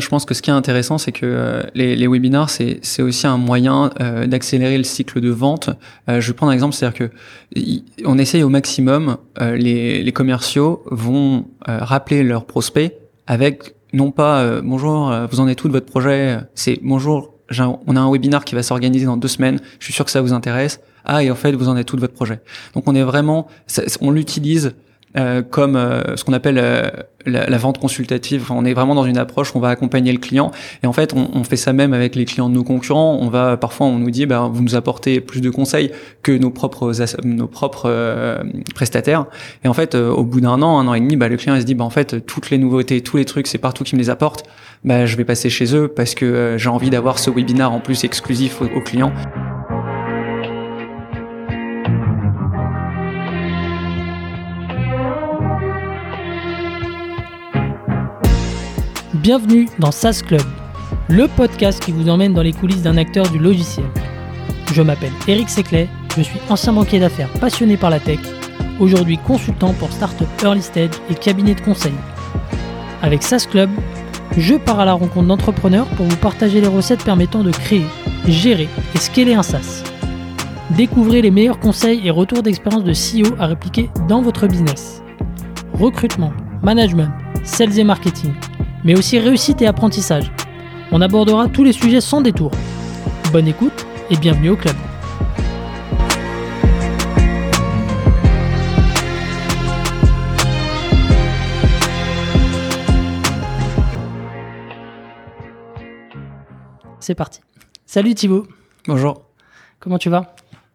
Je 0.00 0.08
pense 0.08 0.24
que 0.24 0.34
ce 0.34 0.42
qui 0.42 0.50
est 0.50 0.54
intéressant, 0.54 0.98
c'est 0.98 1.12
que 1.12 1.26
euh, 1.26 1.62
les, 1.74 1.94
les, 1.94 2.06
webinars, 2.06 2.50
c'est 2.50 3.02
aussi 3.02 3.26
un 3.26 3.36
moyen 3.36 3.90
euh, 4.00 4.26
d'accélérer 4.26 4.78
le 4.78 4.84
cycle 4.84 5.20
de 5.20 5.30
vente. 5.30 5.70
Euh, 6.08 6.20
je 6.20 6.28
vais 6.28 6.32
prendre 6.32 6.50
un 6.50 6.54
exemple, 6.54 6.74
c'est-à-dire 6.74 6.98
que 6.98 7.10
on 8.04 8.18
essaye 8.18 8.42
au 8.42 8.48
maximum, 8.48 9.18
les, 9.40 10.02
les, 10.02 10.12
commerciaux 10.12 10.82
vont 10.86 11.46
rappeler 11.66 12.22
leurs 12.22 12.44
prospects 12.44 12.92
avec 13.26 13.74
non 13.92 14.12
pas 14.12 14.60
bonjour, 14.60 15.12
vous 15.30 15.40
en 15.40 15.48
êtes 15.48 15.58
tout 15.58 15.66
de 15.66 15.72
votre 15.72 15.86
projet, 15.86 16.38
c'est 16.54 16.78
bonjour, 16.82 17.34
on 17.58 17.96
a 17.96 18.00
un 18.00 18.10
webinar 18.10 18.44
qui 18.44 18.54
va 18.54 18.62
s'organiser 18.62 19.06
dans 19.06 19.16
deux 19.16 19.28
semaines, 19.28 19.60
je 19.80 19.84
suis 19.84 19.92
sûr 19.92 20.04
que 20.04 20.10
ça 20.10 20.20
vous 20.20 20.32
intéresse. 20.32 20.80
Ah 21.04 21.24
et 21.24 21.30
en 21.30 21.34
fait 21.34 21.52
vous 21.52 21.68
en 21.68 21.76
êtes 21.76 21.86
tout 21.86 21.96
de 21.96 22.00
votre 22.00 22.14
projet? 22.14 22.40
Donc 22.74 22.84
on 22.86 22.94
est 22.94 23.02
vraiment, 23.02 23.48
on 24.00 24.10
l'utilise 24.10 24.74
euh, 25.16 25.42
comme 25.42 25.74
euh, 25.74 26.16
ce 26.16 26.22
qu'on 26.22 26.32
appelle 26.32 26.58
euh, 26.62 26.88
la, 27.26 27.58
vente 27.58 27.78
consultative. 27.78 28.46
on 28.50 28.64
est 28.64 28.74
vraiment 28.74 28.94
dans 28.94 29.04
une 29.04 29.18
approche 29.18 29.52
où 29.52 29.58
on 29.58 29.60
va 29.60 29.70
accompagner 29.70 30.12
le 30.12 30.18
client. 30.18 30.52
Et 30.84 30.86
en 30.86 30.92
fait, 30.92 31.14
on, 31.14 31.28
on, 31.34 31.42
fait 31.42 31.56
ça 31.56 31.72
même 31.72 31.92
avec 31.92 32.14
les 32.14 32.24
clients 32.24 32.48
de 32.48 32.54
nos 32.54 32.62
concurrents. 32.62 33.18
On 33.20 33.28
va 33.28 33.56
parfois, 33.56 33.88
on 33.88 33.98
nous 33.98 34.12
dit, 34.12 34.26
bah, 34.26 34.48
vous 34.52 34.62
nous 34.62 34.76
apportez 34.76 35.20
plus 35.20 35.40
de 35.40 35.50
conseils 35.50 35.90
que 36.22 36.30
nos 36.30 36.50
propres 36.50 36.92
nos 37.24 37.48
propres 37.48 38.42
prestataires. 38.72 39.26
Et 39.64 39.68
en 39.68 39.74
fait, 39.74 39.96
au 39.96 40.22
bout 40.22 40.40
d'un 40.40 40.62
an, 40.62 40.78
un 40.78 40.86
an 40.86 40.94
et 40.94 41.00
demi, 41.00 41.16
bah, 41.16 41.28
le 41.28 41.36
client 41.36 41.56
il 41.56 41.60
se 41.60 41.66
dit, 41.66 41.74
bah, 41.74 41.84
en 41.84 41.90
fait, 41.90 42.24
toutes 42.24 42.50
les 42.50 42.58
nouveautés, 42.58 43.00
tous 43.00 43.16
les 43.16 43.24
trucs, 43.24 43.48
c'est 43.48 43.58
partout 43.58 43.82
qui 43.82 43.96
me 43.96 44.00
les 44.00 44.10
apporte. 44.10 44.44
Bah, 44.84 45.06
je 45.06 45.16
vais 45.16 45.24
passer 45.24 45.50
chez 45.50 45.74
eux 45.74 45.88
parce 45.88 46.14
que 46.14 46.54
j'ai 46.56 46.68
envie 46.68 46.90
d'avoir 46.90 47.18
ce 47.18 47.30
webinar 47.30 47.72
en 47.72 47.80
plus 47.80 48.04
exclusif 48.04 48.62
aux 48.62 48.80
clients. 48.80 49.12
Bienvenue 59.22 59.68
dans 59.78 59.90
SaaS 59.90 60.22
Club, 60.26 60.40
le 61.10 61.28
podcast 61.28 61.84
qui 61.84 61.92
vous 61.92 62.08
emmène 62.08 62.32
dans 62.32 62.40
les 62.40 62.54
coulisses 62.54 62.80
d'un 62.80 62.96
acteur 62.96 63.28
du 63.28 63.38
logiciel. 63.38 63.84
Je 64.72 64.80
m'appelle 64.80 65.12
Eric 65.28 65.50
Seclet, 65.50 65.90
je 66.16 66.22
suis 66.22 66.40
ancien 66.48 66.72
banquier 66.72 67.00
d'affaires 67.00 67.28
passionné 67.38 67.76
par 67.76 67.90
la 67.90 68.00
tech, 68.00 68.20
aujourd'hui 68.78 69.18
consultant 69.18 69.74
pour 69.74 69.92
Startup 69.92 70.26
Early 70.42 70.62
Stage 70.62 70.92
et 71.10 71.14
cabinet 71.14 71.54
de 71.54 71.60
conseil. 71.60 71.92
Avec 73.02 73.22
SaaS 73.22 73.46
Club, 73.50 73.68
je 74.38 74.54
pars 74.54 74.80
à 74.80 74.86
la 74.86 74.94
rencontre 74.94 75.26
d'entrepreneurs 75.26 75.88
pour 75.96 76.06
vous 76.06 76.16
partager 76.16 76.62
les 76.62 76.68
recettes 76.68 77.04
permettant 77.04 77.42
de 77.42 77.50
créer, 77.50 77.84
gérer 78.26 78.70
et 78.94 78.98
scaler 78.98 79.34
un 79.34 79.42
SaaS. 79.42 79.84
Découvrez 80.70 81.20
les 81.20 81.30
meilleurs 81.30 81.60
conseils 81.60 82.00
et 82.06 82.10
retours 82.10 82.42
d'expérience 82.42 82.84
de 82.84 82.94
CEO 82.94 83.34
à 83.38 83.48
répliquer 83.48 83.90
dans 84.08 84.22
votre 84.22 84.46
business. 84.46 85.02
Recrutement, 85.74 86.32
management, 86.62 87.10
sales 87.44 87.78
et 87.78 87.84
marketing 87.84 88.32
mais 88.84 88.96
aussi 88.96 89.18
réussite 89.18 89.62
et 89.62 89.66
apprentissage. 89.66 90.32
On 90.92 91.00
abordera 91.00 91.48
tous 91.48 91.64
les 91.64 91.72
sujets 91.72 92.00
sans 92.00 92.20
détour. 92.20 92.50
Bonne 93.32 93.48
écoute 93.48 93.86
et 94.10 94.16
bienvenue 94.16 94.50
au 94.50 94.56
club. 94.56 94.76
C'est 107.00 107.14
parti. 107.14 107.40
Salut 107.86 108.14
Thibaut. 108.14 108.46
Bonjour. 108.86 109.22
Comment 109.80 109.98
tu 109.98 110.10
vas? 110.10 110.34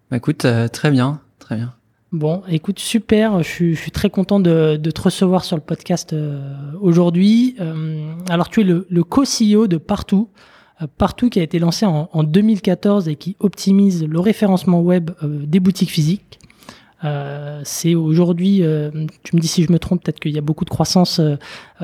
Bah 0.10 0.18
Écoute, 0.18 0.46
euh, 0.46 0.68
très 0.68 0.90
bien, 0.90 1.22
très 1.40 1.56
bien. 1.56 1.75
Bon, 2.16 2.44
écoute, 2.48 2.80
super. 2.80 3.44
Je 3.44 3.50
suis, 3.50 3.76
je 3.76 3.82
suis 3.82 3.92
très 3.92 4.10
content 4.10 4.40
de, 4.40 4.78
de, 4.78 4.92
te 4.92 5.02
recevoir 5.02 5.44
sur 5.44 5.58
le 5.58 5.62
podcast 5.62 6.14
euh, 6.14 6.40
aujourd'hui. 6.80 7.58
Euh, 7.60 8.14
alors, 8.30 8.48
tu 8.48 8.62
es 8.62 8.64
le, 8.64 8.88
le 8.90 9.04
co-CEO 9.04 9.68
de 9.68 9.76
Partout. 9.76 10.30
Euh, 10.82 10.88
Partout 10.98 11.30
qui 11.30 11.42
a 11.42 11.44
été 11.44 11.60
lancé 11.60 11.86
en, 11.86 12.10
en, 12.14 12.24
2014 12.24 13.10
et 13.10 13.18
qui 13.18 13.36
optimise 13.42 14.06
le 14.06 14.18
référencement 14.22 14.80
web 14.80 15.12
des 15.24 15.60
boutiques 15.60 15.92
physiques. 15.92 16.40
c'est 17.64 17.96
aujourd'hui, 17.96 18.64
tu 19.24 19.36
me 19.36 19.42
dis 19.42 19.48
si 19.48 19.64
je 19.64 19.72
me 19.72 19.78
trompe, 19.78 20.04
peut-être 20.04 20.22
qu'il 20.22 20.32
y 20.32 20.38
a 20.38 20.42
beaucoup 20.42 20.64
de 20.66 20.70
croissance. 20.70 21.20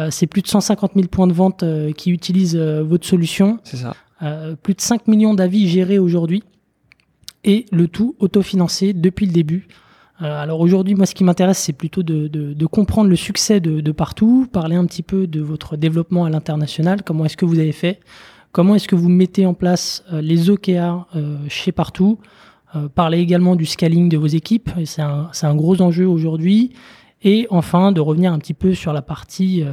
c'est 0.09 0.28
plus 0.28 0.41
de 0.41 0.47
150 0.47 0.94
000 0.96 1.08
points 1.09 1.28
de 1.28 1.34
vente 1.34 1.64
qui 1.97 2.09
utilisent 2.12 2.56
votre 2.58 3.06
solution. 3.06 3.59
C'est 3.66 3.78
ça. 3.78 3.94
plus 4.64 4.74
de 4.75 4.81
5 4.81 5.08
millions 5.08 5.34
d'avis 5.34 5.68
gérés 5.68 6.00
aujourd'hui. 6.00 6.41
Et 7.44 7.66
le 7.72 7.88
tout 7.88 8.16
autofinancé 8.20 8.94
depuis 8.94 9.25
le 9.25 9.34
début. 9.34 9.68
Euh, 10.22 10.42
alors 10.42 10.59
aujourd'hui, 10.59 10.96
moi, 10.96 11.06
ce 11.06 11.16
qui 11.16 11.24
m'intéresse, 11.24 11.58
c'est 11.58 11.74
plutôt 11.74 12.04
de, 12.04 12.66
comprendre 12.66 13.09
le 13.09 13.16
succès 13.16 13.59
de, 13.59 13.92
partout, 13.92 14.48
parler 14.52 14.76
un 14.76 14.86
petit 14.86 15.04
peu 15.04 15.28
de 15.28 15.42
votre 15.42 15.78
développement 15.78 16.26
à 16.26 16.30
l'international, 16.30 17.04
comment 17.04 17.26
est-ce 17.26 17.38
que 17.38 17.46
vous 17.46 17.59
avez 17.59 17.72
fait, 17.72 18.00
comment 18.52 18.76
est-ce 18.76 18.88
que 18.88 18.96
vous 18.96 19.09
mettez 19.09 19.46
en 19.46 19.54
place 19.54 20.04
euh, 20.14 20.22
les 20.22 20.50
OKR 20.50 21.08
euh, 21.16 21.38
chez 21.48 21.72
partout, 21.72 22.20
parler 22.96 23.20
également 23.20 23.58
du 23.58 23.66
scaling 23.66 24.08
de 24.08 24.16
vos 24.16 24.28
équipes, 24.28 24.70
c'est 24.86 25.02
un, 25.02 25.56
gros 25.56 25.82
enjeu 25.82 26.08
aujourd'hui, 26.08 26.72
et 27.22 27.46
enfin 27.50 27.92
de 27.92 28.00
revenir 28.00 28.32
un 28.32 28.40
petit 28.40 28.53
peu 28.53 28.74
sur 28.74 28.94
la 28.94 29.02
partie 29.02 29.66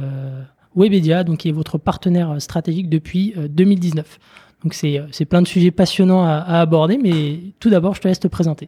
Webedia, 0.75 1.23
donc 1.23 1.37
qui 1.37 1.47
est 1.47 1.53
votre 1.53 1.77
partenaire 1.77 2.41
stratégique 2.41 2.89
depuis 2.89 3.33
2019. 3.37 4.19
Donc 4.65 4.73
c'est 4.73 5.25
plein 5.29 5.41
de 5.41 5.47
sujets 5.47 5.71
passionnants 5.71 6.25
à, 6.25 6.39
à 6.39 6.59
aborder, 6.59 6.97
mais 6.97 7.39
tout 7.61 7.69
d'abord, 7.69 7.95
je 7.95 8.01
te 8.01 8.09
laisse 8.09 8.19
te 8.19 8.27
présenter. 8.27 8.67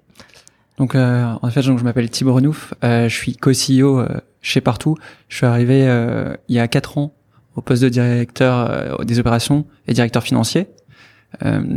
Donc 0.78 0.96
euh, 0.96 1.34
en 1.42 1.50
fait, 1.50 1.62
donc, 1.62 1.80
je 1.80 1.84
m'appelle 1.84 2.10
Thibaut 2.10 2.34
Renouf, 2.34 2.74
euh, 2.84 3.08
je 3.10 3.16
suis 3.16 3.36
co-CEO 3.36 4.00
euh, 4.00 4.08
chez 4.42 4.62
Partout. 4.62 4.98
Je 5.30 5.38
suis 5.38 5.46
arrivé 5.46 5.88
euh, 5.88 6.36
il 6.48 6.56
y 6.56 6.60
a 6.60 6.68
quatre 6.68 6.98
ans 6.98 7.14
au 7.56 7.62
poste 7.62 7.84
de 7.84 7.90
directeur 7.90 9.04
des 9.04 9.20
opérations 9.20 9.66
et 9.86 9.94
directeur 9.94 10.24
financier. 10.24 10.68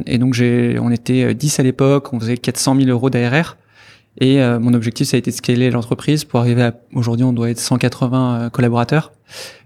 et 0.07 0.19
donc 0.19 0.33
j'ai, 0.33 0.79
on 0.79 0.93
était 0.93 1.35
10 1.35 1.59
à 1.59 1.63
l'époque, 1.65 2.13
on 2.13 2.21
faisait 2.21 2.37
400 2.37 2.77
000 2.77 2.89
euros 2.91 3.11
d'ARR. 3.11 3.57
Et 4.21 4.39
mon 4.61 4.73
objectif, 4.73 5.09
ça 5.09 5.17
a 5.17 5.19
été 5.19 5.33
de 5.33 5.37
scaler 5.37 5.73
l'entreprise 5.73 6.25
pour 6.25 6.39
arriver 6.39 6.63
à 6.63 6.75
aujourd'hui, 6.95 7.25
on 7.25 7.33
doit 7.33 7.51
être 7.51 7.59
180 7.59 8.51
collaborateurs. 8.53 9.11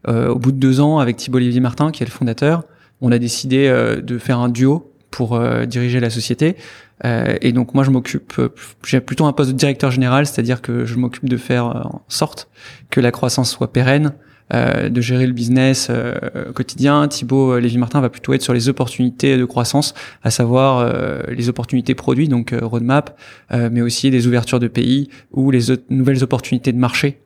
au 0.06 0.36
bout 0.36 0.50
de 0.50 0.56
deux 0.56 0.80
ans, 0.80 0.98
avec 0.98 1.18
Thibaut 1.18 1.36
Olivier 1.36 1.60
Martin, 1.60 1.90
qui 1.90 2.02
est 2.02 2.06
le 2.06 2.10
fondateur, 2.10 2.64
on 3.02 3.12
a 3.12 3.18
décidé 3.18 3.68
de 4.02 4.18
faire 4.18 4.38
un 4.38 4.48
duo 4.48 4.90
pour 5.10 5.38
diriger 5.66 6.00
la 6.00 6.08
société. 6.08 6.56
Euh, 7.04 7.36
et 7.40 7.52
donc 7.52 7.74
moi 7.74 7.84
je 7.84 7.90
m'occupe, 7.90 8.32
euh, 8.38 8.48
j'ai 8.84 9.00
plutôt 9.00 9.26
un 9.26 9.32
poste 9.32 9.50
de 9.50 9.56
directeur 9.56 9.90
général, 9.90 10.26
c'est-à-dire 10.26 10.60
que 10.60 10.84
je 10.84 10.96
m'occupe 10.96 11.28
de 11.28 11.36
faire 11.36 11.66
euh, 11.66 11.82
en 11.84 12.02
sorte 12.08 12.48
que 12.90 13.00
la 13.00 13.12
croissance 13.12 13.50
soit 13.50 13.72
pérenne, 13.72 14.14
euh, 14.52 14.88
de 14.88 15.00
gérer 15.00 15.26
le 15.26 15.32
business 15.32 15.88
euh, 15.90 16.50
quotidien. 16.52 17.06
Thibaut 17.06 17.58
Lévy-Martin 17.58 18.00
va 18.00 18.08
plutôt 18.08 18.32
être 18.32 18.42
sur 18.42 18.54
les 18.54 18.68
opportunités 18.68 19.36
de 19.36 19.44
croissance, 19.44 19.94
à 20.22 20.30
savoir 20.30 20.78
euh, 20.78 21.22
les 21.28 21.48
opportunités 21.48 21.94
produits, 21.94 22.28
donc 22.28 22.54
roadmap, 22.60 23.18
mais 23.52 23.80
aussi 23.80 24.10
des 24.10 24.26
ouvertures 24.26 24.58
de 24.58 24.68
pays 24.68 25.08
ou 25.32 25.50
les 25.50 25.66
nouvelles 25.90 26.24
opportunités 26.24 26.72
de 26.72 26.78
marché 26.78 27.20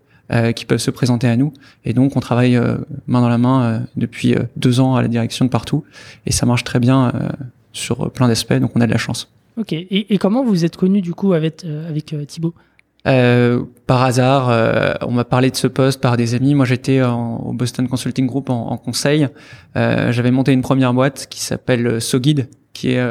qui 0.57 0.65
peuvent 0.65 0.79
se 0.79 0.91
présenter 0.91 1.29
à 1.29 1.37
nous. 1.37 1.53
Et 1.85 1.93
donc 1.93 2.17
on 2.17 2.21
travaille 2.21 2.59
main 3.07 3.21
dans 3.21 3.29
la 3.29 3.39
main 3.39 3.83
depuis 3.97 4.35
deux 4.57 4.81
ans 4.81 4.97
à 4.97 5.03
la 5.03 5.09
direction 5.09 5.45
de 5.45 5.51
partout, 5.51 5.85
et 6.27 6.33
ça 6.33 6.47
marche 6.47 6.65
très 6.65 6.81
bien 6.81 7.13
sur 7.73 8.11
plein 8.11 8.29
d'aspects, 8.29 8.55
donc 8.55 8.73
on 8.75 8.81
a 8.81 8.87
de 8.87 8.93
la 8.93 8.99
chance. 8.99 9.31
Ok. 9.57 9.73
Et, 9.73 10.19
comment 10.19 10.45
vous 10.45 10.65
êtes 10.65 10.77
connu 10.77 11.01
du 11.01 11.13
coup 11.13 11.33
avec, 11.33 11.65
euh, 11.65 11.89
avec 11.89 12.13
euh, 12.13 12.25
Thibaut? 12.25 12.55
Euh, 13.07 13.65
par 13.87 14.03
hasard, 14.03 14.49
euh, 14.49 14.95
on 15.03 15.11
m'a 15.11 15.25
parlé 15.25 15.51
de 15.51 15.57
ce 15.57 15.67
poste 15.67 16.01
par 16.01 16.17
des 16.17 16.35
amis. 16.35 16.55
Moi, 16.55 16.65
j'étais 16.65 17.03
au 17.03 17.53
Boston 17.53 17.89
Consulting 17.89 18.27
Group 18.27 18.49
en, 18.49 18.77
conseil. 18.77 19.29
J'avais 19.75 20.31
monté 20.31 20.53
une 20.53 20.63
première 20.63 20.95
boîte 20.95 21.27
qui 21.29 21.41
s'appelle 21.41 22.01
SoGuide, 22.01 22.49
qui 22.73 22.93
est 22.93 23.05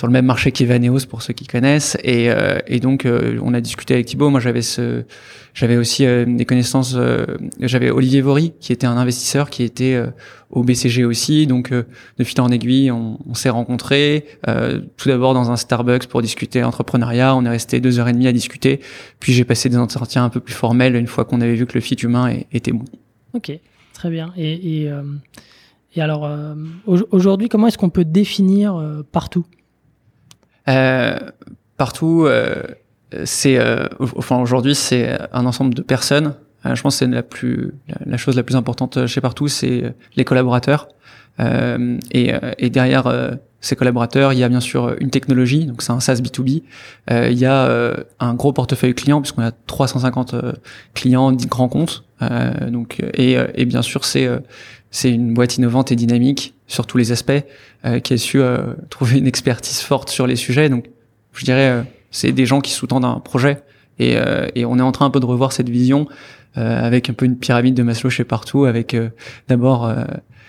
sur 0.00 0.06
le 0.06 0.14
même 0.14 0.24
marché 0.24 0.50
qu'Evaneos 0.50 1.04
pour 1.10 1.20
ceux 1.20 1.34
qui 1.34 1.46
connaissent. 1.46 1.98
Et, 2.02 2.30
euh, 2.30 2.58
et 2.66 2.80
donc, 2.80 3.04
euh, 3.04 3.38
on 3.42 3.52
a 3.52 3.60
discuté 3.60 3.92
avec 3.92 4.06
Thibaut. 4.06 4.30
Moi, 4.30 4.40
j'avais 4.40 4.62
ce, 4.62 5.02
j'avais 5.52 5.76
aussi 5.76 6.06
euh, 6.06 6.24
des 6.26 6.46
connaissances. 6.46 6.96
j'avais 7.60 7.90
Olivier 7.90 8.22
Vory, 8.22 8.54
qui 8.60 8.72
était 8.72 8.86
un 8.86 8.96
investisseur, 8.96 9.50
qui 9.50 9.62
était 9.62 10.02
au 10.48 10.64
BCG 10.64 11.04
aussi. 11.04 11.46
Donc, 11.46 11.70
de 11.70 12.24
fil 12.24 12.40
en 12.40 12.48
aiguille, 12.48 12.90
on, 12.90 13.34
s'est 13.34 13.50
rencontrés. 13.50 14.24
tout 14.96 15.08
d'abord 15.10 15.34
dans 15.34 15.50
un 15.50 15.56
Starbucks 15.56 16.06
pour 16.06 16.22
discuter 16.22 16.64
entrepreneuriat. 16.64 17.36
On 17.36 17.44
est 17.44 17.50
resté 17.50 17.78
deux 17.80 17.98
heures 17.98 18.08
et 18.08 18.14
demie 18.14 18.26
à 18.26 18.32
discuter. 18.32 18.80
Puis 19.18 19.34
j'ai 19.34 19.44
passé 19.44 19.68
des 19.68 19.76
entretiens 19.76 20.24
un 20.24 20.30
peu 20.30 20.40
plus 20.40 20.54
formels 20.54 20.96
une 20.96 21.08
fois 21.08 21.26
qu'on 21.26 21.42
avait 21.42 21.56
vu 21.56 21.66
que 21.66 21.74
le 21.74 21.82
fit 21.82 21.96
humain 21.96 22.38
était 22.52 22.72
bon. 22.72 22.86
Ok, 23.34 23.52
très 23.92 24.08
bien. 24.08 24.32
Et, 24.38 24.84
et, 24.84 24.90
et 25.94 26.00
alors, 26.00 26.26
aujourd'hui, 26.86 27.50
comment 27.50 27.66
est-ce 27.66 27.76
qu'on 27.76 27.90
peut 27.90 28.06
définir 28.06 28.82
partout? 29.12 29.44
euh, 29.44 29.59
partout, 31.76 32.24
euh, 32.26 32.62
c'est, 33.24 33.58
euh, 33.58 33.86
enfin 34.16 34.40
aujourd'hui, 34.40 34.74
c'est 34.74 35.18
un 35.32 35.46
ensemble 35.46 35.74
de 35.74 35.82
personnes. 35.82 36.34
je 36.64 36.80
pense 36.82 36.94
que 36.94 36.98
c'est 36.98 37.10
la 37.10 37.22
plus, 37.22 37.72
la, 38.06 38.16
chose 38.16 38.36
la 38.36 38.42
plus 38.42 38.56
importante 38.56 39.06
chez 39.06 39.20
partout, 39.20 39.48
c'est 39.48 39.94
les 40.16 40.24
collaborateurs. 40.24 40.88
et, 41.38 42.32
et 42.58 42.70
derrière 42.70 43.38
ces 43.60 43.76
collaborateurs, 43.76 44.32
il 44.32 44.38
y 44.38 44.44
a 44.44 44.48
bien 44.48 44.60
sûr 44.60 44.96
une 45.00 45.10
technologie, 45.10 45.66
donc 45.66 45.82
c'est 45.82 45.92
un 45.92 46.00
SaaS 46.00 46.16
B2B. 46.16 46.62
Euh, 47.10 47.28
il 47.30 47.38
y 47.38 47.44
a 47.44 47.66
euh, 47.66 47.94
un 48.18 48.34
gros 48.34 48.52
portefeuille 48.52 48.94
client 48.94 49.20
puisqu'on 49.20 49.42
a 49.42 49.52
350 49.52 50.34
euh, 50.34 50.52
clients, 50.94 51.30
10 51.32 51.46
grands 51.46 51.68
comptes. 51.68 52.04
donc 52.68 53.02
et, 53.14 53.38
et 53.54 53.64
bien 53.64 53.80
sûr 53.80 54.04
c'est 54.04 54.28
c'est 54.90 55.10
une 55.10 55.32
boîte 55.32 55.56
innovante 55.56 55.90
et 55.90 55.96
dynamique 55.96 56.52
sur 56.70 56.86
tous 56.86 56.96
les 56.96 57.12
aspects, 57.12 57.42
qui 58.04 58.12
a 58.14 58.16
su 58.16 58.40
trouver 58.88 59.18
une 59.18 59.26
expertise 59.26 59.80
forte 59.80 60.08
sur 60.08 60.26
les 60.26 60.36
sujets. 60.36 60.68
Donc, 60.68 60.86
je 61.34 61.44
dirais, 61.44 61.84
c'est 62.10 62.32
des 62.32 62.46
gens 62.46 62.60
qui 62.60 62.70
sous-tendent 62.70 63.04
un 63.04 63.18
projet. 63.18 63.58
Et, 63.98 64.16
et, 64.54 64.64
on 64.64 64.78
est 64.78 64.82
en 64.82 64.92
train 64.92 65.06
un 65.06 65.10
peu 65.10 65.20
de 65.20 65.26
revoir 65.26 65.52
cette 65.52 65.68
vision 65.68 66.06
avec 66.54 67.10
un 67.10 67.12
peu 67.12 67.26
une 67.26 67.36
pyramide 67.36 67.74
de 67.74 67.82
Maslow 67.82 68.08
chez 68.08 68.24
partout, 68.24 68.66
avec 68.66 68.96
d'abord 69.48 69.92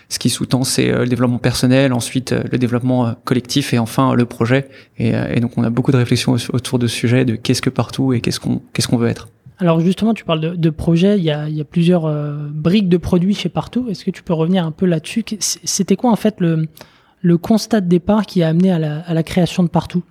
ce 0.10 0.20
qui 0.20 0.30
sous-tend, 0.30 0.64
c'est 0.64 0.92
le 0.92 1.08
développement 1.08 1.40
personnel, 1.40 1.92
ensuite 1.92 2.34
le 2.34 2.58
développement 2.60 3.16
collectif 3.24 3.74
et 3.74 3.80
enfin 3.80 4.14
le 4.14 4.26
projet. 4.26 4.70
Et, 5.00 5.14
et, 5.32 5.40
donc, 5.40 5.58
on 5.58 5.64
a 5.64 5.72
beaucoup 5.72 5.92
de 5.92 5.98
réflexions 5.98 6.36
autour 6.54 6.78
de 6.78 6.86
ce 6.86 6.96
sujet 6.96 7.26
de 7.26 7.36
qu'est-ce 7.36 7.64
que 7.64 7.72
partout 7.72 8.14
et 8.14 8.22
qu'est-ce 8.22 8.40
qu'on 8.40 8.62
qu'est-ce 8.74 8.88
qu'on 8.88 8.98
veut 8.98 9.10
être. 9.10 9.28
Alors 9.62 9.80
justement, 9.80 10.16
tu 10.16 10.26
parles 10.26 10.42
de, 10.42 10.56
de 10.56 10.70
projet, 10.72 11.20
il 11.20 11.24
y 11.24 11.30
a, 11.32 11.64
plusieurs 11.64 12.06
euh, 12.06 12.34
briques 12.52 12.90
de 12.90 12.98
produits 12.98 13.36
chez 13.36 13.48
Partout. 13.48 13.86
Est-ce 13.90 14.04
que 14.04 14.10
tu 14.10 14.24
peux 14.24 14.34
revenir 14.34 14.66
un 14.66 14.72
peu 14.72 14.88
là-dessus? 14.88 15.24
C'était 15.40 15.96
quoi 15.96 16.10
en 16.10 16.16
fait 16.16 16.38
le, 16.40 17.38
constat 17.38 17.82
de 17.82 17.88
départ 17.88 18.26
qui 18.26 18.42
a 18.42 18.48
amené 18.48 18.72
à 18.72 18.80
la, 18.80 19.24
création 19.24 19.62
de 19.62 19.68
Partout? 19.68 20.02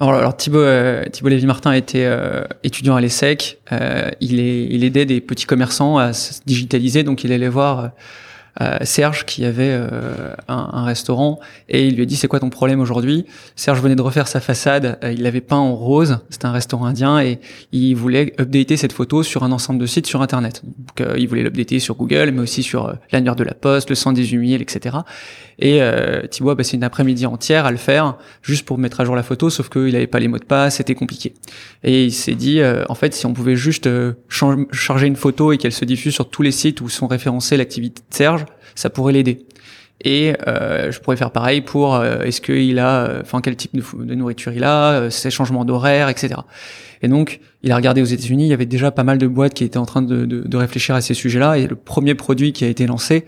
Alors, 0.00 0.14
alors 0.14 0.34
euh, 0.54 1.04
Lévy-Martin 1.22 1.72
était 1.72 2.06
euh, 2.06 2.44
étudiant 2.64 2.96
à 2.96 3.02
l'ESSEC. 3.02 3.58
Il, 4.20 4.40
il 4.40 4.82
aidait 4.84 5.04
des 5.04 5.20
petits 5.20 5.44
commerçants 5.44 5.98
à 5.98 6.14
se 6.14 6.40
digitaliser, 6.46 7.02
donc 7.02 7.24
il 7.24 7.32
allait 7.32 7.50
voir 7.50 7.90
Serge 8.82 9.24
qui 9.24 9.44
avait 9.44 9.70
euh, 9.70 10.34
un, 10.48 10.70
un, 10.72 10.84
restaurant 10.84 11.38
et 11.68 11.86
il 11.86 11.94
lui 11.94 12.02
a 12.02 12.06
dit 12.06 12.16
c'est 12.16 12.26
quoi 12.26 12.40
ton 12.40 12.50
problème 12.50 12.80
aujourd'hui? 12.80 13.24
Serge 13.54 13.80
venait 13.80 13.94
de 13.94 14.02
refaire 14.02 14.26
sa 14.26 14.40
façade, 14.40 14.98
euh, 15.04 15.12
il 15.12 15.22
l'avait 15.22 15.40
peint 15.40 15.56
en 15.56 15.76
rose, 15.76 16.18
c'était 16.28 16.46
un 16.46 16.52
restaurant 16.52 16.86
indien 16.86 17.20
et 17.20 17.38
il 17.70 17.94
voulait 17.94 18.34
updater 18.40 18.76
cette 18.76 18.92
photo 18.92 19.22
sur 19.22 19.44
un 19.44 19.52
ensemble 19.52 19.80
de 19.80 19.86
sites 19.86 20.08
sur 20.08 20.22
internet. 20.22 20.62
Donc 20.64 21.08
il 21.16 21.28
voulait 21.28 21.44
l'updater 21.44 21.78
sur 21.78 21.94
Google 21.94 22.32
mais 22.32 22.40
aussi 22.40 22.64
sur 22.64 22.92
l'annuaire 23.12 23.36
de 23.36 23.44
la 23.44 23.54
poste, 23.54 23.90
le 23.90 23.94
118 23.94 24.48
000, 24.48 24.60
etc. 24.60 24.98
Et 25.60 25.80
euh, 25.80 26.26
Thibaut 26.26 26.50
a 26.50 26.56
passé 26.56 26.76
une 26.76 26.84
après-midi 26.84 27.26
entière 27.26 27.64
à 27.64 27.70
le 27.70 27.76
faire 27.76 28.16
juste 28.42 28.64
pour 28.64 28.78
mettre 28.78 29.00
à 29.00 29.04
jour 29.04 29.14
la 29.14 29.22
photo, 29.22 29.50
sauf 29.50 29.68
qu'il 29.68 29.92
n'avait 29.92 30.06
pas 30.06 30.18
les 30.18 30.28
mots 30.28 30.38
de 30.38 30.44
passe, 30.44 30.76
c'était 30.76 30.94
compliqué. 30.94 31.34
Et 31.84 32.04
il 32.04 32.12
s'est 32.12 32.34
dit, 32.34 32.60
en 32.88 32.94
fait, 32.94 33.14
si 33.14 33.26
on 33.26 33.32
pouvait 33.32 33.56
juste 33.56 33.88
charger 34.28 35.06
une 35.06 35.16
photo 35.16 35.52
et 35.52 35.58
qu'elle 35.58 35.72
se 35.72 35.84
diffuse 35.84 36.14
sur 36.14 36.28
tous 36.28 36.42
les 36.42 36.52
sites 36.52 36.80
où 36.80 36.88
sont 36.88 37.06
référencés 37.06 37.56
l'activité 37.56 38.02
de 38.08 38.14
Serge, 38.14 38.44
ça 38.78 38.90
pourrait 38.90 39.12
l'aider. 39.12 39.44
Et 40.04 40.34
euh, 40.46 40.92
je 40.92 41.00
pourrais 41.00 41.16
faire 41.16 41.32
pareil 41.32 41.60
pour 41.60 41.96
euh, 41.96 42.22
est-ce 42.22 42.40
qu'il 42.40 42.78
a, 42.78 43.06
euh, 43.06 43.20
enfin 43.22 43.40
quel 43.40 43.56
type 43.56 43.72
de, 43.74 44.14
nourriture 44.14 44.52
il 44.52 44.62
a, 44.62 45.10
ses 45.10 45.30
changements 45.30 45.64
d'horaire, 45.64 46.08
etc. 46.08 46.34
Et 47.02 47.08
donc 47.08 47.40
il 47.64 47.72
a 47.72 47.76
regardé 47.76 48.00
aux 48.00 48.06
États-Unis, 48.06 48.44
il 48.44 48.48
y 48.48 48.52
avait 48.52 48.66
déjà 48.66 48.92
pas 48.92 49.02
mal 49.02 49.18
de 49.18 49.26
boîtes 49.26 49.54
qui 49.54 49.64
étaient 49.64 49.78
en 49.78 49.86
train 49.86 50.02
de, 50.02 50.24
de, 50.24 50.42
de 50.46 50.56
réfléchir 50.56 50.94
à 50.94 51.00
ces 51.00 51.14
sujets-là. 51.14 51.58
Et 51.58 51.66
le 51.66 51.74
premier 51.74 52.14
produit 52.14 52.52
qui 52.52 52.64
a 52.64 52.68
été 52.68 52.86
lancé, 52.86 53.24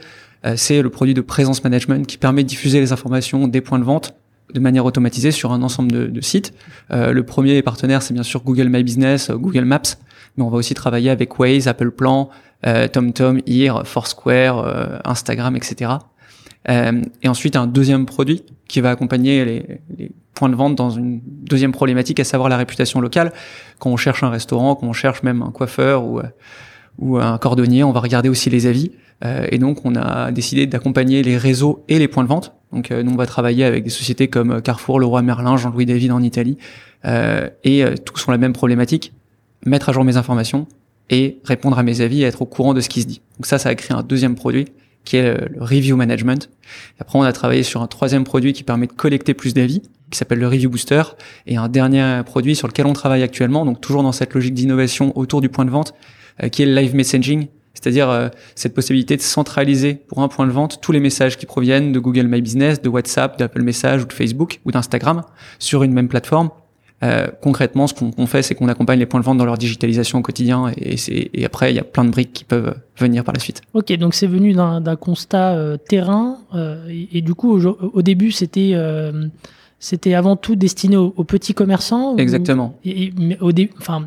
c'est 0.55 0.81
le 0.81 0.89
produit 0.89 1.13
de 1.13 1.21
présence 1.21 1.63
management 1.65 2.07
qui 2.07 2.17
permet 2.17 2.45
de 2.45 2.49
diffuser 2.49 2.81
les 2.81 2.93
informations 2.93 3.47
des 3.47 3.61
points 3.61 3.79
de 3.79 3.85
vente 3.85 4.15
de 4.55 4.59
manière 4.59 4.87
automatisée 4.87 5.33
sur 5.33 5.53
un 5.53 5.63
ensemble 5.63 6.13
de, 6.13 6.21
sites. 6.23 6.55
le 6.91 7.21
premier 7.23 7.61
partenaire, 7.61 8.01
c'est 8.01 8.15
bien 8.15 8.23
sûr 8.23 8.43
Google 8.43 8.69
My 8.69 8.83
Business, 8.83 9.31
Google 9.31 9.65
Maps, 9.65 9.83
mais 10.37 10.45
on 10.45 10.49
va 10.49 10.57
aussi 10.57 10.75
travailler 10.75 11.11
avec 11.11 11.39
Waze, 11.39 11.69
Apple 11.69 11.91
Plan, 11.91 12.31
euh, 12.31 12.50
TomTom, 12.63 13.41
Ear, 13.47 13.87
Foursquare, 13.87 14.59
euh, 14.59 14.99
Instagram, 15.05 15.57
etc. 15.57 15.93
Euh, 16.69 17.03
et 17.23 17.29
ensuite 17.29 17.57
un 17.57 17.67
deuxième 17.67 18.05
produit 18.07 18.45
qui 18.69 18.81
va 18.81 18.91
accompagner 18.91 19.45
les, 19.45 19.81
les, 19.97 20.13
points 20.35 20.49
de 20.49 20.55
vente 20.55 20.75
dans 20.75 20.91
une 20.91 21.21
deuxième 21.25 21.73
problématique, 21.73 22.19
à 22.21 22.25
savoir 22.25 22.49
la 22.49 22.57
réputation 22.57 23.01
locale. 23.01 23.33
Quand 23.79 23.91
on 23.91 23.97
cherche 23.97 24.23
un 24.23 24.31
restaurant, 24.31 24.75
quand 24.75 24.87
on 24.87 24.93
cherche 24.93 25.23
même 25.23 25.43
un 25.43 25.51
coiffeur 25.51 26.05
ou, 26.05 26.21
ou 26.99 27.19
un 27.19 27.37
cordonnier, 27.37 27.85
on 27.85 27.93
va 27.93 28.01
regarder 28.01 28.29
aussi 28.29 28.49
les 28.49 28.67
avis. 28.67 28.93
Euh, 29.23 29.47
et 29.51 29.59
donc 29.59 29.85
on 29.85 29.97
a 29.97 30.31
décidé 30.33 30.67
d'accompagner 30.67 31.23
les 31.23 31.37
réseaux 31.37 31.85
et 31.89 31.99
les 31.99 32.09
points 32.09 32.23
de 32.23 32.29
vente. 32.29 32.55
Donc 32.73 32.91
nous 32.91 33.13
on 33.13 33.17
va 33.17 33.27
travailler 33.27 33.65
avec 33.65 33.85
des 33.85 33.91
sociétés 33.91 34.29
comme 34.29 34.63
Carrefour, 34.63 34.99
Leroy 35.01 35.21
Merlin, 35.23 35.57
Jean-Louis 35.57 35.85
David 35.87 36.13
en 36.13 36.23
Italie. 36.23 36.57
et 37.05 37.85
tous 38.05 38.29
ont 38.29 38.31
la 38.31 38.39
même 38.39 38.53
problématique 38.53 39.13
mettre 39.67 39.89
à 39.89 39.93
jour 39.93 40.05
mes 40.05 40.17
informations, 40.17 40.67
et 41.11 41.41
répondre 41.45 41.79
à 41.79 41.83
mes 41.83 42.01
avis 42.01 42.23
et 42.23 42.25
être 42.25 42.43
au 42.43 42.47
courant 42.47 42.73
de 42.73 42.81
ce 42.81 42.89
qui 42.89 43.03
se 43.03 43.07
dit. 43.07 43.21
Donc 43.39 43.47
ça, 43.47 43.59
ça 43.59 43.69
a 43.69 43.75
créé 43.75 43.97
un 43.97 44.03
deuxième 44.03 44.35
produit 44.37 44.67
qui 45.05 45.17
est 45.17 45.35
le, 45.35 45.63
review 45.63 45.97
management. 45.97 46.51
Après, 46.99 47.19
on 47.19 47.23
a 47.23 47.33
travaillé 47.33 47.63
sur 47.63 47.83
un 47.83 47.87
troisième 47.87 48.25
produit 48.25 48.53
qui 48.53 48.63
permet 48.63 48.87
de 48.87 48.93
collecter 48.93 49.35
plus 49.35 49.55
d'avis, 49.55 49.83
qui 50.11 50.19
s'appelle 50.19 50.39
le 50.39 50.49
review 50.49 50.71
booster, 50.71 51.03
et 51.47 51.57
un 51.57 51.69
dernier 51.69 52.23
produit 52.25 52.55
sur 52.55 52.69
lequel 52.69 52.87
on 52.87 52.93
travaille 52.93 53.23
actuellement, 53.23 53.65
donc 53.65 53.81
toujours 53.81 54.03
dans 54.03 54.13
cette 54.13 54.35
logique 54.35 54.55
d'innovation 54.55 55.17
autour 55.19 55.41
du 55.41 55.49
point 55.49 55.65
de 55.65 55.71
vente, 55.71 55.95
euh, 56.43 56.49
qui 56.49 56.63
est 56.63 56.67
le 56.67 56.75
live 56.75 56.95
messaging, 56.95 57.49
c'est-à-dire 57.75 58.11
euh, 58.11 58.29
cette 58.55 58.75
possibilité 58.75 59.17
de 59.17 59.23
centraliser 59.23 59.95
pour 59.95 60.21
un 60.21 60.29
point 60.29 60.47
de 60.47 60.53
vente 60.53 60.81
tous 60.81 60.93
les 60.93 61.01
messages 61.01 61.39
qui 61.39 61.47
proviennent 61.47 61.93
de 61.93 61.99
Google 61.99 62.27
My 62.27 62.43
Business, 62.43 62.83
de 62.83 62.89
WhatsApp, 62.89 63.39
d'Apple 63.39 63.63
Message 63.63 64.03
ou 64.03 64.07
de 64.07 64.13
Facebook 64.13 64.61
ou 64.65 64.73
d'Instagram 64.73 65.23
sur 65.59 65.83
une 65.83 65.93
même 65.93 66.09
plateforme 66.09 66.51
euh, 67.03 67.29
concrètement, 67.41 67.87
ce 67.87 67.95
qu'on 67.95 68.27
fait, 68.27 68.43
c'est 68.43 68.55
qu'on 68.55 68.69
accompagne 68.69 68.99
les 68.99 69.07
points 69.07 69.21
de 69.21 69.25
vente 69.25 69.39
dans 69.39 69.47
leur 69.47 69.57
digitalisation 69.57 70.19
au 70.19 70.23
quotidien, 70.23 70.71
et, 70.77 70.97
et 71.09 71.45
après, 71.47 71.73
il 71.73 71.77
y 71.77 71.79
a 71.79 71.85
plein 71.85 72.05
de 72.05 72.11
briques 72.11 72.33
qui 72.33 72.45
peuvent 72.45 72.75
venir 72.99 73.25
par 73.25 73.33
la 73.35 73.41
suite. 73.41 73.63
Ok, 73.73 73.93
donc 73.97 74.15
c'est 74.15 74.27
venu 74.27 74.53
d'un 74.53 74.97
constat 74.97 75.55
euh, 75.55 75.77
terrain, 75.79 76.39
euh, 76.55 76.87
et, 76.89 77.23
du 77.23 77.35
coup, 77.35 77.59
au, 77.59 78.03
début, 78.03 78.33
c'était 78.33 78.75
c'était 79.81 80.15
avant 80.15 80.37
tout 80.37 80.55
destiné 80.57 80.97
aux, 80.97 81.25
petits 81.25 81.55
commerçants. 81.55 82.17
Exactement. 82.19 82.79
et, 82.85 83.13
mais 83.19 83.39
au 83.41 83.51
début, 83.51 83.73
enfin, 83.79 84.05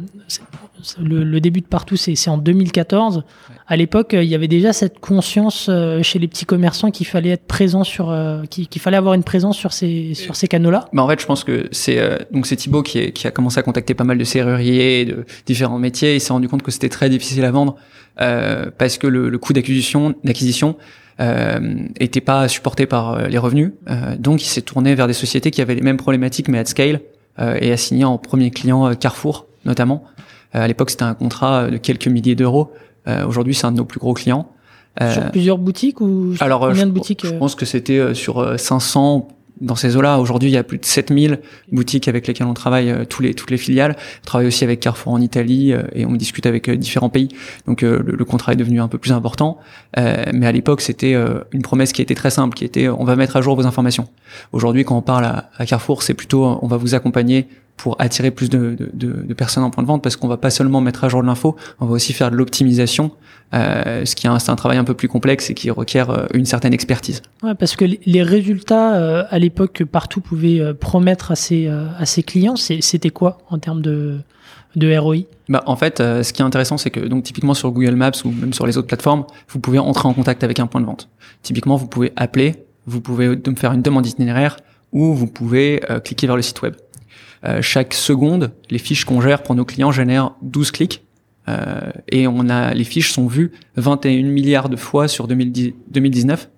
le, 1.00 1.40
début 1.40 1.62
de 1.62 1.66
partout, 1.66 1.96
c'est 1.96 2.30
en 2.30 2.38
2014. 2.38 3.24
À 3.68 3.76
l'époque, 3.76 4.10
il 4.14 4.28
y 4.28 4.36
avait 4.36 4.48
déjà 4.48 4.74
cette 4.74 5.00
conscience 5.00 5.68
euh, 5.70 6.04
chez 6.04 6.20
les 6.20 6.28
petits 6.28 6.46
commerçants 6.46 6.92
qu'il 6.92 7.08
fallait 7.08 7.32
être 7.32 7.46
présent 7.46 7.84
sur, 7.84 8.12
euh, 8.12 8.44
qu'il 8.44 8.82
fallait 8.82 8.98
avoir 8.98 9.14
une 9.14 9.24
présence 9.24 9.58
sur 9.58 9.72
ces 9.72 10.14
sur 10.14 10.36
ces 10.36 10.48
canaux-là. 10.48 10.90
Bah 10.94 11.04
en 11.04 11.08
fait, 11.08 11.20
je 11.20 11.26
pense 11.26 11.44
que 11.44 11.70
c'est 11.72 11.98
euh, 11.98 12.18
donc 12.32 12.46
c'est 12.46 12.56
Thibaut 12.56 12.84
qui, 12.84 13.00
est, 13.00 13.12
qui 13.12 13.26
a 13.26 13.32
commencé 13.32 13.58
à 13.60 13.64
contacter 13.64 13.94
pas 13.94 14.04
mal 14.04 14.18
de 14.18 14.24
serruriers, 14.24 15.06
de 15.06 15.26
différents 15.46 15.80
métiers. 15.80 16.16
Il 16.16 16.22
s'est 16.22 16.34
rendu 16.34 16.50
compte 16.50 16.62
que 16.62 16.72
c'était 16.72 16.90
très 16.90 17.10
difficile 17.10 17.46
à 17.46 17.52
vendre 17.52 17.76
parce 18.16 19.00
que 19.00 19.08
le, 19.08 19.30
le 19.30 19.38
coût 19.40 19.54
d'acquisition 19.54 20.14
d'acquisition 20.24 20.76
euh, 21.20 21.88
était 22.00 22.22
pas 22.22 22.48
supporté 22.48 22.86
par 22.86 23.28
les 23.28 23.38
revenus. 23.38 23.72
donc, 24.18 24.44
il 24.44 24.48
s'est 24.48 24.62
tourné 24.62 24.96
vers 24.96 25.08
des 25.08 25.14
sociétés 25.14 25.52
qui 25.52 25.62
avaient 25.62 25.76
les 25.76 25.82
mêmes 25.82 25.98
problématiques 25.98 26.48
mais 26.48 26.60
à 26.60 26.66
scale 26.66 27.02
et 27.40 27.72
a 27.72 27.78
signé 27.78 28.06
en 28.06 28.18
premier 28.18 28.52
client 28.52 28.94
Carrefour 28.96 29.48
notamment. 29.66 30.04
à 30.54 30.68
l'époque, 30.68 30.92
c'était 30.92 31.04
un 31.04 31.14
contrat 31.14 31.70
de 31.70 31.78
quelques 31.78 32.08
milliers 32.08 32.36
d'euros. 32.36 32.72
Euh, 33.08 33.26
aujourd'hui, 33.26 33.54
c'est 33.54 33.66
un 33.66 33.72
de 33.72 33.78
nos 33.78 33.86
plus 33.86 34.00
gros 34.00 34.14
clients. 34.14 34.50
Euh, 35.02 35.12
sur 35.12 35.32
plusieurs 35.32 35.58
boutiques 35.58 36.02
ou 36.02 36.36
alors, 36.40 36.62
combien 36.62 36.84
je, 36.84 36.86
de 36.86 36.92
boutiques 36.92 37.26
Je 37.26 37.34
pense 37.34 37.56
que 37.56 37.66
c'était 37.66 38.14
sur 38.14 38.60
500 38.60 39.28
dans 39.62 39.76
ces 39.76 39.96
eaux-là. 39.96 40.20
Aujourd'hui, 40.20 40.50
il 40.50 40.54
y 40.54 40.58
a 40.58 40.64
plus 40.64 40.78
de 40.78 40.86
7000 40.86 41.40
boutiques 41.72 42.08
avec 42.08 42.28
lesquelles 42.28 42.48
on 42.48 42.54
travaille, 42.54 42.94
tous 43.08 43.22
les, 43.22 43.34
toutes 43.34 43.52
les 43.52 43.58
filiales. 43.58 43.96
On 44.24 44.26
travaille 44.26 44.48
aussi 44.48 44.64
avec 44.64 44.80
Carrefour 44.80 45.14
en 45.14 45.22
Italie 45.22 45.74
et 45.94 46.06
on 46.06 46.14
discute 46.14 46.46
avec 46.46 46.70
différents 46.70 47.10
pays. 47.10 47.30
Donc 47.68 47.82
le, 47.82 48.26
contrat 48.26 48.54
est 48.54 48.58
devenu 48.58 48.82
un 48.82 48.88
peu 48.88 48.98
plus 48.98 49.12
important. 49.12 49.60
mais 49.96 50.46
à 50.46 50.52
l'époque, 50.52 50.82
c'était 50.82 51.16
une 51.52 51.62
promesse 51.62 51.94
qui 51.94 52.02
était 52.02 52.16
très 52.16 52.30
simple, 52.30 52.56
qui 52.56 52.66
était 52.66 52.90
on 52.90 53.04
va 53.04 53.16
mettre 53.16 53.36
à 53.36 53.42
jour 53.42 53.56
vos 53.56 53.66
informations. 53.66 54.08
Aujourd'hui, 54.52 54.84
quand 54.84 54.98
on 54.98 55.02
parle 55.02 55.26
à 55.26 55.66
Carrefour, 55.66 56.04
c'est 56.04 56.14
plutôt 56.14 56.58
on 56.62 56.68
va 56.68 56.78
vous 56.78 56.96
accompagner 56.96 57.48
pour 57.78 58.00
attirer 58.00 58.32
plus 58.32 58.50
de, 58.50 58.78
de, 58.94 59.24
de, 59.24 59.34
personnes 59.34 59.64
en 59.64 59.70
point 59.70 59.84
de 59.84 59.88
vente 59.88 60.04
parce 60.04 60.16
qu'on 60.16 60.28
va 60.28 60.38
pas 60.38 60.50
seulement 60.50 60.82
mettre 60.82 61.04
à 61.04 61.10
jour 61.10 61.22
de 61.22 61.28
l'info, 61.28 61.56
on 61.80 61.86
va 61.86 61.94
aussi 61.94 62.14
faire 62.14 62.32
de 62.32 62.36
l'optimisation, 62.36 63.12
euh, 63.54 64.06
ce 64.06 64.16
qui 64.16 64.28
est 64.28 64.30
un, 64.30 64.38
un, 64.48 64.56
travail 64.56 64.78
un 64.78 64.84
peu 64.84 64.94
plus 64.94 65.08
complexe 65.08 65.50
et 65.50 65.54
qui 65.54 65.70
requiert 65.70 66.10
euh, 66.10 66.26
une 66.34 66.46
certaine 66.46 66.74
expertise. 66.74 67.22
Ouais, 67.42 67.56
parce 67.56 67.76
que 67.76 67.86
les 68.06 68.24
résultats 68.24 68.96
euh, 68.96 69.24
à 69.30 69.40
l'époque 69.40 69.74
que 69.74 69.84
partout 69.84 70.22
pouvait 70.22 70.60
euh, 70.60 70.74
promettre 70.74 71.32
à 71.32 71.36
ses, 71.36 71.68
à 71.68 72.06
ses 72.06 72.24
clients, 72.24 72.56
c'était 72.56 73.10
quoi 73.10 73.40
en 73.50 73.58
termes 73.58 73.82
de, 73.82 74.20
de 74.76 74.98
ROI 74.98 75.18
bah, 75.50 75.64
En 75.66 75.76
fait, 75.76 75.98
ce 75.98 76.32
qui 76.32 76.42
est 76.42 76.46
intéressant, 76.46 76.78
c'est 76.78 76.92
que 76.92 77.00
donc 77.00 77.24
typiquement 77.24 77.54
sur 77.54 77.72
Google 77.72 77.96
Maps 77.96 78.12
ou 78.24 78.32
même 78.32 78.54
sur 78.54 78.66
les 78.66 78.78
autres 78.78 78.88
plateformes, 78.88 79.26
vous 79.50 79.60
pouvez 79.60 79.80
entrer 79.80 80.08
en 80.08 80.14
contact 80.14 80.44
avec 80.44 80.60
un 80.60 80.68
point 80.68 80.82
de 80.82 80.86
vente. 80.86 81.10
Typiquement, 81.42 81.76
vous 81.76 81.88
pouvez 81.88 82.14
appeler, 82.16 82.66
vous 82.86 83.02
pouvez 83.02 83.38
faire 83.58 83.74
une 83.74 83.82
demande 83.82 84.06
itinéraire 84.06 84.58
ou 84.92 85.14
vous 85.14 85.28
pouvez 85.28 85.82
cliquer 86.04 86.28
vers 86.28 86.36
le 86.36 86.42
site 86.44 86.62
web. 86.62 86.76
Euh, 87.46 87.62
chaque 87.62 87.94
seconde, 87.94 88.52
les 88.70 88.80
fiches 88.80 89.06
qu'on 89.06 89.22
gère 89.22 89.44
pour 89.44 89.56
nos 89.56 89.66
clients 89.66 89.92
génèrent 89.92 90.36
12 90.42 90.72
clics. 90.72 91.04
Euh, 91.50 91.92
et 92.08 92.26
on 92.26 92.48
a 92.48 92.74
les 92.74 92.86
fiches 92.86 93.12
sont 93.12 93.28
vues 93.28 93.52
21 93.76 94.24
milliards 94.24 94.70
de 94.70 94.78
fois 94.78 95.10
sur 95.10 95.28
2010, 95.28 95.74
2019. 95.90 96.50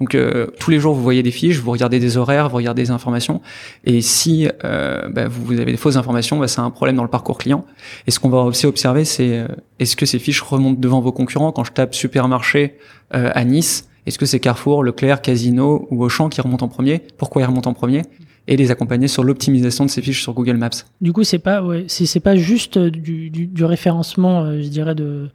Donc 0.00 0.14
euh, 0.14 0.46
tous 0.58 0.70
les 0.70 0.80
jours 0.80 0.94
vous 0.94 1.02
voyez 1.02 1.22
des 1.22 1.30
fiches, 1.30 1.58
vous 1.58 1.70
regardez 1.70 2.00
des 2.00 2.16
horaires, 2.16 2.48
vous 2.48 2.56
regardez 2.56 2.82
des 2.82 2.90
informations, 2.90 3.42
et 3.84 4.00
si 4.00 4.48
euh, 4.64 5.08
bah, 5.10 5.28
vous, 5.28 5.60
avez 5.60 5.70
des 5.70 5.76
fausses 5.76 5.96
informations, 5.96 6.38
bah, 6.38 6.48
c'est 6.48 6.60
un 6.60 6.70
problème 6.70 6.96
dans 6.96 7.02
le 7.02 7.10
parcours 7.10 7.36
client. 7.36 7.66
Et 8.06 8.10
ce 8.10 8.18
qu'on 8.18 8.30
va 8.30 8.38
aussi 8.38 8.66
observer, 8.66 9.04
c'est 9.04 9.38
euh, 9.38 9.46
est-ce 9.78 9.96
que 9.96 10.06
ces 10.06 10.18
fiches 10.18 10.40
remontent 10.40 10.80
devant 10.80 11.00
vos 11.00 11.12
concurrents? 11.12 11.52
Quand 11.52 11.64
je 11.64 11.72
tape 11.72 11.94
supermarché 11.94 12.78
à 13.12 13.44
Nice, 13.44 13.88
est-ce 14.06 14.18
que 14.18 14.26
c'est 14.26 14.38
Carrefour, 14.38 14.84
Leclerc, 14.84 15.20
Casino 15.20 15.88
ou 15.90 16.04
Auchan 16.04 16.28
qui 16.28 16.40
remontent 16.40 16.64
en 16.64 16.68
premier? 16.68 17.02
Pourquoi 17.18 17.42
ils 17.42 17.44
remontent 17.44 17.68
en 17.68 17.74
premier? 17.74 18.02
Et 18.48 18.56
les 18.56 18.70
accompagner 18.70 19.08
sur 19.08 19.24
l'optimisation 19.24 19.84
de 19.84 19.90
ces 19.90 20.02
fiches 20.02 20.22
sur 20.22 20.34
Google 20.34 20.56
Maps. 20.56 20.70
Du 21.00 21.12
coup, 21.12 21.24
c'est 21.24 21.38
pas 21.38 21.62
ouais, 21.62 21.84
c'est 21.88 22.20
pas 22.20 22.36
juste 22.36 22.78
du, 22.78 23.30
du, 23.30 23.46
du 23.46 23.64
référencement, 23.64 24.42
euh, 24.42 24.60
je 24.62 24.68
dirais 24.68 24.94
de 24.94 25.28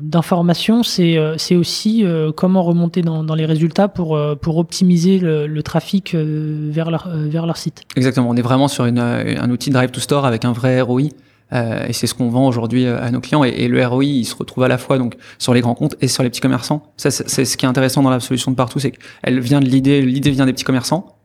d'information, 0.00 0.82
c'est 0.82 1.16
c'est 1.36 1.54
aussi 1.54 2.04
comment 2.34 2.64
remonter 2.64 3.00
dans, 3.02 3.22
dans, 3.22 3.36
les 3.36 3.46
résultats 3.46 3.86
pour 3.86 4.18
pour 4.40 4.56
optimiser 4.56 5.20
le, 5.20 5.46
le 5.46 5.62
trafic 5.62 6.16
vers 6.16 6.90
leur 6.90 7.08
vers 7.08 7.46
leur 7.46 7.56
site. 7.56 7.82
Exactement. 7.94 8.28
On 8.28 8.34
est 8.34 8.42
vraiment 8.42 8.66
sur 8.66 8.86
une, 8.86 8.98
un 8.98 9.50
outil 9.50 9.70
Drive 9.70 9.92
to 9.92 10.00
Store 10.00 10.26
avec 10.26 10.44
un 10.44 10.50
vrai 10.50 10.80
ROI. 10.80 11.10
Euh, 11.52 11.86
et 11.86 11.92
c'est 11.92 12.06
ce 12.06 12.14
qu'on 12.14 12.28
vend 12.28 12.46
aujourd'hui 12.46 12.86
à 12.86 13.10
nos 13.10 13.20
clients. 13.20 13.44
Et, 13.44 13.50
et, 13.50 13.68
le 13.68 13.84
ROI, 13.86 14.04
il 14.04 14.24
se 14.24 14.34
retrouve 14.34 14.64
à 14.64 14.68
la 14.68 14.78
fois 14.78 14.98
donc 14.98 15.16
sur 15.38 15.52
les 15.54 15.60
grands 15.60 15.74
comptes 15.74 15.96
et 16.00 16.08
sur 16.08 16.22
les 16.22 16.30
petits 16.30 16.40
commerçants. 16.40 16.82
Ça, 16.96 17.10
c'est 17.10 17.44
ce 17.44 17.56
qui 17.56 17.66
est 17.66 17.68
intéressant 17.68 18.02
dans 18.02 18.10
la 18.10 18.20
solution 18.20 18.50
de 18.50 18.56
partout, 18.56 18.78
c'est 18.78 18.92
qu'elle 18.92 19.40
vient 19.40 19.60
de 19.60 19.66
l'idée. 19.66 20.02
L'idée 20.02 20.30
vient 20.30 20.46
des 20.46 20.52
petits 20.52 20.64
commerçants. 20.64 21.16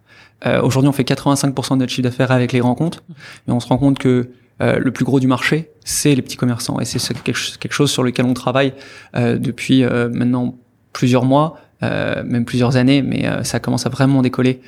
Euh, 0.45 0.61
aujourd'hui, 0.61 0.89
on 0.89 0.93
fait 0.93 1.03
85% 1.03 1.73
de 1.73 1.79
notre 1.79 1.91
chiffre 1.91 2.03
d'affaires 2.03 2.31
avec 2.31 2.51
les 2.51 2.59
grands 2.59 2.75
comptes, 2.75 3.03
mais 3.47 3.53
on 3.53 3.59
se 3.59 3.67
rend 3.67 3.77
compte 3.77 3.97
que 3.97 4.29
euh, 4.61 4.79
le 4.79 4.91
plus 4.91 5.05
gros 5.05 5.19
du 5.19 5.27
marché, 5.27 5.69
c'est 5.83 6.15
les 6.15 6.21
petits 6.21 6.37
commerçants. 6.37 6.79
Et 6.79 6.85
c'est 6.85 7.21
quelque 7.21 7.71
chose 7.71 7.91
sur 7.91 8.03
lequel 8.03 8.25
on 8.25 8.33
travaille 8.33 8.73
euh, 9.15 9.37
depuis 9.37 9.83
euh, 9.83 10.09
maintenant 10.09 10.55
plusieurs 10.93 11.25
mois, 11.25 11.57
euh, 11.83 12.23
même 12.23 12.45
plusieurs 12.45 12.75
années, 12.75 13.01
mais 13.01 13.27
ça 13.43 13.59
commence 13.59 13.85
à 13.85 13.89
vraiment 13.89 14.21
décoller 14.21 14.61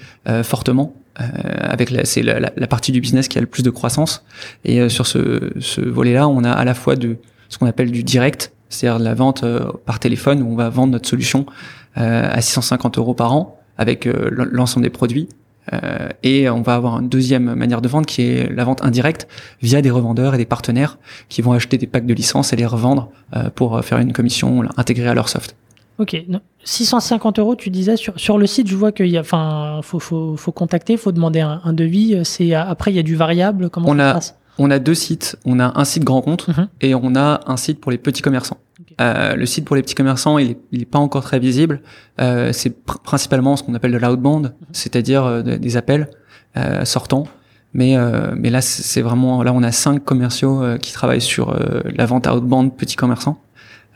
fortement. 0.43 0.93
avec 1.15 1.91
c'est 2.03 2.21
la, 2.21 2.39
la, 2.39 2.67
partie 2.67 2.91
du 2.91 3.01
business 3.01 3.27
qui 3.27 3.37
a 3.37 3.41
le 3.41 3.47
plus 3.47 3.63
de 3.63 3.71
croissance. 3.71 4.23
Et 4.63 4.87
sur 4.89 5.07
ce, 5.07 5.51
ce 5.59 5.81
volet-là, 5.81 6.27
on 6.27 6.43
a 6.43 6.51
à 6.51 6.63
la 6.65 6.75
fois 6.75 6.95
de 6.95 7.17
ce 7.49 7.57
qu'on 7.57 7.65
appelle 7.65 7.91
du 7.91 8.03
direct, 8.03 8.53
c'est-à-dire 8.69 8.99
la 8.99 9.15
vente 9.15 9.43
par 9.85 9.99
téléphone, 9.99 10.43
où 10.43 10.51
on 10.51 10.55
va 10.55 10.69
vendre 10.69 10.93
notre 10.93 11.09
solution 11.09 11.47
à 11.95 12.39
650 12.39 12.99
euros 12.99 13.15
par 13.15 13.33
an 13.33 13.59
avec 13.77 14.07
l'ensemble 14.31 14.83
des 14.83 14.91
produits 14.91 15.27
euh, 15.73 16.09
et 16.23 16.49
on 16.49 16.61
va 16.61 16.75
avoir 16.75 16.99
une 16.99 17.09
deuxième 17.09 17.53
manière 17.55 17.81
de 17.81 17.87
vendre 17.87 18.05
qui 18.05 18.21
est 18.23 18.51
la 18.53 18.63
vente 18.63 18.83
indirecte 18.83 19.27
via 19.61 19.81
des 19.81 19.89
revendeurs 19.91 20.35
et 20.35 20.37
des 20.37 20.45
partenaires 20.45 20.97
qui 21.29 21.41
vont 21.41 21.51
acheter 21.53 21.77
des 21.77 21.87
packs 21.87 22.05
de 22.05 22.13
licences 22.13 22.53
et 22.53 22.55
les 22.55 22.65
revendre 22.65 23.09
euh, 23.35 23.49
pour 23.53 23.83
faire 23.83 23.99
une 23.99 24.13
commission 24.13 24.63
intégrée 24.77 25.07
à 25.07 25.13
leur 25.13 25.29
soft. 25.29 25.55
Ok, 25.97 26.15
650 26.63 27.39
euros, 27.39 27.55
tu 27.55 27.69
disais 27.69 27.97
sur, 27.97 28.17
sur 28.19 28.37
le 28.37 28.47
site, 28.47 28.67
je 28.67 28.75
vois 28.75 28.91
qu'il 28.91 29.07
y 29.07 29.17
a, 29.17 29.21
enfin, 29.21 29.81
faut, 29.83 29.99
faut, 29.99 30.37
faut 30.37 30.51
contacter, 30.51 30.95
faut 30.97 31.11
demander 31.11 31.41
un, 31.41 31.61
un 31.63 31.73
devis. 31.73 32.19
C'est 32.23 32.53
après 32.53 32.91
il 32.91 32.95
y 32.95 32.99
a 32.99 33.03
du 33.03 33.15
variable. 33.15 33.69
Comment 33.69 33.89
on 33.89 33.97
ça 33.97 34.05
a, 34.05 34.09
se 34.09 34.13
passe? 34.15 34.35
On 34.57 34.71
a 34.71 34.79
deux 34.79 34.93
sites. 34.95 35.37
On 35.45 35.59
a 35.59 35.77
un 35.79 35.85
site 35.85 36.03
grand 36.03 36.21
compte 36.21 36.47
Mhm. 36.47 36.67
et 36.81 36.95
on 36.95 37.15
a 37.15 37.41
un 37.47 37.57
site 37.57 37.79
pour 37.81 37.91
les 37.91 37.97
petits 37.97 38.21
commerçants. 38.21 38.57
Euh, 38.99 39.35
le 39.35 39.45
site 39.45 39.65
pour 39.65 39.75
les 39.75 39.81
petits 39.81 39.95
commerçants, 39.95 40.37
il 40.37 40.51
est, 40.51 40.57
il 40.71 40.81
est 40.81 40.85
pas 40.85 40.99
encore 40.99 41.23
très 41.23 41.39
visible. 41.39 41.81
Euh, 42.19 42.51
c'est 42.51 42.69
pr- 42.85 43.01
principalement 43.01 43.55
ce 43.55 43.63
qu'on 43.63 43.73
appelle 43.75 43.93
de 43.93 43.97
l'outbound, 43.97 44.53
c'est-à-dire 44.73 45.25
euh, 45.25 45.41
de- 45.41 45.55
des 45.55 45.77
appels 45.77 46.09
euh, 46.57 46.83
sortants. 46.85 47.25
Mais 47.73 47.95
euh, 47.95 48.31
mais 48.35 48.49
là, 48.49 48.61
c'est 48.61 49.01
vraiment 49.01 49.43
là, 49.43 49.53
on 49.53 49.63
a 49.63 49.71
cinq 49.71 50.03
commerciaux 50.03 50.61
euh, 50.63 50.77
qui 50.77 50.91
travaillent 50.91 51.21
sur 51.21 51.49
euh, 51.51 51.81
la 51.95 52.05
vente 52.05 52.27
outbound 52.27 52.75
petits 52.75 52.95
commerçants, 52.95 53.39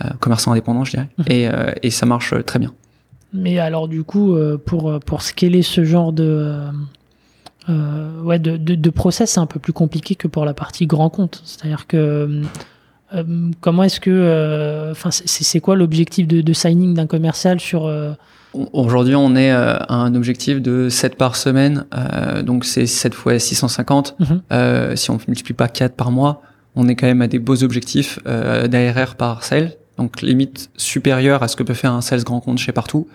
euh, 0.05 0.10
commerçants 0.19 0.51
indépendants, 0.51 0.83
je 0.86 0.91
dirais. 0.91 1.10
Mhm. 1.17 1.25
Et 1.27 1.48
euh, 1.50 1.72
et 1.81 1.89
ça 1.89 2.05
marche 2.05 2.33
très 2.45 2.60
bien. 2.60 2.72
Mais 3.33 3.57
alors 3.60 3.88
du 3.88 4.03
coup, 4.03 4.38
pour 4.65 5.00
pour 5.05 5.22
scaler 5.24 5.63
ce 5.63 5.83
genre 5.83 6.13
de 6.13 6.60
ouais 8.24 8.39
de, 8.39 8.57
de, 8.57 8.75
de 8.75 8.89
process, 8.91 9.31
c'est 9.31 9.39
un 9.39 9.48
peu 9.48 9.60
plus 9.60 9.74
compliqué 9.74 10.13
que 10.15 10.27
pour 10.27 10.45
la 10.45 10.53
partie 10.53 10.86
grand 10.86 11.10
compte. 11.10 11.41
C'est-à-dire 11.43 11.88
que 11.88 12.41
euh, 13.13 13.24
comment 13.62 13.84
est-ce 13.84 14.00
que, 14.00 14.10
euh, 14.12 14.91
enfin, 14.91 15.12
c'est 15.12 15.27
c'est 15.27 15.60
quoi 15.60 15.75
l'objectif 15.75 16.27
de, 16.27 16.41
de 16.41 16.53
signing 16.53 16.93
d'un 16.93 17.08
commercial 17.08 17.60
sur 17.60 17.86
euh, 17.86 18.13
Aujourd'hui, 18.72 19.15
on 19.15 19.36
est 19.36 19.51
euh, 19.51 19.77
à 19.77 19.96
un 19.96 20.13
objectif 20.13 20.62
de 20.62 20.88
7 20.88 21.15
par 21.15 21.36
semaine, 21.36 21.86
euh, 21.96 22.43
donc 22.43 22.65
c'est 22.65 22.86
7 22.86 23.13
fois 23.15 23.39
650. 23.39 24.15
Mhm. 24.20 24.41
Euh, 24.51 24.96
si 24.96 25.10
on 25.10 25.15
ne 25.15 25.20
multiplie 25.27 25.55
pas 25.55 25.67
4 25.67 25.96
par 25.96 26.12
mois, 26.12 26.43
on 26.75 26.88
est 26.88 26.96
quand 26.96 27.08
même 27.08 27.22
à 27.22 27.27
des 27.27 27.39
beaux 27.39 27.63
objectifs 27.63 28.20
euh, 28.27 28.67
d'ARR 28.67 29.15
par 29.15 29.43
sale, 29.43 29.74
donc 29.98 30.22
limite 30.22 30.70
supérieure 30.77 31.41
à 31.41 31.48
ce 31.48 31.55
que 31.55 31.63
peut 31.63 31.74
faire 31.74 31.93
un 31.93 32.01
sales 32.01 32.24
grand 32.24 32.41
compte 32.41 32.60
chez 32.60 32.72
partout. 32.72 33.08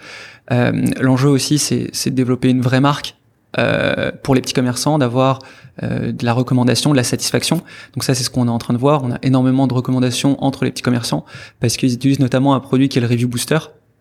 Euh, 0.50 0.73
L'enjeu 1.00 1.28
aussi, 1.28 1.59
c'est 1.59 2.11
de 2.11 2.14
développer 2.14 2.50
une 2.50 2.61
vraie 2.61 2.81
marque 2.81 3.18
euh, 3.57 4.11
pour 4.23 4.35
les 4.35 4.40
petits 4.40 4.52
commerçants, 4.52 4.99
d'avoir 4.99 5.38
euh, 5.83 6.12
de 6.12 6.25
la 6.25 6.33
recommandation, 6.33 6.90
de 6.90 6.97
la 6.97 7.05
satisfaction. 7.05 7.62
Donc 7.95 8.05
ça, 8.05 8.14
c'est 8.14 8.25
ce 8.25 8.31
qu'on 8.31 8.47
est 8.47 8.50
en 8.50 8.59
train 8.59 8.75
de 8.75 8.78
voir. 8.78 9.05
On 9.05 9.12
a 9.12 9.19
énormément 9.23 9.67
de 9.67 9.75
recommandations 9.75 10.43
entre 10.45 10.64
les 10.64 10.71
petits 10.71 10.83
commerçants 10.83 11.25
parce 11.61 11.76
qu'ils 11.76 11.95
utilisent 11.95 12.21
notamment 12.21 12.55
un 12.55 12.61
produit 12.61 12.88
qui 12.88 12.99
est 12.99 13.00
le 13.00 13.07
Review 13.07 13.28
Booster 13.28 13.59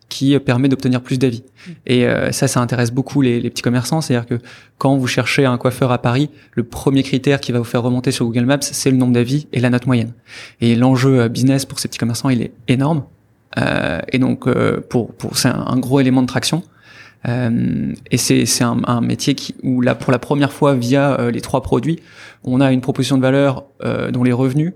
qui 0.09 0.37
permet 0.39 0.69
d'obtenir 0.69 1.01
plus 1.01 1.19
d'avis. 1.19 1.43
Et 1.85 2.05
euh, 2.05 2.31
ça, 2.31 2.47
ça 2.47 2.61
intéresse 2.61 2.91
beaucoup 2.91 3.21
les, 3.21 3.39
les 3.39 3.49
petits 3.49 3.61
commerçants. 3.61 4.01
C'est-à-dire 4.01 4.27
que 4.27 4.39
quand 4.77 4.95
vous 4.95 5.07
cherchez 5.07 5.45
un 5.45 5.57
coiffeur 5.57 5.91
à 5.91 5.97
Paris, 5.97 6.29
le 6.53 6.63
premier 6.63 7.03
critère 7.03 7.41
qui 7.41 7.51
va 7.51 7.59
vous 7.59 7.65
faire 7.65 7.83
remonter 7.83 8.11
sur 8.11 8.25
Google 8.25 8.45
Maps, 8.45 8.57
c'est 8.61 8.89
le 8.89 8.97
nombre 8.97 9.13
d'avis 9.13 9.47
et 9.53 9.59
la 9.59 9.69
note 9.69 9.85
moyenne. 9.85 10.13
Et 10.61 10.75
l'enjeu 10.75 11.21
euh, 11.21 11.29
business 11.29 11.65
pour 11.65 11.79
ces 11.79 11.87
petits 11.87 11.99
commerçants, 11.99 12.29
il 12.29 12.41
est 12.41 12.53
énorme. 12.67 13.03
Euh, 13.57 13.99
et 14.11 14.19
donc, 14.19 14.47
euh, 14.47 14.79
pour, 14.89 15.13
pour 15.13 15.37
c'est 15.37 15.49
un, 15.49 15.65
un 15.67 15.77
gros 15.77 15.99
élément 15.99 16.21
de 16.21 16.27
traction. 16.27 16.63
Euh, 17.27 17.93
et 18.11 18.17
c'est 18.17 18.63
un, 18.63 18.77
un 18.85 19.01
métier 19.01 19.35
qui, 19.35 19.55
où 19.63 19.81
là, 19.81 19.95
pour 19.95 20.11
la 20.11 20.19
première 20.19 20.53
fois, 20.53 20.75
via 20.75 21.19
euh, 21.19 21.31
les 21.31 21.41
trois 21.41 21.61
produits, 21.61 21.99
on 22.43 22.61
a 22.61 22.71
une 22.71 22.81
proposition 22.81 23.17
de 23.17 23.21
valeur 23.21 23.65
euh, 23.83 24.11
dont 24.11 24.23
les 24.23 24.31
revenus 24.31 24.73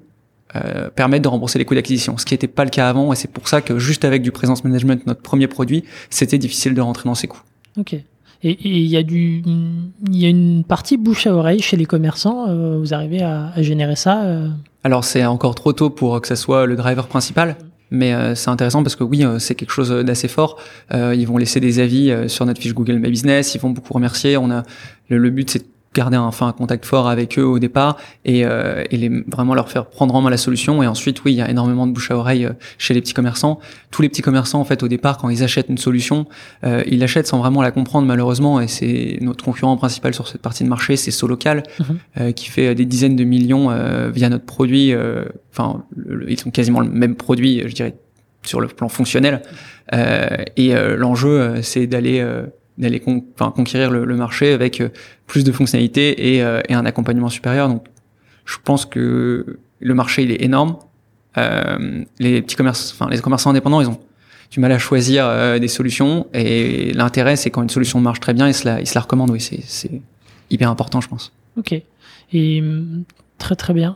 euh, 0.55 0.89
permettent 0.89 1.23
de 1.23 1.29
rembourser 1.29 1.59
les 1.59 1.65
coûts 1.65 1.75
d'acquisition, 1.75 2.17
ce 2.17 2.25
qui 2.25 2.33
n'était 2.33 2.47
pas 2.47 2.65
le 2.65 2.69
cas 2.69 2.89
avant, 2.89 3.13
et 3.13 3.15
c'est 3.15 3.31
pour 3.31 3.47
ça 3.47 3.61
que 3.61 3.79
juste 3.79 4.03
avec 4.03 4.21
du 4.21 4.31
presence 4.31 4.63
management, 4.65 5.05
notre 5.07 5.21
premier 5.21 5.47
produit, 5.47 5.85
c'était 6.09 6.37
difficile 6.37 6.73
de 6.73 6.81
rentrer 6.81 7.07
dans 7.07 7.15
ces 7.15 7.27
coûts. 7.27 7.41
Ok. 7.77 7.93
Et 8.43 8.57
il 8.67 8.87
y 8.87 8.97
a 8.97 9.03
du, 9.03 9.43
il 9.45 10.17
y 10.17 10.25
a 10.25 10.29
une 10.29 10.63
partie 10.63 10.97
bouche 10.97 11.27
à 11.27 11.33
oreille 11.33 11.61
chez 11.61 11.77
les 11.77 11.85
commerçants. 11.85 12.49
euh, 12.49 12.79
vous 12.79 12.93
arrivez 12.93 13.21
à, 13.21 13.51
à 13.55 13.61
générer 13.61 13.95
ça 13.95 14.25
Alors 14.83 15.05
c'est 15.05 15.23
encore 15.25 15.53
trop 15.53 15.73
tôt 15.73 15.91
pour 15.91 16.19
que 16.19 16.27
ça 16.27 16.35
soit 16.35 16.65
le 16.65 16.75
driver 16.75 17.07
principal, 17.07 17.55
mais 17.91 18.13
euh, 18.13 18.35
c'est 18.35 18.49
intéressant 18.49 18.83
parce 18.83 18.95
que 18.95 19.03
oui, 19.03 19.23
euh, 19.23 19.37
c'est 19.37 19.53
quelque 19.53 19.71
chose 19.71 19.89
d'assez 19.89 20.29
fort. 20.29 20.57
Euh, 20.93 21.13
ils 21.13 21.27
vont 21.27 21.37
laisser 21.37 21.59
des 21.59 21.79
avis 21.79 22.09
euh, 22.09 22.27
sur 22.29 22.45
notre 22.45 22.61
fiche 22.61 22.73
Google 22.73 22.99
My 22.99 23.09
Business, 23.11 23.53
ils 23.53 23.59
vont 23.59 23.69
beaucoup 23.69 23.93
remercier. 23.93 24.37
On 24.37 24.49
a 24.49 24.63
le, 25.09 25.17
le 25.17 25.29
but, 25.29 25.49
c'est 25.49 25.65
garder 25.93 26.15
un, 26.17 26.21
enfin, 26.21 26.47
un 26.47 26.51
contact 26.53 26.85
fort 26.85 27.09
avec 27.09 27.37
eux 27.37 27.43
au 27.43 27.59
départ 27.59 27.97
et, 28.23 28.45
euh, 28.45 28.83
et 28.91 28.97
les, 28.97 29.09
vraiment 29.27 29.53
leur 29.53 29.69
faire 29.69 29.87
prendre 29.87 30.15
en 30.15 30.21
main 30.21 30.29
la 30.29 30.37
solution. 30.37 30.81
Et 30.81 30.87
ensuite, 30.87 31.23
oui, 31.25 31.33
il 31.33 31.35
y 31.35 31.41
a 31.41 31.49
énormément 31.49 31.85
de 31.87 31.91
bouche 31.91 32.11
à 32.11 32.15
oreille 32.17 32.45
euh, 32.45 32.53
chez 32.77 32.93
les 32.93 33.01
petits 33.01 33.13
commerçants. 33.13 33.59
Tous 33.91 34.01
les 34.01 34.07
petits 34.09 34.21
commerçants, 34.21 34.61
en 34.61 34.63
fait, 34.65 34.83
au 34.83 34.87
départ, 34.87 35.17
quand 35.17 35.29
ils 35.29 35.43
achètent 35.43 35.67
une 35.69 35.77
solution, 35.77 36.27
euh, 36.63 36.81
ils 36.87 36.99
l'achètent 36.99 37.27
sans 37.27 37.39
vraiment 37.39 37.61
la 37.61 37.71
comprendre 37.71 38.07
malheureusement. 38.07 38.61
Et 38.61 38.67
c'est 38.67 39.17
notre 39.21 39.43
concurrent 39.43 39.75
principal 39.75 40.13
sur 40.13 40.27
cette 40.29 40.41
partie 40.41 40.63
de 40.63 40.69
marché, 40.69 40.95
c'est 40.95 41.11
Solocal, 41.11 41.63
Mhm. 41.79 41.85
euh, 42.19 42.31
qui 42.31 42.49
fait 42.49 42.73
des 42.73 42.85
dizaines 42.85 43.15
de 43.17 43.23
millions 43.25 43.69
euh, 43.71 44.09
via 44.13 44.29
notre 44.29 44.45
produit. 44.45 44.93
euh, 44.93 45.25
Enfin, 45.53 45.83
ils 46.29 46.39
sont 46.39 46.49
quasiment 46.51 46.79
le 46.79 46.87
même 46.89 47.15
produit, 47.15 47.63
je 47.67 47.73
dirais, 47.73 47.95
sur 48.43 48.61
le 48.61 48.67
plan 48.69 48.87
fonctionnel. 48.87 49.41
Euh, 49.93 50.27
et 50.55 50.73
euh, 50.73 50.95
l'enjeu, 50.95 51.27
euh, 51.41 51.61
c'est 51.61 51.85
d'aller 51.87 52.21
euh, 52.21 52.45
d'aller 52.77 52.99
conquérir 52.99 53.91
le, 53.91 54.15
marché 54.15 54.53
avec 54.53 54.81
euh, 54.81 54.89
plus 55.27 55.43
de 55.43 55.51
fonctionnalités 55.51 56.35
et, 56.35 56.43
euh, 56.43 56.61
et 56.67 56.73
un 56.73 56.85
accompagnement 56.85 57.29
supérieur. 57.29 57.67
Donc, 57.67 57.85
je 58.45 58.57
pense 58.63 58.85
que 58.85 59.59
le 59.79 59.93
marché 59.93 60.23
il 60.23 60.31
est 60.31 60.41
énorme. 60.43 60.77
Euh, 61.37 62.03
les 62.19 62.41
petits 62.41 62.55
commerces, 62.55 62.91
enfin 62.93 63.09
les 63.09 63.19
commerçants 63.19 63.51
indépendants, 63.51 63.81
ils 63.81 63.87
ont 63.87 63.99
du 64.49 64.59
mal 64.59 64.71
à 64.71 64.79
choisir 64.79 65.59
des 65.59 65.67
solutions. 65.69 66.27
Et 66.33 66.91
l'intérêt, 66.93 67.37
c'est 67.37 67.49
quand 67.49 67.63
une 67.63 67.69
solution 67.69 68.01
marche 68.01 68.19
très 68.19 68.33
bien, 68.33 68.49
ils 68.49 68.53
se 68.53 68.65
la, 68.65 68.81
ils 68.81 68.89
la 68.93 69.01
recommandent. 69.01 69.29
Oui, 69.29 69.39
c'est 69.39 69.91
hyper 70.49 70.69
important, 70.69 70.99
je 70.99 71.07
pense. 71.07 71.31
Ok. 71.57 71.73
Et 72.33 72.61
hum, 72.61 73.03
très 73.37 73.55
très 73.55 73.73
bien. 73.73 73.95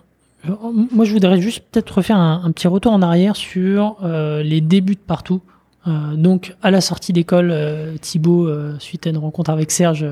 Moi, 0.72 1.04
je 1.04 1.12
voudrais 1.12 1.42
juste 1.42 1.64
peut-être 1.72 1.90
refaire 1.90 2.18
un, 2.18 2.52
petit 2.52 2.68
retour 2.68 2.94
en 2.94 3.02
arrière 3.02 3.36
sur 3.36 3.98
les 4.02 4.62
débuts 4.62 4.96
de 4.96 5.00
partout. 5.00 5.42
Euh, 5.88 6.16
donc, 6.16 6.56
à 6.64 6.72
la 6.72 6.82
sortie 6.82 7.14
d'école, 7.14 7.52
euh, 7.52 7.96
Thibaut, 8.02 8.48
euh, 8.48 8.76
suite 8.80 9.06
à 9.06 9.12
une 9.12 9.18
rencontre 9.18 9.52
avec 9.52 9.72
Serge, 9.72 10.06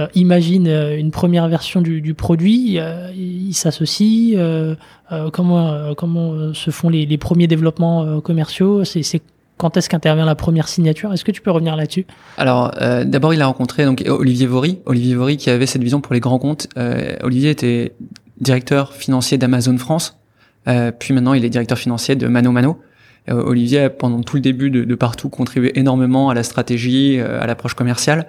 euh, 0.00 0.06
imagine 0.14 0.66
euh, 0.66 0.96
une 0.98 1.10
première 1.10 1.48
version 1.48 1.80
du, 1.80 2.00
du 2.00 2.14
produit. 2.14 2.78
il 3.16 3.54
s'associe. 3.54 4.36
comment 5.32 5.94
comment 5.94 6.54
se 6.54 6.70
font 6.70 6.88
les, 6.88 7.04
les 7.06 7.18
premiers 7.18 7.46
développements 7.46 8.20
commerciaux 8.20 8.84
c'est 8.84 9.02
quand 9.62 9.76
est-ce 9.76 9.88
qu'intervient 9.88 10.24
la 10.24 10.34
première 10.34 10.66
signature? 10.66 11.12
Est-ce 11.12 11.24
que 11.24 11.30
tu 11.30 11.40
peux 11.40 11.52
revenir 11.52 11.76
là-dessus? 11.76 12.04
Alors, 12.36 12.72
euh, 12.80 13.04
d'abord, 13.04 13.32
il 13.32 13.40
a 13.42 13.46
rencontré 13.46 13.84
donc 13.84 14.02
Olivier 14.08 14.46
Vory, 14.46 14.80
Olivier 14.86 15.14
Vory 15.14 15.36
qui 15.36 15.50
avait 15.50 15.66
cette 15.66 15.84
vision 15.84 16.00
pour 16.00 16.14
les 16.14 16.20
grands 16.20 16.40
comptes. 16.40 16.66
Euh, 16.76 17.14
Olivier 17.22 17.50
était 17.50 17.92
directeur 18.40 18.92
financier 18.92 19.38
d'Amazon 19.38 19.78
France, 19.78 20.18
euh, 20.66 20.90
puis 20.90 21.14
maintenant 21.14 21.34
il 21.34 21.44
est 21.44 21.48
directeur 21.48 21.78
financier 21.78 22.16
de 22.16 22.26
Mano 22.26 22.50
Mano. 22.50 22.80
Euh, 23.30 23.42
Olivier 23.44 23.80
a 23.80 23.90
pendant 23.90 24.22
tout 24.22 24.36
le 24.36 24.42
début 24.42 24.70
de, 24.70 24.84
de 24.84 24.94
partout 24.94 25.28
contribué 25.28 25.78
énormément 25.78 26.30
à 26.30 26.34
la 26.34 26.42
stratégie, 26.42 27.18
euh, 27.18 27.40
à 27.40 27.46
l'approche 27.46 27.74
commerciale. 27.74 28.26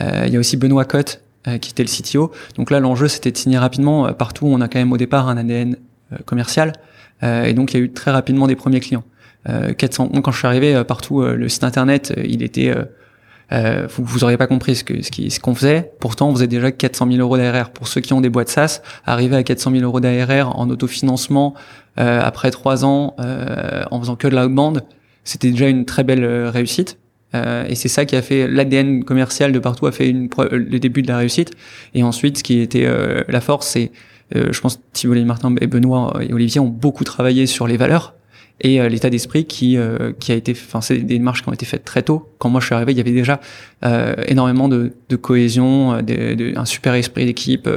Euh, 0.00 0.24
il 0.26 0.32
y 0.32 0.36
a 0.36 0.40
aussi 0.40 0.56
Benoît 0.56 0.84
Cotte 0.84 1.20
qui 1.60 1.72
était 1.72 1.82
le 1.82 1.90
CTO. 1.90 2.32
Donc 2.56 2.70
là, 2.70 2.80
l'enjeu 2.80 3.06
c'était 3.06 3.30
de 3.30 3.36
signer 3.36 3.58
rapidement. 3.58 4.10
Partout, 4.14 4.46
on 4.46 4.62
a 4.62 4.68
quand 4.68 4.78
même 4.78 4.94
au 4.94 4.96
départ 4.96 5.28
un 5.28 5.36
ADN 5.36 5.76
commercial, 6.24 6.72
et 7.22 7.52
donc 7.52 7.74
il 7.74 7.76
y 7.76 7.80
a 7.80 7.84
eu 7.84 7.92
très 7.92 8.10
rapidement 8.10 8.46
des 8.46 8.56
premiers 8.56 8.80
clients. 8.80 9.04
Euh, 9.50 9.74
400, 9.74 10.08
quand 10.22 10.32
je 10.32 10.38
suis 10.38 10.46
arrivé 10.46 10.82
partout, 10.88 11.20
le 11.22 11.46
site 11.50 11.64
internet, 11.64 12.14
il 12.16 12.42
était 12.42 12.74
euh, 13.52 13.86
vous, 13.90 14.04
vous 14.04 14.24
auriez 14.24 14.36
pas 14.36 14.46
compris 14.46 14.76
ce 14.76 14.84
que 14.84 15.02
ce 15.02 15.10
ce 15.10 15.40
qu'on 15.40 15.54
faisait. 15.54 15.92
Pourtant, 16.00 16.28
on 16.28 16.34
faisait 16.34 16.46
déjà 16.46 16.72
400 16.72 17.08
000 17.08 17.18
euros 17.18 17.36
d'ARR. 17.36 17.70
Pour 17.70 17.88
ceux 17.88 18.00
qui 18.00 18.12
ont 18.12 18.20
des 18.20 18.30
boîtes 18.30 18.48
SaaS, 18.48 18.80
arriver 19.04 19.36
à 19.36 19.42
400 19.42 19.72
000 19.72 19.84
euros 19.84 20.00
d'ARR 20.00 20.58
en 20.58 20.68
autofinancement 20.70 21.54
euh, 21.98 22.20
après 22.22 22.50
trois 22.50 22.84
ans 22.84 23.14
euh, 23.18 23.82
en 23.90 24.00
faisant 24.00 24.16
que 24.16 24.28
de 24.28 24.36
l'outbound, 24.36 24.84
c'était 25.24 25.50
déjà 25.50 25.68
une 25.68 25.84
très 25.84 26.04
belle 26.04 26.24
euh, 26.24 26.50
réussite. 26.50 26.98
Euh, 27.34 27.64
et 27.68 27.74
c'est 27.74 27.88
ça 27.88 28.04
qui 28.04 28.14
a 28.14 28.22
fait 28.22 28.46
l'ADN 28.46 29.04
commercial 29.04 29.52
de 29.52 29.58
partout 29.58 29.86
a 29.86 29.92
fait 29.92 30.08
une, 30.08 30.28
le 30.52 30.78
début 30.78 31.02
de 31.02 31.08
la 31.08 31.18
réussite. 31.18 31.50
Et 31.94 32.02
ensuite, 32.02 32.38
ce 32.38 32.42
qui 32.44 32.60
était 32.60 32.88
la 33.28 33.40
force, 33.40 33.66
c'est 33.66 33.90
je 34.34 34.58
pense 34.60 34.80
Thibault 34.92 35.22
Martin 35.24 35.54
et 35.60 35.66
Benoît 35.66 36.16
et 36.22 36.32
Olivier 36.32 36.60
ont 36.60 36.68
beaucoup 36.68 37.04
travaillé 37.04 37.46
sur 37.46 37.66
les 37.66 37.76
valeurs 37.76 38.14
et 38.60 38.80
euh, 38.80 38.88
l'état 38.88 39.10
d'esprit 39.10 39.44
qui 39.44 39.76
euh, 39.76 40.12
qui 40.18 40.32
a 40.32 40.34
été 40.34 40.52
enfin 40.52 40.80
c'est 40.80 40.96
des 40.96 41.02
démarches 41.18 41.42
qui 41.42 41.48
ont 41.48 41.52
été 41.52 41.66
faites 41.66 41.84
très 41.84 42.02
tôt 42.02 42.28
quand 42.38 42.48
moi 42.50 42.60
je 42.60 42.66
suis 42.66 42.74
arrivé 42.74 42.92
il 42.92 42.98
y 42.98 43.00
avait 43.00 43.12
déjà 43.12 43.40
euh, 43.84 44.14
énormément 44.26 44.68
de, 44.68 44.92
de 45.08 45.16
cohésion 45.16 46.00
de, 46.02 46.34
de, 46.34 46.52
un 46.56 46.64
super 46.64 46.94
esprit 46.94 47.26
d'équipe 47.26 47.68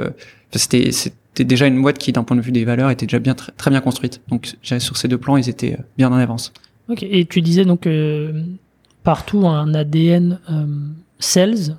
c'était 0.52 0.92
c'était 1.38 1.48
déjà 1.48 1.67
une 1.67 1.79
boîte 1.79 2.00
qui 2.00 2.12
d'un 2.12 2.24
point 2.24 2.36
de 2.36 2.41
vue 2.41 2.51
des 2.51 2.65
valeurs 2.65 2.89
était 2.89 3.06
déjà 3.06 3.20
bien 3.20 3.36
très, 3.36 3.70
bien 3.70 3.79
construite. 3.79 4.22
Donc 4.27 4.56
sur 4.63 4.98
ces 4.98 5.08
deux 5.08 5.20
plans 5.20 5.38
ils 5.38 5.50
étaient 5.50 5.77
bien 5.96 6.12
en 6.12 6.15
avance. 6.15 6.51
Ok 6.89 7.03
et 7.03 7.25
tu 7.25 7.41
disais 7.41 7.63
donc 7.63 7.88
partout 9.03 9.48
un 9.48 9.75
ADN 9.75 10.39
sales 11.20 11.77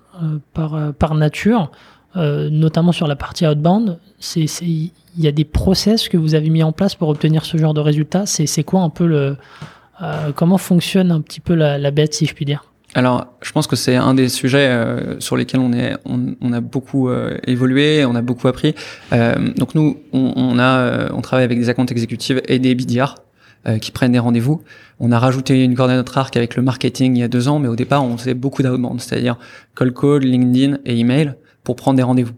par 0.55 0.93
par 0.95 1.15
nature 1.17 1.73
notamment 2.15 2.93
sur 2.93 3.09
la 3.09 3.17
partie 3.17 3.49
outbound. 3.49 3.99
Il 4.37 4.93
y 5.17 5.27
a 5.27 5.33
des 5.33 5.45
process 5.45 6.09
que 6.09 6.17
vous 6.17 6.37
avez 6.37 6.51
mis 6.51 6.63
en 6.63 6.71
place 6.71 6.95
pour 6.95 7.09
obtenir 7.09 7.45
ce 7.45 7.57
genre 7.57 7.75
de 7.75 7.81
résultats. 7.81 8.27
C'est 8.27 8.63
quoi 8.63 8.83
un 8.83 8.91
peu 8.91 9.07
le 9.07 9.37
euh, 10.01 10.33
comment 10.35 10.59
fonctionne 10.59 11.11
un 11.11 11.21
petit 11.21 11.41
peu 11.41 11.55
la, 11.55 11.91
bête, 11.91 12.15
si 12.15 12.27
je 12.27 12.35
puis 12.35 12.45
dire? 12.45 12.65
Alors, 12.95 13.27
je 13.43 13.53
pense 13.53 13.67
que 13.67 13.77
c'est 13.77 13.97
un 13.97 14.15
des 14.15 14.31
sujets 14.31 14.67
euh, 14.67 15.21
sur 15.21 15.37
lesquels 15.37 15.61
on 15.61 15.75
est, 15.75 15.95
on, 16.07 16.53
a 16.53 16.61
beaucoup 16.61 17.11
euh, 17.11 17.37
évolué, 17.47 18.05
on 18.07 18.15
a 18.15 18.23
beaucoup 18.23 18.49
appris. 18.49 18.75
donc 19.13 19.75
nous, 19.75 19.99
on, 20.13 20.59
a, 20.59 21.13
on 21.13 21.21
travaille 21.21 21.45
avec 21.45 21.59
des 21.59 21.69
accounts 21.69 21.87
exécutives 21.87 22.41
et 22.49 22.59
des 22.59 22.75
BDR 22.75 23.17
qui 23.83 23.91
prennent 23.91 24.13
des 24.13 24.19
rendez-vous. 24.19 24.63
On 25.01 25.13
a 25.13 25.19
rajouté 25.19 25.63
une 25.63 25.75
corde 25.75 25.91
à 25.91 25.97
notre 25.97 26.17
arc 26.17 26.35
avec 26.39 26.57
le 26.57 26.63
marketing 26.63 27.17
il 27.17 27.21
y 27.21 27.23
a 27.23 27.29
deux 27.29 27.49
ans, 27.49 27.59
mais 27.59 27.69
au 27.69 27.77
départ, 27.77 28.03
on 28.03 28.17
faisait 28.17 28.33
beaucoup 28.33 28.63
d'outbound, 28.63 29.01
c'est-à-dire 29.01 29.37
call 29.77 29.93
call, 29.93 30.23
LinkedIn 30.23 30.79
et 30.87 30.99
email 30.99 31.35
pour 31.65 31.77
prendre 31.77 31.99
des 31.99 32.03
rendez-vous. 32.03 32.33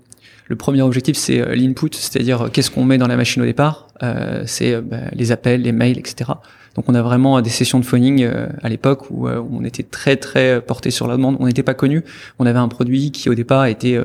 Le 0.50 0.56
premier 0.56 0.82
objectif, 0.82 1.16
c'est 1.16 1.40
euh, 1.40 1.54
l'input, 1.54 1.90
c'est-à-dire 1.92 2.42
euh, 2.42 2.48
qu'est-ce 2.48 2.72
qu'on 2.72 2.84
met 2.84 2.98
dans 2.98 3.06
la 3.06 3.16
machine 3.16 3.40
au 3.40 3.44
départ. 3.44 3.86
Euh, 4.02 4.42
c'est 4.46 4.80
bah, 4.80 4.96
les 5.12 5.30
appels, 5.30 5.62
les 5.62 5.70
mails, 5.70 5.96
etc. 5.96 6.32
Donc 6.76 6.86
on 6.88 6.94
a 6.94 7.02
vraiment 7.02 7.40
des 7.40 7.50
sessions 7.50 7.80
de 7.80 7.84
phoning 7.84 8.28
à 8.62 8.68
l'époque 8.68 9.10
où, 9.10 9.28
on 9.28 9.64
était 9.64 9.82
très 9.82 10.16
très 10.16 10.60
porté 10.60 10.90
sur 10.90 11.08
la 11.08 11.16
demande. 11.16 11.36
On 11.40 11.46
n'était 11.46 11.62
pas 11.62 11.74
connu. 11.74 12.04
On 12.38 12.46
avait 12.46 12.58
un 12.58 12.68
produit 12.68 13.10
qui 13.10 13.28
au 13.28 13.34
départ 13.34 13.66
était 13.66 13.98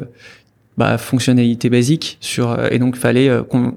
bah, 0.78 0.98
fonctionnalité 0.98 1.70
basique 1.70 2.18
sur 2.22 2.58
et 2.72 2.80
donc 2.80 2.96
fallait 2.96 3.30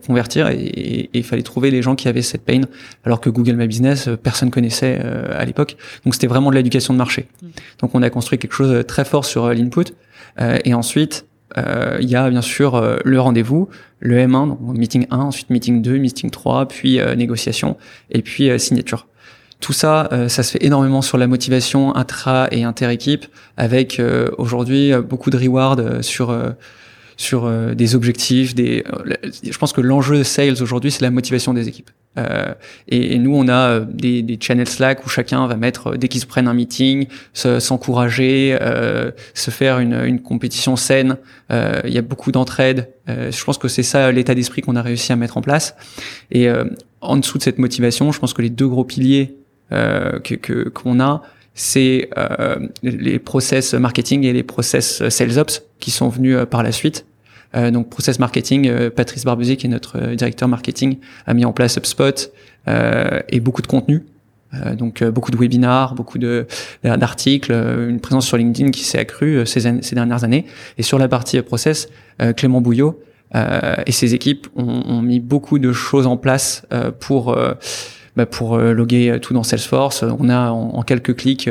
convertir 0.06 0.48
et 0.48 1.10
il 1.12 1.22
fallait 1.22 1.42
trouver 1.42 1.70
les 1.70 1.82
gens 1.82 1.96
qui 1.96 2.08
avaient 2.08 2.22
cette 2.22 2.44
pain 2.44 2.62
alors 3.04 3.20
que 3.20 3.30
Google 3.30 3.56
My 3.56 3.66
Business 3.66 4.08
personne 4.22 4.50
connaissait 4.50 4.98
à 4.98 5.44
l'époque 5.44 5.76
donc 6.04 6.14
c'était 6.14 6.26
vraiment 6.26 6.50
de 6.50 6.56
l'éducation 6.56 6.94
de 6.94 6.98
marché 6.98 7.28
mmh. 7.40 7.46
donc 7.80 7.94
on 7.94 8.02
a 8.02 8.10
construit 8.10 8.38
quelque 8.38 8.54
chose 8.54 8.72
de 8.72 8.82
très 8.82 9.04
fort 9.04 9.24
sur 9.24 9.48
l'input 9.54 9.92
et 10.64 10.74
ensuite 10.74 11.24
euh, 11.24 11.27
il 11.56 12.08
y 12.08 12.16
a 12.16 12.28
bien 12.30 12.42
sûr 12.42 12.74
euh, 12.74 12.98
le 13.04 13.20
rendez-vous, 13.20 13.68
le 14.00 14.16
M1, 14.16 14.48
donc 14.48 14.60
meeting 14.76 15.06
1, 15.10 15.18
ensuite 15.18 15.50
meeting 15.50 15.82
2, 15.82 15.98
meeting 15.98 16.30
3, 16.30 16.68
puis 16.68 17.00
euh, 17.00 17.14
négociation, 17.14 17.76
et 18.10 18.22
puis 18.22 18.50
signature. 18.58 19.06
Tout 19.60 19.72
ça, 19.72 20.08
ça 20.28 20.44
se 20.44 20.52
fait 20.52 20.64
énormément 20.64 21.02
sur 21.02 21.18
la 21.18 21.26
motivation 21.26 21.96
intra 21.96 22.46
et 22.52 22.62
inter-équipe, 22.62 23.26
avec 23.56 24.00
aujourd'hui 24.38 24.92
beaucoup 25.02 25.30
de 25.30 25.36
rewards 25.36 26.04
sur 26.04 26.32
sur 27.16 27.50
des 27.74 27.96
objectifs. 27.96 28.54
Des, 28.54 28.84
je 29.42 29.58
pense 29.58 29.72
que 29.72 29.80
l'enjeu 29.80 30.22
sales 30.22 30.62
aujourd'hui, 30.62 30.92
c'est 30.92 31.02
la 31.02 31.10
motivation 31.10 31.54
des 31.54 31.66
équipes. 31.66 31.90
Euh, 32.16 32.54
et, 32.88 33.18
nous, 33.18 33.34
on 33.34 33.48
a 33.48 33.68
euh, 33.70 33.84
des, 33.88 34.22
des, 34.22 34.38
channels 34.40 34.68
Slack 34.68 35.04
où 35.04 35.08
chacun 35.08 35.46
va 35.46 35.56
mettre, 35.56 35.88
euh, 35.88 35.96
dès 35.96 36.08
qu'ils 36.08 36.20
se 36.20 36.26
prennent 36.26 36.48
un 36.48 36.54
meeting, 36.54 37.06
s'encourager, 37.32 38.56
euh, 38.60 39.10
se 39.34 39.50
faire 39.50 39.78
une, 39.78 39.94
une 40.04 40.20
compétition 40.20 40.76
saine. 40.76 41.16
Euh, 41.50 41.80
il 41.84 41.92
y 41.92 41.98
a 41.98 42.02
beaucoup 42.02 42.32
d'entraide. 42.32 42.88
je 43.06 43.44
pense 43.44 43.58
que 43.58 43.68
c'est 43.68 43.82
ça 43.82 44.10
l'état 44.12 44.34
d'esprit 44.34 44.62
qu'on 44.62 44.76
a 44.76 44.82
réussi 44.82 45.12
à 45.12 45.16
mettre 45.16 45.36
en 45.36 45.42
place. 45.42 45.74
Et 46.30 46.48
en 47.00 47.16
dessous 47.16 47.38
de 47.38 47.42
cette 47.42 47.58
motivation, 47.58 48.12
je 48.12 48.18
pense 48.18 48.34
que 48.34 48.42
les 48.42 48.50
deux 48.50 48.68
gros 48.68 48.84
piliers 48.84 49.36
que 49.70 50.68
qu'on 50.68 51.00
a, 51.00 51.22
c'est 51.54 52.10
les 52.82 53.18
process 53.18 53.72
marketing 53.74 54.24
et 54.24 54.32
les 54.32 54.42
process 54.42 55.08
sales 55.08 55.38
ops 55.38 55.62
qui 55.80 55.90
sont 55.90 56.08
venus 56.08 56.36
par 56.50 56.62
la 56.62 56.72
suite. 56.72 57.06
Euh, 57.54 57.70
donc 57.70 57.88
process 57.88 58.18
marketing, 58.18 58.68
euh, 58.68 58.90
Patrice 58.90 59.24
Barbusier 59.24 59.56
qui 59.56 59.66
est 59.66 59.70
notre 59.70 59.98
euh, 59.98 60.14
directeur 60.14 60.48
marketing 60.48 60.98
a 61.26 61.32
mis 61.34 61.44
en 61.44 61.52
place 61.52 61.78
HubSpot 61.78 62.32
et 63.30 63.40
beaucoup 63.40 63.62
de 63.62 63.66
contenu. 63.66 64.04
donc 64.76 65.02
beaucoup 65.02 65.30
de 65.30 65.38
webinars, 65.38 65.94
beaucoup 65.94 66.18
de 66.18 66.46
d'articles, 66.84 67.50
une 67.50 67.98
présence 67.98 68.26
sur 68.26 68.36
LinkedIn 68.36 68.72
qui 68.72 68.84
s'est 68.84 68.98
accrue 68.98 69.46
ces, 69.46 69.60
ces, 69.80 69.94
dernières 69.94 70.22
années. 70.22 70.44
Et 70.76 70.82
sur 70.82 70.98
la 70.98 71.08
partie 71.08 71.40
process, 71.40 71.88
Clément 72.36 72.60
Bouillot 72.60 73.02
et 73.34 73.92
ses 73.92 74.12
équipes 74.12 74.48
ont, 74.54 74.82
ont, 74.86 75.00
mis 75.00 75.18
beaucoup 75.18 75.58
de 75.58 75.72
choses 75.72 76.06
en 76.06 76.18
place 76.18 76.66
pour 77.00 77.34
bah, 78.18 78.26
pour 78.26 78.58
loguer 78.58 79.18
tout 79.22 79.32
dans 79.32 79.42
Salesforce. 79.42 80.02
On 80.02 80.28
a 80.28 80.50
en, 80.50 80.82
quelques 80.82 81.16
clics 81.16 81.48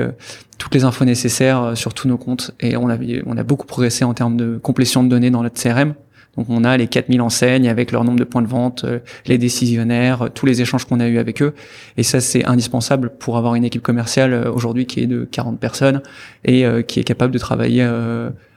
toutes 0.58 0.76
les 0.76 0.84
infos 0.84 1.06
nécessaires 1.06 1.72
sur 1.76 1.94
tous 1.94 2.08
nos 2.08 2.18
comptes 2.18 2.52
et 2.60 2.78
on 2.78 2.90
a, 2.90 2.98
on 3.26 3.38
a 3.38 3.44
beaucoup 3.44 3.66
progressé 3.66 4.04
en 4.04 4.14
termes 4.14 4.38
de 4.38 4.58
complétion 4.58 5.04
de 5.04 5.10
données 5.10 5.32
dans 5.32 5.44
notre 5.44 5.62
CRM. 5.62 5.94
Donc 6.36 6.48
on 6.50 6.64
a 6.64 6.78
les 6.78 6.88
4000 6.88 7.22
enseignes 7.22 7.70
avec 7.70 7.92
leur 7.92 8.04
nombre 8.04 8.20
de 8.20 8.24
points 8.24 8.42
de 8.42 8.48
vente, 8.48 8.86
les 9.26 9.38
décisionnaires, 9.38 10.30
tous 10.34 10.46
les 10.46 10.62
échanges 10.62 10.86
qu'on 10.86 11.00
a 11.00 11.08
eu 11.08 11.18
avec 11.18 11.42
eux. 11.42 11.56
Et 11.96 12.04
ça, 12.04 12.20
c'est 12.20 12.46
indispensable 12.46 13.12
pour 13.18 13.38
avoir 13.38 13.56
une 13.56 13.64
équipe 13.64 13.82
commerciale 13.82 14.48
aujourd'hui 14.54 14.86
qui 14.86 15.00
est 15.00 15.08
de 15.08 15.24
40 15.24 15.60
personnes 15.60 16.02
et 16.46 16.66
qui 16.88 17.00
est 17.00 17.04
capable 17.04 17.34
de 17.34 17.40
travailler 17.40 17.88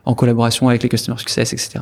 en 0.05 0.15
collaboration 0.15 0.69
avec 0.69 0.83
les 0.83 0.89
customer 0.89 1.17
success, 1.19 1.53
etc. 1.53 1.81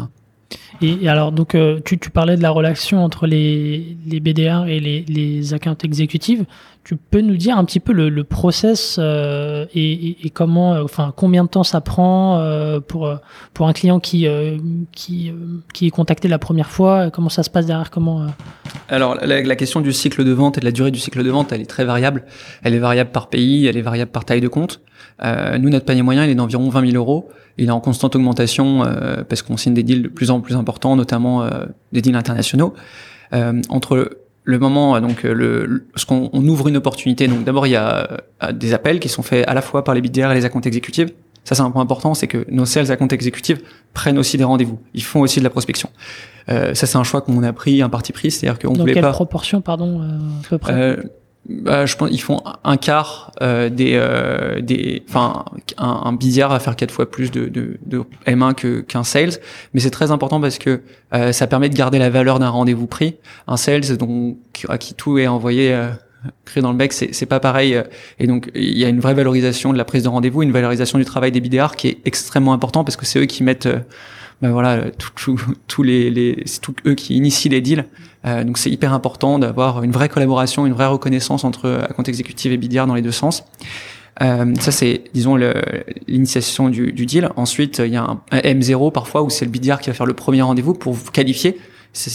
Et, 0.81 1.09
alors, 1.09 1.33
donc, 1.33 1.55
euh, 1.55 1.81
tu, 1.85 1.99
tu, 1.99 2.11
parlais 2.11 2.37
de 2.37 2.43
la 2.43 2.51
relation 2.51 3.03
entre 3.05 3.27
les, 3.27 3.97
les 4.07 4.21
BDR 4.21 4.67
et 4.67 4.81
les, 4.81 5.03
les 5.09 5.55
accounts 5.55 5.77
exécutives. 5.83 6.45
Tu 6.89 6.97
peux 6.97 7.21
nous 7.21 7.37
dire 7.37 7.59
un 7.59 7.67
petit 7.67 7.81
peu 7.81 7.93
le, 7.93 8.09
le 8.09 8.25
process 8.25 8.97
euh, 8.99 9.67
et, 9.75 10.25
et, 10.25 10.31
comment, 10.31 10.73
euh, 10.73 10.85
enfin, 10.85 11.13
combien 11.15 11.45
de 11.45 11.49
temps 11.51 11.63
ça 11.63 11.83
prend 11.83 12.39
euh, 12.39 12.81
pour 12.81 13.15
pour 13.53 13.69
un 13.69 13.75
client 13.75 14.01
qui 14.01 14.27
qui 14.93 15.33
qui 15.75 15.87
est 15.87 15.91
contacté 15.91 16.29
la 16.29 16.39
première 16.39 16.71
fois 16.71 17.11
Comment 17.11 17.29
ça 17.29 17.43
se 17.43 17.51
passe 17.51 17.67
derrière 17.67 17.91
Comment 17.91 18.29
Alors, 18.89 19.17
la, 19.17 19.43
la, 19.43 19.57
question 19.57 19.83
du 19.83 19.93
cycle 19.93 20.25
de 20.25 20.33
vente 20.33 20.57
et 20.57 20.61
de 20.61 20.65
la 20.65 20.73
durée 20.73 20.91
du 20.91 20.99
cycle 20.99 21.23
de 21.23 21.31
vente, 21.31 21.53
elle 21.53 21.61
est 21.61 21.67
très 21.67 21.85
variable. 21.85 22.25
Elle 22.63 22.73
est 22.73 22.79
variable 22.79 23.11
par 23.11 23.29
pays, 23.29 23.67
elle 23.67 23.77
est 23.77 23.83
variable 23.83 24.11
par 24.11 24.25
taille 24.25 24.41
de 24.41 24.49
compte. 24.49 24.81
nous, 25.23 25.69
notre 25.69 25.85
panier 25.85 26.03
moyen, 26.03 26.25
il 26.25 26.31
est 26.31 26.35
d'environ 26.35 26.71
20 26.71 26.91
000 26.91 26.97
euros 26.97 27.29
il 27.59 27.69
est 27.69 27.73
en 27.73 27.81
constante 27.81 28.17
augmentation 28.17 28.85
euh, 28.85 29.25
parce 29.29 29.43
qu'on 29.43 29.57
signe 29.57 29.75
des 29.75 29.83
deals 29.83 30.03
de 30.03 30.09
plus 30.09 30.31
en 30.31 30.41
plus 30.41 30.55
importants, 30.55 30.97
notamment 30.97 31.43
euh, 31.43 31.67
des 31.93 32.01
deals 32.01 32.17
internationaux. 32.17 32.73
Euh, 33.35 33.61
entre 33.69 34.19
le 34.49 34.59
moment 34.59 34.99
donc 35.01 35.25
le, 35.25 35.87
ce 35.95 36.07
qu'on 36.07 36.31
on 36.33 36.49
ouvre 36.49 36.69
une 36.69 36.79
opportunité. 36.79 37.29
Donc 37.29 37.45
d'abord 37.45 37.67
il 37.67 37.71
y 37.71 37.77
a 37.77 38.23
des 38.53 38.73
appels 38.73 38.99
qui 38.99 39.11
sont 39.11 39.23
faits 39.23 39.47
à 39.47 39.53
la 39.53 39.61
fois 39.61 39.85
par 39.85 39.95
les 39.95 40.01
BDR 40.01 40.31
et 40.31 40.35
les 40.35 40.47
accounts 40.47 40.63
exécutifs 40.63 41.11
ça 41.45 41.55
c'est 41.55 41.63
un 41.63 41.71
point 41.71 41.83
important 41.83 42.15
c'est 42.15 42.29
que 42.29 42.47
nos 42.51 42.65
sales 42.65 42.91
accounts 42.91 43.09
exécutifs 43.09 43.59
prennent 43.93 44.19
aussi 44.19 44.39
des 44.39 44.45
rendez-vous. 44.45 44.79
Ils 44.95 45.03
font 45.03 45.21
aussi 45.21 45.39
de 45.39 45.45
la 45.45 45.51
prospection. 45.51 45.91
Euh, 46.49 46.73
ça 46.75 46.87
c'est 46.87 46.97
un 46.97 47.05
choix 47.05 47.21
qu'on 47.21 47.43
a 47.43 47.53
pris 47.53 47.83
un 47.83 47.91
parti 47.91 48.13
pris 48.13 48.31
c'est-à-dire 48.31 48.59
qu'on 48.59 48.73
voulait 48.73 48.95
pas 48.95 49.01
quelle 49.03 49.11
proportion 49.11 49.61
pardon 49.61 50.01
à 50.01 50.49
peu 50.49 50.57
près? 50.57 50.99
Bah, 51.49 51.87
je 51.87 51.97
pense 51.97 52.11
ils 52.13 52.21
font 52.21 52.43
un 52.63 52.77
quart 52.77 53.33
euh, 53.41 53.71
des 53.71 53.93
euh, 53.95 54.61
des 54.61 55.03
enfin 55.09 55.47
un, 55.79 56.03
un 56.05 56.13
billard 56.13 56.51
va 56.51 56.61
faire 56.61 56.77
quatre 56.77 56.91
fois 56.91 57.11
plus 57.11 57.31
de, 57.31 57.47
de, 57.47 57.79
de 57.87 58.03
M1 58.27 58.55
que 58.55 58.81
qu'un 58.81 59.03
sales 59.03 59.33
mais 59.73 59.81
c'est 59.81 59.91
très 59.91 60.11
important 60.11 60.43
parce 60.43 60.59
que 60.59 60.83
euh, 61.15 61.33
ça 61.33 61.47
permet 61.47 61.71
de 61.71 61.75
garder 61.75 61.99
la 61.99 62.11
valeur 62.11 62.39
d'un 62.39 62.51
rendez-vous 62.51 62.87
pris 62.87 63.17
un 63.47 63.57
sales 63.57 63.97
donc 63.97 64.37
à 64.69 64.77
qui 64.77 64.93
tout 64.93 65.17
est 65.17 65.27
envoyé 65.27 65.73
euh, 65.73 65.89
créé 66.45 66.63
dans 66.63 66.73
le 66.73 66.77
bec 66.77 66.93
c'est 66.93 67.15
c'est 67.15 67.27
pas 67.27 67.41
pareil 67.41 67.83
et 68.19 68.27
donc 68.27 68.51
il 68.55 68.77
y 68.77 68.85
a 68.85 68.89
une 68.89 69.01
vraie 69.01 69.15
valorisation 69.15 69.73
de 69.73 69.79
la 69.79 69.87
prise 69.87 70.03
de 70.03 70.09
rendez-vous 70.09 70.43
une 70.43 70.53
valorisation 70.53 70.99
du 70.99 71.07
travail 71.07 71.33
des 71.33 71.41
BDR 71.41 71.77
qui 71.77 71.89
est 71.89 71.99
extrêmement 72.05 72.53
important 72.53 72.85
parce 72.85 72.97
que 72.97 73.07
c'est 73.07 73.21
eux 73.21 73.27
qui 73.27 73.43
mettent 73.43 73.69
ben 74.41 74.53
voilà, 74.53 74.85
tous 75.67 75.83
les, 75.83 76.11
les 76.11 76.43
c'est 76.47 76.63
eux 76.87 76.95
qui 76.95 77.17
initient 77.17 77.49
les 77.49 77.61
deals. 77.61 77.87
Euh, 78.27 78.45
donc 78.45 78.59
c'est 78.59 78.71
hyper 78.71 78.93
important 78.93 79.39
d'avoir 79.39 79.83
une 79.83 79.93
vraie 79.93 80.09
collaboration, 80.09 80.67
une 80.67 80.73
vraie 80.73 80.87
reconnaissance 80.87 81.45
entre 81.45 81.87
account 81.89 82.03
exécutif 82.05 82.53
et 82.53 82.57
BDR 82.57 82.87
dans 82.87 82.95
les 82.95 83.03
deux 83.03 83.13
sens. 83.13 83.45
Euh, 84.21 84.53
ça 84.59 84.73
c'est, 84.73 85.05
disons, 85.15 85.39
l'initiation 86.07 86.69
du, 86.69 86.93
du, 86.93 87.07
deal. 87.07 87.31
Ensuite, 87.37 87.79
il 87.85 87.93
y 87.93 87.97
a 87.97 88.03
un, 88.03 88.21
M0 88.33 88.93
parfois 88.93 89.23
où 89.23 89.31
c'est 89.31 89.45
le 89.45 89.51
BDR 89.51 89.79
qui 89.79 89.91
va 89.91 89.95
faire 89.95 90.07
le 90.07 90.15
premier 90.15 90.43
rendez-vous 90.43 90.75
pour 90.75 90.93
vous 90.93 91.11
qualifier. 91.11 91.57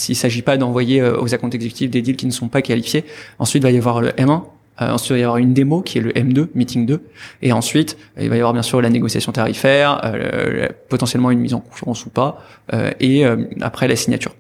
Il 0.10 0.16
s'agit 0.16 0.42
pas 0.42 0.58
d'envoyer 0.58 1.02
euh, 1.02 1.20
aux 1.20 1.34
accounts 1.34 1.50
exécutifs 1.50 1.90
des 1.90 2.02
deals 2.02 2.16
qui 2.16 2.26
ne 2.26 2.32
sont 2.32 2.48
pas 2.48 2.62
qualifiés. 2.62 3.06
Ensuite, 3.40 3.64
il 3.64 3.66
va 3.66 3.72
y 3.72 3.78
avoir 3.78 4.02
le 4.02 4.10
M1 4.10 4.44
Euh, 4.82 4.90
ensuite, 4.90 5.12
il 5.12 5.14
va 5.14 5.20
y 5.20 5.24
avoir 5.24 5.38
une 5.38 5.54
démo 5.54 5.82
qui 5.82 6.00
est 6.00 6.02
le 6.02 6.12
M2, 6.12 6.48
Meeting 6.56 6.86
2. 6.86 7.02
Et 7.42 7.52
ensuite, 7.52 7.98
il 8.20 8.30
va 8.30 8.36
y 8.36 8.40
avoir 8.40 8.54
bien 8.54 8.64
sûr 8.64 8.82
la 8.82 8.90
négociation 8.90 9.32
tarifaire, 9.32 10.02
euh, 10.04 10.68
potentiellement 10.90 11.32
une 11.32 11.40
mise 11.40 11.54
en 11.54 11.60
concurrence 11.60 12.06
ou 12.06 12.10
pas, 12.10 12.42
euh, 12.74 12.92
et 13.00 13.26
euh, 13.26 13.46
après 13.62 13.88
la 13.88 13.96
signature. 13.96 14.36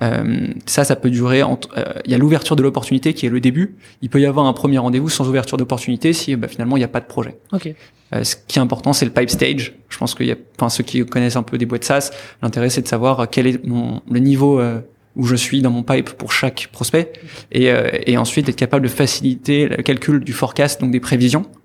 Euh, 0.00 0.48
ça, 0.66 0.84
ça 0.84 0.96
peut 0.96 1.10
durer. 1.10 1.42
Entre, 1.42 1.68
il 2.04 2.10
y 2.10 2.14
a 2.14 2.18
l'ouverture 2.18 2.56
de 2.56 2.62
l'opportunité 2.62 3.14
qui 3.14 3.26
est 3.26 3.28
le 3.28 3.40
début. 3.40 3.76
Il 4.00 4.08
peut 4.08 4.20
y 4.20 4.26
avoir 4.26 4.46
un 4.46 4.52
premier 4.52 4.78
rendez-vous 4.78 5.08
sans 5.08 5.28
ouverture 5.28 5.58
d'opportunité 5.58 6.12
si 6.12 6.34
bah, 6.34 6.48
finalement 6.48 6.76
il 6.76 6.80
n'y 6.80 6.84
a 6.84 6.88
pas 6.88 7.00
de 7.00 7.06
projet. 7.06 7.36
Ok. 7.52 7.74
ce 8.22 8.36
qui 8.48 8.58
est 8.58 8.62
important, 8.62 8.92
c'est 8.92 9.04
le 9.04 9.12
pipe 9.12 9.30
stage. 9.30 9.74
Je 9.88 9.98
pense 9.98 10.14
qu'il 10.14 10.26
y 10.26 10.32
a, 10.32 10.36
enfin, 10.58 10.70
ceux 10.70 10.82
qui 10.82 11.04
connaissent 11.04 11.36
un 11.36 11.42
peu 11.42 11.58
des 11.58 11.66
boîtes 11.66 11.84
SaaS, 11.84 12.10
l'intérêt 12.42 12.70
c'est 12.70 12.82
de 12.82 12.88
savoir 12.88 13.28
quel 13.30 13.46
est 13.46 13.64
mon, 13.64 14.00
le 14.10 14.18
niveau 14.18 14.60
où 15.16 15.24
je 15.24 15.36
suis 15.36 15.60
dans 15.62 15.70
mon 15.70 15.82
pipe 15.82 16.10
pour 16.10 16.32
chaque 16.32 16.68
prospect 16.72 17.12
et, 17.50 17.70
euh, 17.70 17.90
et 18.06 18.16
ensuite 18.16 18.48
être 18.48 18.56
capable 18.56 18.84
de 18.84 18.92
faciliter 18.92 19.68
le 19.68 19.82
calcul 19.82 20.20
du 20.20 20.32
forecast, 20.32 20.80
donc 20.80 20.90
des 20.90 21.00
prévisions, 21.00 21.44
euh, 21.44 21.61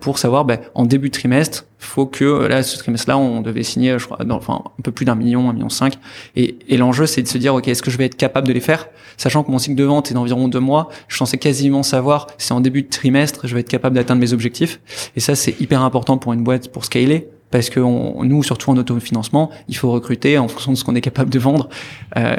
pour 0.00 0.18
savoir 0.18 0.44
ben, 0.44 0.58
en 0.74 0.84
début 0.84 1.08
de 1.08 1.14
trimestre, 1.14 1.66
faut 1.78 2.06
que 2.06 2.24
euh, 2.24 2.48
là 2.48 2.62
ce 2.62 2.78
trimestre-là 2.78 3.18
on 3.18 3.40
devait 3.40 3.62
signer, 3.62 3.98
je 3.98 4.04
crois, 4.06 4.18
enfin 4.30 4.62
un 4.78 4.82
peu 4.82 4.92
plus 4.92 5.04
d'un 5.04 5.14
million, 5.14 5.50
un 5.50 5.52
million 5.52 5.68
cinq, 5.68 5.98
et, 6.36 6.58
et 6.68 6.76
l'enjeu 6.76 7.06
c'est 7.06 7.22
de 7.22 7.28
se 7.28 7.38
dire 7.38 7.54
ok 7.54 7.68
est-ce 7.68 7.82
que 7.82 7.90
je 7.90 7.98
vais 7.98 8.06
être 8.06 8.16
capable 8.16 8.46
de 8.46 8.52
les 8.52 8.60
faire, 8.60 8.88
sachant 9.16 9.42
que 9.42 9.50
mon 9.50 9.58
cycle 9.58 9.76
de 9.76 9.84
vente 9.84 10.10
est 10.10 10.14
d'environ 10.14 10.48
deux 10.48 10.60
mois, 10.60 10.88
je 11.08 11.18
pensais 11.18 11.38
quasiment 11.38 11.82
savoir 11.82 12.28
si 12.38 12.52
en 12.52 12.60
début 12.60 12.82
de 12.82 12.88
trimestre 12.88 13.46
je 13.46 13.54
vais 13.54 13.60
être 13.60 13.68
capable 13.68 13.96
d'atteindre 13.96 14.20
mes 14.20 14.32
objectifs, 14.32 14.80
et 15.16 15.20
ça 15.20 15.34
c'est 15.34 15.60
hyper 15.60 15.82
important 15.82 16.18
pour 16.18 16.32
une 16.32 16.42
boîte 16.42 16.68
pour 16.70 16.84
scaler, 16.84 17.28
parce 17.54 17.70
que 17.70 17.78
nous, 17.78 18.42
surtout 18.42 18.72
en 18.72 18.76
autofinancement, 18.76 19.48
il 19.68 19.76
faut 19.76 19.92
recruter 19.92 20.38
en 20.38 20.48
fonction 20.48 20.72
de 20.72 20.76
ce 20.76 20.82
qu'on 20.82 20.96
est 20.96 21.00
capable 21.00 21.30
de 21.30 21.38
vendre. 21.38 21.68
Euh, 22.16 22.34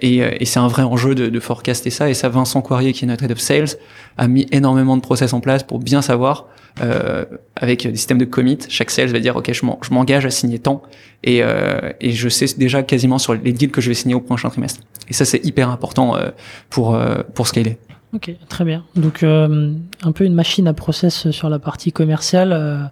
et, 0.00 0.18
et 0.18 0.44
c'est 0.44 0.60
un 0.60 0.68
vrai 0.68 0.84
enjeu 0.84 1.16
de, 1.16 1.40
forecaster 1.40 1.90
ça. 1.90 2.08
Et 2.08 2.14
ça, 2.14 2.28
Vincent 2.28 2.62
Coirier, 2.62 2.92
qui 2.92 3.04
est 3.04 3.08
notre 3.08 3.24
head 3.24 3.32
of 3.32 3.40
sales, 3.40 3.70
a 4.16 4.28
mis 4.28 4.46
énormément 4.52 4.96
de 4.96 5.02
process 5.02 5.32
en 5.32 5.40
place 5.40 5.64
pour 5.64 5.80
bien 5.80 6.02
savoir, 6.02 6.46
euh, 6.82 7.24
avec 7.56 7.84
des 7.84 7.96
systèmes 7.96 8.18
de 8.18 8.24
commit, 8.24 8.58
chaque 8.68 8.92
sales 8.92 9.08
va 9.08 9.18
dire, 9.18 9.34
OK, 9.34 9.50
je 9.52 9.92
m'engage 9.92 10.24
à 10.24 10.30
signer 10.30 10.60
tant. 10.60 10.82
Et, 11.24 11.42
euh, 11.42 11.90
et 12.00 12.12
je 12.12 12.28
sais 12.28 12.46
déjà 12.56 12.84
quasiment 12.84 13.18
sur 13.18 13.34
les 13.34 13.52
deals 13.52 13.72
que 13.72 13.80
je 13.80 13.88
vais 13.88 13.94
signer 13.94 14.14
au 14.14 14.20
prochain 14.20 14.50
trimestre. 14.50 14.82
Et 15.08 15.14
ça, 15.14 15.24
c'est 15.24 15.44
hyper 15.44 15.68
important 15.68 16.14
euh, 16.14 16.28
pour, 16.68 16.94
euh, 16.94 17.22
pour 17.34 17.48
scaler. 17.48 17.76
Ok, 18.12 18.30
très 18.48 18.64
bien. 18.64 18.84
Donc 18.94 19.22
euh, 19.22 19.72
un 20.02 20.12
peu 20.12 20.24
une 20.24 20.34
machine 20.34 20.66
à 20.66 20.74
process 20.74 21.30
sur 21.30 21.48
la 21.48 21.58
partie 21.58 21.92
commerciale. 21.92 22.90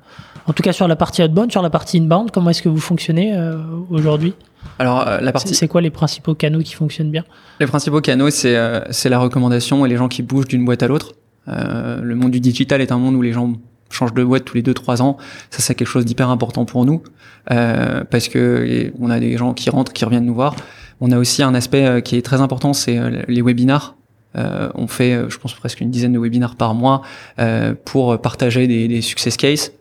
Euh, 0.49 0.51
en 0.51 0.53
tout 0.53 0.63
cas 0.63 0.73
sur 0.73 0.89
la 0.89 0.97
partie 0.97 1.23
outbound, 1.23 1.51
sur 1.51 1.63
la 1.63 1.71
partie 1.71 1.99
inbound, 1.99 2.31
comment 2.31 2.51
est-ce 2.51 2.63
que 2.63 2.69
vous 2.69 2.81
fonctionnez 2.81 3.35
euh, 3.35 3.57
aujourd'hui? 3.91 4.35
Alors 4.79 5.05
la 5.21 5.33
partie. 5.33 5.55
C'est 5.55 5.69
quoi 5.69 5.81
les 5.81 5.91
principaux 5.91 6.35
canaux 6.35 6.61
qui 6.61 6.75
fonctionnent 6.75 7.11
bien? 7.11 7.25
Les 7.61 7.67
principaux 7.67 8.01
canaux, 8.01 8.31
c'est 8.31 8.57
c'est 8.91 9.09
la 9.09 9.19
recommandation 9.19 9.87
et 9.87 9.89
les 9.89 9.97
gens 9.97 10.09
qui 10.09 10.23
bougent 10.23 10.49
d'une 10.49 10.65
boîte 10.65 10.83
à 10.83 10.89
l'autre. 10.89 11.15
le 11.47 12.15
monde 12.15 12.33
du 12.33 12.41
digital 12.41 12.81
est 12.81 12.93
un 12.93 12.99
monde 12.99 13.15
où 13.15 13.23
les 13.23 13.33
gens 13.33 13.53
changent 13.91 14.15
de 14.15 14.25
boîte 14.25 14.45
tous 14.45 14.57
les 14.57 14.63
2-3 14.63 15.01
ans. 15.01 15.17
Ça, 15.51 15.63
c'est 15.63 15.75
quelque 15.75 15.89
chose 15.89 16.05
d'hyper 16.05 16.29
important 16.29 16.65
pour 16.65 16.85
nous 16.85 17.03
parce 17.47 18.29
que 18.29 18.93
on 19.01 19.11
a 19.11 19.21
des 19.21 19.37
gens 19.37 19.55
qui 19.55 19.71
rentrent, 19.71 19.93
qui 19.93 20.05
reviennent 20.05 20.27
nous 20.27 20.35
voir. 20.35 20.57
On 21.01 21.13
a 21.13 21.19
aussi 21.19 21.45
un 21.45 21.55
aspect 21.55 22.03
qui 22.03 22.17
est 22.17 22.23
très 22.23 22.41
important, 22.41 22.73
c'est 22.73 22.99
les 23.29 23.43
webinars. 23.43 23.95
Euh, 24.37 24.69
on 24.75 24.87
fait, 24.87 25.15
euh, 25.15 25.31
je 25.31 25.39
pense, 25.39 25.55
presque 25.55 25.81
une 25.81 25.91
dizaine 25.91 26.13
de 26.13 26.19
webinaires 26.19 26.55
par 26.55 26.75
mois 26.75 27.03
euh, 27.39 27.75
pour 27.85 28.21
partager 28.21 28.67
des, 28.67 28.89
des 28.89 29.01
success 29.01 29.37
cases. 29.37 29.73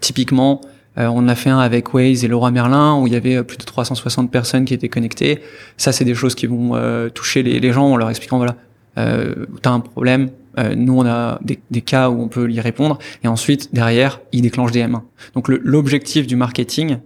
Typiquement, 0.00 0.60
on 0.96 1.28
a 1.28 1.34
fait 1.34 1.50
un 1.50 1.58
avec 1.58 1.92
Waze 1.92 2.24
et 2.24 2.28
Laura 2.28 2.50
Merlin 2.50 2.98
où 2.98 3.06
il 3.06 3.12
y 3.12 3.16
avait 3.16 3.42
plus 3.42 3.58
de 3.58 3.64
360 3.64 4.30
personnes 4.30 4.64
qui 4.64 4.74
étaient 4.74 4.88
connectées. 4.88 5.40
Ça, 5.76 5.92
c'est 5.92 6.04
des 6.04 6.14
choses 6.14 6.34
qui 6.34 6.46
vont 6.46 6.72
toucher 7.14 7.42
les, 7.42 7.72
gens 7.72 7.86
en 7.86 7.96
leur 7.96 8.08
expliquant 8.08 8.38
voilà, 8.38 8.56
euh, 8.98 9.46
t'as 9.62 9.70
un 9.70 9.80
problème. 9.80 10.30
nous, 10.76 10.98
on 10.98 11.06
a 11.06 11.38
des, 11.42 11.80
cas 11.80 12.08
où 12.08 12.22
on 12.22 12.28
peut 12.28 12.50
y 12.50 12.60
répondre. 12.60 12.98
Et 13.24 13.28
ensuite, 13.28 13.74
derrière, 13.74 14.20
ils 14.32 14.42
déclenchent 14.42 14.72
des 14.72 14.82
M1. 14.82 15.02
Donc, 15.34 15.48
l'objectif 15.48 16.26
du 16.26 16.36
marketing, 16.36 16.98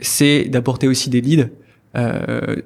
c'est 0.00 0.44
d'apporter 0.44 0.88
aussi 0.88 1.10
des 1.10 1.20
leads 1.20 1.50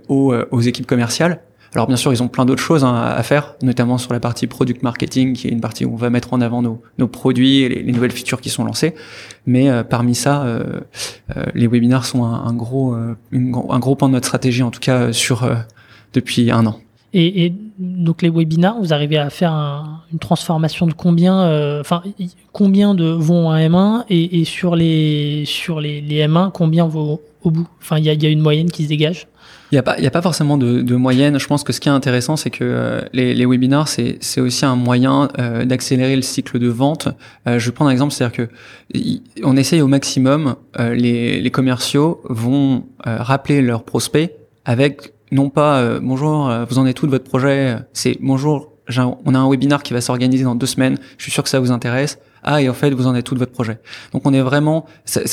aux, 0.09 0.35
aux 0.51 0.61
équipes 0.61 0.87
commerciales 0.87 1.41
alors 1.75 1.87
bien 1.87 1.97
sûr, 1.97 2.13
ils 2.13 2.23
ont 2.23 2.29
plein 2.29 2.45
d'autres 2.45 2.63
choses 2.63 2.85
hein, 2.85 2.95
à 2.95 3.23
faire, 3.23 3.55
notamment 3.63 3.99
sur 3.99 4.13
la 4.13 4.21
partie 4.21 4.47
product 4.47 4.83
marketing, 4.83 5.35
qui 5.35 5.49
est 5.49 5.51
une 5.51 5.61
partie 5.61 5.85
où 5.85 5.93
on 5.93 5.97
va 5.97 6.11
mettre 6.11 6.33
en 6.33 6.41
avant 6.41 6.63
nos, 6.63 7.09
produits 7.09 7.61
et 7.61 7.69
les, 7.69 7.93
nouvelles 7.93 8.13
features 8.13 8.41
qui 8.41 8.51
sont 8.51 8.65
lancées. 8.65 8.95
Mais 9.47 9.69
euh, 9.69 9.83
parmi 9.83 10.15
ça, 10.15 10.45
euh, 10.45 10.81
euh, 11.37 11.45
les 11.55 11.67
webinars 11.67 12.05
sont 12.05 12.25
un, 12.25 12.53
gros, 12.55 12.95
un 12.95 13.79
gros 13.79 13.97
point 13.97 14.09
de 14.09 14.15
notre 14.15 14.27
stratégie, 14.27 14.63
en 14.63 14.71
tout 14.71 14.81
cas 14.81 15.13
sur 15.13 15.49
depuis 16.13 16.51
un 16.51 16.67
an. 16.67 16.79
Et, 17.13 17.53
donc 17.79 18.23
les 18.23 18.31
webinars, 18.31 18.79
vous 18.81 18.93
arrivez 18.93 19.19
à 19.19 19.31
faire 19.31 19.53
un, 19.53 20.03
une 20.13 20.19
transformation 20.19 20.87
de 20.87 20.93
combien, 20.93 21.81
enfin 21.81 22.03
combien 22.53 22.95
de 22.95 23.05
vont 23.05 23.51
à 23.51 23.59
M1 23.59 24.05
et, 24.09 24.45
sur 24.45 24.77
les 24.77 25.45
sur 25.47 25.81
les, 25.81 26.01
les 26.01 26.27
M1, 26.27 26.53
combien 26.53 26.87
vont 26.87 27.21
au 27.43 27.51
bout? 27.51 27.69
Enfin, 27.81 27.99
il 27.99 28.05
y 28.05 28.27
a 28.27 28.31
une 28.31 28.41
moyenne 28.41 28.71
qui 28.71 28.85
se 28.85 28.89
dégage? 28.89 29.29
Il 29.73 29.75
n'y 29.75 29.79
a, 29.79 29.83
pas, 29.83 29.99
y 29.99 30.07
a 30.07 30.11
pas 30.11 30.23
forcément 30.23 30.59
de, 30.59 30.81
de, 30.81 30.95
moyenne. 30.95 31.39
Je 31.39 31.47
pense 31.47 31.65
que 31.65 31.73
ce 31.73 31.81
qui 31.81 31.89
est 31.89 31.93
intéressant, 31.93 32.37
c'est 32.37 32.51
que 32.51 32.63
euh, 32.63 33.01
les, 33.13 33.35
les 33.35 33.47
webinars, 33.47 33.89
c'est 33.89 34.41
aussi 34.41 34.65
un 34.65 34.77
moyen 34.77 35.29
euh, 35.39 35.65
d'accélérer 35.65 36.15
le 36.15 36.23
cycle 36.23 36.59
de 36.59 36.69
vente. 36.69 37.09
Euh, 37.49 37.59
je 37.59 37.67
vais 37.67 37.73
prendre 37.73 37.89
un 37.89 37.93
exemple, 37.93 38.13
c'est-à-dire 38.13 38.49
que 38.49 38.49
on 39.43 39.57
essaye 39.57 39.83
au 39.83 39.89
maximum, 39.89 40.57
les, 40.79 41.41
les, 41.41 41.51
commerciaux 41.51 42.23
vont 42.29 42.85
rappeler 43.05 43.61
leurs 43.63 43.83
prospects 43.83 44.31
avec 44.65 45.13
non 45.33 45.51
pas 45.51 45.99
bonjour, 45.99 46.51
vous 46.69 46.79
en 46.79 46.87
êtes 46.87 46.97
tout 46.97 47.07
de 47.07 47.11
votre 47.11 47.25
projet, 47.25 47.77
c'est 47.93 48.17
bonjour, 48.21 48.73
on 49.25 49.35
a 49.35 49.39
un 49.39 49.51
webinar 49.51 49.83
qui 49.83 49.93
va 49.93 50.01
s'organiser 50.01 50.45
dans 50.45 50.55
deux 50.55 50.67
semaines, 50.67 50.99
je 51.19 51.25
suis 51.25 51.33
sûr 51.33 51.43
que 51.43 51.49
ça 51.49 51.59
vous 51.59 51.73
intéresse. 51.73 52.19
Ah, 52.43 52.63
et 52.63 52.69
en 52.69 52.75
fait, 52.75 52.91
vous 52.91 53.09
en 53.09 53.15
êtes 53.15 53.25
tout 53.25 53.35
de 53.35 53.41
votre 53.41 53.53
projet? 53.53 53.81
Donc 54.13 54.23
on 54.25 54.33
est 54.33 54.41
vraiment, 54.41 54.87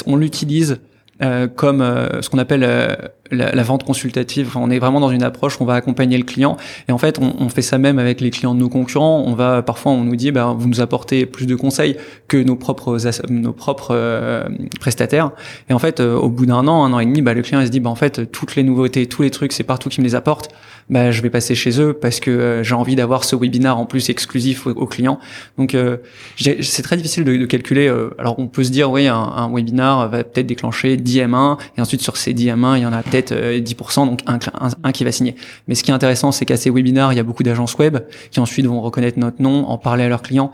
on 0.07 0.15
l'utilise 0.15 0.79
euh, 1.21 1.47
comme 1.47 1.81
euh, 1.81 2.23
ce 2.23 2.29
qu'on 2.31 2.39
appelle 2.39 2.63
euh, 2.63 2.95
la, 3.29 3.53
la, 3.53 3.63
vente 3.63 3.83
consultative. 3.83 4.47
Enfin, 4.47 4.59
on 4.63 4.71
est 4.71 4.79
vraiment 4.79 4.99
dans 4.99 5.11
une 5.11 5.21
approche 5.21 5.59
où 5.59 5.63
on 5.63 5.65
va 5.67 5.75
accompagner 5.75 6.17
le 6.17 6.23
client. 6.23 6.57
Et 6.87 6.91
en 6.91 6.97
fait, 6.97 7.19
on, 7.19 7.35
on, 7.39 7.49
fait 7.49 7.61
ça 7.61 7.77
même 7.77 7.99
avec 7.99 8.19
les 8.19 8.31
clients 8.31 8.55
de 8.55 8.59
nos 8.59 8.67
concurrents. 8.67 9.23
On 9.27 9.33
va 9.35 9.61
parfois, 9.61 9.91
on 9.91 10.03
nous 10.03 10.15
dit, 10.15 10.31
bah, 10.31 10.55
vous 10.57 10.67
nous 10.67 10.81
apportez 10.81 11.27
plus 11.27 11.45
de 11.45 11.55
conseils 11.55 11.97
que 12.27 12.37
nos 12.37 12.55
propres 12.55 12.97
nos 13.29 13.53
propres 13.53 14.47
prestataires. 14.79 15.31
Et 15.69 15.73
en 15.73 15.79
fait, 15.79 15.99
au 15.99 16.29
bout 16.29 16.47
d'un 16.47 16.67
an, 16.67 16.83
un 16.83 16.93
an 16.93 16.99
et 16.99 17.05
demi, 17.05 17.21
bah, 17.21 17.35
le 17.35 17.43
client 17.43 17.61
il 17.61 17.67
se 17.67 17.71
dit, 17.71 17.79
bah, 17.79 17.91
en 17.91 17.95
fait, 17.95 18.31
toutes 18.31 18.55
les 18.55 18.63
nouveautés, 18.63 19.05
tous 19.05 19.21
les 19.21 19.29
trucs, 19.29 19.53
c'est 19.53 19.63
partout 19.63 19.89
qui 19.89 20.01
me 20.01 20.05
les 20.05 20.15
apporte 20.15 20.49
bah, 20.89 21.11
je 21.11 21.21
vais 21.21 21.29
passer 21.29 21.55
chez 21.55 21.79
eux 21.81 21.93
parce 21.93 22.19
que 22.19 22.31
euh, 22.31 22.63
j'ai 22.63 22.75
envie 22.75 22.95
d'avoir 22.95 23.23
ce 23.23 23.35
webinar 23.35 23.79
en 23.79 23.85
plus 23.85 24.09
exclusif 24.09 24.67
aux, 24.67 24.85
clients. 24.85 25.19
Donc 25.57 25.75
euh, 25.75 25.97
c'est 26.37 26.81
très 26.81 26.97
difficile 26.97 27.23
de, 27.23 27.35
de 27.35 27.45
calculer. 27.45 27.87
Euh, 27.87 28.09
alors 28.17 28.37
on 28.39 28.47
peut 28.47 28.63
se 28.63 28.71
dire 28.71 28.91
oui, 28.91 29.07
un, 29.07 29.15
un 29.15 29.53
webinar 29.53 30.09
va 30.09 30.23
peut-être 30.23 30.47
déclencher 30.47 30.97
10 30.97 31.19
M1 31.19 31.57
et 31.77 31.81
ensuite 31.81 32.01
sur 32.01 32.17
ces 32.17 32.33
10 32.33 32.47
M1, 32.47 32.77
il 32.77 32.83
y 32.83 32.85
en 32.85 32.93
a 32.93 33.01
peut-être 33.01 33.33
10%, 33.33 34.07
donc 34.07 34.19
un, 34.27 34.39
un, 34.83 34.91
qui 34.91 35.03
va 35.03 35.11
signer. 35.11 35.35
Mais 35.67 35.75
ce 35.75 35.83
qui 35.83 35.91
est 35.91 35.93
intéressant, 35.93 36.31
c'est 36.31 36.45
qu'à 36.45 36.57
ces 36.57 36.69
webinars, 36.69 37.13
il 37.13 37.15
y 37.15 37.19
a 37.19 37.23
beaucoup 37.23 37.43
d'agences 37.43 37.75
web 37.77 37.99
qui 38.31 38.39
ensuite 38.39 38.65
vont 38.65 38.81
reconnaître 38.81 39.19
notre 39.19 39.41
nom, 39.41 39.67
en 39.67 39.77
parler 39.77 40.03
à 40.03 40.09
leurs 40.09 40.21
clients. 40.21 40.51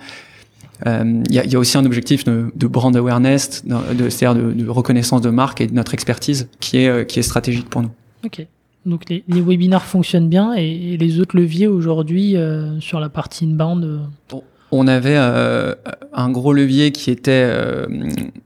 Il 0.86 0.90
euh, 0.90 1.24
y, 1.30 1.40
a, 1.40 1.46
y, 1.46 1.56
a, 1.56 1.60
aussi 1.60 1.78
un 1.78 1.86
objectif 1.86 2.24
de, 2.24 2.52
de 2.56 2.68
brand 2.68 2.96
awareness, 2.96 3.66
de, 3.66 4.10
c'est-à-dire 4.10 4.42
de, 4.42 4.54
de, 4.54 4.70
reconnaissance 4.70 5.20
de 5.20 5.30
marque 5.30 5.60
et 5.60 5.68
de 5.68 5.74
notre 5.74 5.94
expertise 5.94 6.48
qui 6.62 6.78
est, 6.78 7.06
qui 7.06 7.20
est 7.20 7.24
stratégique 7.24 7.70
pour 7.70 7.82
nous. 7.82 7.92
Ok. 8.24 8.46
Donc 8.90 9.08
les, 9.10 9.24
les, 9.28 9.42
webinars 9.42 9.86
fonctionnent 9.86 10.30
bien 10.30 10.54
et, 10.54 10.98
les 10.98 11.20
autres 11.20 11.38
leviers 11.38 11.68
aujourd'hui 11.68 12.36
euh, 12.36 12.80
sur 12.80 13.00
la 13.00 13.10
partie 13.10 13.46
inbound 13.46 13.84
euh... 13.84 14.38
On 14.72 14.88
avait 14.88 15.18
euh, 15.18 15.74
un 16.14 16.30
gros 16.30 16.54
levier 16.54 16.92
qui 16.92 17.10
était 17.10 17.44
euh, 17.46 17.88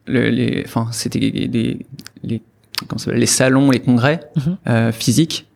le, 0.08 0.30
les, 0.30 0.64
enfin 0.66 0.88
c'était 0.92 1.20
les, 1.20 1.48
les, 2.24 2.42
les 3.08 3.26
salons, 3.26 3.72
les 3.72 3.80
congrès 3.80 4.22
mm 4.36 4.92
physiques. 4.92 5.48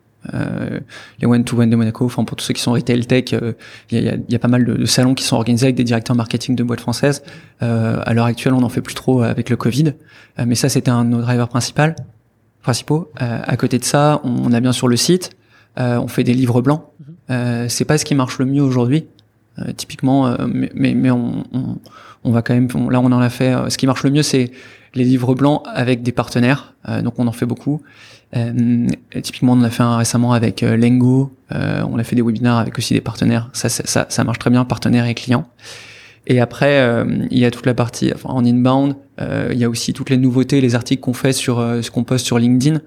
les 1.20 1.26
one 1.26 1.44
to 1.44 1.58
one 1.58 1.70
de 1.70 1.76
Monaco, 1.76 2.04
enfin 2.04 2.24
pour 2.24 2.36
tous 2.36 2.44
ceux 2.44 2.54
qui 2.54 2.60
sont 2.60 2.72
retail 2.72 3.06
tech, 3.06 3.32
il 3.90 3.98
y 3.98 4.08
a, 4.08 4.16
y, 4.28 4.34
a, 4.34 4.38
pas 4.38 4.48
mal 4.48 4.64
de, 4.64 4.74
de, 4.74 4.84
salons 4.84 5.14
qui 5.14 5.24
sont 5.24 5.36
organisés 5.36 5.66
avec 5.66 5.76
des 5.76 5.84
directeurs 5.84 6.16
marketing 6.16 6.54
de 6.54 6.62
boîtes 6.62 6.80
françaises. 6.80 7.22
à 7.60 8.12
l'heure 8.12 8.26
actuelle, 8.26 8.52
on 8.52 8.60
n'en 8.60 8.68
fait 8.68 8.82
plus 8.82 8.94
trop 8.94 9.22
avec 9.22 9.48
le 9.48 9.56
Covid, 9.56 9.94
mais 10.44 10.54
ça 10.54 10.68
c'était 10.68 10.90
un 10.90 11.04
de 11.06 11.10
nos 11.10 11.22
drivers 11.22 11.48
principaux 11.48 11.94
principaux. 12.68 13.10
Euh, 13.22 13.40
à 13.42 13.56
côté 13.56 13.78
de 13.78 13.84
ça, 13.84 14.20
on 14.24 14.52
a 14.52 14.60
bien 14.60 14.72
sûr 14.72 14.88
le 14.88 14.96
site, 14.96 15.30
euh, 15.80 15.96
on 15.96 16.06
fait 16.06 16.22
des 16.22 16.34
livres 16.34 16.60
blancs. 16.60 16.82
Mhm. 16.82 17.14
Euh, 17.30 17.68
c'est 17.70 17.86
pas 17.86 17.96
ce 17.96 18.04
qui 18.04 18.14
marche 18.14 18.38
le 18.38 18.44
mieux 18.44 18.62
aujourd'hui. 18.62 19.06
typiquement, 19.76 20.36
mais, 20.46 20.70
mais, 20.94 21.10
on, 21.10 21.44
on, 21.52 21.78
on, 22.22 22.30
va 22.30 22.42
quand 22.42 22.54
même, 22.54 22.68
là 22.92 23.00
on 23.00 23.10
en 23.10 23.20
a 23.20 23.28
fait. 23.28 23.52
ce 23.70 23.76
qui 23.76 23.88
marche 23.88 24.04
le 24.04 24.10
mieux, 24.10 24.22
c'est 24.22 24.52
les 24.94 25.02
livres 25.02 25.34
blancs 25.34 25.62
avec 25.74 26.02
des 26.02 26.12
partenaires. 26.12 26.74
donc 27.02 27.18
on 27.18 27.26
en 27.26 27.32
fait 27.32 27.46
beaucoup. 27.46 27.82
typiquement, 29.20 29.54
on 29.54 29.60
en 29.60 29.64
a 29.64 29.70
fait 29.70 29.82
un 29.82 29.96
récemment 29.96 30.32
avec 30.32 30.60
Lengo. 30.60 31.32
on 31.50 31.98
a 31.98 32.04
fait 32.04 32.14
des 32.14 32.22
webinaires 32.22 32.58
avec 32.58 32.78
aussi 32.78 32.94
des 32.94 33.00
partenaires. 33.00 33.50
Ça, 33.52 33.68
ça, 33.68 34.06
ça, 34.08 34.24
marche 34.24 34.38
très 34.38 34.50
bien, 34.50 34.64
partenaires 34.64 35.06
et 35.06 35.14
clients. 35.14 35.48
Et 36.28 36.38
après, 36.38 37.04
il 37.32 37.38
y 37.38 37.44
a 37.44 37.50
toute 37.50 37.66
la 37.66 37.74
partie 37.74 38.12
enfin, 38.14 38.28
en 38.28 38.44
inbound. 38.44 38.94
Euh, 39.20 39.50
il 39.52 39.58
y 39.58 39.64
a 39.64 39.68
aussi 39.68 39.92
toutes 39.92 40.10
les 40.10 40.16
nouveautés, 40.16 40.60
les 40.60 40.74
articles 40.74 41.00
qu'on 41.00 41.12
fait 41.12 41.32
sur 41.32 41.58
euh, 41.58 41.82
ce 41.82 41.90
qu'on 41.90 42.04
poste 42.04 42.26
sur 42.26 42.38
LinkedIn. 42.38 42.80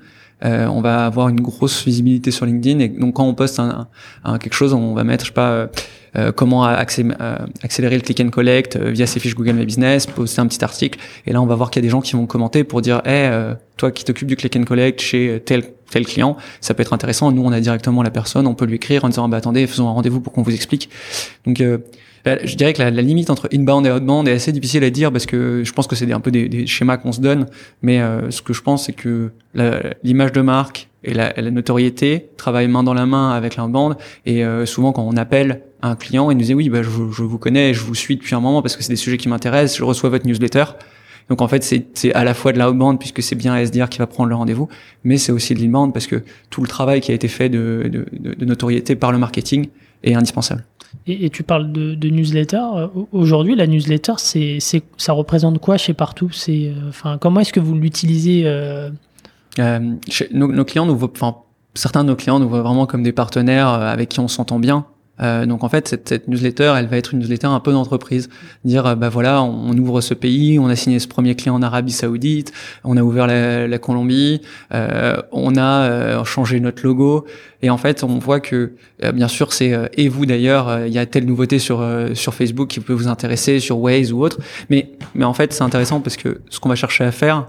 Euh, 0.43 0.65
on 0.67 0.81
va 0.81 1.05
avoir 1.05 1.29
une 1.29 1.39
grosse 1.39 1.85
visibilité 1.85 2.31
sur 2.31 2.47
LinkedIn 2.47 2.79
et 2.79 2.87
donc 2.87 3.15
quand 3.15 3.25
on 3.25 3.35
poste 3.35 3.59
un, 3.59 3.87
un, 4.23 4.39
quelque 4.39 4.55
chose, 4.55 4.73
on 4.73 4.95
va 4.95 5.03
mettre, 5.03 5.23
je 5.23 5.29
sais 5.29 5.33
pas, 5.33 5.69
comment 6.35 6.63
accélérer 6.63 7.95
le 7.95 8.01
click 8.01 8.19
and 8.19 8.31
collect 8.31 8.75
via 8.75 9.05
ses 9.05 9.19
fiches 9.19 9.35
Google 9.35 9.53
My 9.53 9.65
Business, 9.65 10.07
poster 10.07 10.41
un 10.41 10.47
petit 10.47 10.63
article. 10.63 10.99
Et 11.27 11.31
là, 11.31 11.41
on 11.41 11.45
va 11.45 11.53
voir 11.55 11.69
qu'il 11.69 11.81
y 11.81 11.85
a 11.85 11.87
des 11.87 11.91
gens 11.91 12.01
qui 12.01 12.13
vont 12.13 12.25
commenter 12.25 12.63
pour 12.63 12.81
dire, 12.81 13.01
hey, 13.05 13.31
toi 13.77 13.91
qui 13.91 14.03
t'occupes 14.03 14.27
du 14.27 14.35
click 14.35 14.55
and 14.55 14.63
collect 14.63 14.99
chez 14.99 15.41
tel 15.45 15.63
tel 15.91 16.05
client, 16.05 16.37
ça 16.59 16.73
peut 16.73 16.81
être 16.81 16.93
intéressant. 16.93 17.31
Nous, 17.31 17.43
on 17.43 17.51
a 17.51 17.59
directement 17.59 18.01
la 18.01 18.09
personne, 18.09 18.47
on 18.47 18.55
peut 18.55 18.65
lui 18.65 18.75
écrire 18.75 19.05
en 19.05 19.09
disant, 19.09 19.29
bah, 19.29 19.37
attendez, 19.37 19.67
faisons 19.67 19.87
un 19.87 19.91
rendez-vous 19.91 20.21
pour 20.21 20.33
qu'on 20.33 20.41
vous 20.41 20.55
explique. 20.55 20.89
Donc, 21.45 21.61
je 22.25 22.55
dirais 22.55 22.73
que 22.73 22.81
la, 22.81 22.91
la, 22.91 23.01
limite 23.01 23.29
entre 23.29 23.49
inbound 23.53 23.85
et 23.85 23.91
outbound 23.91 24.27
est 24.27 24.33
assez 24.33 24.51
difficile 24.51 24.83
à 24.83 24.89
dire 24.89 25.11
parce 25.11 25.25
que 25.25 25.63
je 25.63 25.71
pense 25.73 25.87
que 25.87 25.95
c'est 25.95 26.11
un 26.11 26.19
peu 26.19 26.31
des, 26.31 26.67
schémas 26.67 26.97
qu'on 26.97 27.11
se 27.11 27.21
donne. 27.21 27.47
Mais 27.81 27.99
euh, 27.99 28.29
ce 28.31 28.41
que 28.41 28.53
je 28.53 28.61
pense, 28.61 28.85
c'est 28.85 28.93
que 28.93 29.31
l'image 30.03 30.31
de 30.31 30.41
marque 30.41 30.89
et 31.03 31.13
la, 31.13 31.33
la, 31.35 31.51
notoriété 31.51 32.29
travaillent 32.37 32.67
main 32.67 32.83
dans 32.83 32.93
la 32.93 33.05
main 33.05 33.31
avec 33.31 33.55
l'inbound. 33.55 33.95
Et 34.25 34.45
euh, 34.45 34.65
souvent, 34.65 34.91
quand 34.91 35.03
on 35.03 35.17
appelle 35.17 35.61
un 35.81 35.95
client, 35.95 36.29
il 36.29 36.37
nous 36.37 36.43
dit 36.43 36.53
oui, 36.53 36.69
bah, 36.69 36.83
je, 36.83 36.89
vous 36.89 37.37
connais, 37.37 37.73
je 37.73 37.81
vous 37.81 37.95
suis 37.95 38.15
depuis 38.15 38.35
un 38.35 38.39
moment 38.39 38.61
parce 38.61 38.75
que 38.75 38.83
c'est 38.83 38.93
des 38.93 38.97
sujets 38.97 39.17
qui 39.17 39.29
m'intéressent. 39.29 39.77
Je 39.77 39.83
reçois 39.83 40.09
votre 40.09 40.27
newsletter. 40.27 40.65
Donc 41.29 41.41
en 41.41 41.47
fait, 41.47 41.63
c'est 41.63 42.13
à 42.13 42.23
la 42.23 42.33
fois 42.33 42.51
de 42.51 42.59
l'outbound 42.59 42.99
puisque 42.99 43.23
c'est 43.23 43.35
bien 43.35 43.55
SDR 43.55 43.87
qui 43.87 43.99
va 43.99 44.07
prendre 44.07 44.27
le 44.27 44.35
rendez-vous, 44.35 44.67
mais 45.05 45.17
c'est 45.17 45.31
aussi 45.31 45.53
de 45.53 45.61
l'inbound 45.61 45.93
parce 45.93 46.05
que 46.05 46.23
tout 46.49 46.61
le 46.61 46.67
travail 46.67 46.99
qui 46.99 47.11
a 47.11 47.15
été 47.15 47.29
fait 47.29 47.47
de 47.47 48.05
notoriété 48.39 48.95
par 48.95 49.13
le 49.13 49.17
marketing 49.17 49.69
est 50.03 50.13
indispensable. 50.13 50.63
Et, 51.07 51.29
tu 51.29 51.43
parles 51.43 51.71
de, 51.71 51.95
de 51.95 52.09
newsletter. 52.09 52.61
Euh, 52.75 52.87
aujourd'hui, 53.11 53.55
la 53.55 53.65
newsletter, 53.65 54.13
c'est, 54.17 54.57
c'est, 54.59 54.83
ça 54.97 55.13
représente 55.13 55.59
quoi 55.59 55.77
chez 55.77 55.93
Partout 55.93 56.29
C'est, 56.31 56.67
euh, 56.67 56.89
enfin, 56.89 57.17
comment 57.17 57.39
est-ce 57.39 57.53
que 57.53 57.59
vous 57.59 57.75
l'utilisez 57.75 58.43
euh... 58.45 58.89
Nos, 59.57 60.47
nos, 60.47 60.65
clients 60.65 60.85
nous 60.85 60.95
voient, 60.95 61.11
enfin, 61.13 61.37
certains 61.73 62.03
de 62.03 62.09
nos 62.09 62.15
clients 62.15 62.39
nous 62.39 62.49
voient 62.49 62.61
vraiment 62.61 62.85
comme 62.85 63.03
des 63.03 63.11
partenaires 63.11 63.67
avec 63.67 64.09
qui 64.09 64.19
on 64.19 64.27
s'entend 64.27 64.59
bien. 64.59 64.85
Euh, 65.21 65.45
donc 65.45 65.63
en 65.63 65.69
fait, 65.69 65.87
cette, 65.87 66.09
cette, 66.09 66.27
newsletter, 66.27 66.73
elle 66.77 66.87
va 66.87 66.97
être 66.97 67.13
une 67.13 67.19
newsletter 67.19 67.47
un 67.47 67.59
peu 67.59 67.71
d'entreprise. 67.71 68.29
Dire, 68.65 68.85
euh, 68.85 68.95
bah 68.95 69.09
voilà, 69.09 69.43
on, 69.43 69.77
ouvre 69.77 70.01
ce 70.01 70.13
pays, 70.13 70.59
on 70.59 70.67
a 70.67 70.75
signé 70.75 70.99
ce 70.99 71.07
premier 71.07 71.35
client 71.35 71.55
en 71.55 71.61
Arabie 71.61 71.91
Saoudite, 71.91 72.51
on 72.83 72.97
a 72.97 73.03
ouvert 73.03 73.27
la, 73.27 73.67
la 73.67 73.77
Colombie, 73.77 74.41
euh, 74.73 75.17
on 75.31 75.55
a 75.55 75.83
euh, 75.83 76.23
changé 76.23 76.59
notre 76.59 76.83
logo. 76.85 77.25
Et 77.61 77.69
en 77.69 77.77
fait, 77.77 78.03
on 78.03 78.17
voit 78.17 78.39
que, 78.39 78.73
bien 79.13 79.27
sûr, 79.27 79.53
c'est 79.53 79.91
et 79.93 80.09
vous 80.09 80.25
d'ailleurs, 80.25 80.87
il 80.87 80.91
y 80.91 80.97
a 80.97 81.05
telle 81.05 81.25
nouveauté 81.25 81.59
sur 81.59 81.87
sur 82.15 82.33
Facebook 82.33 82.69
qui 82.69 82.79
peut 82.79 82.93
vous 82.93 83.07
intéresser, 83.07 83.59
sur 83.59 83.77
Waze 83.77 84.11
ou 84.11 84.23
autre. 84.23 84.39
Mais 84.71 84.93
mais 85.13 85.25
en 85.25 85.33
fait, 85.33 85.53
c'est 85.53 85.61
intéressant 85.61 86.01
parce 86.01 86.17
que 86.17 86.41
ce 86.49 86.59
qu'on 86.59 86.69
va 86.69 86.75
chercher 86.75 87.03
à 87.03 87.11
faire, 87.11 87.47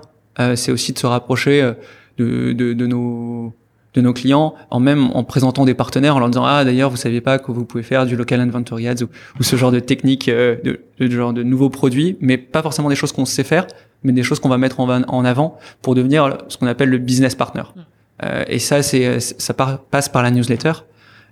c'est 0.54 0.70
aussi 0.70 0.92
de 0.92 0.98
se 0.98 1.06
rapprocher 1.06 1.72
de, 2.18 2.52
de, 2.52 2.74
de 2.74 2.86
nos 2.86 3.54
de 3.94 4.00
nos 4.00 4.12
clients, 4.12 4.54
en 4.70 4.80
même 4.80 5.10
en 5.12 5.22
présentant 5.24 5.64
des 5.64 5.74
partenaires, 5.74 6.16
en 6.16 6.18
leur 6.18 6.30
disant 6.30 6.44
ah 6.44 6.64
d'ailleurs 6.64 6.90
vous 6.90 6.96
saviez 6.96 7.20
pas 7.20 7.38
que 7.38 7.52
vous 7.52 7.64
pouvez 7.64 7.82
faire 7.82 8.06
du 8.06 8.16
local 8.16 8.40
inventory 8.40 8.88
ads 8.88 9.02
ou, 9.38 9.42
ce 9.42 9.56
genre 9.56 9.70
de 9.70 9.80
technique, 9.80 10.28
euh, 10.28 10.56
de, 10.64 10.80
de, 10.98 11.10
genre 11.10 11.32
de 11.32 11.42
nouveaux 11.42 11.68
produits, 11.68 12.16
mais 12.20 12.38
pas 12.38 12.62
forcément 12.62 12.88
des 12.88 12.94
choses 12.94 13.12
qu'on 13.12 13.24
sait 13.24 13.44
faire, 13.44 13.66
mais 14.02 14.12
des 14.12 14.22
choses 14.22 14.40
qu'on 14.40 14.48
va 14.48 14.58
mettre 14.58 14.80
en, 14.80 14.88
en, 14.88 15.24
avant 15.24 15.58
pour 15.82 15.94
devenir 15.94 16.38
ce 16.48 16.56
qu'on 16.56 16.66
appelle 16.66 16.88
le 16.88 16.98
business 16.98 17.34
partner. 17.34 17.62
Mmh. 17.62 17.80
Euh, 18.24 18.44
et 18.48 18.58
ça 18.58 18.82
c'est 18.82 19.20
ça 19.20 19.54
passe 19.54 20.08
par 20.08 20.22
la 20.22 20.30
newsletter 20.30 20.72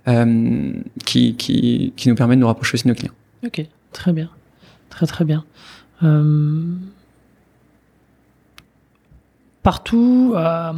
euh, 0.07 0.73
qui, 1.05 1.35
qui 1.35 1.93
qui 1.95 2.09
nous 2.09 2.15
permet 2.15 2.35
de 2.35 2.41
nous 2.41 2.47
rapprocher 2.47 2.75
aussi 2.75 2.83
de 2.83 2.89
nos 2.89 2.95
clients. 2.95 3.13
Ok, 3.45 3.65
très 3.91 4.13
bien, 4.13 4.29
très 4.89 5.07
très 5.07 5.25
bien. 5.25 5.43
Partout 9.63 10.33
euh, 10.35 10.71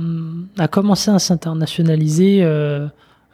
a 0.58 0.68
commencé 0.68 1.10
à 1.10 1.18
s'internationaliser 1.18 2.40
euh, 2.42 2.88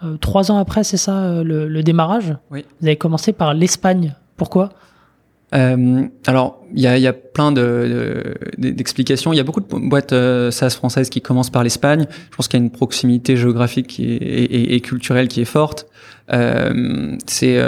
euh, 0.03 0.17
trois 0.17 0.51
ans 0.51 0.59
après, 0.59 0.83
c'est 0.83 0.97
ça, 0.97 1.41
le, 1.43 1.81
démarrage 1.81 2.35
Oui. 2.51 2.65
Vous 2.79 2.87
avez 2.87 2.97
commencé 2.97 3.33
par 3.33 3.53
l'Espagne. 3.53 4.15
Pourquoi 4.37 4.69
alors, 5.51 6.61
il 6.75 6.79
y 6.79 6.85
a, 6.85 6.99
y 6.99 7.07
a, 7.07 7.13
plein 7.13 7.51
d'explications. 7.51 9.31
De, 9.31 9.35
il 9.35 9.37
y 9.39 9.41
a 9.41 9.43
beaucoup 9.43 9.61
de 9.61 9.89
boîtes 9.89 10.13
SaaS 10.51 10.75
françaises 10.75 11.09
qui 11.09 11.21
commencent 11.21 11.49
par 11.49 11.63
l'Espagne. 11.63 12.05
Je 12.29 12.35
pense 12.35 12.47
qu'il 12.47 12.59
y 12.59 12.61
a 12.61 12.65
une 12.65 12.69
proximité 12.69 13.35
géographique 13.35 13.99
et, 13.99 14.03
et, 14.03 14.75
et, 14.75 14.79
culturelle 14.81 15.27
qui 15.27 15.41
est 15.41 15.45
forte. 15.45 15.87
c'est 16.29 17.59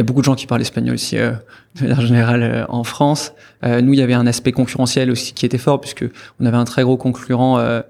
y 0.00 0.02
a 0.02 0.04
beaucoup 0.04 0.20
de 0.20 0.24
gens 0.24 0.34
qui 0.34 0.46
parlent 0.46 0.60
espagnol 0.60 0.94
aussi, 0.94 1.18
euh, 1.18 1.32
de 1.76 1.82
manière 1.82 2.00
générale, 2.00 2.42
euh, 2.42 2.64
en 2.68 2.84
France. 2.84 3.32
Euh, 3.64 3.80
nous, 3.80 3.92
il 3.92 3.98
y 3.98 4.02
avait 4.02 4.14
un 4.14 4.26
aspect 4.26 4.52
concurrentiel 4.52 5.10
aussi 5.10 5.32
qui 5.34 5.46
était 5.46 5.58
fort, 5.58 5.80
puisque 5.80 6.04
on 6.40 6.46
avait 6.46 6.56
un 6.56 6.64
très 6.64 6.82
gros 6.82 6.96
concurrent 6.96 7.58
euh, 7.58 7.80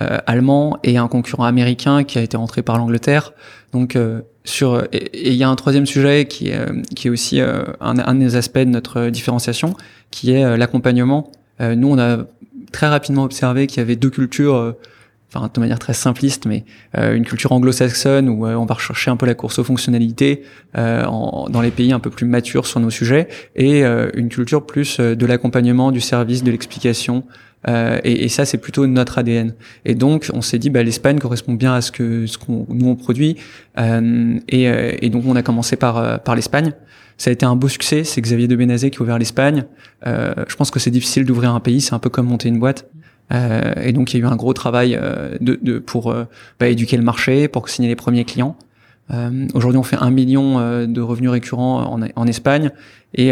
euh 0.00 0.18
allemand 0.26 0.78
et 0.84 0.96
un 0.96 1.08
concurrent 1.08 1.44
américain 1.44 2.04
qui 2.04 2.18
a 2.18 2.22
été 2.22 2.36
rentré 2.36 2.62
par 2.62 2.78
l'Angleterre. 2.78 3.32
Donc, 3.72 3.98
sur 4.44 4.84
et 4.92 5.30
il 5.30 5.34
y 5.34 5.42
a 5.42 5.48
un 5.48 5.56
troisième 5.56 5.86
sujet 5.86 6.26
qui 6.26 6.48
est, 6.48 6.66
qui 6.94 7.08
est 7.08 7.10
aussi 7.10 7.40
un, 7.40 7.74
un, 7.80 8.14
des 8.14 8.36
aspects 8.36 8.58
de 8.58 8.64
notre 8.64 9.08
différenciation, 9.08 9.74
qui 10.10 10.32
est 10.32 10.56
l'accompagnement. 10.56 11.32
nous, 11.60 11.90
on 11.90 11.98
a 11.98 12.18
très 12.72 12.86
rapidement 12.86 13.24
observé 13.24 13.66
qu'il 13.66 13.78
y 13.78 13.80
avait 13.80 13.96
deux 13.96 14.08
cultures 14.08 14.74
enfin 15.32 15.50
de 15.52 15.60
manière 15.60 15.78
très 15.78 15.92
simpliste, 15.92 16.46
mais 16.46 16.64
euh, 16.96 17.14
une 17.14 17.24
culture 17.24 17.52
anglo-saxonne 17.52 18.28
où 18.28 18.46
euh, 18.46 18.54
on 18.54 18.64
va 18.64 18.74
rechercher 18.74 19.10
un 19.10 19.16
peu 19.16 19.26
la 19.26 19.34
course 19.34 19.58
aux 19.58 19.64
fonctionnalités 19.64 20.42
euh, 20.76 21.04
en, 21.04 21.48
dans 21.50 21.60
les 21.60 21.70
pays 21.70 21.92
un 21.92 22.00
peu 22.00 22.10
plus 22.10 22.26
matures 22.26 22.66
sur 22.66 22.80
nos 22.80 22.90
sujets, 22.90 23.28
et 23.54 23.82
une 23.82 24.28
culture 24.28 24.64
plus 24.64 25.00
de 25.00 25.26
l'accompagnement, 25.26 25.92
du 25.92 26.00
service, 26.00 26.42
de 26.42 26.50
l'explication. 26.50 27.24
Et, 27.66 28.24
et, 28.24 28.28
ça, 28.28 28.44
c'est 28.44 28.58
plutôt 28.58 28.86
notre 28.86 29.18
ADN. 29.18 29.54
Et 29.84 29.94
donc, 29.94 30.30
on 30.32 30.42
s'est 30.42 30.58
dit, 30.58 30.70
bah, 30.70 30.82
l'Espagne 30.82 31.18
correspond 31.18 31.54
bien 31.54 31.74
à 31.74 31.80
ce 31.80 31.90
que 31.90 32.26
ce 32.26 32.38
qu'on 32.38 32.66
nous 32.68 32.88
on 32.88 32.94
produit, 32.94 33.36
et, 33.76 34.64
et, 35.02 35.10
donc 35.10 35.24
on 35.26 35.36
a 35.36 35.42
commencé 35.42 35.76
par 35.76 36.22
par 36.22 36.34
l'Espagne. 36.34 36.72
Ça 37.16 37.30
a 37.30 37.32
été 37.32 37.44
un 37.44 37.56
beau 37.56 37.68
succès. 37.68 38.04
C'est 38.04 38.20
Xavier 38.20 38.46
de 38.46 38.56
Benazé 38.56 38.90
qui 38.90 38.98
a 38.98 39.02
ouvert 39.02 39.18
l'Espagne. 39.18 39.64
je 40.04 40.56
pense 40.56 40.70
que 40.70 40.78
c'est 40.78 40.90
difficile 40.90 41.24
d'ouvrir 41.24 41.54
un 41.54 41.60
pays. 41.60 41.80
C'est 41.80 41.94
un 41.94 41.98
peu 41.98 42.10
comme 42.10 42.26
monter 42.26 42.48
une 42.48 42.58
boîte. 42.58 42.88
Euh, 43.32 43.74
et 43.82 43.92
donc 43.92 44.12
il 44.12 44.18
y 44.18 44.22
a 44.22 44.26
eu 44.26 44.28
un 44.28 44.36
gros 44.36 44.54
travail 44.54 44.98
euh, 45.00 45.36
de, 45.40 45.58
de, 45.60 45.78
pour 45.78 46.10
euh, 46.10 46.24
bah, 46.58 46.68
éduquer 46.68 46.96
le 46.96 47.02
marché, 47.02 47.48
pour 47.48 47.68
signer 47.68 47.88
les 47.88 47.96
premiers 47.96 48.24
clients. 48.24 48.56
Aujourd'hui, 49.54 49.78
on 49.78 49.84
fait 49.84 49.96
un 49.98 50.10
million 50.10 50.86
de 50.86 51.00
revenus 51.00 51.30
récurrents 51.30 51.94
en, 51.94 52.02
en 52.14 52.26
Espagne 52.26 52.72
et, 53.14 53.30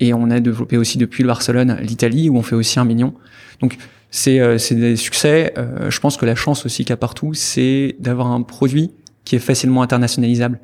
et 0.00 0.12
on 0.12 0.28
a 0.28 0.40
développé 0.40 0.76
aussi 0.76 0.98
depuis 0.98 1.22
le 1.22 1.28
Barcelone 1.28 1.78
l'Italie 1.80 2.28
où 2.28 2.36
on 2.36 2.42
fait 2.42 2.56
aussi 2.56 2.80
un 2.80 2.84
million. 2.84 3.14
Donc 3.60 3.78
c'est 4.10 4.58
des 4.72 4.96
succès. 4.96 5.54
je 5.88 6.00
pense 6.00 6.16
que 6.16 6.26
la 6.26 6.34
chance 6.34 6.66
aussi 6.66 6.82
qu'il 6.82 6.90
y 6.90 6.94
a 6.94 6.96
partout, 6.96 7.32
c'est 7.32 7.94
d'avoir 8.00 8.26
un 8.26 8.42
produit 8.42 8.90
qui 9.24 9.36
est 9.36 9.38
facilement 9.38 9.82
internationalisable. 9.82 10.58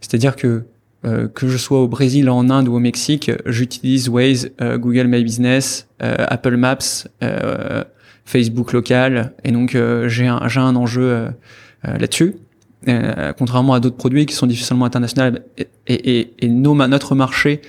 C'est-à-dire 0.00 0.34
que 0.34 0.64
que 1.02 1.46
je 1.46 1.58
sois 1.58 1.82
au 1.82 1.86
Brésil, 1.86 2.30
en 2.30 2.48
Inde 2.48 2.68
ou 2.68 2.76
au 2.76 2.80
Mexique, 2.80 3.30
j'utilise 3.44 4.08
Waze, 4.08 4.50
Google 4.76 5.08
My 5.08 5.22
Business, 5.22 5.88
Apple 6.00 6.56
Maps, 6.56 7.06
Facebook 8.24 8.72
local, 8.72 9.32
et 9.44 9.52
donc 9.52 9.74
euh, 9.74 10.08
j'ai 10.08 10.26
un, 10.26 10.40
un 10.40 10.76
enjeu 10.76 11.02
euh, 11.02 11.28
euh, 11.86 11.98
là-dessus. 11.98 12.36
contrairement 13.38 13.74
à 13.74 13.80
d'autres 13.80 13.96
produits 13.96 14.26
qui 14.26 14.34
sont 14.34 14.46
difficilement 14.46 14.84
internationaux, 14.84 15.38
et, 15.58 15.66
et, 15.86 16.34
et 16.38 16.48
nos, 16.48 16.74
notre 16.74 17.14
marché 17.14 17.60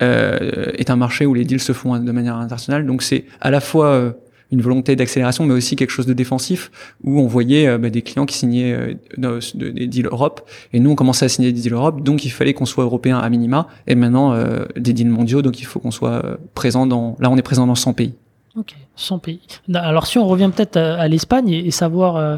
est 0.00 0.90
un 0.90 0.96
marché 0.96 1.24
où 1.24 1.32
les 1.32 1.44
deals 1.44 1.60
se 1.60 1.72
font 1.72 1.98
de 1.98 2.12
manière 2.12 2.36
internationale. 2.36 2.84
Donc 2.84 3.02
c'est 3.02 3.24
à 3.40 3.50
la 3.50 3.60
fois 3.60 4.14
une 4.52 4.60
volonté 4.60 4.96
d'accélération, 4.96 5.46
mais 5.46 5.54
aussi 5.54 5.76
quelque 5.76 5.90
chose 5.90 6.04
de 6.04 6.12
défensif, 6.12 6.70
où 7.04 7.20
on 7.20 7.26
voyait 7.26 7.78
bah, 7.78 7.88
des 7.88 8.02
clients 8.02 8.26
qui 8.26 8.36
signaient 8.36 8.98
des 9.16 9.86
deals 9.86 10.06
Europe, 10.06 10.46
et 10.74 10.80
nous 10.80 10.90
on 10.90 10.94
commençait 10.94 11.24
à 11.24 11.28
signer 11.30 11.52
des 11.52 11.60
deals 11.62 11.72
Europe, 11.72 12.02
donc 12.02 12.26
il 12.26 12.30
fallait 12.30 12.52
qu'on 12.52 12.66
soit 12.66 12.84
européen 12.84 13.18
à 13.18 13.30
minima, 13.30 13.68
et 13.86 13.94
maintenant 13.94 14.36
des 14.76 14.92
deals 14.92 15.08
mondiaux, 15.08 15.40
donc 15.40 15.60
il 15.60 15.64
faut 15.64 15.78
qu'on 15.78 15.90
soit 15.90 16.38
présent 16.54 16.86
dans. 16.86 17.16
Là, 17.20 17.30
on 17.30 17.36
est 17.36 17.42
présent 17.42 17.66
dans 17.66 17.74
100 17.74 17.94
pays. 17.94 18.14
Ok, 18.56 18.76
100 18.96 19.18
pays. 19.18 19.40
Alors 19.74 20.06
si 20.06 20.18
on 20.18 20.26
revient 20.26 20.50
peut-être 20.54 20.76
à, 20.76 21.08
l'Espagne 21.08 21.50
et, 21.50 21.70
savoir 21.72 22.16
euh, 22.16 22.36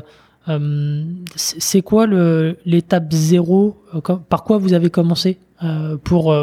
euh, 0.49 1.05
c'est 1.35 1.83
quoi 1.83 2.07
l'étape 2.07 3.13
zéro, 3.13 3.77
euh, 3.95 4.01
par 4.01 4.45
quoi 4.45 4.59
vous 4.59 4.73
avez 4.73 4.91
commencé 4.91 5.39
pour 6.05 6.35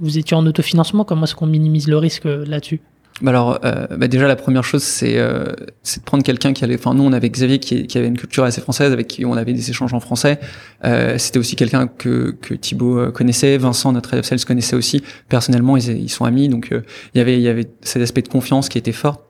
vous 0.00 0.18
étiez 0.18 0.36
en 0.36 0.46
autofinancement, 0.46 1.04
comment 1.04 1.24
est-ce 1.24 1.34
qu'on 1.34 1.46
minimise 1.46 1.86
le 1.88 1.98
risque 1.98 2.24
là-dessus? 2.24 2.80
bah 2.80 2.91
alors, 3.30 3.60
euh, 3.64 3.86
bah 3.96 4.08
déjà 4.08 4.26
la 4.26 4.36
première 4.36 4.64
chose, 4.64 4.82
c'est 4.82 5.18
euh, 5.18 5.44
de 5.44 6.02
prendre 6.04 6.24
quelqu'un 6.24 6.52
qui 6.52 6.64
allait. 6.64 6.76
Enfin, 6.76 6.94
nous, 6.94 7.04
on 7.04 7.12
avait 7.12 7.30
Xavier 7.30 7.58
qui, 7.58 7.86
qui, 7.86 7.98
avait 7.98 8.08
une 8.08 8.18
culture 8.18 8.44
assez 8.44 8.60
française, 8.60 8.92
avec 8.92 9.06
qui 9.06 9.24
on 9.24 9.34
avait 9.34 9.52
des 9.52 9.70
échanges 9.70 9.94
en 9.94 10.00
français. 10.00 10.40
Euh, 10.84 11.18
C'était 11.18 11.38
aussi 11.38 11.56
quelqu'un 11.56 11.86
que 11.86 12.34
que 12.40 12.54
Thibaut 12.54 12.98
euh, 12.98 13.10
connaissait, 13.10 13.56
Vincent, 13.58 13.92
notre 13.92 14.18
of 14.18 14.24
sales, 14.24 14.44
connaissait 14.44 14.76
aussi. 14.76 15.02
Personnellement, 15.28 15.76
ils, 15.76 15.90
ils 15.90 16.08
sont 16.08 16.24
amis, 16.24 16.48
donc 16.48 16.72
euh, 16.72 16.82
il 17.14 17.18
y 17.18 17.20
avait 17.20 17.36
il 17.36 17.42
y 17.42 17.48
avait 17.48 17.66
cet 17.82 18.02
aspect 18.02 18.22
de 18.22 18.28
confiance 18.28 18.68
qui 18.68 18.78
était 18.78 18.92
fort. 18.92 19.22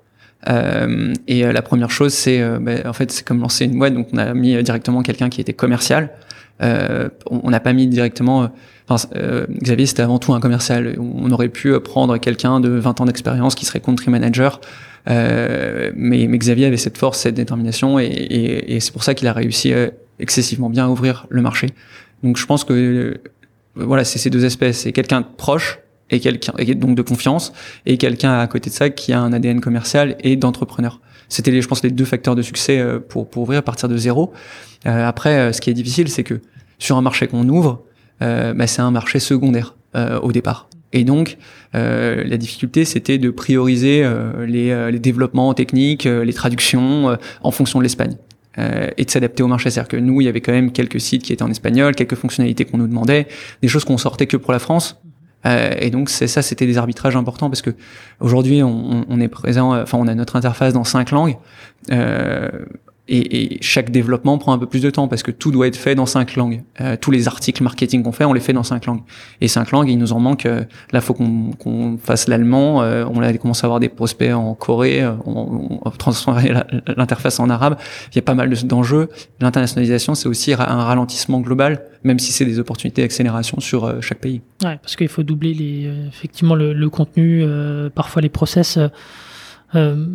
Euh, 0.49 1.13
et 1.29 1.45
la 1.45 1.63
première 1.63 1.91
chose, 1.91 2.13
c'est 2.13 2.43
bah, 2.61 2.73
en 2.87 2.93
fait, 2.93 3.13
c'est 3.13 3.25
comme 3.25 3.41
lancer 3.41 3.65
une 3.65 3.79
boîte, 3.79 3.95
donc 3.95 4.09
on 4.13 4.19
a 4.19 4.35
mis 4.35 4.61
directement 4.63 5.03
quelqu'un 5.03 5.29
qui 5.29 5.41
était 5.41 5.53
commercial. 5.53 6.11
on 6.61 7.51
n'a 7.51 7.61
pas 7.61 7.73
mis 7.73 7.87
directement 7.87 8.51
euh, 8.91 9.47
Xavier, 9.63 9.87
c'était 9.87 10.03
avant 10.03 10.19
tout 10.19 10.35
un 10.35 10.41
commercial. 10.41 10.97
On 10.99 11.31
aurait 11.31 11.49
pu 11.49 11.79
prendre 11.81 12.19
quelqu'un 12.19 12.61
de 12.61 12.69
20 12.69 13.01
ans 13.01 13.05
d'expérience 13.05 13.55
qui 13.55 13.65
serait 13.65 13.81
country 13.81 14.11
manager. 14.11 14.61
Euh, 15.09 15.91
mais, 15.97 16.27
mais, 16.29 16.39
Xavier 16.39 16.67
avait 16.67 16.77
cette 16.77 16.99
force, 16.99 17.19
cette 17.19 17.35
détermination, 17.35 17.99
et, 17.99 18.05
et, 18.05 18.77
et 18.77 18.81
c'est 18.81 18.93
pour 18.93 19.03
ça 19.03 19.15
qu'il 19.15 19.27
a 19.27 19.33
réussi 19.33 19.73
euh, 19.73 19.91
excessivement 20.21 20.71
bien 20.71 20.87
à 20.87 20.89
ouvrir 20.89 21.27
le 21.29 21.43
marché. 21.43 21.69
Donc 22.23 22.37
je 22.37 22.47
pense 22.47 22.63
que 22.65 23.21
voilà, 23.75 24.05
c'est 24.05 24.19
ces 24.19 24.31
deux 24.31 24.45
espèces. 24.45 24.81
C'est 24.81 24.93
quelqu'un 24.93 25.23
de 25.23 25.27
proche 25.37 25.81
et 26.11 26.21
quelqu'un 26.21 26.53
donc 26.77 26.95
de 26.95 27.03
confiance 27.03 27.53
et 27.87 27.97
quelqu'un 27.97 28.39
à 28.39 28.47
côté 28.47 28.71
de 28.71 28.75
ça 28.75 28.91
qui 28.91 29.13
a 29.13 29.21
un 29.21 29.33
ADN 29.33 29.61
commercial 29.61 30.17
et 30.21 30.37
d'entrepreneur. 30.37 31.01
C'était 31.29 31.61
je 31.61 31.67
pense, 31.67 31.83
les 31.83 31.91
deux 31.91 32.05
facteurs 32.05 32.37
de 32.37 32.43
succès 32.43 32.79
euh, 32.79 33.01
pour 33.01 33.29
pour 33.29 33.43
ouvrir 33.43 33.61
à 33.61 33.63
partir 33.63 33.89
de 33.89 33.97
zéro. 33.97 34.33
Euh, 34.87 35.07
après, 35.07 35.39
euh, 35.39 35.53
ce 35.53 35.61
qui 35.61 35.71
est 35.71 35.75
difficile, 35.75 36.09
c'est 36.09 36.25
que 36.25 36.41
sur 36.79 36.97
un 36.97 37.03
marché 37.03 37.27
qu'on 37.27 37.49
ouvre, 37.49 37.71
euh, 37.71 37.92
bah, 38.23 38.67
c'est 38.67 38.83
un 38.83 38.91
marché 38.91 39.19
secondaire 39.19 39.77
euh, 39.95 40.19
au 40.21 40.33
départ. 40.33 40.69
Et 40.95 41.05
donc, 41.05 41.39
euh, 41.75 42.23
la 42.25 42.37
difficulté, 42.37 42.85
c'était 42.85 43.19
de 43.19 43.31
prioriser 43.31 44.07
les, 44.47 44.91
les, 44.93 44.99
développements 44.99 45.55
techniques, 45.55 46.05
les 46.05 46.33
traductions 46.33 47.17
en 47.43 47.51
fonction 47.51 47.79
de 47.79 47.85
l'Espagne. 47.85 48.17
Euh, 48.59 48.91
et 48.99 49.07
de 49.07 49.11
s'adapter 49.11 49.43
au 49.43 49.47
marché. 49.47 49.71
C'est-à-dire 49.71 49.89
que 49.89 49.97
nous, 49.97 50.21
il 50.21 50.25
y 50.25 50.29
avait 50.29 50.43
quand 50.43 50.53
même 50.53 50.73
quelques 50.73 51.01
sites 51.01 51.23
qui 51.23 51.33
étaient 51.33 51.43
en 51.43 51.51
espagnol, 51.51 51.95
quelques 51.95 52.17
fonctionnalités 52.17 52.67
qu'on 52.67 52.77
nous 52.77 52.87
demandait, 52.87 53.27
des 53.63 53.69
choses 53.69 53.87
qu'on 53.87 53.97
sortait 53.97 54.27
que 54.27 54.37
pour 54.37 54.53
la 54.53 54.59
France. 54.59 55.01
Euh, 55.47 55.73
et 55.79 55.89
donc 55.89 56.11
c'est 56.11 56.27
ça, 56.27 56.43
c'était 56.43 56.67
des 56.67 56.77
arbitrages 56.77 57.17
importants 57.17 57.49
parce 57.49 57.63
que 57.63 57.71
aujourd'hui 58.21 58.63
on, 58.63 59.07
on, 59.09 59.21
est 59.21 59.29
présent, 59.29 59.75
enfin 59.81 59.97
on 59.99 60.07
a 60.07 60.15
notre 60.15 60.37
interface 60.37 60.75
dans 60.75 60.85
cinq 60.85 61.13
langues. 61.13 61.37
Euh, 63.13 63.17
et, 63.17 63.55
et, 63.55 63.59
chaque 63.61 63.91
développement 63.91 64.39
prend 64.39 64.53
un 64.53 64.59
peu 64.59 64.67
plus 64.67 64.83
de 64.83 64.91
temps 64.91 65.09
parce 65.09 65.23
que 65.23 65.31
tout 65.31 65.51
doit 65.51 65.67
être 65.67 65.77
fait 65.77 65.95
dans 65.95 66.07
cinq 66.07 66.37
langues. 66.37 66.63
Euh, 66.81 66.97
tous 67.01 67.11
les 67.11 67.29
articles 67.29 67.63
marketing 67.63 68.03
qu'on 68.03 68.13
fait, 68.13 68.25
on 68.25 68.33
les 68.33 68.41
fait 68.41 68.53
dans 68.53 68.63
cinq 68.63 68.87
langues. 68.87 69.03
Et 69.41 69.49
cinq 69.49 69.71
langues, 69.71 69.89
il 69.89 69.99
nous 69.99 70.13
en 70.13 70.21
manque. 70.21 70.47
Euh, 70.47 70.65
là, 70.93 71.01
faut 71.01 71.15
qu'on 71.15 71.53
qu'on 71.53 71.99
fasse 71.99 72.29
l'allemand. 72.29 72.83
Euh, 72.83 73.05
on 73.13 73.21
a 73.23 73.33
commencé 73.35 73.65
à 73.65 73.67
avoir 73.67 73.81
des 73.81 73.89
prospects 73.89 74.33
en 74.33 74.55
Corée. 74.55 75.03
Euh, 75.03 75.13
on, 75.27 75.81
on 75.85 75.93
l'interface 76.97 77.41
en 77.41 77.51
arabe. 77.51 77.77
Il 78.13 78.17
y 78.17 78.19
a 78.19 78.23
pas 78.23 78.35
mal 78.35 78.51
d'enjeux. 78.65 79.09
L'internationalisation, 79.41 80.15
c'est 80.15 80.29
aussi 80.29 80.53
un 80.53 80.57
ralentissement 80.57 81.41
global, 81.41 81.83
même 82.05 82.19
si 82.19 82.33
c'est 82.33 82.45
des 82.45 82.59
opportunités 82.59 83.03
d'accélération 83.03 83.61
sur 83.61 83.85
euh, 83.85 84.01
chaque 84.01 84.19
pays. 84.19 84.41
Ouais, 84.65 84.79
parce 84.83 84.97
qu'il 84.97 85.09
faut 85.09 85.23
doubler 85.23 85.55
les, 85.55 85.91
effectivement 86.09 86.55
le, 86.55 86.73
le 86.73 86.91
contenu, 86.91 87.45
parfois 87.95 88.23
les 88.23 88.29
process. 88.29 88.79
Euh, 89.75 90.07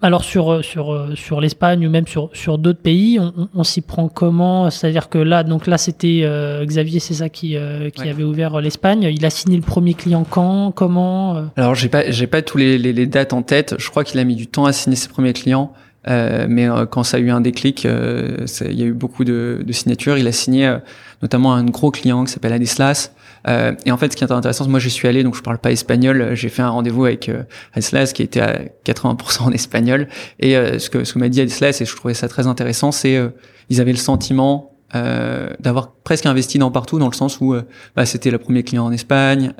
alors 0.00 0.22
sur 0.22 0.52
euh, 0.52 0.62
sur 0.62 0.92
euh, 0.92 1.14
sur 1.16 1.40
l'Espagne 1.40 1.84
ou 1.86 1.90
même 1.90 2.06
sur 2.06 2.30
sur 2.32 2.58
d'autres 2.58 2.80
pays, 2.80 3.18
on, 3.18 3.48
on, 3.52 3.64
s'y 3.64 3.80
prend 3.80 4.08
comment? 4.08 4.70
C'est-à-dire 4.70 5.08
que 5.08 5.18
là, 5.18 5.42
donc 5.42 5.66
là, 5.66 5.76
c'était 5.76 6.20
euh, 6.22 6.64
Xavier, 6.64 7.00
c'est 7.00 7.14
ça 7.14 7.28
qui 7.28 7.56
qui 7.94 8.08
avait 8.08 8.22
ouvert 8.22 8.60
l'Espagne. 8.60 9.02
Il 9.02 9.24
a 9.26 9.30
signé 9.30 9.56
le 9.56 9.62
premier 9.62 9.94
client 9.94 10.24
quand? 10.28 10.72
Comment 10.72 11.48
Alors 11.56 11.74
j'ai 11.74 11.88
pas 11.88 12.10
j'ai 12.10 12.28
pas 12.28 12.42
tous 12.42 12.58
les, 12.58 12.78
les, 12.78 12.92
les, 12.92 13.06
dates 13.06 13.32
en 13.32 13.42
tête. 13.42 13.74
Je 13.78 13.90
crois 13.90 14.04
qu'il 14.04 14.20
a 14.20 14.24
mis 14.24 14.36
du 14.36 14.46
temps 14.46 14.66
à 14.66 14.72
signer 14.72 14.96
ses 14.96 15.08
premiers 15.08 15.32
clients. 15.32 15.72
Euh, 16.08 16.46
mais 16.48 16.66
quand 16.90 17.02
ça 17.02 17.18
a 17.18 17.20
eu 17.20 17.30
un 17.30 17.40
déclic, 17.40 17.84
il 17.84 18.78
y 18.78 18.82
a 18.82 18.86
eu 18.86 18.92
beaucoup 18.92 19.24
de, 19.24 19.62
de 19.64 19.72
signatures. 19.72 20.18
Il 20.18 20.26
a 20.26 20.32
signé 20.32 20.78
notamment 21.22 21.54
un 21.54 21.64
gros 21.64 21.90
client 21.90 22.24
qui 22.24 22.32
s'appelle 22.32 22.52
Adeslas, 22.52 23.10
euh, 23.46 23.72
et 23.84 23.92
en 23.92 23.96
fait, 23.96 24.12
ce 24.12 24.16
qui 24.16 24.24
est 24.24 24.32
intéressant, 24.32 24.68
moi, 24.68 24.78
je 24.78 24.88
suis 24.88 25.08
allé, 25.08 25.22
donc 25.22 25.36
je 25.36 25.42
parle 25.42 25.58
pas 25.58 25.70
espagnol. 25.70 26.30
J'ai 26.34 26.48
fait 26.48 26.62
un 26.62 26.70
rendez-vous 26.70 27.04
avec 27.04 27.28
euh, 27.28 27.42
Aislas 27.74 28.12
qui 28.12 28.22
était 28.22 28.40
à 28.40 28.60
80% 28.84 29.42
en 29.42 29.50
espagnol. 29.52 30.08
Et 30.40 30.56
euh, 30.56 30.78
ce 30.78 30.90
que 30.90 31.04
ce 31.04 31.14
que 31.14 31.18
m'a 31.18 31.28
dit 31.28 31.40
Aislas, 31.40 31.80
et 31.80 31.84
je 31.84 31.94
trouvais 31.96 32.14
ça 32.14 32.28
très 32.28 32.46
intéressant, 32.46 32.92
c'est 32.92 33.16
euh, 33.16 33.28
ils 33.70 33.80
avaient 33.80 33.92
le 33.92 33.98
sentiment 33.98 34.72
euh, 34.94 35.50
d'avoir 35.60 35.92
presque 35.92 36.26
investi 36.26 36.58
dans 36.58 36.70
partout, 36.70 36.98
dans 36.98 37.08
le 37.08 37.14
sens 37.14 37.40
où 37.40 37.54
bah, 37.94 38.06
c'était 38.06 38.30
le 38.30 38.38
premier 38.38 38.62
client 38.62 38.86
en 38.86 38.92
Espagne 38.92 39.52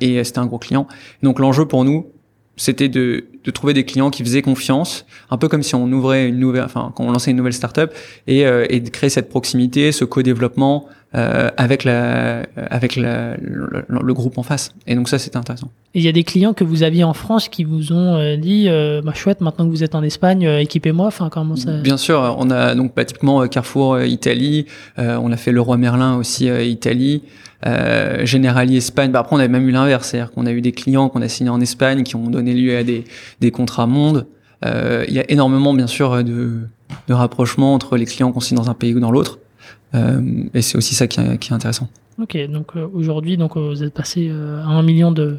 et 0.00 0.24
c'était 0.24 0.40
un 0.40 0.46
gros 0.46 0.58
client. 0.58 0.88
Donc 1.22 1.38
l'enjeu 1.38 1.66
pour 1.66 1.84
nous, 1.84 2.10
c'était 2.56 2.88
de, 2.88 3.24
de, 3.44 3.50
trouver 3.50 3.74
des 3.74 3.84
clients 3.84 4.10
qui 4.10 4.22
faisaient 4.22 4.42
confiance, 4.42 5.06
un 5.30 5.38
peu 5.38 5.48
comme 5.48 5.62
si 5.62 5.74
on 5.74 5.90
ouvrait 5.90 6.28
une 6.28 6.38
nouvelle, 6.38 6.64
enfin 6.64 6.92
quand 6.94 7.04
on 7.04 7.12
lançait 7.12 7.30
une 7.30 7.36
nouvelle 7.36 7.52
startup, 7.52 7.92
et, 8.26 8.40
et 8.40 8.80
de 8.80 8.88
créer 8.90 9.10
cette 9.10 9.28
proximité, 9.28 9.92
ce 9.92 10.04
co-développement 10.04 10.88
euh, 11.14 11.48
avec 11.56 11.84
la, 11.84 12.44
avec 12.56 12.96
la, 12.96 13.36
le, 13.36 13.84
le, 13.88 14.14
groupe 14.14 14.36
en 14.36 14.42
face. 14.42 14.74
Et 14.88 14.96
donc 14.96 15.08
ça, 15.08 15.20
c'était 15.20 15.36
intéressant. 15.36 15.70
Et 15.94 16.00
il 16.00 16.04
y 16.04 16.08
a 16.08 16.12
des 16.12 16.24
clients 16.24 16.54
que 16.54 16.64
vous 16.64 16.82
aviez 16.82 17.04
en 17.04 17.14
France 17.14 17.48
qui 17.48 17.62
vous 17.62 17.92
ont 17.92 18.16
euh, 18.16 18.36
dit, 18.36 18.68
euh, 18.68 19.00
bah, 19.00 19.12
chouette, 19.14 19.40
maintenant 19.40 19.64
que 19.64 19.70
vous 19.70 19.84
êtes 19.84 19.94
en 19.94 20.02
Espagne, 20.02 20.44
euh, 20.44 20.58
équipez-moi. 20.58 21.06
Enfin, 21.06 21.28
comment 21.28 21.54
ça 21.54 21.70
Bien 21.82 21.98
sûr, 21.98 22.34
on 22.38 22.50
a 22.50 22.74
donc 22.74 22.96
bah, 22.96 23.04
typiquement 23.04 23.46
Carrefour 23.46 24.00
Italie, 24.02 24.66
on 24.96 25.30
a 25.30 25.36
fait 25.36 25.52
le 25.52 25.60
Roi 25.60 25.76
Merlin 25.76 26.16
aussi 26.16 26.46
Italie. 26.46 27.22
Euh, 27.66 28.26
Generali 28.26 28.76
Espagne. 28.76 29.10
Bah, 29.10 29.20
après, 29.20 29.34
on 29.36 29.38
avait 29.38 29.48
même 29.48 29.66
eu 29.68 29.72
l'inverse, 29.72 30.08
c'est-à-dire 30.08 30.32
qu'on 30.32 30.46
a 30.46 30.52
eu 30.52 30.60
des 30.60 30.72
clients 30.72 31.08
qu'on 31.08 31.22
a 31.22 31.28
signés 31.28 31.50
en 31.50 31.60
Espagne 31.60 32.02
qui 32.02 32.16
ont 32.16 32.28
donné 32.28 32.52
lieu 32.52 32.76
à 32.76 32.84
des, 32.84 33.50
contrats 33.50 33.86
monde. 33.86 34.26
Euh, 34.64 35.04
il 35.08 35.14
y 35.14 35.18
a 35.18 35.30
énormément, 35.30 35.72
bien 35.72 35.86
sûr, 35.86 36.22
de, 36.22 36.60
rapprochements 37.08 37.74
entre 37.74 37.96
les 37.96 38.04
clients 38.04 38.32
qu'on 38.32 38.40
signe 38.40 38.58
dans 38.58 38.70
un 38.70 38.74
pays 38.74 38.94
ou 38.94 39.00
dans 39.00 39.10
l'autre. 39.10 39.38
Euh, 39.94 40.44
et 40.52 40.60
c'est 40.60 40.76
aussi 40.76 40.94
ça 40.94 41.06
qui 41.06 41.20
est, 41.20 41.52
intéressant. 41.52 41.88
Ok, 42.20 42.36
donc 42.48 42.76
euh, 42.76 42.86
aujourd'hui, 42.92 43.36
donc 43.36 43.56
vous 43.56 43.82
êtes 43.82 43.94
passé 43.94 44.30
à 44.30 44.68
un 44.68 44.82
million 44.82 45.10
de 45.10 45.38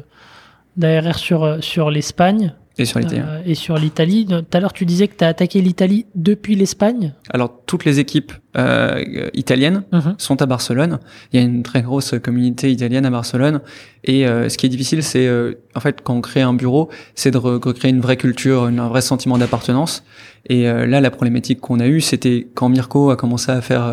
d'ARR 0.76 1.14
sur 1.16 1.62
sur 1.62 1.90
l'Espagne. 1.90 2.52
Et 2.78 2.84
sur 2.84 2.98
l'Italie. 2.98 3.22
Euh, 3.26 3.40
et 3.46 3.54
sur 3.54 3.78
l'Italie. 3.78 4.26
Tout 4.26 4.44
à 4.52 4.60
l'heure, 4.60 4.74
tu 4.74 4.84
disais 4.84 5.08
que 5.08 5.16
tu 5.16 5.24
as 5.24 5.28
attaqué 5.28 5.62
l'Italie 5.62 6.04
depuis 6.14 6.56
l'Espagne. 6.56 7.14
Alors, 7.30 7.62
toutes 7.64 7.86
les 7.86 8.00
équipes 8.00 8.32
euh, 8.58 9.02
italiennes 9.32 9.84
-huh. 9.92 10.14
sont 10.18 10.42
à 10.42 10.46
Barcelone. 10.46 10.98
Il 11.32 11.40
y 11.40 11.42
a 11.42 11.46
une 11.46 11.62
très 11.62 11.80
grosse 11.80 12.14
communauté 12.22 12.70
italienne 12.70 13.06
à 13.06 13.10
Barcelone. 13.10 13.60
Et 14.04 14.26
euh, 14.26 14.50
ce 14.50 14.58
qui 14.58 14.66
est 14.66 14.68
difficile, 14.68 15.02
c'est 15.02 15.26
en 15.74 15.80
fait 15.80 16.02
quand 16.02 16.14
on 16.14 16.20
crée 16.20 16.42
un 16.42 16.52
bureau, 16.52 16.90
c'est 17.14 17.30
de 17.30 17.38
recréer 17.38 17.90
une 17.90 18.00
vraie 18.00 18.18
culture, 18.18 18.64
un 18.64 18.88
vrai 18.88 19.00
sentiment 19.00 19.38
d'appartenance. 19.38 20.04
Et 20.48 20.62
là, 20.92 21.00
la 21.00 21.10
problématique 21.10 21.60
qu'on 21.60 21.80
a 21.80 21.88
eue, 21.88 22.00
c'était 22.00 22.46
quand 22.54 22.68
Mirko 22.68 23.10
a 23.10 23.16
commencé 23.16 23.50
à 23.50 23.60
faire, 23.60 23.84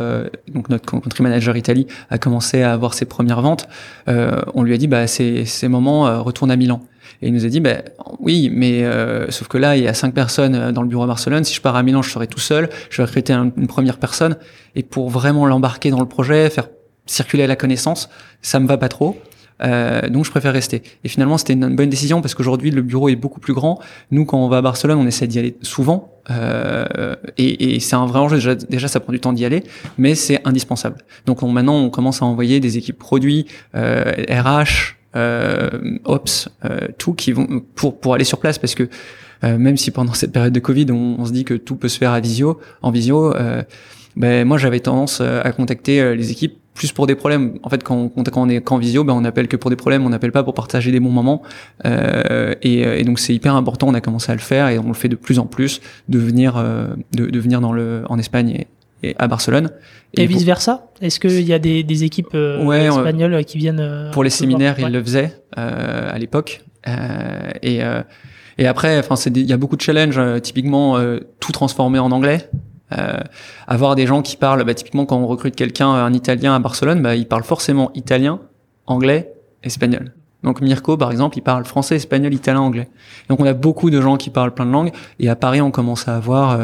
donc 0.54 0.70
notre 0.70 0.86
country 0.86 1.24
manager 1.24 1.58
Italie 1.58 1.88
a 2.12 2.20
commencé 2.20 2.62
à 2.62 2.74
avoir 2.74 2.94
ses 2.94 3.06
premières 3.06 3.42
ventes. 3.42 3.68
on 4.08 4.62
lui 4.62 4.74
a 4.76 4.78
dit, 4.78 4.88
bah, 4.88 5.08
c'est 5.08 5.46
ces 5.46 5.68
moments, 5.68 6.24
retourne 6.24 6.52
à 6.52 6.56
Milan. 6.56 6.80
Et 7.24 7.28
il 7.28 7.34
nous 7.34 7.46
a 7.46 7.48
dit, 7.48 7.62
bah, 7.62 7.78
oui, 8.20 8.52
mais 8.54 8.84
euh, 8.84 9.32
sauf 9.32 9.48
que 9.48 9.58
là, 9.58 9.78
il 9.78 9.84
y 9.84 9.88
a 9.88 9.94
cinq 9.94 10.14
personnes 10.14 10.56
euh, 10.56 10.72
dans 10.74 10.82
le 10.82 10.90
bureau 10.90 11.04
à 11.04 11.08
Barcelone. 11.08 11.46
Si 11.46 11.56
je 11.56 11.62
pars 11.62 11.76
à 11.76 11.82
Milan, 11.82 12.02
je 12.02 12.10
serai 12.10 12.28
tout 12.28 12.40
seul. 12.40 12.70
Je 12.90 12.98
vais 12.98 13.06
recruter 13.06 13.32
un, 13.32 13.52
une 13.56 13.68
première 13.68 13.98
personne. 13.98 14.36
Et 14.76 14.84
pour 14.84 15.10
vraiment 15.10 15.46
l'embarquer 15.46 15.90
dans 15.90 16.02
le 16.02 16.06
projet, 16.06 16.50
faire 16.50 16.68
circuler 17.06 17.48
la 17.48 17.56
connaissance, 17.56 18.10
ça 18.42 18.60
me 18.60 18.68
va 18.68 18.78
pas 18.78 18.90
trop. 18.90 19.18
Euh, 19.62 20.10
donc 20.10 20.26
je 20.26 20.32
préfère 20.32 20.52
rester. 20.52 20.84
Et 21.04 21.08
finalement, 21.08 21.38
c'était 21.38 21.54
une 21.54 21.76
bonne 21.76 21.90
décision 21.90 22.22
parce 22.22 22.36
qu'aujourd'hui, 22.36 22.72
le 22.72 22.82
bureau 22.82 23.10
est 23.10 23.16
beaucoup 23.16 23.40
plus 23.40 23.54
grand. 23.54 23.80
Nous, 24.12 24.26
quand 24.26 24.38
on 24.38 24.50
va 24.50 24.58
à 24.58 24.62
Barcelone, 24.62 24.98
on 24.98 25.08
essaie 25.08 25.28
d'y 25.28 25.40
aller 25.40 25.56
souvent. 25.62 26.12
Euh, 26.30 27.16
et, 27.38 27.76
et 27.76 27.80
c'est 27.80 27.96
un 27.96 28.06
vrai 28.06 28.20
enjeu. 28.20 28.38
Déjà, 28.38 28.56
déjà 28.56 28.88
ça 28.88 29.00
prend 29.00 29.14
du 29.14 29.20
temps 29.20 29.34
d'y 29.34 29.46
aller, 29.46 29.64
mais 29.98 30.16
c'est 30.16 30.46
indispensable. 30.46 30.98
Donc 31.26 31.44
on, 31.44 31.50
maintenant, 31.50 31.76
on 31.76 31.90
commence 31.90 32.22
à 32.22 32.26
envoyer 32.26 32.60
des 32.60 32.78
équipes 32.78 33.00
produits, 33.00 33.46
euh, 33.76 34.12
RH, 34.30 34.96
Ops, 35.16 36.50
euh, 36.66 36.88
tout 36.98 37.14
qui 37.14 37.32
vont 37.32 37.62
pour 37.76 38.00
pour 38.00 38.14
aller 38.14 38.24
sur 38.24 38.40
place 38.40 38.58
parce 38.58 38.76
que 38.76 38.90
euh, 39.44 39.58
même 39.58 39.78
si 39.78 39.92
pendant 39.92 40.14
cette 40.14 40.32
période 40.32 40.54
de 40.54 40.60
Covid 40.60 40.88
on, 40.92 41.18
on, 41.20 41.26
se 41.26 41.32
dit 41.32 41.46
que 41.46 41.54
tout 41.54 41.76
peut 41.76 41.90
se 41.90 41.98
faire 41.98 42.12
à 42.12 42.20
visio, 42.20 42.60
en 42.82 42.92
visio, 42.92 43.34
ben 44.16 44.48
moi 44.48 44.58
j'avais 44.58 44.80
tendance 44.80 45.22
à 45.22 45.52
contacter 45.52 46.16
les 46.16 46.32
équipes 46.32 46.58
plus 46.74 46.92
pour 46.92 47.08
des 47.08 47.16
problèmes. 47.16 47.60
En 47.64 47.70
fait, 47.70 47.84
quand 47.84 47.96
on, 47.96 48.10
quand 48.10 48.38
on 48.38 48.50
est 48.50 48.62
qu'en 48.62 48.78
visio, 48.78 49.04
ben 49.04 49.14
on 49.14 49.24
appelle 49.26 49.48
que 49.48 49.58
pour 49.58 49.70
des 49.70 49.76
problèmes, 49.76 50.06
on 50.06 50.10
n'appelle 50.10 50.32
pas 50.32 50.44
pour 50.44 50.54
partager 50.54 50.92
des 50.92 51.00
bons 51.00 51.12
moments. 51.12 51.44
Euh, 51.86 52.56
et, 52.62 52.82
et, 52.82 53.04
donc 53.04 53.20
c'est 53.20 53.34
hyper 53.34 53.56
important. 53.56 53.88
On 53.88 53.94
a 53.94 54.02
commencé 54.02 54.32
à 54.32 54.36
le 54.36 54.42
faire 54.42 54.68
et 54.70 54.80
on 54.80 54.88
le 54.88 54.94
fait 54.94 55.10
de 55.10 55.16
plus 55.16 55.40
en 55.40 55.46
plus 55.46 55.82
de 56.10 56.20
venir, 56.20 56.58
euh, 56.58 56.88
de, 57.12 57.28
de, 57.28 57.40
venir 57.40 57.62
dans 57.62 57.74
le 57.74 58.04
en 58.10 58.18
Espagne 58.18 58.66
et, 59.04 59.16
à 59.20 59.28
Barcelone. 59.28 59.70
Et, 60.16 60.24
et 60.24 60.28
vice 60.28 60.44
versa 60.44 60.88
Est-ce 61.02 61.20
qu'il 61.20 61.42
y 61.42 61.54
a 61.54 61.60
des, 61.60 61.84
des 61.84 62.04
équipes 62.04 62.34
euh, 62.34 62.64
ouais, 62.64 62.86
espagnoles 62.86 63.34
euh, 63.34 63.44
qui 63.44 63.58
viennent 63.58 63.80
euh, 63.80 64.12
Pour 64.12 64.24
les 64.24 64.30
séminaires, 64.30 64.80
ils 64.80 64.92
le 64.92 65.04
faisaient 65.04 65.34
euh, 65.58 66.12
à 66.12 66.18
l'époque. 66.18 66.62
et 67.62 67.82
et 68.60 68.68
après, 68.68 69.00
enfin, 69.00 69.16
il 69.34 69.50
y 69.50 69.54
a 69.54 69.58
beaucoup 69.58 69.76
de 69.76 69.82
challenges. 69.82 70.22
typiquement, 70.44 70.96
tout 71.40 71.52
transformer 71.52 71.98
en 71.98 72.12
anglais. 72.12 72.50
avoir 73.66 73.96
des 73.96 74.06
gens 74.06 74.22
qui 74.22 74.38
parlent, 74.38 74.64
bah, 74.64 74.76
typiquement 74.76 75.08
quand 75.08 75.18
on 75.18 75.26
recrute 75.26 75.56
quelqu'un, 75.56 75.90
un 75.90 76.14
Italien 76.14 76.54
à 76.54 76.60
Barcelone, 76.60 77.02
bah, 77.02 77.16
il 77.16 77.28
parle 77.28 77.44
forcément 77.44 77.90
italien, 77.96 78.40
anglais, 78.86 79.34
espagnol. 79.64 80.14
Donc 80.44 80.62
Mirko, 80.62 80.98
par 80.98 81.10
exemple, 81.10 81.36
il 81.40 81.42
parle 81.42 81.66
français, 81.66 81.96
espagnol, 81.96 82.32
italien, 82.32 82.60
anglais. 82.60 82.90
Donc 83.28 83.40
on 83.40 83.46
a 83.46 83.54
beaucoup 83.54 83.90
de 83.90 84.00
gens 84.00 84.18
qui 84.18 84.30
parlent 84.30 84.54
plein 84.54 84.68
de 84.68 84.72
langues. 84.72 84.92
Et 85.20 85.30
à 85.30 85.36
Paris, 85.36 85.62
on 85.62 85.72
commence 85.72 86.08
à 86.08 86.16
avoir 86.16 86.60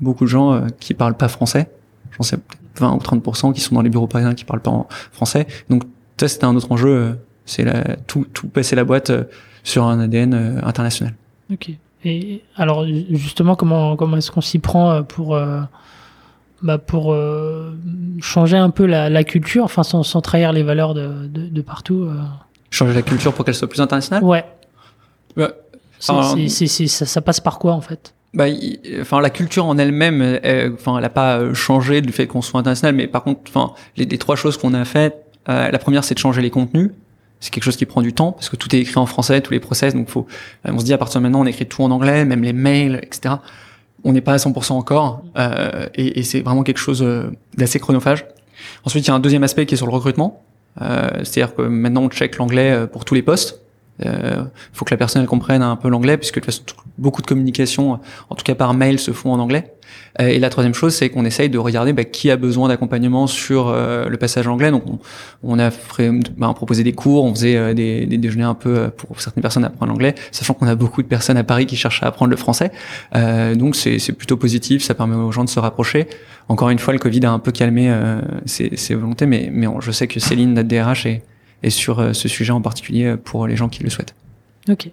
beaucoup 0.00 0.24
de 0.24 0.30
gens 0.30 0.66
qui 0.78 0.94
parlent 0.94 1.16
pas 1.16 1.28
français 1.28 1.68
j'en 2.12 2.22
sais 2.22 2.38
20 2.76 2.92
ou 2.92 2.98
30% 2.98 3.52
qui 3.52 3.60
sont 3.60 3.74
dans 3.74 3.82
les 3.82 3.90
bureaux 3.90 4.06
parisiens 4.06 4.34
qui 4.34 4.44
parlent 4.44 4.60
pas 4.60 4.70
en 4.70 4.86
français. 5.12 5.46
Donc 5.68 5.84
ça 6.18 6.28
c'était 6.28 6.44
un 6.44 6.54
autre 6.54 6.70
enjeu, 6.70 6.88
euh, 6.88 7.12
c'est 7.46 7.64
la, 7.64 7.96
tout, 8.06 8.26
tout 8.32 8.48
passer 8.48 8.76
la 8.76 8.84
boîte 8.84 9.10
euh, 9.10 9.24
sur 9.64 9.84
un 9.84 10.00
ADN 10.00 10.34
euh, 10.34 10.60
international. 10.62 11.14
Ok. 11.52 11.70
Et 12.04 12.42
alors 12.56 12.86
justement 13.10 13.56
comment 13.56 13.94
comment 13.96 14.16
est-ce 14.16 14.30
qu'on 14.30 14.40
s'y 14.40 14.58
prend 14.58 15.02
pour 15.02 15.38
bah 16.62 16.78
pour 16.78 17.14
changer 18.22 18.56
un 18.56 18.70
peu 18.70 18.86
la, 18.86 19.10
la 19.10 19.22
culture, 19.22 19.64
enfin 19.64 19.82
sans, 19.82 20.02
sans, 20.02 20.22
trahir 20.22 20.54
les 20.54 20.62
valeurs 20.62 20.94
de, 20.94 21.26
de, 21.26 21.48
de 21.48 21.60
partout. 21.60 22.08
Changer 22.70 22.94
la 22.94 23.02
culture 23.02 23.34
pour 23.34 23.44
qu'elle 23.44 23.54
soit 23.54 23.68
plus 23.68 23.82
internationale? 23.82 24.24
Ouais. 24.24 24.46
Bah, 25.36 25.50
c'est, 25.98 26.48
c'est, 26.48 26.86
ça, 26.86 27.04
ça 27.04 27.20
passe 27.20 27.40
par 27.40 27.58
quoi 27.58 27.74
en 27.74 27.82
fait? 27.82 28.14
Bah, 28.34 28.46
enfin, 29.00 29.20
la 29.20 29.30
culture 29.30 29.66
en 29.66 29.76
elle-même, 29.78 30.38
enfin, 30.74 30.96
elle 30.96 31.02
n'a 31.02 31.10
pas 31.10 31.52
changé 31.54 32.00
du 32.00 32.12
fait 32.12 32.26
qu'on 32.26 32.42
soit 32.42 32.60
international, 32.60 32.94
mais 32.94 33.06
par 33.06 33.24
contre, 33.24 33.40
enfin, 33.48 33.74
les, 33.96 34.06
trois 34.18 34.36
choses 34.36 34.56
qu'on 34.56 34.74
a 34.74 34.84
faites, 34.84 35.24
la 35.46 35.78
première, 35.78 36.04
c'est 36.04 36.14
de 36.14 36.20
changer 36.20 36.42
les 36.42 36.50
contenus. 36.50 36.90
C'est 37.40 37.50
quelque 37.50 37.64
chose 37.64 37.76
qui 37.76 37.86
prend 37.86 38.02
du 38.02 38.12
temps 38.12 38.32
parce 38.32 38.50
que 38.50 38.56
tout 38.56 38.74
est 38.76 38.80
écrit 38.80 38.98
en 38.98 39.06
français, 39.06 39.40
tous 39.40 39.52
les 39.52 39.60
process. 39.60 39.94
Donc, 39.94 40.08
faut, 40.08 40.26
on 40.64 40.78
se 40.78 40.84
dit 40.84 40.92
à 40.92 40.98
partir 40.98 41.20
de 41.20 41.22
maintenant, 41.24 41.40
on 41.40 41.46
écrit 41.46 41.66
tout 41.66 41.82
en 41.82 41.90
anglais, 41.90 42.24
même 42.24 42.42
les 42.42 42.52
mails, 42.52 43.00
etc. 43.02 43.36
On 44.04 44.12
n'est 44.12 44.20
pas 44.20 44.34
à 44.34 44.36
100% 44.36 44.72
encore, 44.72 45.22
et, 45.94 46.20
et 46.20 46.22
c'est 46.22 46.40
vraiment 46.40 46.62
quelque 46.62 46.78
chose 46.78 47.04
d'assez 47.56 47.80
chronophage. 47.80 48.26
Ensuite, 48.84 49.06
il 49.06 49.08
y 49.08 49.10
a 49.10 49.14
un 49.14 49.20
deuxième 49.20 49.42
aspect 49.42 49.66
qui 49.66 49.74
est 49.74 49.76
sur 49.76 49.86
le 49.86 49.92
recrutement. 49.92 50.42
C'est-à-dire 50.78 51.54
que 51.54 51.62
maintenant, 51.62 52.02
on 52.02 52.08
check 52.08 52.36
l'anglais 52.36 52.86
pour 52.92 53.04
tous 53.04 53.14
les 53.14 53.22
postes. 53.22 53.60
Euh, 54.04 54.44
faut 54.72 54.84
que 54.84 54.92
la 54.92 54.96
personne 54.96 55.22
elle 55.22 55.28
comprenne 55.28 55.62
un 55.62 55.76
peu 55.76 55.88
l'anglais, 55.88 56.16
puisque 56.16 56.36
de 56.36 56.40
toute 56.40 56.52
façon, 56.52 56.62
beaucoup 56.98 57.22
de 57.22 57.26
communication, 57.26 57.98
en 58.28 58.34
tout 58.34 58.44
cas 58.44 58.54
par 58.54 58.74
mail, 58.74 58.98
se 58.98 59.12
font 59.12 59.32
en 59.32 59.38
anglais. 59.38 59.74
Euh, 60.20 60.28
et 60.28 60.38
la 60.38 60.50
troisième 60.50 60.74
chose, 60.74 60.94
c'est 60.94 61.08
qu'on 61.08 61.24
essaye 61.24 61.48
de 61.48 61.58
regarder 61.58 61.92
bah, 61.92 62.04
qui 62.04 62.30
a 62.30 62.36
besoin 62.36 62.68
d'accompagnement 62.68 63.26
sur 63.26 63.68
euh, 63.68 64.08
le 64.08 64.16
passage 64.16 64.46
anglais. 64.46 64.70
Donc, 64.70 64.84
on, 64.86 64.98
on 65.42 65.58
a 65.58 65.70
bah, 66.36 66.52
proposé 66.54 66.84
des 66.84 66.92
cours, 66.92 67.24
on 67.24 67.34
faisait 67.34 67.74
des, 67.74 68.06
des, 68.06 68.18
déjeuners 68.18 68.44
un 68.44 68.54
peu 68.54 68.90
pour 68.90 69.20
certaines 69.20 69.42
personnes 69.42 69.64
à 69.64 69.68
apprendre 69.68 69.92
l'anglais, 69.92 70.14
sachant 70.30 70.54
qu'on 70.54 70.66
a 70.66 70.74
beaucoup 70.74 71.02
de 71.02 71.08
personnes 71.08 71.36
à 71.36 71.44
Paris 71.44 71.66
qui 71.66 71.76
cherchent 71.76 72.02
à 72.02 72.06
apprendre 72.06 72.30
le 72.30 72.36
français. 72.36 72.70
donc, 73.54 73.76
c'est 73.76 74.12
plutôt 74.12 74.36
positif, 74.36 74.82
ça 74.82 74.94
permet 74.94 75.16
aux 75.16 75.32
gens 75.32 75.44
de 75.44 75.48
se 75.48 75.60
rapprocher. 75.60 76.06
Encore 76.48 76.70
une 76.70 76.78
fois, 76.78 76.92
le 76.92 76.98
Covid 76.98 77.24
a 77.26 77.32
un 77.32 77.38
peu 77.38 77.52
calmé 77.52 77.94
ces, 78.44 78.76
ces 78.76 78.94
volontés, 78.94 79.26
mais, 79.26 79.50
mais 79.52 79.66
je 79.80 79.90
sais 79.90 80.06
que 80.06 80.20
Céline, 80.20 80.54
notre 80.54 80.68
DRH, 80.68 81.06
est 81.06 81.22
et 81.62 81.70
sur 81.70 81.98
euh, 81.98 82.12
ce 82.12 82.28
sujet 82.28 82.52
en 82.52 82.60
particulier 82.60 83.16
pour 83.16 83.46
les 83.46 83.56
gens 83.56 83.68
qui 83.68 83.82
le 83.82 83.90
souhaitent. 83.90 84.14
Ok. 84.68 84.90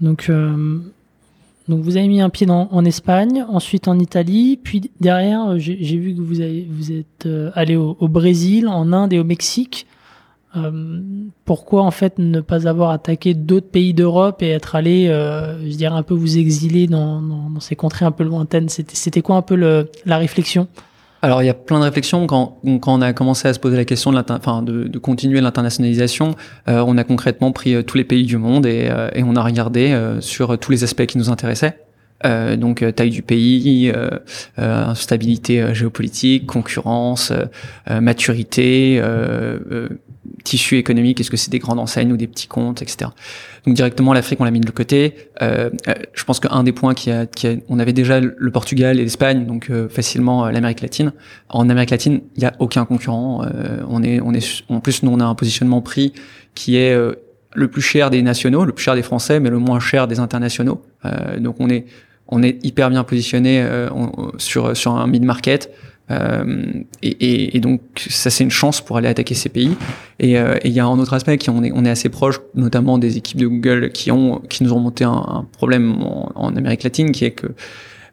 Donc, 0.00 0.26
euh, 0.28 0.78
vous 1.66 1.96
avez 1.96 2.08
mis 2.08 2.20
un 2.20 2.30
pied 2.30 2.48
en 2.48 2.84
Espagne, 2.84 3.44
ensuite 3.48 3.88
en 3.88 3.98
Italie, 3.98 4.58
puis 4.62 4.90
derrière, 5.00 5.50
euh, 5.50 5.58
j'ai 5.58 5.96
vu 5.96 6.14
que 6.14 6.20
vous, 6.20 6.40
êtes 6.92 7.28
allé 7.54 7.76
au, 7.76 8.08
Brésil, 8.08 8.68
en 8.68 8.92
Inde 8.92 9.12
et 9.12 9.18
au 9.18 9.24
Mexique. 9.24 9.86
pourquoi 11.44 11.82
en 11.82 11.90
fait 11.90 12.18
ne 12.18 12.40
pas 12.40 12.66
avoir 12.66 12.90
attaqué 12.90 13.34
d'autres 13.34 13.68
pays 13.68 13.92
d'Europe 13.92 14.42
et 14.42 14.48
être 14.48 14.76
allé, 14.76 15.06
je 15.08 15.76
dirais 15.76 15.94
un 15.94 16.02
peu 16.02 16.14
vous 16.14 16.38
exiler 16.38 16.86
dans, 16.86 17.60
ces 17.60 17.76
contrées 17.76 18.06
un 18.06 18.12
peu 18.12 18.24
lointaines? 18.24 18.68
C'était 18.68 19.20
quoi 19.20 19.36
un 19.36 19.42
peu 19.42 19.56
la 20.06 20.18
réflexion? 20.18 20.68
Alors 21.22 21.42
il 21.42 21.46
y 21.46 21.50
a 21.50 21.54
plein 21.54 21.78
de 21.78 21.84
réflexions 21.84 22.26
quand, 22.26 22.58
quand 22.80 22.94
on 22.94 23.02
a 23.02 23.12
commencé 23.12 23.48
à 23.48 23.54
se 23.54 23.58
poser 23.58 23.76
la 23.76 23.84
question 23.84 24.12
de, 24.12 24.22
enfin, 24.30 24.62
de, 24.62 24.84
de 24.84 24.98
continuer 24.98 25.40
l'internationalisation. 25.40 26.36
Euh, 26.68 26.84
on 26.86 26.96
a 26.96 27.04
concrètement 27.04 27.52
pris 27.52 27.74
euh, 27.74 27.82
tous 27.82 27.96
les 27.96 28.04
pays 28.04 28.24
du 28.24 28.36
monde 28.36 28.66
et, 28.66 28.88
euh, 28.90 29.08
et 29.14 29.22
on 29.22 29.34
a 29.36 29.42
regardé 29.42 29.98
sur 30.20 30.58
tous 30.58 30.70
les 30.70 30.84
aspects 30.84 31.06
qui 31.06 31.18
nous 31.18 31.30
intéressaient. 31.30 31.78
Euh, 32.26 32.56
donc 32.56 32.84
taille 32.96 33.10
du 33.10 33.22
pays, 33.22 33.92
euh, 33.94 34.10
instabilité 34.56 35.74
géopolitique, 35.74 36.46
concurrence, 36.46 37.32
maturité, 37.88 39.00
tissu 40.44 40.76
économique, 40.76 41.20
est-ce 41.20 41.30
que 41.30 41.36
c'est 41.36 41.50
des 41.50 41.58
grandes 41.58 41.78
enseignes 41.78 42.12
ou 42.12 42.16
des 42.16 42.26
petits 42.26 42.46
comptes, 42.46 42.82
etc. 42.82 43.10
Donc 43.66 43.74
directement 43.74 44.12
l'Afrique 44.12 44.40
on 44.40 44.44
l'a 44.44 44.50
mis 44.50 44.60
de 44.60 44.70
côté. 44.70 45.14
Euh, 45.42 45.70
euh, 45.88 45.94
je 46.14 46.24
pense 46.24 46.40
qu'un 46.40 46.62
des 46.62 46.72
points 46.72 46.94
qui 46.94 47.10
a, 47.10 47.26
qui 47.26 47.46
a, 47.46 47.54
on 47.68 47.78
avait 47.78 47.92
déjà 47.92 48.20
le 48.20 48.50
Portugal 48.50 48.98
et 48.98 49.02
l'Espagne, 49.02 49.46
donc 49.46 49.70
euh, 49.70 49.88
facilement 49.88 50.48
l'Amérique 50.48 50.80
latine. 50.80 51.12
En 51.48 51.68
Amérique 51.68 51.90
latine, 51.90 52.20
il 52.36 52.42
y 52.42 52.46
a 52.46 52.54
aucun 52.58 52.84
concurrent. 52.84 53.44
on 53.88 54.02
est, 54.02 54.20
on 54.20 54.32
est, 54.34 54.62
en 54.68 54.80
plus 54.80 55.02
nous 55.02 55.10
on 55.10 55.20
a 55.20 55.24
un 55.24 55.34
positionnement 55.34 55.80
prix 55.80 56.12
qui 56.54 56.76
est 56.76 56.96
le 57.54 57.68
plus 57.68 57.82
cher 57.82 58.10
des 58.10 58.22
nationaux, 58.22 58.64
le 58.64 58.72
plus 58.72 58.84
cher 58.84 58.94
des 58.94 59.02
Français, 59.02 59.40
mais 59.40 59.50
le 59.50 59.58
moins 59.58 59.80
cher 59.80 60.08
des 60.08 60.18
internationaux. 60.18 60.82
donc 61.38 61.56
on 61.58 61.68
est, 61.68 61.86
on 62.28 62.42
est 62.42 62.64
hyper 62.64 62.90
bien 62.90 63.04
positionné 63.04 63.66
sur 64.38 64.76
sur 64.76 64.92
un 64.92 65.06
mid 65.06 65.24
market. 65.24 65.70
Euh, 66.10 66.82
et, 67.02 67.08
et, 67.08 67.56
et, 67.56 67.60
donc 67.60 67.80
ça 68.08 68.30
c'est 68.30 68.42
une 68.42 68.50
chance 68.50 68.80
pour 68.80 68.96
aller 68.96 69.08
attaquer 69.08 69.34
ces 69.34 69.48
pays. 69.48 69.76
Et 70.18 70.38
euh, 70.38 70.56
il 70.64 70.72
y 70.72 70.80
a 70.80 70.86
un 70.86 70.98
autre 70.98 71.12
aspect 71.12 71.36
qui 71.36 71.50
on 71.50 71.62
est, 71.62 71.72
on 71.72 71.84
est 71.84 71.90
assez 71.90 72.08
proche, 72.08 72.40
notamment 72.54 72.98
des 72.98 73.18
équipes 73.18 73.38
de 73.38 73.46
Google 73.46 73.90
qui 73.90 74.10
ont 74.10 74.40
qui 74.48 74.64
nous 74.64 74.72
ont 74.72 74.80
monté 74.80 75.04
un, 75.04 75.46
problème 75.52 76.02
en, 76.34 76.56
Amérique 76.56 76.82
latine, 76.82 77.12
qui 77.12 77.24
est 77.24 77.32
que 77.32 77.48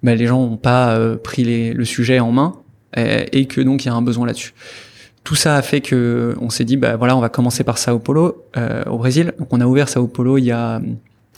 bah, 0.04 0.14
les 0.16 0.28
gens 0.28 0.42
n'ont 0.42 0.58
pas 0.58 0.96
euh, 0.96 1.16
pris 1.16 1.44
le 1.74 1.86
sujet 1.86 2.20
en 2.20 2.32
main 2.32 2.56
et, 2.98 3.46
que 3.46 3.60
donc 3.60 3.84
il 3.84 3.88
y 3.88 3.92
a 3.92 3.94
un 3.94 4.02
besoin 4.02 4.26
là-dessus. 4.26 4.54
Tout 5.24 5.36
ça 5.36 5.56
a 5.56 5.62
fait 5.62 5.82
que 5.82 6.36
on 6.40 6.50
s'est 6.50 6.66
dit 6.66 6.78
bah 6.78 6.96
voilà 6.98 7.18
on 7.18 7.20
va 7.20 7.30
commencer 7.30 7.64
par 7.64 7.78
Sao 7.78 8.00
Paulo 8.00 8.46
au 8.86 8.98
Brésil. 8.98 9.34
Donc 9.40 9.48
on 9.52 9.60
a 9.60 9.66
ouvert 9.66 9.90
Sao 9.90 10.08
Paulo 10.08 10.38
il 10.38 10.46
y 10.46 10.52
a 10.52 10.82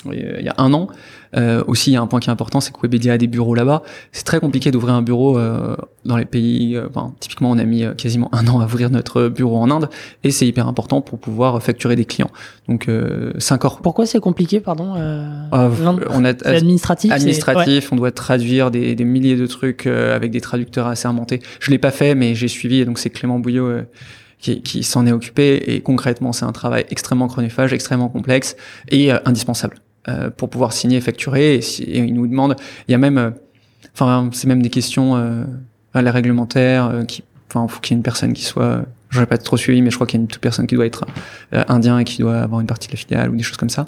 un 0.05 0.74
an. 0.74 0.88
Euh, 1.36 1.63
aussi, 1.67 1.91
il 1.91 1.93
y 1.93 1.97
a 1.97 2.01
un 2.01 2.07
point 2.07 2.19
qui 2.19 2.30
est 2.30 2.34
important, 2.34 2.61
c'est 2.61 2.71
que 2.71 2.80
Webedia 2.82 3.13
a 3.13 3.17
des 3.17 3.28
bureaux 3.28 3.55
là-bas. 3.55 3.84
C'est 4.11 4.23
très 4.23 4.39
compliqué 4.39 4.71
d'ouvrir 4.71 4.93
un 4.93 5.01
bureau 5.01 5.38
euh, 5.38 5.75
dans 6.07 6.17
les 6.17 6.25
pays. 6.25 6.75
Euh, 6.75 6.88
enfin, 6.89 7.13
typiquement, 7.19 7.51
on 7.51 7.57
a 7.57 7.63
mis 7.63 7.84
euh, 7.84 7.93
quasiment 7.93 8.34
un 8.34 8.47
an 8.47 8.59
à 8.59 8.65
ouvrir 8.65 8.89
notre 8.89 9.28
bureau 9.28 9.57
en 9.57 9.69
Inde, 9.69 9.89
et 10.23 10.32
c'est 10.32 10.47
hyper 10.47 10.67
important 10.67 11.01
pour 11.01 11.19
pouvoir 11.19 11.61
facturer 11.61 11.95
des 11.95 12.05
clients. 12.05 12.32
Donc, 12.67 12.88
euh, 12.88 13.34
cinq 13.38 13.65
heures. 13.65 13.82
Pourquoi 13.82 14.05
c'est 14.05 14.19
compliqué, 14.19 14.59
pardon 14.59 14.93
ah, 15.51 15.69
On 16.09 16.25
a 16.25 16.30
administratif. 16.45 17.11
Administratif. 17.11 17.91
On 17.91 17.95
doit 17.95 18.11
traduire 18.11 18.71
des, 18.71 18.95
des, 18.95 19.03
milliers 19.03 19.36
de 19.36 19.45
trucs 19.45 19.86
avec 19.86 20.32
des 20.32 20.41
traducteurs 20.41 20.88
assermentés. 20.88 21.41
Je 21.59 21.69
l'ai 21.69 21.78
pas 21.78 21.91
fait, 21.91 22.15
mais 22.15 22.34
j'ai 22.34 22.47
suivi. 22.47 22.80
Et 22.80 22.86
donc, 22.86 22.97
c'est 22.97 23.09
Clément 23.09 23.39
Bouillot 23.39 23.82
qui, 24.39 24.61
qui 24.61 24.84
s'en 24.84 25.05
est 25.05 25.11
occupé. 25.11 25.75
Et 25.75 25.82
concrètement, 25.82 26.32
c'est 26.32 26.45
un 26.45 26.51
travail 26.51 26.86
extrêmement 26.89 27.28
chronophage, 27.28 27.73
extrêmement 27.73 28.09
complexe 28.09 28.55
et 28.89 29.11
indispensable. 29.25 29.78
Euh, 30.10 30.30
pour 30.30 30.49
pouvoir 30.49 30.72
signer 30.72 30.97
et 30.97 31.01
facturer. 31.01 31.55
Et, 31.55 31.62
si, 31.62 31.84
et 31.84 31.99
ils 31.99 32.14
nous 32.14 32.28
demandent, 32.28 32.55
il 32.88 32.93
y 32.93 32.95
a 32.95 32.97
même, 32.97 33.18
euh, 33.18 33.32
enfin, 33.93 34.30
c'est 34.32 34.47
même 34.47 34.62
des 34.62 34.70
questions 34.70 35.18
euh, 35.18 35.43
à 35.93 36.01
la 36.01 36.12
réglementaire, 36.12 36.86
euh, 36.86 37.03
qui, 37.03 37.24
enfin, 37.49 37.68
faut 37.68 37.82
qu'il 37.82 37.93
y 37.93 37.95
ait 37.95 37.97
une 37.99 38.03
personne 38.03 38.32
qui 38.32 38.43
soit, 38.43 38.84
n'ai 39.14 39.26
pas 39.26 39.38
trop 39.38 39.58
suivi, 39.58 39.82
mais 39.82 39.89
je 39.89 39.95
crois 39.95 40.08
qu'il 40.08 40.20
y 40.20 40.22
a 40.22 40.24
une 40.24 40.28
toute 40.28 40.41
personne 40.41 40.66
qui 40.66 40.76
doit 40.76 40.86
être 40.86 41.05
indien 41.51 41.99
et 41.99 42.03
qui 42.05 42.20
doit 42.20 42.38
avoir 42.38 42.62
une 42.62 42.68
partie 42.68 42.88
de 42.88 42.93
la 42.93 42.97
filiale 42.97 43.30
ou 43.32 43.36
des 43.36 43.43
choses 43.43 43.58
comme 43.58 43.70
ça. 43.70 43.86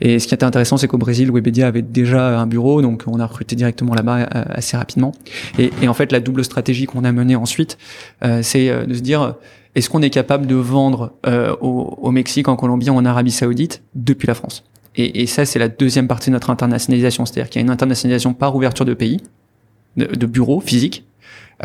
Et 0.00 0.18
ce 0.18 0.26
qui 0.26 0.34
était 0.34 0.44
intéressant, 0.44 0.78
c'est 0.78 0.88
qu'au 0.88 0.96
Brésil, 0.96 1.30
Webedia 1.30 1.66
avait 1.66 1.82
déjà 1.82 2.40
un 2.40 2.46
bureau, 2.46 2.80
donc 2.80 3.04
on 3.06 3.20
a 3.20 3.26
recruté 3.26 3.54
directement 3.54 3.94
là-bas 3.94 4.28
assez 4.32 4.78
rapidement. 4.78 5.12
Et, 5.58 5.72
et, 5.82 5.88
en 5.88 5.94
fait, 5.94 6.10
la 6.10 6.20
double 6.20 6.42
stratégie 6.42 6.86
qu'on 6.86 7.04
a 7.04 7.12
menée 7.12 7.36
ensuite, 7.36 7.76
euh, 8.24 8.40
c'est 8.42 8.86
de 8.86 8.94
se 8.94 9.00
dire, 9.00 9.34
est-ce 9.74 9.90
qu'on 9.90 10.02
est 10.02 10.10
capable 10.10 10.46
de 10.46 10.54
vendre 10.54 11.12
euh, 11.26 11.54
au, 11.60 11.98
au, 12.00 12.10
Mexique, 12.10 12.48
en 12.48 12.56
Colombie, 12.56 12.90
en 12.90 13.04
Arabie 13.04 13.30
Saoudite 13.30 13.82
depuis 13.94 14.26
la 14.26 14.34
France? 14.34 14.64
Et, 14.96 15.22
et 15.22 15.26
ça, 15.26 15.44
c'est 15.44 15.58
la 15.58 15.68
deuxième 15.68 16.08
partie 16.08 16.30
de 16.30 16.34
notre 16.34 16.50
internationalisation, 16.50 17.24
c'est-à-dire 17.26 17.50
qu'il 17.50 17.60
y 17.60 17.62
a 17.62 17.64
une 17.64 17.70
internationalisation 17.70 18.34
par 18.34 18.56
ouverture 18.56 18.84
de 18.84 18.94
pays, 18.94 19.20
de, 19.96 20.06
de 20.06 20.26
bureaux 20.26 20.60
physiques, 20.60 21.04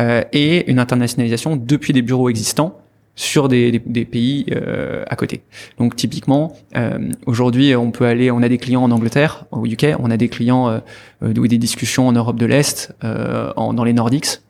euh, 0.00 0.22
et 0.32 0.70
une 0.70 0.78
internationalisation 0.78 1.56
depuis 1.56 1.92
des 1.92 2.02
bureaux 2.02 2.28
existants 2.28 2.78
sur 3.16 3.48
des, 3.48 3.72
des, 3.72 3.78
des 3.78 4.04
pays 4.04 4.44
euh, 4.52 5.04
à 5.08 5.16
côté. 5.16 5.42
Donc 5.78 5.96
typiquement, 5.96 6.54
euh, 6.76 7.10
aujourd'hui, 7.24 7.74
on 7.74 7.90
peut 7.90 8.04
aller, 8.04 8.30
on 8.30 8.42
a 8.42 8.48
des 8.48 8.58
clients 8.58 8.82
en 8.82 8.90
Angleterre, 8.90 9.46
au 9.50 9.64
UK, 9.64 9.96
on 9.98 10.10
a 10.10 10.18
des 10.18 10.28
clients 10.28 10.68
euh, 10.68 10.78
euh 11.22 11.32
des 11.32 11.58
discussions 11.58 12.06
en 12.06 12.12
Europe 12.12 12.38
de 12.38 12.46
l'Est, 12.46 12.94
euh, 13.04 13.52
dans 13.54 13.84
les 13.84 13.94
Nordiques, 13.94 14.40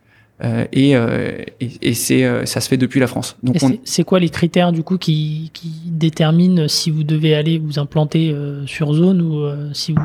euh, 0.43 0.65
et, 0.71 0.95
euh, 0.95 1.31
et, 1.59 1.71
et 1.81 1.93
c'est 1.95 2.23
euh, 2.23 2.45
ça 2.45 2.61
se 2.61 2.69
fait 2.69 2.77
depuis 2.77 2.99
la 2.99 3.07
France. 3.07 3.37
Donc 3.41 3.57
c'est 3.83 4.03
quoi 4.03 4.19
les 4.19 4.29
critères 4.29 4.71
du 4.71 4.83
coup 4.83 4.97
qui, 4.97 5.49
qui 5.53 5.71
déterminent 5.85 6.67
si 6.67 6.91
vous 6.91 7.03
devez 7.03 7.33
aller 7.33 7.57
vous 7.57 7.79
implanter 7.79 8.35
sur 8.65 8.93
zone 8.93 9.21
ou 9.21 9.45
si 9.73 9.93
vous 9.93 10.01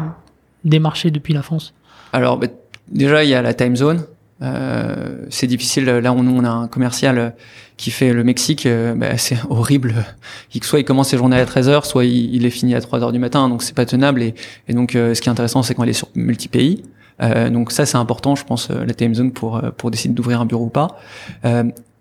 démarchez 0.64 1.11
depuis 1.11 1.35
la 1.35 1.43
France? 1.43 1.74
Alors 2.12 2.39
bah, 2.39 2.47
déjà 2.89 3.24
il 3.24 3.30
y 3.30 3.35
a 3.35 3.43
la 3.43 3.55
time 3.55 3.76
zone. 3.76 4.05
Euh, 4.41 5.24
c'est 5.30 5.47
difficile. 5.47 5.85
Là, 5.85 6.12
on, 6.12 6.26
on 6.26 6.43
a 6.43 6.51
un 6.51 6.66
commercial 6.66 7.37
qui 7.76 7.93
fait 7.93 8.12
le 8.12 8.24
Mexique. 8.24 8.66
bah, 8.97 9.16
c'est 9.16 9.37
horrible. 9.51 9.95
Soit 10.62 10.80
il 10.80 10.85
commence 10.85 11.11
ses 11.11 11.16
journées 11.16 11.37
à 11.37 11.45
13h, 11.45 11.85
soit 11.85 12.05
il, 12.05 12.35
il 12.35 12.45
est 12.45 12.51
fini 12.51 12.74
à 12.74 12.80
3h 12.80 13.12
du 13.12 13.20
matin. 13.20 13.49
Donc, 13.49 13.62
c'est 13.62 13.76
pas 13.76 13.87
tenable. 13.87 14.20
Et, 14.20 14.35
et 14.66 14.72
donc, 14.72 14.93
ce 14.95 15.20
qui 15.20 15.28
est 15.28 15.30
intéressant, 15.30 15.62
c'est 15.62 15.74
qu'on 15.74 15.85
est 15.85 15.93
sur 15.93 16.09
multi-pays. 16.16 16.83
Euh, 16.83 16.91
donc 17.20 17.72
ça, 17.72 17.86
c'est 17.86 17.96
important, 17.96 18.34
je 18.34 18.44
pense, 18.44 18.70
euh, 18.70 18.84
la 18.84 18.94
time 18.94 19.14
zone 19.14 19.32
pour 19.32 19.56
euh, 19.56 19.70
pour 19.70 19.90
décider 19.90 20.14
d'ouvrir 20.14 20.40
un 20.40 20.46
bureau 20.46 20.64
ou 20.64 20.70
pas. 20.70 20.98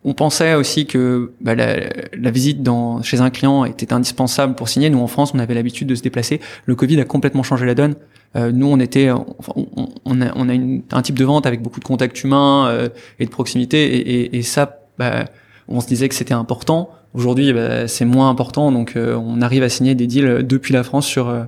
on 0.03 0.13
pensait 0.13 0.55
aussi 0.55 0.87
que 0.87 1.31
bah, 1.41 1.53
la, 1.53 1.77
la, 2.17 2.31
visite 2.31 2.63
dans, 2.63 3.03
chez 3.03 3.21
un 3.21 3.29
client 3.29 3.65
était 3.65 3.93
indispensable 3.93 4.55
pour 4.55 4.67
signer. 4.67 4.89
Nous, 4.89 4.99
en 4.99 5.05
France, 5.07 5.33
on 5.35 5.39
avait 5.39 5.53
l'habitude 5.53 5.87
de 5.87 5.93
se 5.93 6.01
déplacer. 6.01 6.41
Le 6.65 6.73
Covid 6.73 6.99
a 6.99 7.05
complètement 7.05 7.43
changé 7.43 7.67
la 7.67 7.75
donne. 7.75 7.95
Euh, 8.35 8.51
nous, 8.51 8.65
on 8.65 8.79
était, 8.79 9.11
on, 9.11 10.21
a, 10.21 10.31
on 10.35 10.49
a 10.49 10.53
une, 10.53 10.81
un 10.91 11.01
type 11.03 11.19
de 11.19 11.25
vente 11.25 11.45
avec 11.45 11.61
beaucoup 11.61 11.79
de 11.79 11.85
contacts 11.85 12.23
humains 12.23 12.67
euh, 12.67 12.89
et 13.19 13.25
de 13.25 13.29
proximité, 13.29 13.95
et, 13.95 14.21
et, 14.21 14.37
et 14.37 14.41
ça, 14.41 14.79
bah, 14.97 15.25
on 15.67 15.81
se 15.81 15.87
disait 15.87 16.09
que 16.09 16.15
c'était 16.15 16.33
important. 16.33 16.89
Aujourd'hui, 17.13 17.53
bah, 17.53 17.87
c'est 17.87 18.05
moins 18.05 18.29
important, 18.29 18.71
donc 18.71 18.93
on 18.97 19.41
arrive 19.41 19.63
à 19.63 19.69
signer 19.69 19.93
des 19.95 20.07
deals 20.07 20.47
depuis 20.47 20.73
la 20.73 20.83
France 20.83 21.05
sur 21.05 21.45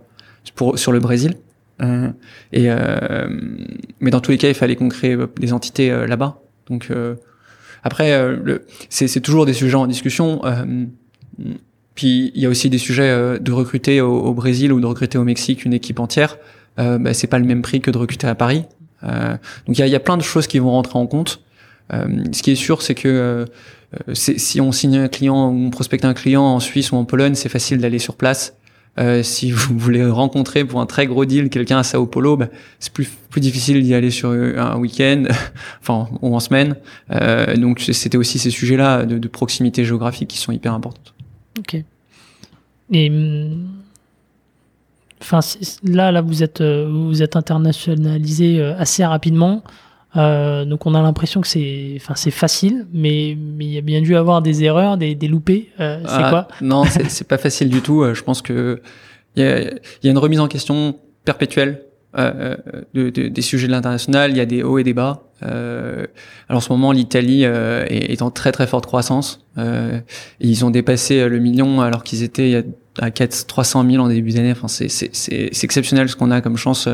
pour, 0.55 0.77
sur 0.77 0.91
le 0.91 0.99
Brésil. 0.99 1.35
Euh, 1.81 2.09
et 2.51 2.65
euh, 2.67 3.27
mais 3.99 4.11
dans 4.11 4.21
tous 4.21 4.31
les 4.31 4.37
cas, 4.37 4.47
il 4.47 4.53
fallait 4.53 4.75
qu'on 4.75 4.89
crée 4.89 5.13
euh, 5.13 5.27
des 5.37 5.53
entités 5.53 5.89
là-bas. 6.07 6.39
Donc 6.67 6.91
après, 7.83 8.17
c'est 8.89 9.19
toujours 9.19 9.45
des 9.45 9.53
sujets 9.53 9.75
en 9.75 9.87
discussion. 9.87 10.41
puis 11.95 12.31
il 12.33 12.41
y 12.41 12.45
a 12.45 12.49
aussi 12.49 12.69
des 12.69 12.77
sujets 12.77 13.39
de 13.39 13.51
recruter 13.51 13.99
au, 13.99 14.33
Brésil 14.33 14.71
ou 14.71 14.79
de 14.79 14.85
recruter 14.85 15.17
au 15.17 15.25
Mexique 15.25 15.65
une 15.65 15.73
équipe 15.73 15.99
entière. 15.99 16.37
bah, 16.77 17.13
c'est 17.13 17.27
pas 17.27 17.39
le 17.39 17.45
même 17.45 17.61
prix 17.61 17.81
que 17.81 17.91
de 17.91 17.97
recruter 17.97 18.27
à 18.27 18.35
Paris. 18.35 18.63
donc 19.01 19.77
il 19.77 19.79
y 19.79 19.81
a, 19.81 19.87
y 19.87 19.95
a, 19.95 19.99
plein 19.99 20.15
de 20.15 20.23
choses 20.23 20.47
qui 20.47 20.57
vont 20.59 20.71
rentrer 20.71 20.97
en 20.97 21.05
compte. 21.05 21.43
ce 21.91 22.41
qui 22.41 22.51
est 22.51 22.55
sûr, 22.55 22.81
c'est 22.81 22.95
que 22.95 23.45
si 24.13 24.61
on 24.61 24.71
signe 24.71 24.95
un 24.95 25.09
client 25.09 25.49
ou 25.49 25.65
on 25.65 25.69
prospecte 25.69 26.05
un 26.05 26.13
client 26.13 26.43
en 26.43 26.61
Suisse 26.61 26.93
ou 26.93 26.95
en 26.95 27.03
Pologne, 27.03 27.35
c'est 27.35 27.49
facile 27.49 27.79
d'aller 27.79 27.99
sur 27.99 28.15
place. 28.15 28.55
Euh, 28.99 29.23
si 29.23 29.51
vous 29.51 29.77
voulez 29.77 30.05
rencontrer 30.05 30.65
pour 30.65 30.79
un 30.79 30.85
très 30.85 31.07
gros 31.07 31.25
deal 31.25 31.49
quelqu'un 31.49 31.79
à 31.79 31.83
Sao 31.83 32.05
Paulo, 32.05 32.37
bah, 32.37 32.47
c'est 32.79 32.93
plus 32.93 33.07
difficile 33.37 33.81
d'y 33.83 33.93
aller 33.93 34.11
sur 34.11 34.29
un 34.29 34.77
week-end, 34.77 35.25
enfin 35.81 36.07
ou 36.21 36.35
en 36.35 36.39
semaine. 36.39 36.75
Euh, 37.11 37.55
donc 37.55 37.79
c'était 37.79 38.17
aussi 38.17 38.39
ces 38.39 38.51
sujets-là 38.51 39.05
de, 39.05 39.27
proximité 39.27 39.83
géographique 39.83 40.29
qui 40.29 40.37
sont 40.37 40.51
hyper 40.51 40.73
importants. 40.73 41.01
Ok. 41.57 41.83
Et 42.91 43.09
hum, 43.09 43.67
enfin 45.21 45.39
là 45.83 46.11
là 46.11 46.21
vous 46.21 46.43
êtes 46.43 46.61
euh, 46.61 46.87
vous 46.91 47.23
êtes 47.23 47.35
internationalisé 47.35 48.59
euh, 48.59 48.77
assez 48.77 49.03
rapidement. 49.03 49.63
Euh, 50.15 50.63
donc 50.65 50.85
on 50.85 50.93
a 50.93 51.01
l'impression 51.01 51.41
que 51.41 51.47
c'est, 51.47 51.93
enfin 51.97 52.13
c'est 52.15 52.31
facile, 52.31 52.85
mais 52.93 53.35
mais 53.37 53.65
il 53.65 53.71
y 53.71 53.77
a 53.77 53.81
bien 53.81 54.01
dû 54.01 54.15
avoir 54.15 54.41
des 54.41 54.63
erreurs, 54.63 54.97
des, 54.97 55.15
des 55.15 55.27
loupés. 55.27 55.69
Euh, 55.79 56.01
c'est 56.05 56.11
ah, 56.11 56.29
quoi? 56.29 56.47
Non, 56.61 56.83
c'est 57.07 57.27
pas 57.27 57.37
facile 57.37 57.69
du 57.69 57.81
tout. 57.81 58.03
Euh, 58.03 58.13
je 58.13 58.23
pense 58.23 58.41
que 58.41 58.81
il 59.35 59.43
y 59.43 59.45
a, 59.45 59.61
y 59.61 60.07
a, 60.07 60.11
une 60.11 60.17
remise 60.17 60.39
en 60.39 60.47
question 60.47 60.99
perpétuelle 61.25 61.81
euh, 62.15 62.55
de, 62.93 63.09
de, 63.09 63.27
des 63.27 63.41
sujets 63.41 63.65
de 63.65 63.71
l'international. 63.71 64.29
Il 64.29 64.37
y 64.37 64.41
a 64.41 64.45
des 64.45 64.61
hauts 64.61 64.77
et 64.77 64.83
des 64.83 64.93
bas. 64.93 65.23
Euh, 65.41 66.05
alors 66.47 66.59
en 66.59 66.61
ce 66.61 66.71
moment, 66.71 66.91
l'Italie 66.91 67.43
est, 67.43 68.11
est, 68.11 68.21
en 68.21 68.29
très 68.29 68.51
très 68.51 68.67
forte 68.67 68.85
croissance. 68.85 69.43
ils 70.39 70.63
ont 70.63 70.69
dépassé 70.69 71.27
le 71.27 71.39
million 71.39 71.81
alors 71.81 72.03
qu'ils 72.03 72.21
étaient 72.21 72.63
à 72.99 73.09
4, 73.09 73.47
300 73.47 73.89
000 73.89 74.03
en 74.03 74.09
début 74.09 74.31
d'année. 74.31 74.51
Enfin, 74.51 74.67
c'est 74.67 75.63
exceptionnel 75.63 76.07
ce 76.07 76.15
qu'on 76.15 76.29
a 76.29 76.41
comme 76.41 76.57
chance 76.57 76.87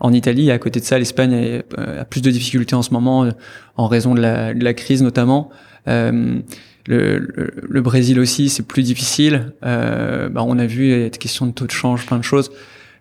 en 0.00 0.12
Italie. 0.12 0.50
À 0.50 0.58
côté 0.58 0.80
de 0.80 0.84
ça, 0.84 0.98
l'Espagne 0.98 1.62
a, 1.76 2.04
plus 2.04 2.20
de 2.22 2.30
difficultés 2.30 2.74
en 2.74 2.82
ce 2.82 2.92
moment 2.92 3.24
euh, 3.24 3.30
en 3.76 3.86
raison 3.86 4.14
de 4.14 4.20
la, 4.20 4.74
crise 4.74 5.02
notamment. 5.02 5.50
Euh, 5.88 6.40
le, 6.86 7.80
Brésil 7.80 8.18
aussi, 8.18 8.48
c'est 8.48 8.66
plus 8.66 8.82
difficile. 8.82 9.52
Euh, 9.64 10.28
bah, 10.28 10.42
on 10.46 10.58
a 10.58 10.66
vu, 10.66 10.84
il 10.84 11.00
y 11.02 11.04
a 11.04 11.08
des 11.08 11.18
questions 11.18 11.46
de 11.46 11.52
taux 11.52 11.66
de 11.66 11.70
change, 11.70 12.06
plein 12.06 12.18
de 12.18 12.24
choses. 12.24 12.50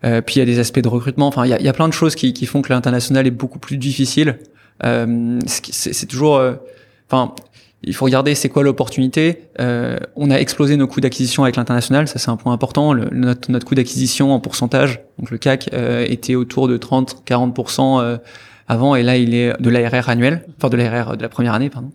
Euh, 0.04 0.22
puis 0.22 0.36
il 0.36 0.40
y 0.40 0.42
a 0.42 0.46
des 0.46 0.60
aspects 0.60 0.80
de 0.80 0.88
recrutement. 0.88 1.28
Enfin, 1.28 1.46
il 1.46 1.50
y 1.50 1.68
a, 1.68 1.74
plein 1.74 1.88
de 1.88 1.94
choses 1.94 2.16
qui, 2.16 2.34
qui 2.34 2.46
font 2.46 2.62
que 2.62 2.72
l'international 2.72 3.26
est 3.28 3.32
beaucoup 3.32 3.60
plus 3.60 3.78
difficile. 3.78 4.40
Euh, 4.84 5.40
c'est 5.48 6.06
toujours, 6.06 6.38
euh, 6.38 6.54
enfin, 7.10 7.34
il 7.84 7.94
faut 7.94 8.06
regarder 8.06 8.36
c'est 8.36 8.50
quoi 8.50 8.64
l'opportunité. 8.64 9.44
Euh, 9.60 9.98
on 10.16 10.32
a 10.32 10.36
explosé 10.36 10.78
nos 10.78 10.88
coûts 10.88 11.02
d'acquisition 11.02 11.44
avec 11.44 11.56
l'international, 11.56 12.08
ça 12.08 12.20
c'est 12.20 12.30
un 12.30 12.38
point 12.38 12.54
important. 12.54 12.94
Le, 12.94 13.10
notre, 13.12 13.52
notre 13.52 13.66
coût 13.66 13.76
d'acquisition 13.76 14.34
en 14.34 14.40
pourcentage, 14.40 15.02
donc 15.20 15.30
le 15.30 15.38
CAC, 15.38 15.70
euh, 15.74 16.06
était 16.08 16.36
autour 16.36 16.68
de 16.68 16.78
30-40% 16.78 18.02
euh, 18.02 18.18
avant, 18.68 18.96
et 18.96 19.04
là 19.04 19.18
il 19.18 19.36
est 19.36 19.54
de 19.62 19.70
l'ARR 19.70 20.10
annuel, 20.10 20.44
enfin 20.58 20.70
de 20.70 20.78
l'ARR 20.78 21.18
de 21.18 21.22
la 21.22 21.30
première 21.30 21.54
année, 21.54 21.70
pardon. 21.70 21.92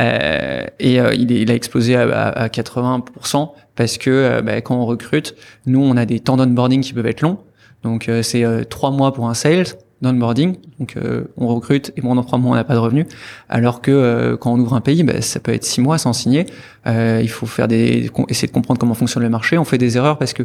Euh, 0.00 0.64
et 0.80 1.00
euh, 1.00 1.14
il, 1.14 1.30
est, 1.30 1.42
il, 1.42 1.50
a 1.50 1.54
explosé 1.54 1.94
à, 1.94 2.28
à 2.28 2.48
80% 2.48 3.50
parce 3.76 3.98
que 3.98 4.40
bah, 4.40 4.60
quand 4.62 4.76
on 4.76 4.86
recrute, 4.86 5.36
nous 5.66 5.80
on 5.80 5.96
a 5.96 6.06
des 6.06 6.20
temps 6.20 6.36
d'onboarding 6.36 6.80
qui 6.80 6.94
peuvent 6.94 7.06
être 7.06 7.20
longs. 7.20 7.38
Donc 7.84 8.10
c'est 8.22 8.44
trois 8.68 8.90
mois 8.90 9.14
pour 9.14 9.28
un 9.28 9.34
sales, 9.34 9.66
d'onboarding. 10.02 10.56
Donc 10.78 10.96
euh, 10.96 11.24
on 11.36 11.48
recrute 11.48 11.92
et 11.96 12.02
pendant 12.02 12.22
trois 12.22 12.38
mois 12.38 12.52
on 12.52 12.54
n'a 12.54 12.64
pas 12.64 12.74
de 12.74 12.78
revenus. 12.78 13.06
Alors 13.48 13.80
que 13.80 13.90
euh, 13.90 14.36
quand 14.36 14.52
on 14.52 14.58
ouvre 14.58 14.74
un 14.74 14.80
pays, 14.80 15.02
bah, 15.02 15.20
ça 15.20 15.40
peut 15.40 15.52
être 15.52 15.64
six 15.64 15.80
mois 15.80 15.98
sans 15.98 16.12
signer. 16.12 16.46
Euh, 16.86 17.20
il 17.22 17.28
faut 17.28 17.46
faire 17.46 17.68
des 17.68 18.10
essayer 18.28 18.48
de 18.48 18.52
comprendre 18.52 18.78
comment 18.78 18.94
fonctionne 18.94 19.22
le 19.22 19.30
marché. 19.30 19.58
On 19.58 19.64
fait 19.64 19.78
des 19.78 19.96
erreurs 19.96 20.18
parce 20.18 20.32
que 20.32 20.44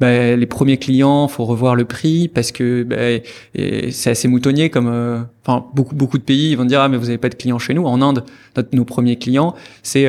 bah, 0.00 0.36
les 0.36 0.46
premiers 0.46 0.78
clients, 0.78 1.28
faut 1.28 1.44
revoir 1.44 1.74
le 1.74 1.84
prix 1.84 2.28
parce 2.28 2.52
que 2.52 2.82
bah, 2.84 3.24
c'est 3.90 4.10
assez 4.10 4.28
moutonnier 4.28 4.70
comme 4.70 5.26
enfin 5.44 5.66
beaucoup 5.74 5.94
beaucoup 5.94 6.18
de 6.18 6.22
pays 6.22 6.50
ils 6.52 6.56
vont 6.56 6.64
dire 6.64 6.80
ah 6.80 6.88
mais 6.88 6.96
vous 6.96 7.08
avez 7.08 7.18
pas 7.18 7.28
de 7.28 7.34
clients 7.34 7.58
chez 7.58 7.74
nous. 7.74 7.84
En 7.84 8.00
Inde, 8.02 8.24
notre, 8.56 8.74
nos 8.74 8.84
premiers 8.84 9.16
clients 9.16 9.54
c'est 9.82 10.06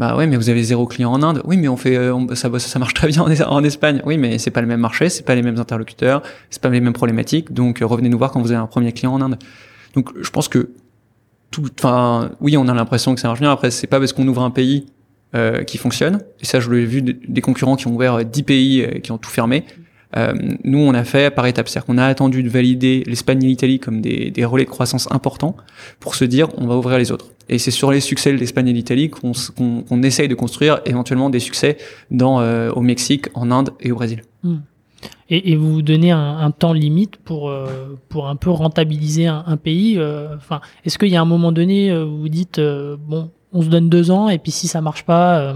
bah 0.00 0.16
ouais, 0.16 0.26
mais 0.26 0.36
vous 0.36 0.48
avez 0.48 0.62
zéro 0.62 0.86
client 0.86 1.12
en 1.12 1.22
Inde. 1.22 1.42
Oui, 1.44 1.58
mais 1.58 1.68
on 1.68 1.76
fait, 1.76 1.94
euh, 1.94 2.34
ça, 2.34 2.48
ça 2.58 2.78
marche 2.78 2.94
très 2.94 3.08
bien 3.08 3.22
en, 3.22 3.62
Espagne. 3.64 4.00
Oui, 4.06 4.16
mais 4.16 4.38
c'est 4.38 4.50
pas 4.50 4.62
le 4.62 4.66
même 4.66 4.80
marché, 4.80 5.10
c'est 5.10 5.26
pas 5.26 5.34
les 5.34 5.42
mêmes 5.42 5.58
interlocuteurs, 5.58 6.22
c'est 6.48 6.62
pas 6.62 6.70
les 6.70 6.80
mêmes 6.80 6.94
problématiques. 6.94 7.52
Donc 7.52 7.82
euh, 7.82 7.86
revenez 7.86 8.08
nous 8.08 8.16
voir 8.16 8.30
quand 8.30 8.40
vous 8.40 8.50
avez 8.50 8.60
un 8.60 8.66
premier 8.66 8.92
client 8.92 9.12
en 9.12 9.20
Inde. 9.20 9.36
Donc 9.94 10.08
je 10.18 10.30
pense 10.30 10.48
que 10.48 10.70
tout, 11.50 11.66
enfin, 11.78 12.30
oui, 12.40 12.56
on 12.56 12.66
a 12.66 12.72
l'impression 12.72 13.14
que 13.14 13.20
ça 13.20 13.28
marche 13.28 13.40
bien. 13.40 13.52
Après, 13.52 13.70
c'est 13.70 13.88
pas 13.88 13.98
parce 13.98 14.14
qu'on 14.14 14.26
ouvre 14.26 14.40
un 14.40 14.50
pays 14.50 14.86
euh, 15.34 15.64
qui 15.64 15.76
fonctionne. 15.76 16.22
Et 16.40 16.46
ça, 16.46 16.60
je 16.60 16.70
l'ai 16.70 16.86
vu 16.86 17.02
des 17.02 17.40
concurrents 17.42 17.76
qui 17.76 17.86
ont 17.86 17.94
ouvert 17.94 18.24
10 18.24 18.42
pays 18.44 18.80
et 18.80 19.02
qui 19.02 19.12
ont 19.12 19.18
tout 19.18 19.28
fermé. 19.28 19.66
Euh, 20.16 20.32
nous, 20.64 20.78
on 20.78 20.94
a 20.94 21.04
fait 21.04 21.30
par 21.30 21.46
étapes. 21.46 21.68
C'est-à-dire 21.68 21.86
qu'on 21.86 21.98
a 21.98 22.06
attendu 22.06 22.42
de 22.42 22.48
valider 22.48 23.04
l'Espagne 23.06 23.44
et 23.44 23.46
l'Italie 23.46 23.78
comme 23.78 24.00
des, 24.00 24.30
des, 24.30 24.44
relais 24.46 24.64
de 24.64 24.70
croissance 24.70 25.10
importants 25.12 25.56
pour 26.00 26.14
se 26.14 26.24
dire 26.24 26.48
on 26.56 26.66
va 26.66 26.76
ouvrir 26.76 26.96
les 26.96 27.12
autres. 27.12 27.26
Et 27.50 27.58
c'est 27.58 27.72
sur 27.72 27.90
les 27.90 28.00
succès 28.00 28.32
de 28.32 28.36
l'Espagne 28.36 28.68
et 28.68 28.72
l'Italie 28.72 29.10
qu'on 29.10 29.32
qu 29.32 30.06
essaye 30.06 30.28
de 30.28 30.36
construire 30.36 30.80
éventuellement 30.86 31.30
des 31.30 31.40
succès 31.40 31.76
dans, 32.12 32.40
euh, 32.40 32.70
au 32.70 32.80
Mexique, 32.80 33.26
en 33.34 33.50
Inde 33.50 33.70
et 33.80 33.90
au 33.90 33.96
Brésil. 33.96 34.22
Hmm. 34.44 34.58
Et, 35.28 35.52
et, 35.52 35.56
vous 35.56 35.72
vous 35.72 35.82
donnez 35.82 36.12
un, 36.12 36.38
un 36.38 36.50
temps 36.52 36.72
limite 36.72 37.16
pour, 37.16 37.50
euh, 37.50 37.98
pour 38.08 38.28
un 38.28 38.36
peu 38.36 38.50
rentabiliser 38.50 39.26
un, 39.26 39.42
un 39.46 39.56
pays. 39.56 39.96
Euh, 39.98 40.36
Est-ce 40.84 40.96
qu'il 40.96 41.08
y 41.08 41.16
a 41.16 41.20
un 41.20 41.26
moment 41.26 41.50
donné 41.50 41.92
où 41.92 42.18
vous 42.18 42.28
dites, 42.28 42.60
bon, 42.60 43.30
on 43.52 43.62
se 43.62 43.68
donne 43.68 43.88
deux 43.88 44.12
ans 44.12 44.28
et 44.28 44.38
puis 44.38 44.52
si 44.52 44.68
ça 44.68 44.80
marche 44.80 45.04
pas 45.04 45.54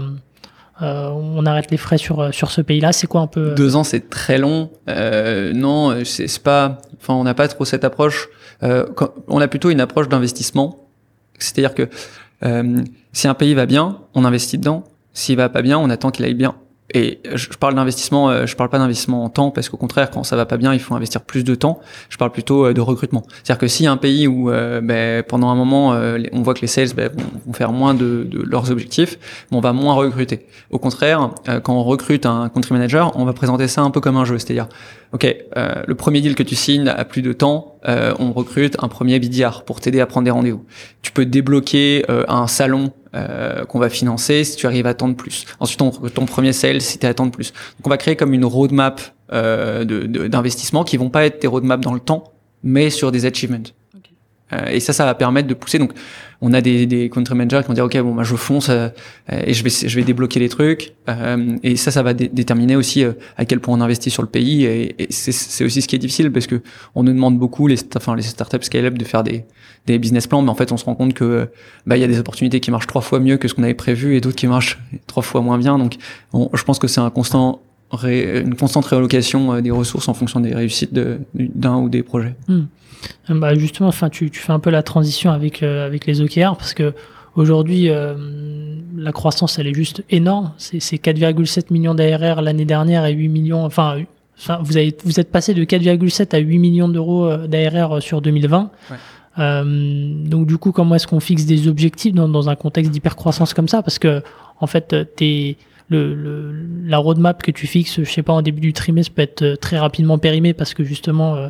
on 0.81 1.45
arrête 1.45 1.71
les 1.71 1.77
frais 1.77 1.97
sur 1.97 2.33
sur 2.33 2.51
ce 2.51 2.59
pays-là. 2.59 2.91
C'est 2.91 3.07
quoi 3.07 3.21
un 3.21 3.27
peu 3.27 3.55
Deux 3.55 3.77
ans, 3.77 3.85
c'est 3.85 4.09
très 4.09 4.37
long. 4.37 4.69
Non, 4.87 6.03
c'est 6.03 6.43
pas. 6.43 6.79
Enfin, 6.99 7.13
on 7.13 7.23
n'a 7.23 7.33
pas 7.33 7.47
trop 7.47 7.63
cette 7.63 7.85
approche. 7.85 8.27
On 8.61 9.39
a 9.39 9.47
plutôt 9.47 9.69
une 9.69 9.79
approche 9.79 10.09
d'investissement. 10.09 10.84
C'est-à-dire 11.39 11.73
que 11.73 11.89
si 13.13 13.27
un 13.27 13.33
pays 13.33 13.53
va 13.53 13.65
bien, 13.65 13.99
on 14.13 14.25
investit 14.25 14.57
dedans. 14.57 14.83
S'il 15.13 15.37
va 15.37 15.49
pas 15.49 15.61
bien, 15.61 15.79
on 15.79 15.89
attend 15.89 16.11
qu'il 16.11 16.25
aille 16.25 16.33
bien. 16.33 16.55
Et 16.93 17.19
je 17.33 17.47
parle 17.49 17.73
d'investissement, 17.73 18.29
euh, 18.29 18.45
je 18.45 18.55
parle 18.55 18.69
pas 18.69 18.77
d'investissement 18.77 19.23
en 19.23 19.29
temps 19.29 19.49
parce 19.49 19.69
qu'au 19.69 19.77
contraire, 19.77 20.11
quand 20.11 20.23
ça 20.23 20.35
va 20.35 20.45
pas 20.45 20.57
bien, 20.57 20.71
il 20.71 20.79
faut 20.79 20.93
investir 20.93 21.21
plus 21.21 21.43
de 21.43 21.55
temps. 21.55 21.79
Je 22.09 22.17
parle 22.17 22.31
plutôt 22.31 22.67
euh, 22.67 22.73
de 22.73 22.81
recrutement. 22.81 23.23
C'est-à-dire 23.43 23.57
que 23.57 23.67
si 23.67 23.87
un 23.87 23.97
pays 23.97 24.27
où 24.27 24.51
euh, 24.51 24.81
ben, 24.81 25.23
pendant 25.23 25.49
un 25.49 25.55
moment 25.55 25.97
on 26.31 26.41
voit 26.41 26.53
que 26.53 26.61
les 26.61 26.67
sales 26.67 26.93
ben, 26.95 27.09
vont 27.45 27.53
faire 27.53 27.71
moins 27.71 27.95
de, 27.95 28.27
de 28.29 28.43
leurs 28.43 28.69
objectifs, 28.71 29.17
on 29.51 29.61
va 29.61 29.73
moins 29.73 29.95
recruter. 29.95 30.45
Au 30.69 30.77
contraire, 30.77 31.31
quand 31.63 31.73
on 31.73 31.83
recrute 31.83 32.25
un 32.25 32.49
country 32.49 32.73
manager, 32.73 33.11
on 33.15 33.25
va 33.25 33.33
présenter 33.33 33.67
ça 33.67 33.81
un 33.81 33.89
peu 33.89 33.99
comme 33.99 34.17
un 34.17 34.25
jeu, 34.25 34.37
c'est-à-dire, 34.37 34.67
ok, 35.15 35.35
le 35.55 35.95
premier 35.95 36.21
deal 36.21 36.35
que 36.35 36.43
tu 36.43 36.55
signes 36.55 36.87
a 36.87 37.05
plus 37.05 37.21
de 37.21 37.33
temps, 37.33 37.79
on 37.85 38.31
recrute 38.31 38.75
un 38.79 38.87
premier 38.87 39.19
BDR 39.19 39.63
pour 39.63 39.79
t'aider 39.79 39.99
à 39.99 40.05
prendre 40.05 40.25
des 40.25 40.31
rendez-vous. 40.31 40.63
Tu 41.01 41.11
peux 41.11 41.25
débloquer 41.25 42.05
un 42.27 42.47
salon 42.47 42.91
euh, 43.15 43.63
qu'on 43.63 43.79
va 43.79 43.89
financer 43.89 44.43
si 44.43 44.57
tu 44.57 44.65
arrives 44.65 44.85
à 44.87 44.89
attendre 44.89 45.15
plus. 45.15 45.45
Ensuite, 45.61 45.79
ton, 45.79 45.89
ton 45.89 46.25
premier 46.25 46.51
sale 46.51 46.81
si 46.81 46.97
tu 46.97 47.05
attendre 47.05 47.31
plus. 47.31 47.53
Donc, 47.53 47.87
on 47.87 47.89
va 47.89 47.97
créer 47.97 48.17
comme 48.17 48.33
une 48.33 48.43
roadmap 48.43 48.99
euh, 49.31 49.85
d'investissement 49.85 50.83
qui 50.83 50.97
vont 50.97 51.09
pas 51.09 51.25
être 51.25 51.41
des 51.41 51.47
roadmaps 51.47 51.81
dans 51.81 51.93
le 51.93 52.01
temps, 52.01 52.33
mais 52.63 52.89
sur 52.89 53.13
des 53.13 53.25
achievements. 53.25 53.71
Euh, 54.55 54.71
et 54.71 54.79
ça, 54.79 54.93
ça 54.93 55.05
va 55.05 55.13
permettre 55.15 55.47
de 55.47 55.53
pousser. 55.53 55.79
Donc, 55.79 55.91
on 56.41 56.53
a 56.53 56.61
des, 56.61 56.85
des 56.85 57.09
country 57.09 57.35
managers 57.35 57.61
qui 57.61 57.67
vont 57.67 57.73
dire, 57.73 57.85
ok, 57.85 57.97
bon, 58.01 58.15
bah, 58.15 58.23
je 58.23 58.35
fonce 58.35 58.69
euh, 58.69 58.89
et 59.29 59.53
je 59.53 59.63
vais, 59.63 59.69
je 59.69 59.95
vais 59.95 60.03
débloquer 60.03 60.39
les 60.39 60.49
trucs. 60.49 60.93
Euh, 61.09 61.57
et 61.63 61.75
ça, 61.75 61.91
ça 61.91 62.03
va 62.03 62.13
déterminer 62.13 62.75
aussi 62.75 63.03
euh, 63.03 63.13
à 63.37 63.45
quel 63.45 63.59
point 63.59 63.77
on 63.77 63.81
investit 63.81 64.09
sur 64.09 64.21
le 64.21 64.27
pays. 64.27 64.65
Et, 64.65 65.03
et 65.03 65.07
c'est 65.11 65.63
aussi 65.63 65.81
ce 65.81 65.87
qui 65.87 65.95
est 65.95 65.99
difficile 65.99 66.31
parce 66.31 66.47
que 66.47 66.61
on 66.93 67.03
nous 67.03 67.13
demande 67.13 67.37
beaucoup 67.37 67.67
les, 67.67 67.77
enfin, 67.95 68.15
les 68.15 68.21
startups 68.21 68.63
scale-up 68.63 68.97
de 68.97 69.05
faire 69.05 69.23
des, 69.23 69.45
des 69.87 69.97
business 69.97 70.27
plans, 70.27 70.41
mais 70.41 70.49
en 70.49 70.55
fait, 70.55 70.71
on 70.71 70.77
se 70.77 70.85
rend 70.85 70.95
compte 70.95 71.13
que 71.13 71.47
bah, 71.85 71.97
il 71.97 72.01
y 72.01 72.03
a 72.03 72.07
des 72.07 72.19
opportunités 72.19 72.59
qui 72.59 72.71
marchent 72.71 72.87
trois 72.87 73.01
fois 73.01 73.19
mieux 73.19 73.37
que 73.37 73.47
ce 73.47 73.53
qu'on 73.53 73.63
avait 73.63 73.73
prévu 73.73 74.15
et 74.15 74.21
d'autres 74.21 74.35
qui 74.35 74.47
marchent 74.47 74.79
trois 75.07 75.23
fois 75.23 75.41
moins 75.41 75.57
bien. 75.57 75.77
Donc, 75.77 75.95
je 76.33 76.63
pense 76.63 76.79
que 76.79 76.87
c'est 76.87 77.01
un 77.01 77.09
constant 77.09 77.61
une 78.03 78.55
constante 78.55 78.85
réallocation 78.87 79.61
des 79.61 79.71
ressources 79.71 80.09
en 80.09 80.13
fonction 80.13 80.41
des 80.41 80.53
réussites 80.53 80.93
d'un 81.33 81.77
ou 81.77 81.87
des 81.87 82.03
projets. 82.03 82.35
Hmm. 82.49 82.63
Bah 83.29 83.55
justement, 83.55 83.89
enfin, 83.89 84.09
tu, 84.09 84.29
tu, 84.29 84.39
fais 84.39 84.51
un 84.51 84.59
peu 84.59 84.69
la 84.69 84.83
transition 84.83 85.31
avec, 85.31 85.63
euh, 85.63 85.85
avec 85.85 86.05
les 86.05 86.21
OKR 86.21 86.55
parce 86.57 86.73
que 86.73 86.93
aujourd'hui, 87.35 87.89
euh, 87.89 88.15
la 88.95 89.11
croissance, 89.11 89.59
elle 89.59 89.67
est 89.67 89.73
juste 89.73 90.03
énorme. 90.09 90.53
C'est 90.57 90.79
4,7 90.79 91.71
millions 91.71 91.95
d'ARR 91.95 92.41
l'année 92.41 92.65
dernière 92.65 93.05
et 93.05 93.13
8 93.13 93.29
millions, 93.29 93.65
enfin, 93.65 94.01
enfin 94.37 94.59
vous, 94.63 94.77
avez, 94.77 94.95
vous 95.03 95.19
êtes 95.19 95.31
passé 95.31 95.53
de 95.53 95.63
4,7 95.63 96.35
à 96.35 96.39
8 96.39 96.59
millions 96.59 96.89
d'euros 96.89 97.25
euh, 97.25 97.47
d'ARR 97.47 98.01
sur 98.01 98.21
2020. 98.21 98.71
Ouais. 98.91 98.97
Euh, 99.37 100.23
donc 100.25 100.47
du 100.47 100.57
coup, 100.57 100.71
comment 100.71 100.95
est-ce 100.95 101.07
qu'on 101.07 101.19
fixe 101.19 101.45
des 101.45 101.67
objectifs 101.67 102.13
dans, 102.13 102.29
dans 102.29 102.49
un 102.49 102.55
contexte 102.55 102.91
d'hypercroissance 102.91 103.53
comme 103.53 103.67
ça? 103.67 103.81
Parce 103.81 103.99
que 103.99 104.21
en 104.59 104.67
fait, 104.67 104.95
t'es 105.15 105.57
le, 105.89 106.15
le, 106.15 106.53
la 106.85 106.97
roadmap 106.97 107.43
que 107.43 107.51
tu 107.51 107.67
fixes, 107.67 108.03
je 108.03 108.09
sais 108.09 108.23
pas, 108.23 108.33
en 108.33 108.41
début 108.41 108.61
du 108.61 108.73
trimestre 108.73 109.13
peut 109.13 109.21
être 109.21 109.55
très 109.59 109.77
rapidement 109.77 110.17
périmée 110.17 110.53
parce 110.53 110.73
que 110.73 110.83
justement, 110.83 111.35
euh, 111.35 111.49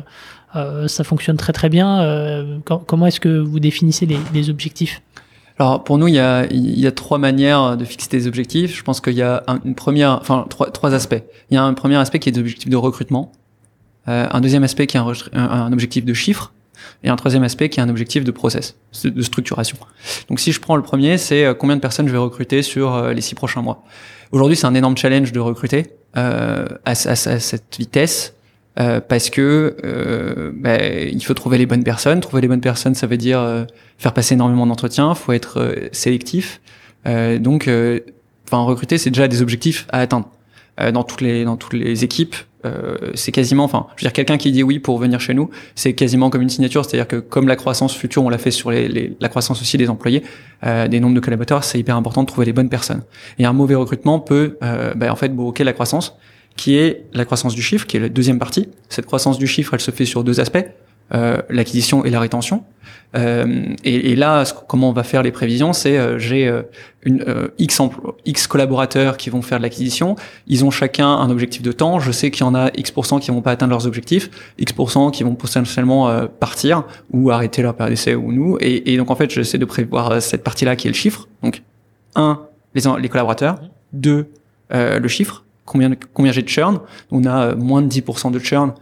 euh, 0.56 0.88
ça 0.88 1.04
fonctionne 1.04 1.36
très 1.36 1.52
très 1.52 1.68
bien. 1.68 2.00
Euh, 2.00 2.58
comment 2.64 3.06
est-ce 3.06 3.20
que 3.20 3.38
vous 3.38 3.60
définissez 3.60 4.06
les, 4.06 4.18
les 4.32 4.50
objectifs? 4.50 5.02
Alors 5.58 5.84
pour 5.84 5.96
nous, 5.96 6.08
il 6.08 6.14
y, 6.14 6.18
a, 6.18 6.44
il 6.46 6.78
y 6.78 6.86
a 6.86 6.92
trois 6.92 7.18
manières 7.18 7.76
de 7.76 7.84
fixer 7.84 8.08
des 8.10 8.26
objectifs. 8.26 8.76
Je 8.76 8.82
pense 8.82 9.00
qu'il 9.00 9.14
y 9.14 9.22
a 9.22 9.42
une 9.64 9.74
première, 9.74 10.18
enfin 10.20 10.46
trois, 10.50 10.70
trois 10.70 10.92
aspects. 10.94 11.22
Il 11.50 11.54
y 11.54 11.56
a 11.56 11.62
un 11.62 11.72
premier 11.74 11.96
aspect 11.96 12.18
qui 12.18 12.28
est 12.28 12.32
des 12.32 12.40
objectifs 12.40 12.68
de 12.68 12.76
recrutement, 12.76 13.32
euh, 14.08 14.26
un 14.30 14.40
deuxième 14.40 14.64
aspect 14.64 14.86
qui 14.86 14.96
est 14.96 15.00
un, 15.00 15.12
un, 15.32 15.72
objectif 15.72 16.04
de 16.04 16.12
chiffre, 16.12 16.52
et 17.02 17.08
un 17.08 17.16
troisième 17.16 17.42
aspect 17.42 17.70
qui 17.70 17.80
est 17.80 17.82
un 17.82 17.88
objectif 17.88 18.22
de 18.22 18.30
process, 18.30 18.76
de 19.02 19.22
structuration. 19.22 19.78
Donc 20.28 20.40
si 20.40 20.52
je 20.52 20.60
prends 20.60 20.76
le 20.76 20.82
premier, 20.82 21.16
c'est 21.16 21.46
combien 21.58 21.74
de 21.74 21.80
personnes 21.80 22.06
je 22.06 22.12
vais 22.12 22.18
recruter 22.18 22.62
sur 22.62 23.08
les 23.08 23.22
six 23.22 23.34
prochains 23.34 23.62
mois. 23.62 23.82
Aujourd'hui, 24.30 24.56
c'est 24.56 24.66
un 24.66 24.74
énorme 24.74 24.96
challenge 24.96 25.32
de 25.32 25.40
recruter 25.40 25.94
à, 26.14 26.64
à, 26.84 26.90
à, 26.90 26.94
cette 26.94 27.76
vitesse 27.78 28.35
euh, 28.78 29.00
parce 29.00 29.30
que 29.30 29.76
euh, 29.84 30.52
bah, 30.54 30.84
il 30.84 31.24
faut 31.24 31.34
trouver 31.34 31.58
les 31.58 31.66
bonnes 31.66 31.84
personnes. 31.84 32.20
Trouver 32.20 32.42
les 32.42 32.48
bonnes 32.48 32.60
personnes, 32.60 32.94
ça 32.94 33.06
veut 33.06 33.16
dire 33.16 33.40
euh, 33.40 33.64
faire 33.98 34.12
passer 34.12 34.34
énormément 34.34 34.66
d'entretiens. 34.66 35.14
Faut 35.14 35.32
être 35.32 35.60
euh, 35.60 35.88
sélectif. 35.92 36.60
donc, 37.04 37.70
enfin, 38.46 38.62
recruter, 38.62 38.98
c'est 38.98 39.10
déjà 39.10 39.28
des 39.28 39.40
objectifs 39.40 39.86
à 39.90 40.00
atteindre 40.00 40.28
dans 40.92 41.04
toutes 41.04 41.20
les 41.22 41.44
dans 41.44 41.56
toutes 41.56 41.72
les 41.72 42.04
équipes. 42.04 42.34
c'est 43.14 43.30
quasiment, 43.30 43.62
enfin, 43.62 43.86
je 43.94 44.02
veux 44.02 44.08
dire, 44.08 44.12
quelqu'un 44.12 44.36
qui 44.36 44.50
dit 44.50 44.64
oui 44.64 44.80
pour 44.80 44.98
venir 44.98 45.20
chez 45.20 45.32
nous, 45.32 45.48
c'est 45.76 45.94
quasiment 45.94 46.30
comme 46.30 46.42
une 46.42 46.50
signature. 46.50 46.84
C'est-à-dire 46.84 47.06
que 47.06 47.16
comme 47.16 47.46
la 47.46 47.54
croissance 47.54 47.94
future, 47.94 48.24
on 48.24 48.28
l'a 48.28 48.38
fait 48.38 48.50
sur 48.50 48.72
les, 48.72 48.88
les, 48.88 49.16
la 49.20 49.28
croissance 49.28 49.62
aussi 49.62 49.78
des 49.78 49.88
employés, 49.88 50.24
des 50.64 50.98
nombres 50.98 51.14
de 51.14 51.20
collaborateurs, 51.20 51.62
c'est 51.62 51.78
hyper 51.78 51.94
important 51.94 52.24
de 52.24 52.26
trouver 52.26 52.44
les 52.44 52.52
bonnes 52.52 52.68
personnes. 52.68 53.04
Et 53.38 53.44
un 53.44 53.52
mauvais 53.52 53.76
recrutement 53.76 54.18
peut, 54.18 54.58
bah, 54.96 55.12
en 55.12 55.16
fait, 55.16 55.28
bloquer 55.28 55.62
la 55.62 55.72
croissance 55.72 56.16
qui 56.56 56.76
est 56.76 57.04
la 57.12 57.24
croissance 57.24 57.54
du 57.54 57.62
chiffre, 57.62 57.86
qui 57.86 57.96
est 57.96 58.00
la 58.00 58.08
deuxième 58.08 58.38
partie. 58.38 58.68
Cette 58.88 59.06
croissance 59.06 59.38
du 59.38 59.46
chiffre, 59.46 59.74
elle 59.74 59.80
se 59.80 59.90
fait 59.90 60.06
sur 60.06 60.24
deux 60.24 60.40
aspects, 60.40 60.64
euh, 61.14 61.40
l'acquisition 61.50 62.04
et 62.04 62.10
la 62.10 62.20
rétention. 62.20 62.64
Euh, 63.16 63.74
et, 63.84 64.12
et, 64.12 64.16
là, 64.16 64.44
comment 64.68 64.90
on 64.90 64.92
va 64.92 65.02
faire 65.02 65.22
les 65.22 65.30
prévisions, 65.30 65.72
c'est 65.72 65.96
euh, 65.96 66.18
j'ai 66.18 66.48
euh, 66.48 66.62
une 67.02 67.22
euh, 67.26 67.48
x 67.58 67.80
x 68.24 68.46
collaborateurs 68.46 69.16
qui 69.16 69.30
vont 69.30 69.42
faire 69.42 69.58
de 69.58 69.62
l'acquisition. 69.62 70.16
Ils 70.46 70.64
ont 70.64 70.70
chacun 70.70 71.08
un 71.08 71.30
objectif 71.30 71.62
de 71.62 71.72
temps. 71.72 72.00
Je 72.00 72.10
sais 72.10 72.30
qu'il 72.30 72.44
y 72.44 72.48
en 72.48 72.54
a 72.54 72.70
x 72.76 72.92
qui 73.20 73.30
vont 73.30 73.42
pas 73.42 73.52
atteindre 73.52 73.70
leurs 73.70 73.86
objectifs, 73.86 74.30
x 74.58 74.72
qui 75.12 75.22
vont 75.22 75.34
potentiellement 75.34 76.26
partir 76.40 76.84
ou 77.12 77.30
arrêter 77.30 77.62
leur 77.62 77.74
période 77.74 77.92
d'essai 77.92 78.14
ou 78.14 78.32
nous. 78.32 78.58
Et, 78.60 78.92
et, 78.92 78.96
donc 78.96 79.10
en 79.10 79.16
fait, 79.16 79.30
j'essaie 79.30 79.58
de 79.58 79.64
prévoir 79.64 80.20
cette 80.20 80.42
partie-là 80.42 80.76
qui 80.76 80.88
est 80.88 80.90
le 80.90 80.96
chiffre. 80.96 81.28
Donc 81.42 81.62
un, 82.16 82.42
les, 82.74 82.82
les 83.00 83.08
collaborateurs. 83.08 83.60
Deux, 83.92 84.28
le 84.70 85.08
chiffre 85.08 85.44
combien, 85.66 85.92
combien 86.14 86.32
j'ai 86.32 86.42
de 86.42 86.48
churn. 86.48 86.80
On 87.10 87.24
a 87.24 87.48
euh, 87.48 87.56
moins 87.56 87.82
de 87.82 87.88
10% 87.88 88.30
de 88.30 88.38
churn 88.38 88.72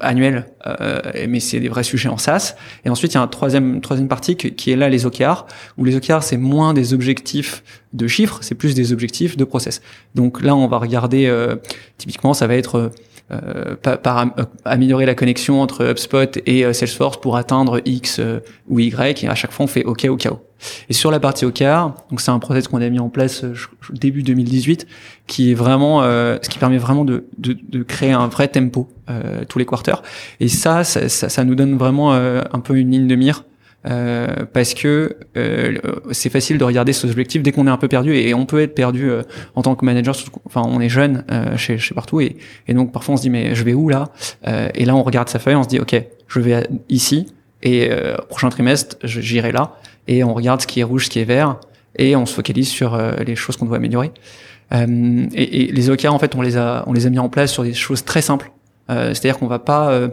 annuel, 0.00 0.46
euh, 0.66 1.00
mais 1.28 1.40
c'est 1.40 1.60
des 1.60 1.68
vrais 1.68 1.82
sujets 1.82 2.08
en 2.08 2.16
SaaS. 2.18 2.54
Et 2.84 2.90
ensuite, 2.90 3.12
il 3.12 3.16
y 3.16 3.18
a 3.18 3.22
un 3.22 3.28
troisième, 3.28 3.80
troisième 3.80 4.08
partie 4.08 4.36
qui, 4.36 4.70
est 4.70 4.76
là, 4.76 4.88
les 4.88 5.06
OKR, 5.06 5.46
où 5.78 5.84
les 5.84 5.96
OKR, 5.96 6.22
c'est 6.22 6.36
moins 6.36 6.74
des 6.74 6.94
objectifs 6.94 7.62
de 7.92 8.06
chiffres, 8.06 8.38
c'est 8.42 8.54
plus 8.54 8.74
des 8.74 8.92
objectifs 8.92 9.36
de 9.36 9.44
process. 9.44 9.82
Donc 10.14 10.42
là, 10.42 10.56
on 10.56 10.66
va 10.66 10.78
regarder, 10.78 11.26
euh, 11.26 11.56
typiquement, 11.98 12.34
ça 12.34 12.46
va 12.46 12.56
être 12.56 12.92
euh, 13.32 13.74
par, 13.76 14.18
euh, 14.18 14.44
améliorer 14.66 15.06
la 15.06 15.14
connexion 15.14 15.62
entre 15.62 15.82
HubSpot 15.82 16.38
et 16.44 16.66
euh, 16.66 16.74
Salesforce 16.74 17.18
pour 17.18 17.38
atteindre 17.38 17.80
X 17.86 18.20
ou 18.68 18.80
Y. 18.80 19.24
Et 19.24 19.28
à 19.28 19.34
chaque 19.34 19.50
fois, 19.50 19.64
on 19.64 19.66
fait 19.66 19.84
OK 19.84 20.04
au 20.04 20.16
chaos. 20.16 20.40
Et 20.88 20.92
sur 20.92 21.10
la 21.10 21.20
partie 21.20 21.44
OKR, 21.44 21.92
donc 22.10 22.20
c'est 22.20 22.30
un 22.30 22.38
process 22.38 22.68
qu'on 22.68 22.80
a 22.80 22.88
mis 22.88 23.00
en 23.00 23.08
place 23.08 23.44
début 23.90 24.22
2018, 24.22 24.86
qui 25.26 25.50
est 25.50 25.54
vraiment 25.54 26.02
ce 26.02 26.48
qui 26.48 26.58
permet 26.58 26.78
vraiment 26.78 27.04
de, 27.04 27.26
de, 27.38 27.56
de 27.68 27.82
créer 27.82 28.12
un 28.12 28.28
vrai 28.28 28.48
tempo 28.48 28.88
tous 29.48 29.58
les 29.58 29.66
quarters. 29.66 30.02
Et 30.40 30.48
ça, 30.48 30.84
ça, 30.84 31.08
ça, 31.08 31.28
ça 31.28 31.44
nous 31.44 31.54
donne 31.54 31.76
vraiment 31.76 32.12
un 32.12 32.60
peu 32.60 32.76
une 32.76 32.90
ligne 32.90 33.06
de 33.06 33.14
mire 33.14 33.44
euh, 33.86 34.46
parce 34.50 34.72
que 34.72 35.14
euh, 35.36 35.78
c'est 36.10 36.30
facile 36.30 36.56
de 36.56 36.64
regarder 36.64 36.94
ses 36.94 37.10
objectifs 37.10 37.42
dès 37.42 37.52
qu'on 37.52 37.66
est 37.66 37.70
un 37.70 37.76
peu 37.76 37.88
perdu 37.88 38.14
et 38.14 38.32
on 38.32 38.46
peut 38.46 38.62
être 38.62 38.74
perdu 38.74 39.10
euh, 39.10 39.22
en 39.56 39.62
tant 39.62 39.74
que 39.74 39.84
manager. 39.84 40.16
Enfin, 40.46 40.62
on 40.64 40.80
est 40.80 40.88
jeune 40.88 41.24
chez, 41.56 41.76
chez 41.76 41.94
partout 41.94 42.20
et, 42.20 42.36
et, 42.66 42.72
donc 42.72 42.92
parfois 42.92 43.14
on 43.14 43.16
se 43.16 43.22
dit 43.22 43.30
mais 43.30 43.54
je 43.54 43.62
vais 43.62 43.74
où 43.74 43.88
là? 43.88 44.10
Et 44.74 44.84
là 44.84 44.96
on 44.96 45.02
regarde 45.02 45.28
sa 45.28 45.38
feuille, 45.38 45.56
on 45.56 45.62
se 45.62 45.68
dit 45.68 45.80
ok, 45.80 46.02
je 46.28 46.40
vais 46.40 46.66
ici 46.88 47.26
et 47.62 47.90
prochain 48.28 48.48
trimestre 48.48 48.96
j'irai 49.04 49.52
là 49.52 49.76
et 50.08 50.24
on 50.24 50.34
regarde 50.34 50.60
ce 50.60 50.66
qui 50.66 50.80
est 50.80 50.84
rouge, 50.84 51.06
ce 51.06 51.10
qui 51.10 51.18
est 51.18 51.24
vert 51.24 51.58
et 51.96 52.16
on 52.16 52.26
se 52.26 52.34
focalise 52.34 52.68
sur 52.68 53.00
les 53.24 53.36
choses 53.36 53.56
qu'on 53.56 53.66
doit 53.66 53.76
améliorer. 53.76 54.10
Et, 54.72 54.82
et, 55.34 55.72
les 55.72 55.90
OKR 55.90 56.12
en 56.12 56.18
fait 56.18 56.34
on 56.34 56.42
les 56.42 56.56
a 56.56 56.82
on 56.88 56.92
les 56.92 57.06
a 57.06 57.10
mis 57.10 57.20
en 57.20 57.28
place 57.28 57.52
sur 57.52 57.62
des 57.62 57.74
choses 57.74 58.04
très 58.04 58.22
simples. 58.22 58.50
C'est-à-dire 58.88 59.38
qu'on 59.38 59.46
va 59.46 59.60
pas 59.60 60.08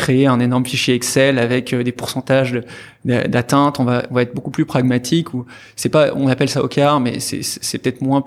créer 0.00 0.26
un 0.26 0.40
énorme 0.40 0.64
fichier 0.64 0.94
Excel 0.94 1.38
avec 1.38 1.72
euh, 1.72 1.84
des 1.84 1.92
pourcentages 1.92 2.60
d'atteinte. 3.04 3.80
On 3.80 3.84
va, 3.84 4.04
on 4.10 4.14
va 4.14 4.22
être 4.22 4.34
beaucoup 4.34 4.50
plus 4.50 4.64
pragmatique. 4.64 5.34
Ou 5.34 5.46
c'est 5.76 5.88
pas, 5.88 6.12
on 6.14 6.28
appelle 6.28 6.48
ça 6.48 6.62
OKR, 6.62 7.00
mais 7.00 7.20
c'est 7.20 7.78
peut-être 7.78 8.00
moins 8.00 8.24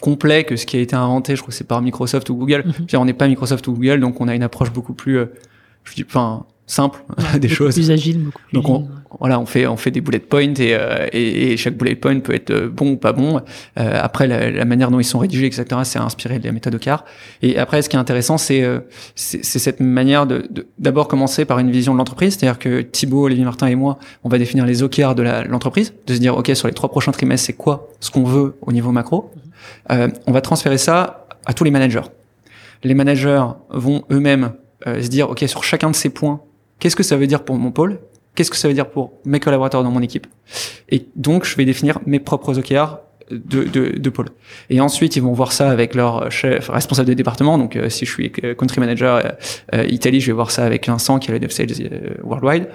complet 0.00 0.44
que 0.44 0.56
ce 0.56 0.66
qui 0.66 0.76
a 0.78 0.80
été 0.80 0.96
inventé. 0.96 1.36
Je 1.36 1.42
crois 1.42 1.50
que 1.50 1.56
c'est 1.56 1.66
par 1.66 1.82
Microsoft 1.82 2.30
ou 2.30 2.36
Google. 2.36 2.64
Mm 2.66 2.96
On 2.96 3.04
n'est 3.04 3.12
pas 3.12 3.28
Microsoft 3.28 3.66
ou 3.68 3.74
Google, 3.74 4.00
donc 4.00 4.20
on 4.20 4.28
a 4.28 4.34
une 4.34 4.42
approche 4.42 4.72
beaucoup 4.72 4.94
plus, 4.94 5.18
euh, 5.18 5.26
je 5.84 5.94
dis, 5.94 6.04
enfin, 6.06 6.46
simple 6.70 7.02
des 7.38 7.48
choses. 7.48 7.74
Plus 7.74 7.90
agile, 7.90 8.18
beaucoup 8.18 8.40
Donc 8.52 8.68
on, 8.68 8.88
voilà, 9.18 9.40
on 9.40 9.46
fait 9.46 9.66
on 9.66 9.76
fait 9.76 9.90
des 9.90 10.00
bullet 10.00 10.20
points 10.20 10.54
et, 10.54 10.74
euh, 10.74 11.06
et, 11.12 11.52
et, 11.52 11.56
chaque 11.56 11.76
bullet 11.76 11.96
point 11.96 12.20
peut 12.20 12.34
être 12.34 12.66
bon 12.66 12.92
ou 12.92 12.96
pas 12.96 13.12
bon. 13.12 13.40
Euh, 13.78 13.98
après 14.00 14.26
la, 14.26 14.50
la, 14.50 14.64
manière 14.64 14.90
dont 14.90 15.00
ils 15.00 15.04
sont 15.04 15.18
rédigés, 15.18 15.46
etc. 15.46 15.64
C'est 15.82 15.98
inspiré 15.98 16.38
de 16.38 16.46
la 16.46 16.52
méthode 16.52 16.76
OKR. 16.76 17.04
Et 17.42 17.58
après, 17.58 17.82
ce 17.82 17.88
qui 17.88 17.96
est 17.96 17.98
intéressant, 17.98 18.38
c'est 18.38 18.62
euh, 18.62 18.80
c'est 19.16 19.42
cette 19.42 19.80
manière 19.80 20.26
de 20.26 20.48
d'abord 20.78 21.08
commencer 21.08 21.44
par 21.44 21.58
une 21.58 21.70
vision 21.70 21.92
de 21.92 21.98
l'entreprise, 21.98 22.36
c'est-à-dire 22.38 22.58
que 22.58 22.82
Thibaut, 22.82 23.24
Olivier 23.24 23.44
Martin 23.44 23.66
et 23.66 23.74
moi, 23.74 23.98
on 24.22 24.28
va 24.28 24.38
définir 24.38 24.64
les 24.64 24.82
OKR 24.82 25.14
de 25.14 25.22
l'entreprise, 25.48 25.92
de 26.06 26.14
se 26.14 26.20
dire 26.20 26.36
ok 26.36 26.52
sur 26.54 26.68
les 26.68 26.74
trois 26.74 26.90
prochains 26.90 27.12
trimestres, 27.12 27.46
c'est 27.46 27.52
quoi 27.52 27.88
ce 27.98 28.10
qu'on 28.10 28.24
veut 28.24 28.56
au 28.62 28.72
niveau 28.72 28.92
macro? 28.92 29.32
Euh, 29.90 30.08
on 30.26 30.32
va 30.32 30.40
transférer 30.40 30.78
ça 30.78 31.26
à 31.46 31.52
tous 31.52 31.64
les 31.64 31.70
managers. 31.70 32.08
Les 32.84 32.94
managers 32.94 33.44
vont 33.70 34.04
eux-mêmes 34.10 34.52
se 34.86 35.08
dire 35.08 35.28
ok 35.28 35.44
sur 35.46 35.62
chacun 35.62 35.90
de 35.90 35.96
ces 35.96 36.08
points 36.08 36.40
Qu'est-ce 36.80 36.96
que 36.96 37.02
ça 37.02 37.16
veut 37.16 37.26
dire 37.26 37.44
pour 37.44 37.56
mon 37.56 37.70
pôle? 37.70 38.00
Qu'est-ce 38.34 38.50
que 38.50 38.56
ça 38.56 38.68
veut 38.68 38.74
dire 38.74 38.88
pour 38.88 39.12
mes 39.24 39.38
collaborateurs 39.38 39.82
dans 39.82 39.90
mon 39.90 40.02
équipe? 40.02 40.26
Et 40.88 41.06
donc, 41.14 41.44
je 41.44 41.56
vais 41.56 41.64
définir 41.64 42.00
mes 42.06 42.20
propres 42.20 42.58
OKR 42.58 42.98
de, 43.30 43.64
de, 43.64 43.98
de 43.98 44.10
pôle. 44.10 44.30
Et 44.70 44.80
ensuite, 44.80 45.16
ils 45.16 45.22
vont 45.22 45.32
voir 45.32 45.52
ça 45.52 45.70
avec 45.70 45.94
leur 45.94 46.30
chef 46.30 46.68
responsable 46.68 47.08
de 47.08 47.14
département. 47.14 47.58
Donc, 47.58 47.76
euh, 47.76 47.88
si 47.88 48.04
je 48.04 48.10
suis 48.10 48.30
country 48.30 48.80
manager 48.80 49.34
euh, 49.74 49.86
Italie, 49.88 50.20
je 50.20 50.26
vais 50.26 50.32
voir 50.32 50.50
ça 50.50 50.64
avec 50.64 50.86
Vincent, 50.86 51.18
qui 51.18 51.30
est 51.30 51.34
le 51.34 51.40
dev 51.40 51.50
sales 51.50 51.68
euh, 51.80 52.14
worldwide. 52.22 52.68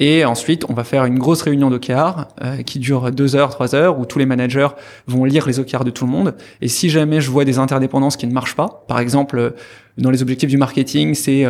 Et 0.00 0.24
ensuite, 0.24 0.64
on 0.68 0.74
va 0.74 0.84
faire 0.84 1.04
une 1.06 1.18
grosse 1.18 1.42
réunion 1.42 1.70
d'OKR 1.70 2.28
euh, 2.42 2.62
qui 2.62 2.78
dure 2.78 3.10
deux 3.10 3.34
heures, 3.34 3.50
trois 3.50 3.74
heures, 3.74 3.98
où 3.98 4.06
tous 4.06 4.20
les 4.20 4.26
managers 4.26 4.68
vont 5.08 5.24
lire 5.24 5.46
les 5.48 5.58
OKR 5.58 5.82
de 5.84 5.90
tout 5.90 6.04
le 6.04 6.12
monde. 6.12 6.36
Et 6.60 6.68
si 6.68 6.88
jamais 6.88 7.20
je 7.20 7.30
vois 7.30 7.44
des 7.44 7.58
interdépendances 7.58 8.16
qui 8.16 8.28
ne 8.28 8.32
marchent 8.32 8.54
pas, 8.54 8.84
par 8.86 9.00
exemple, 9.00 9.54
dans 9.96 10.10
les 10.10 10.22
objectifs 10.22 10.50
du 10.50 10.56
marketing, 10.56 11.14
c'est 11.14 11.44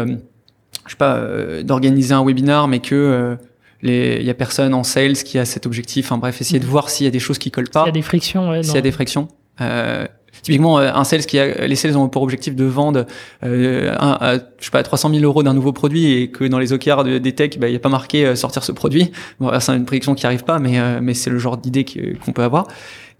je 0.86 0.92
sais 0.92 0.96
pas, 0.96 1.16
euh, 1.16 1.62
d'organiser 1.62 2.14
un 2.14 2.24
webinar, 2.24 2.68
mais 2.68 2.80
que 2.80 2.94
euh, 2.94 3.36
il 3.82 4.22
y 4.24 4.30
a 4.30 4.34
personne 4.34 4.74
en 4.74 4.82
sales 4.82 5.14
qui 5.14 5.38
a 5.38 5.44
cet 5.44 5.66
objectif. 5.66 6.06
Enfin 6.06 6.18
bref, 6.18 6.40
essayer 6.40 6.58
de 6.58 6.64
mhm. 6.64 6.70
voir 6.70 6.90
s'il 6.90 7.04
y 7.04 7.08
a 7.08 7.12
des 7.12 7.20
choses 7.20 7.38
qui 7.38 7.50
collent 7.50 7.70
pas. 7.70 7.80
S'il 7.80 7.88
y 7.88 7.90
a 7.90 7.92
des 7.92 8.02
frictions, 8.02 8.50
ouais, 8.50 8.62
S'il 8.62 8.74
y 8.74 8.78
a 8.78 8.82
des 8.82 8.92
frictions. 8.92 9.28
Euh, 9.60 10.06
typiquement, 10.42 10.78
euh, 10.78 10.90
un 10.92 11.04
sales 11.04 11.26
qui 11.26 11.38
a, 11.38 11.66
les 11.66 11.76
sales 11.76 11.96
ont 11.96 12.08
pour 12.08 12.22
objectif 12.22 12.54
de 12.54 12.64
vendre, 12.64 13.06
euh, 13.44 13.94
un, 13.98 14.40
je 14.58 14.64
sais 14.64 14.70
pas, 14.70 14.82
300 14.82 15.10
000 15.10 15.22
euros 15.22 15.42
d'un 15.42 15.54
nouveau 15.54 15.72
produit 15.72 16.12
et 16.12 16.30
que 16.30 16.44
dans 16.44 16.58
les 16.58 16.72
OKR 16.72 17.04
de, 17.04 17.18
des 17.18 17.34
tech, 17.34 17.58
bah, 17.58 17.68
il 17.68 17.70
n'y 17.70 17.76
a 17.76 17.80
pas 17.80 17.88
marqué 17.88 18.34
sortir 18.36 18.64
ce 18.64 18.72
produit. 18.72 19.12
Bon, 19.40 19.50
c'est 19.60 19.72
une 19.72 19.84
prédiction 19.84 20.14
qui 20.14 20.26
arrive 20.26 20.44
pas, 20.44 20.58
mais 20.58 21.00
mais 21.00 21.14
c'est 21.14 21.30
le 21.30 21.38
genre 21.38 21.56
d'idée 21.56 21.84
qu'on 21.84 22.32
peut 22.32 22.42
avoir. 22.42 22.66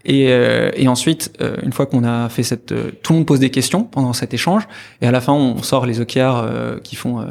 Et, 0.05 0.27
euh, 0.29 0.71
et 0.75 0.89
ensuite, 0.89 1.33
euh, 1.41 1.57
une 1.63 1.73
fois 1.73 1.87
qu'on 1.87 2.05
a 2.05 2.29
fait 2.29 2.43
cette, 2.43 2.73
euh, 2.73 2.93
tout 3.03 3.13
le 3.13 3.19
monde 3.19 3.27
pose 3.27 3.41
des 3.41 3.51
questions 3.51 3.85
pendant 3.85 4.13
cet 4.13 4.33
échange, 4.33 4.69
et 5.01 5.07
à 5.07 5.11
la 5.11 5.21
fin, 5.21 5.33
on 5.33 5.63
sort 5.63 5.87
les 5.87 6.01
OKR 6.01 6.81
qui 6.83 6.97
font 6.97 7.27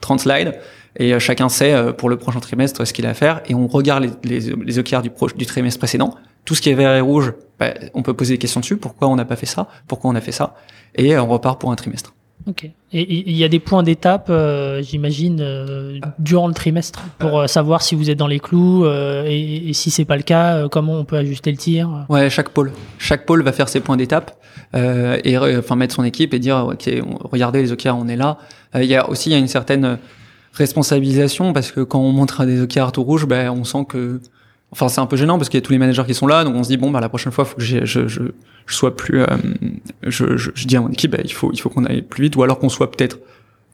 30 0.00 0.20
slides, 0.20 0.58
et 0.98 1.18
chacun 1.20 1.48
sait 1.48 1.92
pour 1.92 2.08
le 2.08 2.16
prochain 2.16 2.40
trimestre 2.40 2.86
ce 2.86 2.92
qu'il 2.92 3.06
a 3.06 3.10
à 3.10 3.14
faire, 3.14 3.42
et 3.48 3.54
on 3.54 3.66
regarde 3.66 4.08
les, 4.24 4.40
les, 4.40 4.54
les 4.56 4.82
du, 4.82 5.10
du 5.36 5.46
trimestre 5.46 5.78
précédent. 5.78 6.14
Tout 6.44 6.54
ce 6.54 6.62
qui 6.62 6.70
est 6.70 6.74
vert 6.74 6.94
et 6.94 7.00
rouge, 7.00 7.34
bah, 7.58 7.74
on 7.92 8.02
peut 8.02 8.14
poser 8.14 8.34
des 8.34 8.38
questions 8.38 8.60
dessus. 8.60 8.76
Pourquoi 8.76 9.08
on 9.08 9.16
n'a 9.16 9.24
pas 9.24 9.36
fait 9.36 9.46
ça? 9.46 9.68
Pourquoi 9.88 10.10
on 10.10 10.14
a 10.14 10.20
fait 10.20 10.32
ça? 10.32 10.54
Et 10.94 11.18
on 11.18 11.26
repart 11.26 11.60
pour 11.60 11.72
un 11.72 11.76
trimestre. 11.76 12.15
Ok. 12.46 12.70
Et 12.92 13.28
il 13.28 13.36
y 13.36 13.42
a 13.42 13.48
des 13.48 13.58
points 13.58 13.82
d'étape, 13.82 14.28
euh, 14.30 14.80
j'imagine, 14.80 15.40
euh, 15.40 15.98
durant 16.20 16.46
le 16.46 16.54
trimestre 16.54 17.02
pour 17.18 17.40
euh, 17.40 17.46
savoir 17.48 17.82
si 17.82 17.96
vous 17.96 18.08
êtes 18.08 18.18
dans 18.18 18.28
les 18.28 18.38
clous 18.38 18.86
et, 18.86 19.68
et, 19.68 19.72
si 19.72 19.90
c'est 19.90 20.04
pas 20.04 20.16
le 20.16 20.22
cas, 20.22 20.68
comment 20.68 20.94
on 20.94 21.04
peut 21.04 21.16
ajuster 21.16 21.50
le 21.50 21.56
tir. 21.56 22.06
Ouais, 22.08 22.30
chaque 22.30 22.50
pôle, 22.50 22.72
chaque 22.98 23.26
pôle 23.26 23.42
va 23.42 23.52
faire 23.52 23.68
ses 23.68 23.80
points 23.80 23.96
d'étape 23.96 24.38
et 24.74 25.36
enfin 25.38 25.76
mettre 25.76 25.94
son 25.94 26.04
équipe 26.04 26.34
et 26.34 26.38
dire 26.38 26.68
ok, 26.72 26.88
regardez 27.24 27.62
les 27.62 27.72
OKR, 27.72 27.96
on 27.96 28.08
est 28.08 28.16
là. 28.16 28.38
Il 28.74 28.84
y 28.84 28.94
a 28.94 29.08
aussi 29.08 29.30
il 29.30 29.32
y 29.32 29.36
a 29.36 29.38
une 29.38 29.48
certaine 29.48 29.98
responsabilisation 30.52 31.52
parce 31.52 31.72
que 31.72 31.80
quand 31.80 32.00
on 32.00 32.12
montre 32.12 32.44
des 32.44 32.60
OKR 32.60 32.92
tout 32.92 33.02
rouge, 33.02 33.26
ben 33.26 33.50
on 33.50 33.64
sent 33.64 33.86
que 33.88 34.20
Enfin, 34.72 34.88
c'est 34.88 35.00
un 35.00 35.06
peu 35.06 35.16
gênant 35.16 35.38
parce 35.38 35.48
qu'il 35.48 35.58
y 35.58 35.62
a 35.62 35.64
tous 35.64 35.72
les 35.72 35.78
managers 35.78 36.04
qui 36.06 36.14
sont 36.14 36.26
là, 36.26 36.44
donc 36.44 36.54
on 36.56 36.64
se 36.64 36.68
dit 36.68 36.76
bon, 36.76 36.90
bah 36.90 37.00
la 37.00 37.08
prochaine 37.08 37.32
fois, 37.32 37.44
faut 37.44 37.56
que 37.56 37.62
je, 37.62 37.84
je, 37.84 38.22
je, 38.66 38.74
sois 38.74 38.96
plus. 38.96 39.22
Euh, 39.22 39.26
je, 40.02 40.36
je, 40.36 40.66
dis 40.66 40.76
à 40.76 40.80
mon 40.80 40.90
équipe, 40.90 41.12
bah, 41.12 41.18
il 41.24 41.32
faut, 41.32 41.50
il 41.52 41.60
faut 41.60 41.68
qu'on 41.68 41.84
aille 41.84 42.02
plus 42.02 42.24
vite, 42.24 42.36
ou 42.36 42.42
alors 42.42 42.58
qu'on 42.58 42.68
soit 42.68 42.90
peut-être 42.90 43.18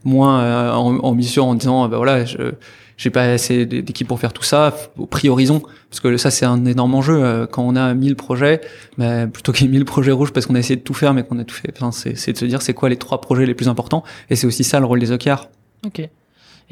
moins 0.05 0.43
euh, 0.43 0.71
ambitieux 0.71 1.43
en 1.43 1.55
disant, 1.55 1.89
bah 1.89 1.97
voilà, 1.97 2.25
je 2.25 2.53
j'ai 2.97 3.11
pas 3.11 3.25
assez 3.25 3.67
d'équipe 3.67 4.07
pour 4.07 4.21
faire 4.21 4.33
tout 4.33 4.43
ça. 4.43 4.77
Priorisons 5.11 5.63
parce 5.91 6.01
que 6.01 6.17
ça 6.17 6.31
c'est 6.31 6.45
un 6.45 6.65
énorme 6.67 6.95
enjeu 6.95 7.23
euh, 7.23 7.47
quand 7.47 7.63
on 7.63 7.75
a 7.75 7.95
1000 7.95 8.15
projets, 8.17 8.61
bah, 8.97 9.27
plutôt 9.27 9.53
qu'il 9.53 9.67
y 9.67 9.69
ait 9.69 9.73
1000 9.73 9.85
projets 9.85 10.13
rouges 10.13 10.33
parce 10.33 10.47
qu'on 10.47 10.55
a 10.55 10.59
essayé 10.59 10.77
de 10.77 10.83
tout 10.83 10.95
faire 10.95 11.13
mais 11.13 11.25
qu'on 11.25 11.39
a 11.39 11.45
tout 11.45 11.55
fait. 11.55 11.73
Enfin, 11.77 11.91
c'est 11.91 12.33
de 12.33 12.39
se 12.39 12.45
dire 12.45 12.63
c'est 12.63 12.75
quoi 12.75 12.89
les 12.89 12.97
trois 12.97 13.21
projets 13.21 13.45
les 13.45 13.55
plus 13.55 13.69
importants? 13.69 14.05
Et 14.31 14.37
c'est 14.37 14.47
aussi 14.47 14.63
ça 14.63 14.79
le 14.79 14.87
rôle 14.87 15.01
des 15.01 15.11
OKR. 15.11 15.49
Ok. 15.85 16.09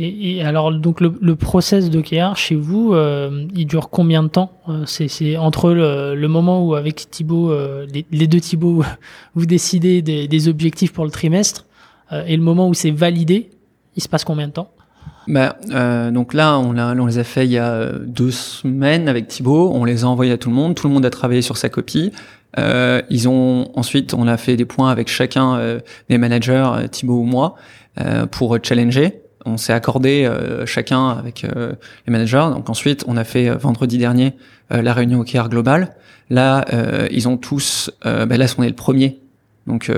Et, 0.03 0.43
alors, 0.43 0.73
donc 0.73 1.03
le, 1.03 1.13
le 1.21 1.37
process 1.37 1.91
d'OKR 1.91 2.35
chez 2.35 2.55
vous, 2.55 2.95
euh, 2.95 3.47
il 3.55 3.67
dure 3.67 3.91
combien 3.91 4.23
de 4.23 4.29
temps 4.29 4.53
euh, 4.67 4.85
C'est 4.87 5.37
entre 5.37 5.73
le, 5.73 6.27
moment 6.27 6.67
où 6.67 6.75
avec 6.75 7.11
Thibaut, 7.11 7.53
euh, 7.53 7.87
les, 8.11 8.27
deux 8.27 8.41
Thibaut, 8.41 8.83
vous 9.35 9.45
décidez 9.45 10.01
des, 10.01 10.27
des, 10.27 10.49
objectifs 10.49 10.95
pour 10.95 11.05
le 11.05 11.11
trimestre 11.11 11.67
et 12.27 12.37
le 12.37 12.43
moment 12.43 12.69
où 12.69 12.75
c'est 12.75 12.91
validé, 12.91 13.51
il 13.95 14.03
se 14.03 14.09
passe 14.09 14.25
combien 14.25 14.49
de 14.49 14.53
temps? 14.53 14.73
Bah, 15.29 15.57
donc 16.11 16.35
là, 16.35 16.59
on, 16.59 16.77
on, 16.77 17.07
les 17.07 17.19
a 17.19 17.25
fait 17.25 17.45
il 17.45 17.53
y 17.53 17.59
a 17.59 17.93
deux 17.93 18.33
semaines 18.33 19.09
avec 19.09 19.29
Thibaut. 19.29 19.71
On 19.73 19.85
les 19.85 20.03
a 20.03 20.09
envoyés 20.09 20.33
à 20.33 20.39
tout 20.39 20.49
le 20.49 20.57
monde. 20.57 20.75
Tout 20.75 20.89
le 20.89 20.95
monde 20.95 21.07
a 21.07 21.11
travaillé 21.11 21.41
sur 21.41 21.57
sa 21.57 21.69
copie. 21.69 22.11
Euh, 22.59 23.01
ils 23.11 23.29
ont 23.29 23.71
ensuite, 23.77 24.13
on 24.13 24.27
a 24.27 24.37
fait 24.39 24.57
des 24.57 24.65
points 24.65 24.91
avec 24.91 25.07
chacun 25.07 25.79
des 26.09 26.19
managers, 26.19 26.69
Thibaut 26.91 27.21
ou 27.21 27.25
moi, 27.25 27.55
pour 28.33 28.59
challenger 28.61 29.23
on 29.45 29.57
s'est 29.57 29.73
accordé 29.73 30.25
euh, 30.25 30.67
chacun 30.67 31.09
avec 31.09 31.45
euh, 31.45 31.73
les 32.07 32.13
managers. 32.13 32.49
Donc 32.53 32.69
ensuite, 32.69 33.05
on 33.07 33.17
a 33.17 33.25
fait 33.25 33.49
euh, 33.49 33.57
vendredi 33.57 33.99
dernier 33.99 34.35
la 34.73 34.93
réunion 34.93 35.21
OKR 35.21 35.49
globale. 35.49 35.97
Là, 36.29 36.65
ils 37.11 37.27
ont 37.27 37.37
tous, 37.37 37.91
ben 38.05 38.37
là, 38.37 38.47
on 38.57 38.63
est 38.63 38.69
le 38.69 38.75
premier. 38.77 39.19
Donc 39.67 39.91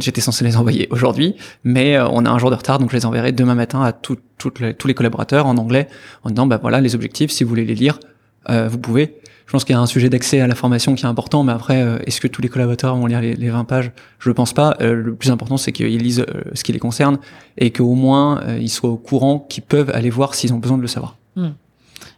j'étais 0.00 0.20
censé 0.20 0.44
les 0.44 0.58
envoyer 0.58 0.86
aujourd'hui, 0.90 1.34
mais 1.64 1.98
on 1.98 2.26
a 2.26 2.30
un 2.30 2.38
jour 2.38 2.50
de 2.50 2.56
retard, 2.56 2.78
donc 2.78 2.90
je 2.90 2.96
les 2.96 3.06
enverrai 3.06 3.32
demain 3.32 3.54
matin 3.54 3.82
à 3.82 3.92
tout, 3.92 4.18
les, 4.60 4.74
tous 4.74 4.86
les 4.86 4.92
collaborateurs 4.92 5.46
en 5.46 5.56
anglais 5.56 5.88
en 6.24 6.28
disant, 6.28 6.44
bah 6.44 6.58
voilà, 6.60 6.82
les 6.82 6.94
objectifs, 6.94 7.30
si 7.30 7.42
vous 7.42 7.48
voulez 7.48 7.64
les 7.64 7.74
lire, 7.74 8.00
vous 8.48 8.78
pouvez. 8.78 9.16
Je 9.52 9.56
pense 9.56 9.66
qu'il 9.66 9.74
y 9.74 9.78
a 9.78 9.82
un 9.82 9.86
sujet 9.86 10.08
d'accès 10.08 10.40
à 10.40 10.46
la 10.46 10.54
formation 10.54 10.94
qui 10.94 11.04
est 11.04 11.08
important, 11.08 11.44
mais 11.44 11.52
après, 11.52 11.82
euh, 11.82 11.98
est-ce 12.06 12.22
que 12.22 12.26
tous 12.26 12.40
les 12.40 12.48
collaborateurs 12.48 12.96
vont 12.96 13.04
lire 13.04 13.20
les, 13.20 13.34
les 13.34 13.50
20 13.50 13.64
pages? 13.64 13.92
Je 14.18 14.30
ne 14.30 14.34
pense 14.34 14.54
pas. 14.54 14.78
Euh, 14.80 14.94
le 14.94 15.14
plus 15.14 15.30
important, 15.30 15.58
c'est 15.58 15.72
qu'ils 15.72 15.98
lisent 15.98 16.24
euh, 16.26 16.40
ce 16.54 16.64
qui 16.64 16.72
les 16.72 16.78
concerne 16.78 17.18
et 17.58 17.70
qu'au 17.70 17.94
moins, 17.94 18.40
ils 18.58 18.70
soient 18.70 18.88
au 18.88 18.96
courant, 18.96 19.40
qu'ils 19.40 19.62
peuvent 19.62 19.90
aller 19.92 20.08
voir 20.08 20.34
s'ils 20.34 20.54
ont 20.54 20.58
besoin 20.58 20.78
de 20.78 20.82
le 20.82 20.88
savoir. 20.88 21.18
Hmm. 21.36 21.50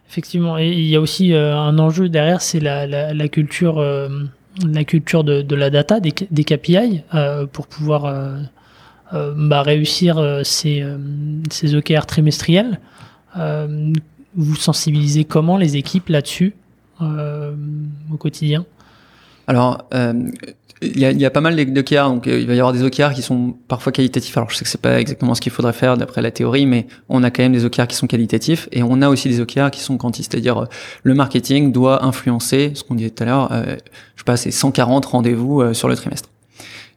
Effectivement. 0.08 0.58
Et 0.58 0.70
il 0.70 0.86
y 0.86 0.94
a 0.94 1.00
aussi 1.00 1.34
un 1.34 1.76
enjeu 1.80 2.08
derrière, 2.08 2.40
c'est 2.40 2.60
la, 2.60 3.28
culture, 3.28 3.84
la 4.64 4.84
culture 4.84 5.24
de, 5.24 5.54
la 5.56 5.70
data, 5.70 5.98
des, 5.98 6.14
des 6.30 6.44
KPI, 6.44 7.02
pour 7.50 7.66
pouvoir 7.66 8.38
bah, 9.12 9.62
réussir 9.62 10.40
ces, 10.44 10.84
ces 11.50 11.74
OKR 11.74 12.06
trimestriels. 12.06 12.78
Vous 14.36 14.56
sensibilisez 14.56 15.24
comment 15.24 15.56
les 15.56 15.76
équipes 15.76 16.08
là-dessus 16.08 16.54
euh, 17.00 17.54
au 18.12 18.16
quotidien? 18.16 18.64
Alors, 19.46 19.86
euh, 19.92 20.14
il 20.82 20.98
y, 20.98 21.04
a, 21.04 21.12
y, 21.12 21.24
a, 21.24 21.30
pas 21.30 21.40
mal 21.40 21.56
d'OKR, 21.72 22.08
donc 22.08 22.26
euh, 22.26 22.40
il 22.40 22.46
va 22.46 22.54
y 22.54 22.58
avoir 22.58 22.72
des 22.72 22.82
OKR 22.82 23.12
qui 23.14 23.22
sont 23.22 23.54
parfois 23.68 23.92
qualitatifs. 23.92 24.36
Alors 24.36 24.50
je 24.50 24.56
sais 24.56 24.64
que 24.64 24.70
c'est 24.70 24.80
pas 24.80 25.00
exactement 25.00 25.34
ce 25.34 25.40
qu'il 25.40 25.52
faudrait 25.52 25.72
faire 25.72 25.96
d'après 25.96 26.22
la 26.22 26.30
théorie, 26.30 26.66
mais 26.66 26.86
on 27.08 27.22
a 27.22 27.30
quand 27.30 27.42
même 27.42 27.52
des 27.52 27.64
OKR 27.64 27.86
qui 27.86 27.96
sont 27.96 28.06
qualitatifs 28.06 28.68
et 28.72 28.82
on 28.82 29.00
a 29.02 29.08
aussi 29.08 29.28
des 29.28 29.40
OKR 29.40 29.70
qui 29.70 29.80
sont 29.80 29.96
quantiques, 29.96 30.26
c'est-à-dire 30.30 30.66
le 31.02 31.14
marketing 31.14 31.72
doit 31.72 32.04
influencer 32.04 32.72
ce 32.74 32.82
qu'on 32.84 32.94
disait 32.94 33.10
tout 33.10 33.22
à 33.22 33.26
l'heure. 33.26 33.52
Euh, 33.52 33.76
je 34.14 34.20
sais 34.20 34.24
pas, 34.24 34.36
c'est 34.36 34.50
140 34.50 35.04
rendez-vous 35.06 35.74
sur 35.74 35.88
le 35.88 35.96
trimestre. 35.96 36.28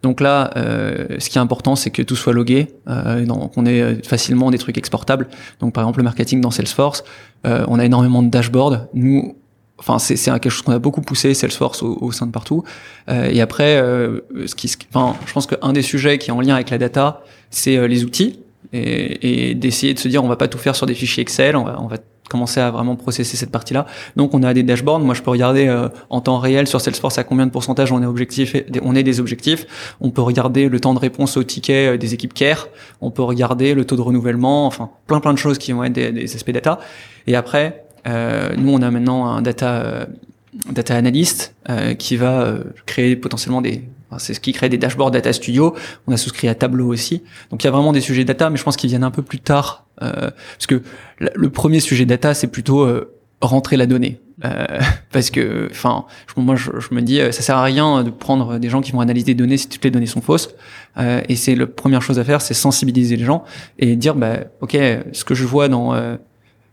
Donc 0.03 0.21
là, 0.21 0.51
euh, 0.55 1.07
ce 1.19 1.29
qui 1.29 1.37
est 1.37 1.41
important, 1.41 1.75
c'est 1.75 1.89
que 1.89 2.01
tout 2.01 2.15
soit 2.15 2.33
logué, 2.33 2.67
euh, 2.87 3.25
donc 3.25 3.57
on 3.57 3.65
ait 3.65 4.01
facilement 4.03 4.51
des 4.51 4.57
trucs 4.57 4.77
exportables. 4.77 5.27
Donc 5.59 5.73
par 5.73 5.83
exemple, 5.83 5.99
le 5.99 6.03
marketing 6.03 6.39
dans 6.41 6.51
Salesforce, 6.51 7.03
euh, 7.45 7.65
on 7.67 7.79
a 7.79 7.85
énormément 7.85 8.21
de 8.21 8.29
dashboards. 8.29 8.87
Nous, 8.93 9.35
Enfin, 9.79 9.99
c'est 9.99 10.15
quelque 10.15 10.49
chose 10.49 10.63
qu'on 10.63 10.71
a 10.71 10.79
beaucoup 10.79 11.01
poussé 11.01 11.33
Salesforce 11.33 11.83
au, 11.83 12.11
sein 12.11 12.25
de 12.25 12.31
partout. 12.31 12.63
Euh, 13.09 13.29
et 13.31 13.41
après, 13.41 13.77
euh, 13.77 14.21
ce 14.47 14.55
qui, 14.55 14.75
enfin, 14.91 15.15
je 15.27 15.31
pense 15.31 15.45
qu'un 15.45 15.71
des 15.71 15.83
sujets 15.83 16.17
qui 16.17 16.29
est 16.29 16.33
en 16.33 16.41
lien 16.41 16.55
avec 16.55 16.71
la 16.71 16.79
data, 16.79 17.23
c'est 17.51 17.77
euh, 17.77 17.87
les 17.87 18.03
outils 18.03 18.39
et, 18.73 19.49
et 19.51 19.55
d'essayer 19.55 19.93
de 19.93 19.99
se 19.99 20.07
dire 20.07 20.23
on 20.23 20.27
va 20.27 20.35
pas 20.35 20.47
tout 20.47 20.57
faire 20.57 20.75
sur 20.75 20.87
des 20.87 20.95
fichiers 20.95 21.21
Excel, 21.21 21.55
on 21.55 21.87
va 21.87 21.97
commencer 22.27 22.59
à 22.59 22.71
vraiment 22.71 22.95
processer 22.95 23.37
cette 23.37 23.51
partie-là. 23.51 23.85
Donc 24.15 24.33
on 24.33 24.43
a 24.43 24.53
des 24.53 24.63
dashboards. 24.63 24.99
Moi, 24.99 25.15
je 25.15 25.21
peux 25.21 25.31
regarder 25.31 25.67
euh, 25.67 25.89
en 26.09 26.21
temps 26.21 26.39
réel 26.39 26.67
sur 26.67 26.81
Salesforce 26.81 27.17
à 27.17 27.23
combien 27.23 27.45
de 27.45 27.51
pourcentage 27.51 27.91
on 27.91 28.01
est 28.01 28.05
objectif, 28.05 28.55
on 28.81 28.95
est 28.95 29.03
des 29.03 29.19
objectifs. 29.19 29.65
On 30.01 30.09
peut 30.09 30.21
regarder 30.21 30.69
le 30.69 30.79
temps 30.79 30.93
de 30.93 30.99
réponse 30.99 31.37
aux 31.37 31.43
tickets 31.43 31.95
euh, 31.95 31.97
des 31.97 32.13
équipes 32.13 32.33
care. 32.33 32.67
On 33.01 33.11
peut 33.11 33.23
regarder 33.23 33.73
le 33.73 33.85
taux 33.85 33.95
de 33.95 34.01
renouvellement. 34.01 34.65
Enfin, 34.65 34.89
plein 35.07 35.19
plein 35.19 35.33
de 35.33 35.39
choses 35.39 35.57
qui 35.57 35.71
vont 35.71 35.83
être 35.83 35.93
des, 35.93 36.35
aspects 36.35 36.51
data. 36.51 36.79
Et 37.25 37.35
après, 37.35 37.85
euh, 38.07 38.55
nous, 38.57 38.73
on 38.73 38.81
a 38.81 38.91
maintenant 38.91 39.25
un 39.25 39.41
data 39.41 39.81
euh, 39.81 40.05
data 40.71 40.95
analyst 40.95 41.53
euh, 41.69 41.93
qui 41.93 42.15
va 42.15 42.57
créer 42.85 43.15
potentiellement 43.15 43.61
des 43.61 43.83
c'est 44.17 44.33
ce 44.33 44.39
qui 44.39 44.53
crée 44.53 44.69
des 44.69 44.77
dashboards 44.77 45.11
Data 45.11 45.33
Studio. 45.33 45.75
On 46.07 46.13
a 46.13 46.17
souscrit 46.17 46.47
à 46.47 46.55
Tableau 46.55 46.87
aussi. 46.87 47.23
Donc 47.51 47.63
il 47.63 47.65
y 47.65 47.67
a 47.67 47.71
vraiment 47.71 47.91
des 47.91 48.01
sujets 48.01 48.23
data, 48.23 48.49
mais 48.49 48.57
je 48.57 48.63
pense 48.63 48.77
qu'ils 48.77 48.89
viennent 48.89 49.03
un 49.03 49.11
peu 49.11 49.21
plus 49.21 49.39
tard. 49.39 49.85
Euh, 50.01 50.11
parce 50.11 50.67
que 50.67 50.81
le 51.19 51.49
premier 51.49 51.79
sujet 51.79 52.05
data, 52.05 52.33
c'est 52.33 52.47
plutôt 52.47 52.81
euh, 52.81 53.13
rentrer 53.41 53.77
la 53.77 53.85
donnée. 53.85 54.21
Euh, 54.45 54.65
parce 55.11 55.29
que, 55.29 55.67
enfin, 55.71 56.05
moi 56.37 56.55
je, 56.55 56.71
me 56.91 57.01
dis, 57.01 57.19
ça 57.19 57.41
sert 57.41 57.57
à 57.57 57.63
rien 57.63 58.03
de 58.03 58.09
prendre 58.09 58.59
des 58.59 58.69
gens 58.69 58.81
qui 58.81 58.91
vont 58.91 59.01
analyser 59.01 59.25
des 59.25 59.35
données 59.35 59.57
si 59.57 59.67
toutes 59.67 59.83
les 59.83 59.91
données 59.91 60.05
sont 60.05 60.21
fausses. 60.21 60.55
et 60.97 61.35
c'est 61.35 61.55
la 61.55 61.67
première 61.67 62.01
chose 62.01 62.19
à 62.19 62.23
faire, 62.23 62.41
c'est 62.41 62.53
sensibiliser 62.53 63.17
les 63.17 63.25
gens 63.25 63.43
et 63.79 63.95
dire, 63.95 64.15
bah, 64.15 64.37
ok, 64.61 64.77
ce 65.11 65.23
que 65.23 65.35
je 65.35 65.45
vois 65.45 65.67
dans 65.67 65.93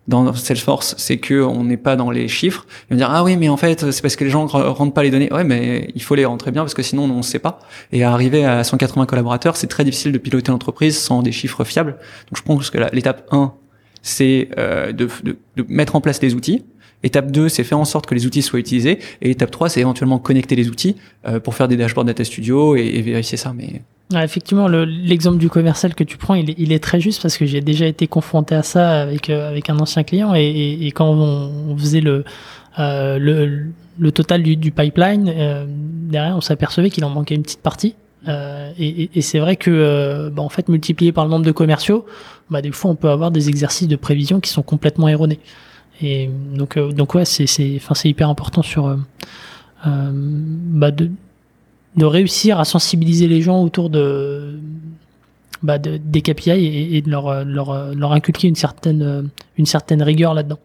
dans 0.06 0.34
Salesforce, 0.34 0.94
c'est 0.98 1.16
que 1.16 1.42
on 1.42 1.64
n'est 1.64 1.76
pas 1.76 1.96
dans 1.96 2.10
les 2.10 2.28
chiffres. 2.28 2.66
Ils 2.88 2.94
vont 2.94 2.98
dire 2.98 3.10
ah 3.10 3.24
oui 3.24 3.36
mais 3.36 3.48
en 3.48 3.56
fait 3.56 3.90
c'est 3.90 4.02
parce 4.02 4.16
que 4.16 4.24
les 4.24 4.30
gens 4.30 4.46
rentrent 4.46 4.92
pas 4.92 5.02
les 5.02 5.10
données. 5.10 5.32
Ouais 5.32 5.44
mais 5.44 5.90
il 5.94 6.02
faut 6.02 6.14
les 6.14 6.24
rentrer 6.24 6.50
bien 6.50 6.62
parce 6.62 6.74
que 6.74 6.82
sinon 6.82 7.04
on 7.04 7.16
ne 7.16 7.22
sait 7.22 7.38
pas. 7.38 7.60
Et 7.92 8.04
arriver 8.04 8.44
à 8.44 8.64
180 8.64 9.06
collaborateurs, 9.06 9.56
c'est 9.56 9.66
très 9.66 9.84
difficile 9.84 10.12
de 10.12 10.18
piloter 10.18 10.52
l'entreprise 10.52 10.98
sans 10.98 11.22
des 11.22 11.32
chiffres 11.32 11.64
fiables. 11.64 11.92
Donc 11.92 12.36
je 12.36 12.42
pense 12.42 12.70
que 12.70 12.78
l'étape 12.92 13.26
1 13.30 13.52
c'est 14.02 14.48
euh, 14.58 14.92
de, 14.92 15.08
de, 15.22 15.38
de, 15.56 15.64
mettre 15.68 15.96
en 15.96 16.00
place 16.00 16.20
les 16.20 16.34
outils. 16.34 16.62
Étape 17.02 17.30
2, 17.30 17.48
c'est 17.48 17.64
faire 17.64 17.78
en 17.78 17.84
sorte 17.84 18.06
que 18.06 18.14
les 18.14 18.26
outils 18.26 18.42
soient 18.42 18.58
utilisés. 18.58 18.98
Et 19.22 19.30
étape 19.30 19.50
3, 19.50 19.70
c'est 19.70 19.80
éventuellement 19.80 20.18
connecter 20.18 20.56
les 20.56 20.68
outils 20.68 20.96
euh, 21.26 21.40
pour 21.40 21.54
faire 21.54 21.68
des 21.68 21.76
dashboards 21.76 22.04
Data 22.04 22.22
Studio 22.22 22.76
et, 22.76 22.82
et 22.82 23.02
vérifier 23.02 23.38
ça. 23.38 23.52
Mais 23.54 23.82
effectivement, 24.12 24.68
l'exemple 24.68 25.38
du 25.38 25.48
commercial 25.48 25.94
que 25.94 26.04
tu 26.04 26.18
prends, 26.18 26.34
il 26.34 26.72
est, 26.72 26.82
très 26.82 27.00
juste 27.00 27.22
parce 27.22 27.36
que 27.36 27.46
j'ai 27.46 27.60
déjà 27.60 27.86
été 27.86 28.06
confronté 28.06 28.54
à 28.54 28.62
ça 28.62 29.02
avec, 29.02 29.30
euh, 29.30 29.48
avec 29.48 29.70
un 29.70 29.78
ancien 29.78 30.04
client 30.04 30.34
et, 30.34 30.90
quand 30.94 31.08
on, 31.08 31.76
faisait 31.76 32.00
le, 32.00 32.24
euh, 32.78 33.18
le, 33.18 33.66
le, 33.98 34.12
total 34.12 34.42
du, 34.42 34.70
pipeline, 34.70 35.32
euh, 35.34 35.64
derrière, 35.68 36.36
on 36.36 36.40
s'apercevait 36.40 36.90
qu'il 36.90 37.04
en 37.04 37.10
manquait 37.10 37.34
une 37.34 37.42
petite 37.42 37.62
partie. 37.62 37.94
Et, 38.78 39.20
c'est 39.20 39.38
vrai 39.38 39.56
que, 39.56 40.30
bah, 40.30 40.42
en 40.42 40.48
fait, 40.48 40.68
multiplié 40.68 41.12
par 41.12 41.24
le 41.24 41.30
nombre 41.30 41.44
de 41.44 41.52
commerciaux, 41.52 42.06
bah, 42.50 42.62
des 42.62 42.72
fois, 42.72 42.90
on 42.90 42.96
peut 42.96 43.10
avoir 43.10 43.30
des 43.30 43.48
exercices 43.48 43.88
de 43.88 43.96
prévision 43.96 44.40
qui 44.40 44.50
sont 44.50 44.62
complètement 44.62 45.08
erronés. 45.08 45.40
Et 46.02 46.28
donc, 46.54 46.78
donc 46.78 47.14
ouais, 47.14 47.24
c'est, 47.24 47.46
c'est 47.46 48.08
hyper 48.08 48.28
important 48.28 48.62
sur, 48.62 48.96
bah, 49.84 50.90
de, 50.90 51.10
de 51.96 52.04
réussir 52.04 52.58
à 52.58 52.64
sensibiliser 52.64 53.28
les 53.28 53.40
gens 53.40 53.62
autour 53.62 53.90
de, 53.90 54.58
bah, 55.62 55.78
de 55.78 55.96
des 55.96 56.22
KPI 56.22 56.50
et, 56.50 56.96
et 56.96 57.02
de 57.02 57.10
leur, 57.10 57.44
leur, 57.44 57.94
leur, 57.94 58.12
inculquer 58.12 58.48
une 58.48 58.56
certaine, 58.56 59.28
une 59.56 59.66
certaine 59.66 60.02
rigueur 60.02 60.34
là-dedans. 60.34 60.58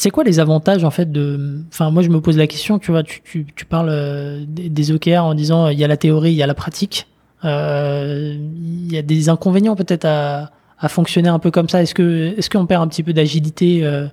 C'est 0.00 0.08
quoi 0.08 0.24
les 0.24 0.40
avantages 0.40 0.82
en 0.82 0.90
fait 0.90 1.12
de 1.12 1.60
Enfin, 1.68 1.90
moi 1.90 2.02
je 2.02 2.08
me 2.08 2.22
pose 2.22 2.38
la 2.38 2.46
question. 2.46 2.78
Tu 2.78 2.90
vois, 2.90 3.02
tu, 3.02 3.20
tu, 3.22 3.44
tu 3.54 3.66
parles 3.66 3.90
euh, 3.90 4.44
des 4.46 4.92
OKR 4.92 5.24
en 5.24 5.34
disant 5.34 5.68
il 5.68 5.78
y 5.78 5.84
a 5.84 5.88
la 5.88 5.98
théorie, 5.98 6.30
il 6.30 6.36
y 6.36 6.42
a 6.42 6.46
la 6.46 6.54
pratique. 6.54 7.06
Euh, 7.44 8.34
il 8.34 8.90
y 8.90 8.96
a 8.96 9.02
des 9.02 9.28
inconvénients 9.28 9.76
peut-être 9.76 10.06
à, 10.06 10.52
à 10.78 10.88
fonctionner 10.88 11.28
un 11.28 11.38
peu 11.38 11.50
comme 11.50 11.68
ça. 11.68 11.82
Est-ce 11.82 11.94
que 11.94 12.34
est-ce 12.38 12.48
qu'on 12.48 12.64
perd 12.64 12.82
un 12.82 12.88
petit 12.88 13.02
peu 13.02 13.12
d'agilité 13.12 13.84
euh, 13.84 14.06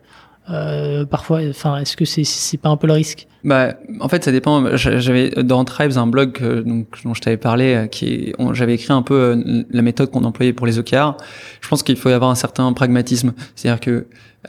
euh, 0.49 1.05
parfois, 1.05 1.41
enfin, 1.49 1.77
est-ce 1.77 1.97
que 1.97 2.05
c'est 2.05 2.23
c'est 2.23 2.57
pas 2.57 2.69
un 2.69 2.77
peu 2.77 2.87
le 2.87 2.93
risque? 2.93 3.27
Bah, 3.43 3.75
en 3.99 4.07
fait, 4.07 4.23
ça 4.23 4.31
dépend. 4.31 4.75
J'avais 4.75 5.29
dans 5.29 5.63
Tribes 5.65 5.97
un 5.97 6.07
blog 6.07 6.39
donc 6.65 6.87
dont 7.03 7.13
je 7.13 7.21
t'avais 7.21 7.37
parlé, 7.37 7.75
euh, 7.75 7.87
qui 7.87 8.33
j'avais 8.53 8.75
écrit 8.75 8.93
un 8.93 9.01
peu 9.01 9.13
euh, 9.13 9.63
la 9.69 9.81
méthode 9.81 10.09
qu'on 10.09 10.23
employait 10.23 10.53
pour 10.53 10.65
les 10.65 10.79
OKR. 10.79 11.17
Je 11.61 11.67
pense 11.67 11.83
qu'il 11.83 11.97
faut 11.97 12.09
y 12.09 12.13
avoir 12.13 12.29
un 12.31 12.35
certain 12.35 12.71
pragmatisme, 12.73 13.33
c'est-à-dire 13.55 13.79
que 13.79 14.07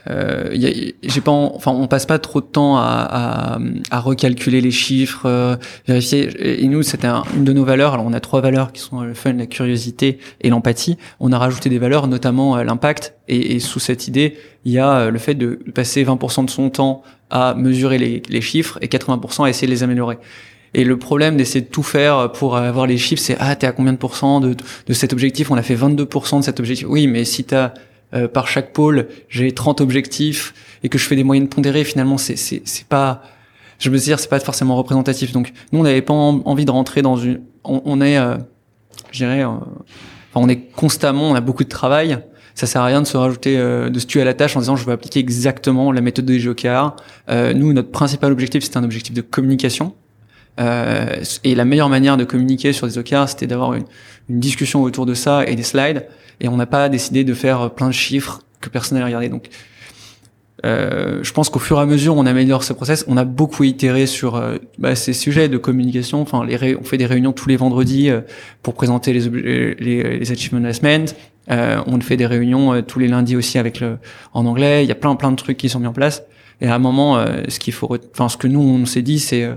euh, 0.09 0.49
j'ai 1.03 1.21
pas, 1.21 1.31
enfin, 1.31 1.71
on 1.71 1.87
passe 1.87 2.05
pas 2.05 2.19
trop 2.19 2.41
de 2.41 2.45
temps 2.45 2.77
à, 2.77 2.81
à, 2.81 3.59
à 3.91 3.99
recalculer 3.99 4.61
les 4.61 4.71
chiffres, 4.71 5.25
euh, 5.25 5.55
vérifier. 5.87 6.61
Et 6.61 6.67
nous, 6.67 6.83
c'était 6.83 7.07
une 7.35 7.43
de 7.43 7.53
nos 7.53 7.65
valeurs. 7.65 7.93
Alors, 7.93 8.05
on 8.05 8.13
a 8.13 8.19
trois 8.19 8.41
valeurs 8.41 8.71
qui 8.71 8.81
sont 8.81 9.01
le 9.01 9.13
fun, 9.13 9.33
la 9.33 9.45
curiosité 9.45 10.19
et 10.41 10.49
l'empathie. 10.49 10.97
On 11.19 11.31
a 11.31 11.37
rajouté 11.37 11.69
des 11.69 11.79
valeurs, 11.79 12.07
notamment 12.07 12.57
euh, 12.57 12.63
l'impact. 12.63 13.15
Et, 13.27 13.55
et, 13.55 13.59
sous 13.59 13.79
cette 13.79 14.07
idée, 14.07 14.37
il 14.65 14.73
y 14.73 14.79
a 14.79 14.99
euh, 14.99 15.11
le 15.11 15.19
fait 15.19 15.35
de 15.35 15.59
passer 15.73 16.03
20% 16.03 16.45
de 16.45 16.49
son 16.49 16.69
temps 16.69 17.03
à 17.29 17.53
mesurer 17.55 17.97
les, 17.97 18.23
les 18.29 18.41
chiffres 18.41 18.77
et 18.81 18.87
80% 18.87 19.45
à 19.45 19.49
essayer 19.49 19.67
de 19.67 19.71
les 19.71 19.83
améliorer. 19.83 20.17
Et 20.73 20.83
le 20.83 20.97
problème 20.97 21.37
d'essayer 21.37 21.61
de 21.61 21.69
tout 21.69 21.83
faire 21.83 22.31
pour 22.31 22.57
avoir 22.57 22.85
les 22.85 22.97
chiffres, 22.97 23.21
c'est 23.21 23.35
ah 23.39 23.55
t'es 23.55 23.65
à 23.65 23.71
combien 23.71 23.93
de 23.93 23.97
pourcents 23.97 24.39
de, 24.39 24.55
de 24.87 24.93
cet 24.93 25.13
objectif? 25.13 25.49
On 25.49 25.55
a 25.55 25.63
fait 25.63 25.75
22% 25.75 26.39
de 26.39 26.43
cet 26.43 26.59
objectif. 26.59 26.87
Oui, 26.87 27.07
mais 27.07 27.25
si 27.25 27.43
t'as 27.43 27.73
euh, 28.13 28.27
par 28.27 28.47
chaque 28.47 28.73
pôle, 28.73 29.07
j'ai 29.29 29.51
30 29.51 29.81
objectifs 29.81 30.53
et 30.83 30.89
que 30.89 30.97
je 30.97 31.05
fais 31.05 31.15
des 31.15 31.23
moyennes 31.23 31.49
pondérées, 31.49 31.83
finalement, 31.83 32.17
c'est 32.17 32.35
c'est 32.35 32.61
c'est 32.65 32.85
pas 32.85 33.23
je 33.79 33.89
veux 33.89 33.97
dire, 33.97 34.19
c'est 34.19 34.29
pas 34.29 34.39
forcément 34.39 34.75
représentatif. 34.75 35.31
Donc 35.31 35.53
nous, 35.71 35.79
on 35.79 35.83
n'avait 35.83 36.01
pas 36.01 36.13
envie 36.13 36.65
de 36.65 36.71
rentrer 36.71 37.01
dans 37.01 37.17
une 37.17 37.41
on, 37.63 37.81
on 37.85 38.01
est 38.01 38.17
euh, 38.17 38.37
je 39.11 39.19
dirais 39.19 39.43
euh, 39.43 39.49
on 40.35 40.49
est 40.49 40.71
constamment, 40.71 41.31
on 41.31 41.35
a 41.35 41.41
beaucoup 41.41 41.63
de 41.63 41.69
travail. 41.69 42.19
Ça 42.55 42.67
sert 42.67 42.81
à 42.81 42.85
rien 42.85 43.01
de 43.01 43.07
se 43.07 43.17
rajouter, 43.17 43.57
euh, 43.57 43.89
de 43.89 43.99
se 43.99 44.05
tuer 44.05 44.21
à 44.21 44.25
la 44.25 44.33
tâche 44.33 44.55
en 44.57 44.59
disant 44.59 44.75
je 44.75 44.85
vais 44.85 44.91
appliquer 44.91 45.19
exactement 45.19 45.91
la 45.91 46.01
méthode 46.01 46.25
de 46.25 46.37
GOKR. 46.37 46.95
Euh, 47.29 47.53
nous, 47.53 47.73
notre 47.73 47.91
principal 47.91 48.31
objectif, 48.31 48.63
c'était 48.63 48.77
un 48.77 48.83
objectif 48.83 49.13
de 49.13 49.21
communication. 49.21 49.95
Euh, 50.59 51.23
et 51.43 51.55
la 51.55 51.63
meilleure 51.63 51.89
manière 51.89 52.17
de 52.17 52.25
communiquer 52.25 52.73
sur 52.73 52.85
des 52.85 52.97
OKR, 52.97 53.29
c'était 53.29 53.47
d'avoir 53.47 53.75
une, 53.75 53.85
une, 54.29 54.39
discussion 54.39 54.81
autour 54.81 55.05
de 55.05 55.13
ça 55.13 55.45
et 55.45 55.55
des 55.55 55.63
slides. 55.63 56.05
Et 56.41 56.49
on 56.49 56.57
n'a 56.57 56.65
pas 56.65 56.89
décidé 56.89 57.23
de 57.23 57.33
faire 57.33 57.71
plein 57.71 57.87
de 57.87 57.93
chiffres 57.93 58.41
que 58.59 58.69
personne 58.69 58.97
n'allait 58.97 59.05
regarder. 59.05 59.29
Donc, 59.29 59.49
euh, 60.65 61.19
je 61.23 61.31
pense 61.31 61.49
qu'au 61.49 61.59
fur 61.59 61.77
et 61.77 61.81
à 61.81 61.85
mesure, 61.85 62.15
on 62.17 62.25
améliore 62.25 62.63
ce 62.63 62.73
process. 62.73 63.05
On 63.07 63.17
a 63.17 63.23
beaucoup 63.23 63.63
itéré 63.63 64.05
sur 64.05 64.35
euh, 64.35 64.57
bah, 64.77 64.95
ces 64.95 65.13
sujets 65.13 65.47
de 65.47 65.57
communication. 65.57 66.21
Enfin, 66.21 66.45
les 66.45 66.75
on 66.75 66.83
fait 66.83 66.97
des 66.97 67.05
réunions 67.05 67.31
tous 67.31 67.47
les 67.49 67.55
vendredis 67.55 68.09
euh, 68.09 68.21
pour 68.61 68.73
présenter 68.73 69.13
les, 69.13 69.75
les, 69.79 70.19
les 70.19 70.31
achievements 70.31 70.59
de 70.59 70.65
la 70.65 70.73
semaine. 70.73 71.05
Euh, 71.51 71.81
on 71.87 71.99
fait 71.99 72.17
des 72.17 72.25
réunions 72.25 72.81
tous 72.81 72.99
les 72.99 73.07
lundis 73.07 73.35
aussi 73.35 73.57
avec 73.57 73.79
le 73.79 73.97
en 74.33 74.45
anglais. 74.45 74.83
Il 74.83 74.87
y 74.87 74.91
a 74.91 74.95
plein 74.95 75.15
plein 75.15 75.31
de 75.31 75.35
trucs 75.35 75.57
qui 75.57 75.69
sont 75.69 75.79
mis 75.79 75.87
en 75.87 75.93
place. 75.93 76.23
Et 76.61 76.67
à 76.67 76.75
un 76.75 76.79
moment, 76.79 77.23
ce 77.47 77.57
qu'il 77.57 77.73
faut, 77.73 77.97
enfin, 78.13 78.27
ce 78.27 78.35
que 78.35 78.47
nous 78.47 78.59
on 78.59 78.85
s'est 78.85 79.01
dit, 79.01 79.19
c'est 79.19 79.49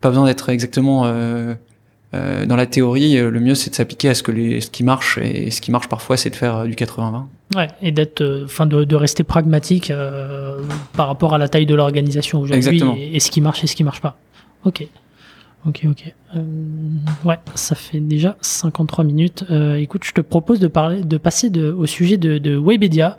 pas 0.00 0.10
besoin 0.10 0.26
d'être 0.26 0.50
exactement 0.50 1.06
euh, 2.14 2.44
dans 2.44 2.56
la 2.56 2.66
théorie, 2.66 3.16
euh, 3.16 3.30
le 3.30 3.40
mieux 3.40 3.54
c'est 3.54 3.70
de 3.70 3.74
s'appliquer 3.74 4.10
à 4.10 4.14
ce 4.14 4.22
que 4.22 4.32
les, 4.32 4.60
ce 4.60 4.70
qui 4.70 4.84
marche 4.84 5.16
et 5.16 5.50
ce 5.50 5.62
qui 5.62 5.70
marche 5.70 5.88
parfois 5.88 6.18
c'est 6.18 6.28
de 6.28 6.36
faire 6.36 6.58
euh, 6.58 6.66
du 6.66 6.74
80-20. 6.74 7.24
Ouais, 7.56 7.68
et 7.80 7.90
d'être, 7.90 8.42
enfin, 8.44 8.66
de, 8.66 8.84
de, 8.84 8.96
rester 8.96 9.24
pragmatique 9.24 9.90
euh, 9.90 10.60
par 10.94 11.06
rapport 11.06 11.32
à 11.34 11.38
la 11.38 11.48
taille 11.48 11.64
de 11.64 11.74
l'organisation 11.74 12.40
aujourd'hui 12.40 12.82
et, 12.98 13.16
et, 13.16 13.20
ce 13.20 13.30
qui 13.30 13.40
marche 13.40 13.64
et 13.64 13.66
ce 13.66 13.74
qui 13.74 13.84
marche 13.84 14.02
pas. 14.02 14.18
Ok, 14.64 14.86
ok, 15.66 15.86
ok. 15.90 16.14
Euh, 16.36 16.42
ouais, 17.24 17.38
ça 17.54 17.74
fait 17.74 18.00
déjà 18.00 18.36
53 18.40 19.04
minutes. 19.04 19.44
Euh, 19.50 19.76
écoute, 19.76 20.04
je 20.04 20.12
te 20.12 20.20
propose 20.20 20.60
de 20.60 20.68
parler, 20.68 21.02
de 21.02 21.16
passer 21.16 21.50
au 21.58 21.86
sujet 21.86 22.16
de, 22.16 22.38
de 22.38 22.56
Webedia, 22.56 23.18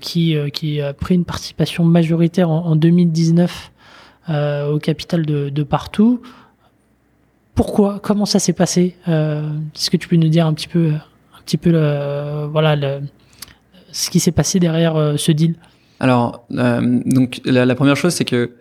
qui 0.00 0.36
qui 0.52 0.80
a 0.80 0.92
pris 0.92 1.14
une 1.14 1.24
participation 1.24 1.84
majoritaire 1.84 2.50
en, 2.50 2.66
en 2.66 2.76
2019 2.76 3.72
au 4.28 4.78
capital 4.78 5.24
de, 5.24 5.48
de 5.48 5.62
partout 5.62 6.20
pourquoi? 7.56 8.00
Comment 8.00 8.26
ça 8.26 8.38
s'est 8.38 8.52
passé? 8.52 8.94
Euh, 9.08 9.40
Est-ce 9.74 9.90
que 9.90 9.96
tu 9.96 10.06
peux 10.08 10.16
nous 10.16 10.28
dire 10.28 10.46
un 10.46 10.52
petit 10.52 10.68
peu, 10.68 10.90
un 10.90 11.42
petit 11.44 11.56
peu, 11.56 11.70
le, 11.70 12.46
voilà, 12.46 12.76
ce 13.90 14.10
qui 14.10 14.20
s'est 14.20 14.30
passé 14.30 14.60
derrière 14.60 14.94
euh, 14.94 15.16
ce 15.16 15.32
deal? 15.32 15.54
Alors, 15.98 16.44
euh, 16.52 17.00
donc 17.06 17.40
la, 17.46 17.74
première 17.74 17.96
chose, 17.96 18.12
c'est 18.12 18.26
que 18.26 18.52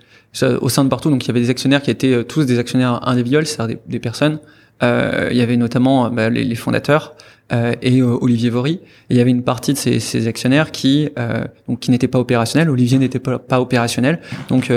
au 0.44 0.70
sein 0.70 0.84
de 0.84 0.90
partout, 0.90 1.10
donc 1.10 1.24
il 1.24 1.28
y 1.28 1.32
avait 1.32 1.42
des 1.42 1.50
actionnaires 1.50 1.82
qui 1.82 1.92
étaient 1.92 2.24
tous 2.24 2.46
des 2.46 2.60
actionnaires 2.60 3.08
individuels, 3.08 3.48
c'est-à-dire 3.48 3.78
des, 3.88 4.00
personnes. 4.00 4.40
il 4.82 5.38
y 5.38 5.42
avait 5.42 5.58
notamment 5.58 6.10
bah, 6.10 6.30
les, 6.30 6.44
les, 6.44 6.56
fondateurs 6.56 7.16
et 7.52 8.02
Olivier 8.02 8.50
Vory. 8.50 8.82
Il 9.10 9.18
y 9.18 9.22
avait 9.22 9.32
une 9.32 9.44
partie 9.44 9.74
de 9.74 9.78
ces, 9.78 10.00
ces 10.00 10.28
actionnaires 10.28 10.72
qui, 10.72 11.10
donc 11.68 11.80
qui 11.80 11.92
n'étaient 11.92 12.08
pas 12.08 12.20
opérationnels. 12.20 12.70
Olivier 12.70 12.98
n'était 12.98 13.20
pas, 13.20 13.40
pas 13.40 13.62
opérationnel, 13.62 14.20
donc 14.50 14.72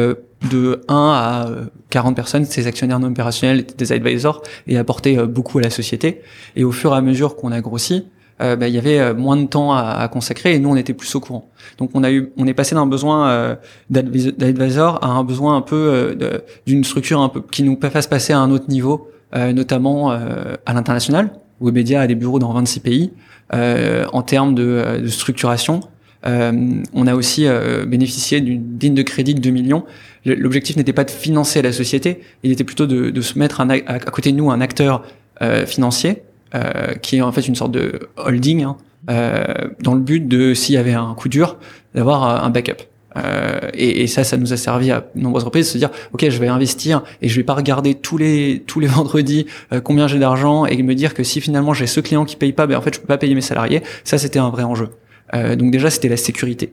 de 0.50 0.82
1 0.88 0.94
à 0.94 1.50
40 1.90 2.14
personnes, 2.14 2.44
ces 2.44 2.66
actionnaires 2.66 3.00
non 3.00 3.08
opérationnels 3.08 3.60
étaient 3.60 3.74
des 3.74 3.92
advisors 3.92 4.42
et 4.66 4.78
apportaient 4.78 5.18
euh, 5.18 5.26
beaucoup 5.26 5.58
à 5.58 5.62
la 5.62 5.70
société. 5.70 6.22
Et 6.56 6.64
au 6.64 6.72
fur 6.72 6.94
et 6.94 6.96
à 6.96 7.00
mesure 7.00 7.36
qu'on 7.36 7.52
a 7.52 7.60
grossi, 7.60 8.06
euh, 8.40 8.56
bah, 8.56 8.68
il 8.68 8.74
y 8.74 8.78
avait 8.78 8.98
euh, 8.98 9.14
moins 9.14 9.36
de 9.36 9.46
temps 9.46 9.72
à, 9.72 9.82
à, 9.82 10.08
consacrer 10.08 10.54
et 10.54 10.58
nous 10.58 10.70
on 10.70 10.76
était 10.76 10.94
plus 10.94 11.14
au 11.14 11.20
courant. 11.20 11.50
Donc 11.78 11.90
on 11.94 12.04
a 12.04 12.10
eu, 12.10 12.32
on 12.36 12.46
est 12.46 12.54
passé 12.54 12.74
d'un 12.74 12.86
besoin 12.86 13.28
euh, 13.28 13.56
d'advisor 13.90 15.02
à 15.02 15.08
un 15.08 15.24
besoin 15.24 15.56
un 15.56 15.60
peu 15.60 16.16
d'une 16.66 16.84
structure 16.84 17.20
un 17.20 17.28
peu 17.28 17.42
qui 17.50 17.62
nous 17.62 17.78
fasse 17.80 18.06
passer 18.06 18.32
à 18.32 18.38
un 18.38 18.50
autre 18.50 18.68
niveau, 18.68 19.10
notamment 19.34 20.10
à 20.10 20.72
l'international. 20.72 21.30
Webedia 21.60 22.02
a 22.02 22.06
des 22.06 22.14
bureaux 22.14 22.38
dans 22.38 22.52
26 22.52 22.80
pays. 22.80 23.12
en 23.52 24.22
termes 24.22 24.54
de, 24.54 25.00
de 25.02 25.08
structuration, 25.08 25.80
euh, 26.26 26.82
on 26.92 27.06
a 27.06 27.14
aussi 27.14 27.46
euh, 27.46 27.84
bénéficié 27.86 28.40
d'une 28.40 28.78
ligne 28.80 28.94
de 28.94 29.02
crédit 29.02 29.34
de 29.34 29.40
2 29.40 29.50
millions. 29.50 29.84
L'objectif 30.24 30.76
n'était 30.76 30.92
pas 30.92 31.04
de 31.04 31.10
financer 31.10 31.62
la 31.62 31.72
société, 31.72 32.20
il 32.42 32.50
était 32.50 32.64
plutôt 32.64 32.86
de, 32.86 33.10
de 33.10 33.20
se 33.20 33.38
mettre 33.38 33.60
un, 33.60 33.70
à, 33.70 33.98
côté 34.00 34.32
de 34.32 34.36
nous 34.36 34.50
un 34.50 34.60
acteur 34.60 35.04
euh, 35.42 35.64
financier 35.64 36.22
euh, 36.54 36.94
qui 36.94 37.16
est 37.16 37.20
en 37.20 37.32
fait 37.32 37.46
une 37.46 37.54
sorte 37.54 37.72
de 37.72 38.08
holding 38.16 38.64
hein, 38.64 38.76
euh, 39.10 39.44
dans 39.80 39.94
le 39.94 40.00
but 40.00 40.26
de, 40.26 40.54
s'il 40.54 40.74
y 40.74 40.78
avait 40.78 40.94
un 40.94 41.14
coup 41.14 41.28
dur, 41.28 41.56
d'avoir 41.94 42.44
un 42.44 42.50
backup. 42.50 42.82
Et, 43.74 44.02
et, 44.02 44.06
ça, 44.06 44.22
ça 44.22 44.36
nous 44.36 44.52
a 44.52 44.56
servi 44.56 44.92
à 44.92 45.08
nombreuses 45.16 45.42
reprises 45.42 45.66
de 45.66 45.72
se 45.72 45.78
dire, 45.78 45.90
ok, 46.12 46.28
je 46.28 46.38
vais 46.38 46.46
investir 46.46 47.02
et 47.20 47.28
je 47.28 47.34
vais 47.34 47.42
pas 47.42 47.54
regarder 47.54 47.94
tous 47.94 48.16
les 48.16 48.62
tous 48.64 48.78
les 48.78 48.86
vendredis 48.98 49.46
combien 49.82 50.06
j'ai 50.06 50.20
d'argent 50.20 50.66
et 50.66 50.80
me 50.80 50.94
dire 50.94 51.14
que 51.14 51.24
si 51.24 51.40
finalement 51.40 51.74
j'ai 51.74 51.88
ce 51.88 51.98
client 51.98 52.24
qui 52.24 52.36
paye 52.36 52.52
pas, 52.52 52.68
ben 52.68 52.76
en 52.76 52.80
fait 52.80 52.94
je 52.94 53.00
peux 53.00 53.08
pas 53.08 53.18
payer 53.18 53.34
mes 53.34 53.40
salariés. 53.40 53.82
Ça, 54.04 54.18
c'était 54.18 54.38
un 54.38 54.50
vrai 54.50 54.62
enjeu. 54.62 54.90
Euh, 55.34 55.56
donc 55.56 55.70
déjà, 55.70 55.90
c'était 55.90 56.08
la 56.08 56.16
sécurité. 56.16 56.72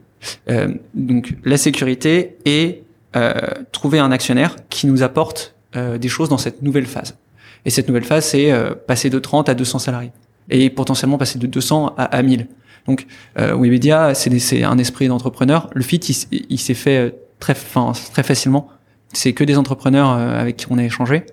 Euh, 0.50 0.74
donc 0.94 1.34
la 1.44 1.58
sécurité 1.58 2.38
et 2.46 2.84
euh, 3.16 3.34
trouver 3.72 4.00
un 4.00 4.12
actionnaire 4.12 4.56
qui 4.70 4.88
nous 4.88 5.04
apporte 5.04 5.54
des 6.00 6.08
choses 6.08 6.30
dans 6.30 6.38
cette 6.38 6.62
nouvelle 6.62 6.86
phase. 6.86 7.18
Et 7.64 7.70
cette 7.70 7.88
nouvelle 7.88 8.04
phase, 8.04 8.26
c'est 8.26 8.52
passer 8.88 9.10
de 9.10 9.20
30 9.20 9.50
à 9.50 9.54
200 9.54 9.80
salariés 9.80 10.12
et 10.50 10.70
potentiellement 10.70 11.18
passer 11.18 11.40
de 11.40 11.48
200 11.48 11.96
à, 11.98 12.04
à 12.04 12.22
1000. 12.22 12.48
Donc 12.88 13.08
euh, 13.40 13.56
Webedia, 13.56 14.14
c'est 14.14 14.64
un 14.64 14.78
esprit 14.78 15.08
d'entrepreneur. 15.08 15.70
Le 15.74 15.82
fit, 15.82 15.98
il, 15.98 16.46
il 16.50 16.60
s'est 16.60 16.76
fait 16.76 17.16
très, 17.40 17.56
fin, 17.56 17.94
très 18.12 18.24
facilement. 18.24 18.68
C'est 19.14 19.34
que 19.34 19.44
des 19.44 19.58
entrepreneurs 19.58 20.10
avec 20.10 20.58
qui 20.58 20.68
on 20.70 20.78
a 20.78 20.84
échangé 20.84 21.26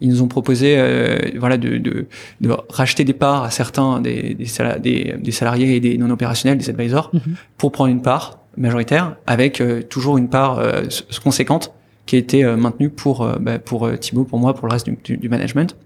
ils 0.00 0.08
nous 0.08 0.22
ont 0.22 0.28
proposé 0.28 0.76
euh, 0.78 1.18
voilà 1.36 1.56
de, 1.56 1.76
de, 1.76 2.06
de, 2.40 2.56
racheter 2.70 3.04
des 3.04 3.12
parts 3.12 3.44
à 3.44 3.50
certains 3.50 4.00
des, 4.00 4.34
des, 4.34 5.14
des, 5.18 5.32
salariés 5.32 5.76
et 5.76 5.80
des 5.80 5.98
non 5.98 6.10
opérationnels, 6.10 6.58
des 6.58 6.70
advisors, 6.70 7.10
mhm. 7.12 7.34
pour 7.58 7.72
prendre 7.72 7.90
une 7.90 8.02
part 8.02 8.38
majoritaire 8.56 9.16
avec 9.26 9.60
euh, 9.60 9.82
toujours 9.82 10.18
une 10.18 10.28
part 10.28 10.58
euh, 10.58 10.82
conséquente 11.22 11.72
qui 12.10 12.16
a 12.16 12.18
été 12.18 12.44
euh, 12.44 12.56
maintenue 12.56 12.90
pour 12.90 13.26
bah, 13.40 13.58
pour 13.58 13.90
Thibaut, 13.98 14.24
pour 14.24 14.38
moi, 14.38 14.54
pour 14.54 14.66
le 14.66 14.72
reste 14.72 14.90
du, 14.90 15.16
du, 15.16 15.28
management. 15.28 15.76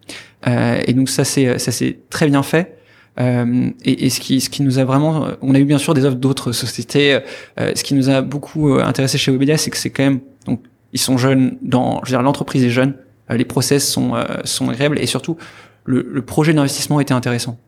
et 0.47 0.93
donc 0.95 1.09
ça 1.09 1.25
c'est 1.25 1.59
ça 1.59 1.71
c'est 1.71 1.99
très 2.11 2.27
bien 2.27 2.43
fait. 2.43 2.79
Euh, 3.21 3.71
et, 3.85 4.07
et, 4.07 4.11
ce 4.11 4.19
qui 4.19 4.41
ce 4.41 4.51
qui 4.51 4.63
nous 4.63 4.81
a 4.81 4.85
vraiment 4.85 5.29
on 5.41 5.55
a 5.55 5.61
eu 5.61 5.65
bien 5.65 5.79
sûr 5.79 5.95
des 5.95 6.05
offres 6.05 6.17
d'autres 6.17 6.51
sociétés 6.51 7.21
euh, 7.61 7.71
ce 7.77 7.85
qui 7.85 7.95
nous 7.95 8.11
a 8.11 8.23
beaucoup 8.23 8.73
intéressé 8.75 9.19
chez 9.19 9.31
Webedia 9.31 9.57
c'est 9.57 9.71
que 9.71 9.77
c'est 9.77 9.91
quand 9.91 10.03
même 10.03 10.19
donc 10.47 10.61
ils 10.93 10.99
sont 10.99 11.17
jeunes 11.17 11.57
dans 11.63 12.01
je 12.03 12.11
veux 12.11 12.17
dire 12.17 12.23
l'entreprise 12.23 12.65
est 12.65 12.71
jeune 12.71 12.97
euh, 13.31 13.37
les 13.37 13.45
process 13.45 13.89
sont 13.91 14.15
euh, 14.15 14.25
sont 14.45 14.69
agréables 14.69 14.99
et 14.99 15.07
surtout 15.07 15.37
le, 15.85 16.07
le 16.11 16.23
projet 16.23 16.53
d'investissement 16.53 17.01
était 17.01 17.15
intéressant. 17.15 17.59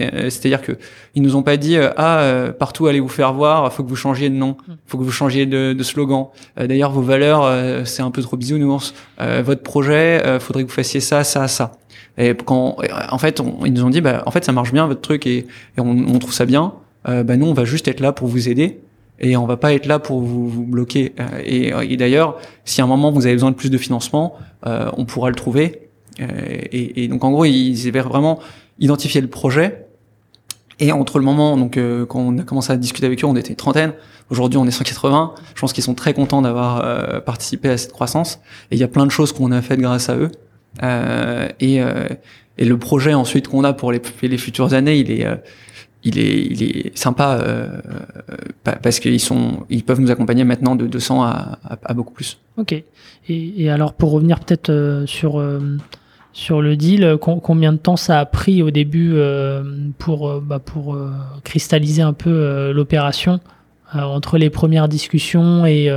Euh, 0.00 0.30
c'est-à-dire 0.30 0.62
que 0.62 0.72
ils 1.14 1.22
nous 1.22 1.36
ont 1.36 1.42
pas 1.42 1.56
dit 1.56 1.76
ah 1.78 2.52
partout 2.58 2.86
allez 2.86 3.00
vous 3.00 3.08
faire 3.08 3.32
voir, 3.32 3.72
faut 3.72 3.82
que 3.82 3.88
vous 3.88 3.96
changiez 3.96 4.28
de 4.28 4.34
nom, 4.34 4.56
hmm. 4.68 4.74
faut 4.86 4.98
que 4.98 5.02
vous 5.02 5.10
changiez 5.10 5.46
de, 5.46 5.72
de 5.72 5.82
slogan. 5.82 6.26
D'ailleurs 6.56 6.90
vos 6.90 7.02
valeurs 7.02 7.86
c'est 7.86 8.02
un 8.02 8.10
peu 8.10 8.22
trop 8.22 8.36
bisounours. 8.36 8.94
votre 9.18 9.62
projet 9.62 10.22
faudrait 10.40 10.64
que 10.64 10.68
vous 10.68 10.74
fassiez 10.74 11.00
ça, 11.00 11.24
ça, 11.24 11.48
ça. 11.48 11.72
Et 12.18 12.34
quand 12.34 12.76
en 13.10 13.18
fait 13.18 13.42
ils 13.64 13.72
nous 13.72 13.84
ont 13.84 13.90
dit 13.90 14.00
bah 14.00 14.22
en 14.26 14.30
fait 14.30 14.44
ça 14.44 14.52
marche 14.52 14.72
bien 14.72 14.86
votre 14.86 15.00
truc 15.00 15.26
et, 15.26 15.38
et 15.38 15.80
on, 15.80 15.90
on, 15.90 16.18
trouve 16.18 16.32
ça 16.32 16.44
bien. 16.44 16.74
bah 17.04 17.36
nous 17.36 17.46
on 17.46 17.54
va 17.54 17.64
juste 17.64 17.88
être 17.88 18.00
là 18.00 18.12
pour 18.12 18.28
vous 18.28 18.48
aider 18.48 18.80
et 19.18 19.36
on 19.36 19.46
va 19.46 19.56
pas 19.56 19.72
être 19.72 19.86
là 19.86 19.98
pour 19.98 20.20
vous, 20.20 20.48
vous 20.48 20.64
bloquer. 20.64 21.14
Euh, 21.20 21.40
et, 21.44 21.72
et 21.92 21.96
d'ailleurs, 21.96 22.38
si 22.64 22.80
à 22.80 22.84
un 22.84 22.86
moment 22.86 23.10
vous 23.10 23.26
avez 23.26 23.34
besoin 23.34 23.50
de 23.50 23.56
plus 23.56 23.70
de 23.70 23.78
financement, 23.78 24.34
euh, 24.66 24.90
on 24.96 25.04
pourra 25.04 25.30
le 25.30 25.34
trouver. 25.34 25.88
Euh, 26.20 26.26
et, 26.72 27.04
et, 27.04 27.08
donc 27.08 27.24
en 27.24 27.30
gros, 27.30 27.44
ils 27.44 27.88
avaient 27.88 28.00
vraiment 28.00 28.40
identifié 28.78 29.20
le 29.20 29.28
projet. 29.28 29.85
Et 30.78 30.92
entre 30.92 31.18
le 31.18 31.24
moment 31.24 31.56
donc 31.56 31.76
euh, 31.76 32.04
quand 32.04 32.20
on 32.20 32.38
a 32.38 32.42
commencé 32.42 32.72
à 32.72 32.76
discuter 32.76 33.06
avec 33.06 33.22
eux, 33.24 33.26
on 33.26 33.36
était 33.36 33.54
trentaine. 33.54 33.92
Aujourd'hui, 34.28 34.58
on 34.58 34.66
est 34.66 34.72
180. 34.72 35.34
Je 35.54 35.60
pense 35.60 35.72
qu'ils 35.72 35.84
sont 35.84 35.94
très 35.94 36.12
contents 36.12 36.42
d'avoir 36.42 36.84
euh, 36.84 37.20
participé 37.20 37.68
à 37.70 37.78
cette 37.78 37.92
croissance. 37.92 38.40
Et 38.70 38.76
il 38.76 38.78
y 38.78 38.84
a 38.84 38.88
plein 38.88 39.06
de 39.06 39.10
choses 39.10 39.32
qu'on 39.32 39.52
a 39.52 39.62
faites 39.62 39.80
grâce 39.80 40.08
à 40.08 40.16
eux. 40.16 40.30
et, 41.60 41.80
et 42.58 42.64
le 42.64 42.78
projet 42.78 43.14
ensuite 43.14 43.48
qu'on 43.48 43.64
a 43.64 43.72
pour 43.72 43.92
les, 43.92 44.02
les 44.22 44.38
futures 44.38 44.74
années, 44.74 44.98
il 44.98 45.10
est 45.10 45.26
il 46.06 46.18
est, 46.18 46.46
il 46.46 46.62
est 46.62 46.96
sympa 46.96 47.38
euh, 47.40 47.68
parce 48.62 49.00
qu'ils 49.00 49.20
sont, 49.20 49.66
ils 49.68 49.82
peuvent 49.82 50.00
nous 50.00 50.10
accompagner 50.10 50.44
maintenant 50.44 50.76
de 50.76 50.86
200 50.86 51.24
à, 51.24 51.58
à, 51.82 51.94
beaucoup 51.94 52.14
plus. 52.14 52.38
Ok. 52.56 52.72
Et, 52.72 52.84
et 53.28 53.70
alors 53.70 53.92
pour 53.92 54.12
revenir 54.12 54.38
peut-être 54.38 54.70
euh, 54.70 55.04
sur 55.06 55.40
euh, 55.40 55.76
sur 56.38 56.60
le 56.60 56.76
deal, 56.76 57.16
combien 57.20 57.72
de 57.72 57.78
temps 57.78 57.96
ça 57.96 58.20
a 58.20 58.26
pris 58.26 58.62
au 58.62 58.70
début 58.70 59.16
pour 59.96 60.38
bah, 60.42 60.58
pour 60.58 60.98
cristalliser 61.44 62.02
un 62.02 62.12
peu 62.12 62.72
l'opération 62.72 63.40
entre 63.94 64.36
les 64.36 64.50
premières 64.50 64.86
discussions 64.86 65.64
et 65.64 65.90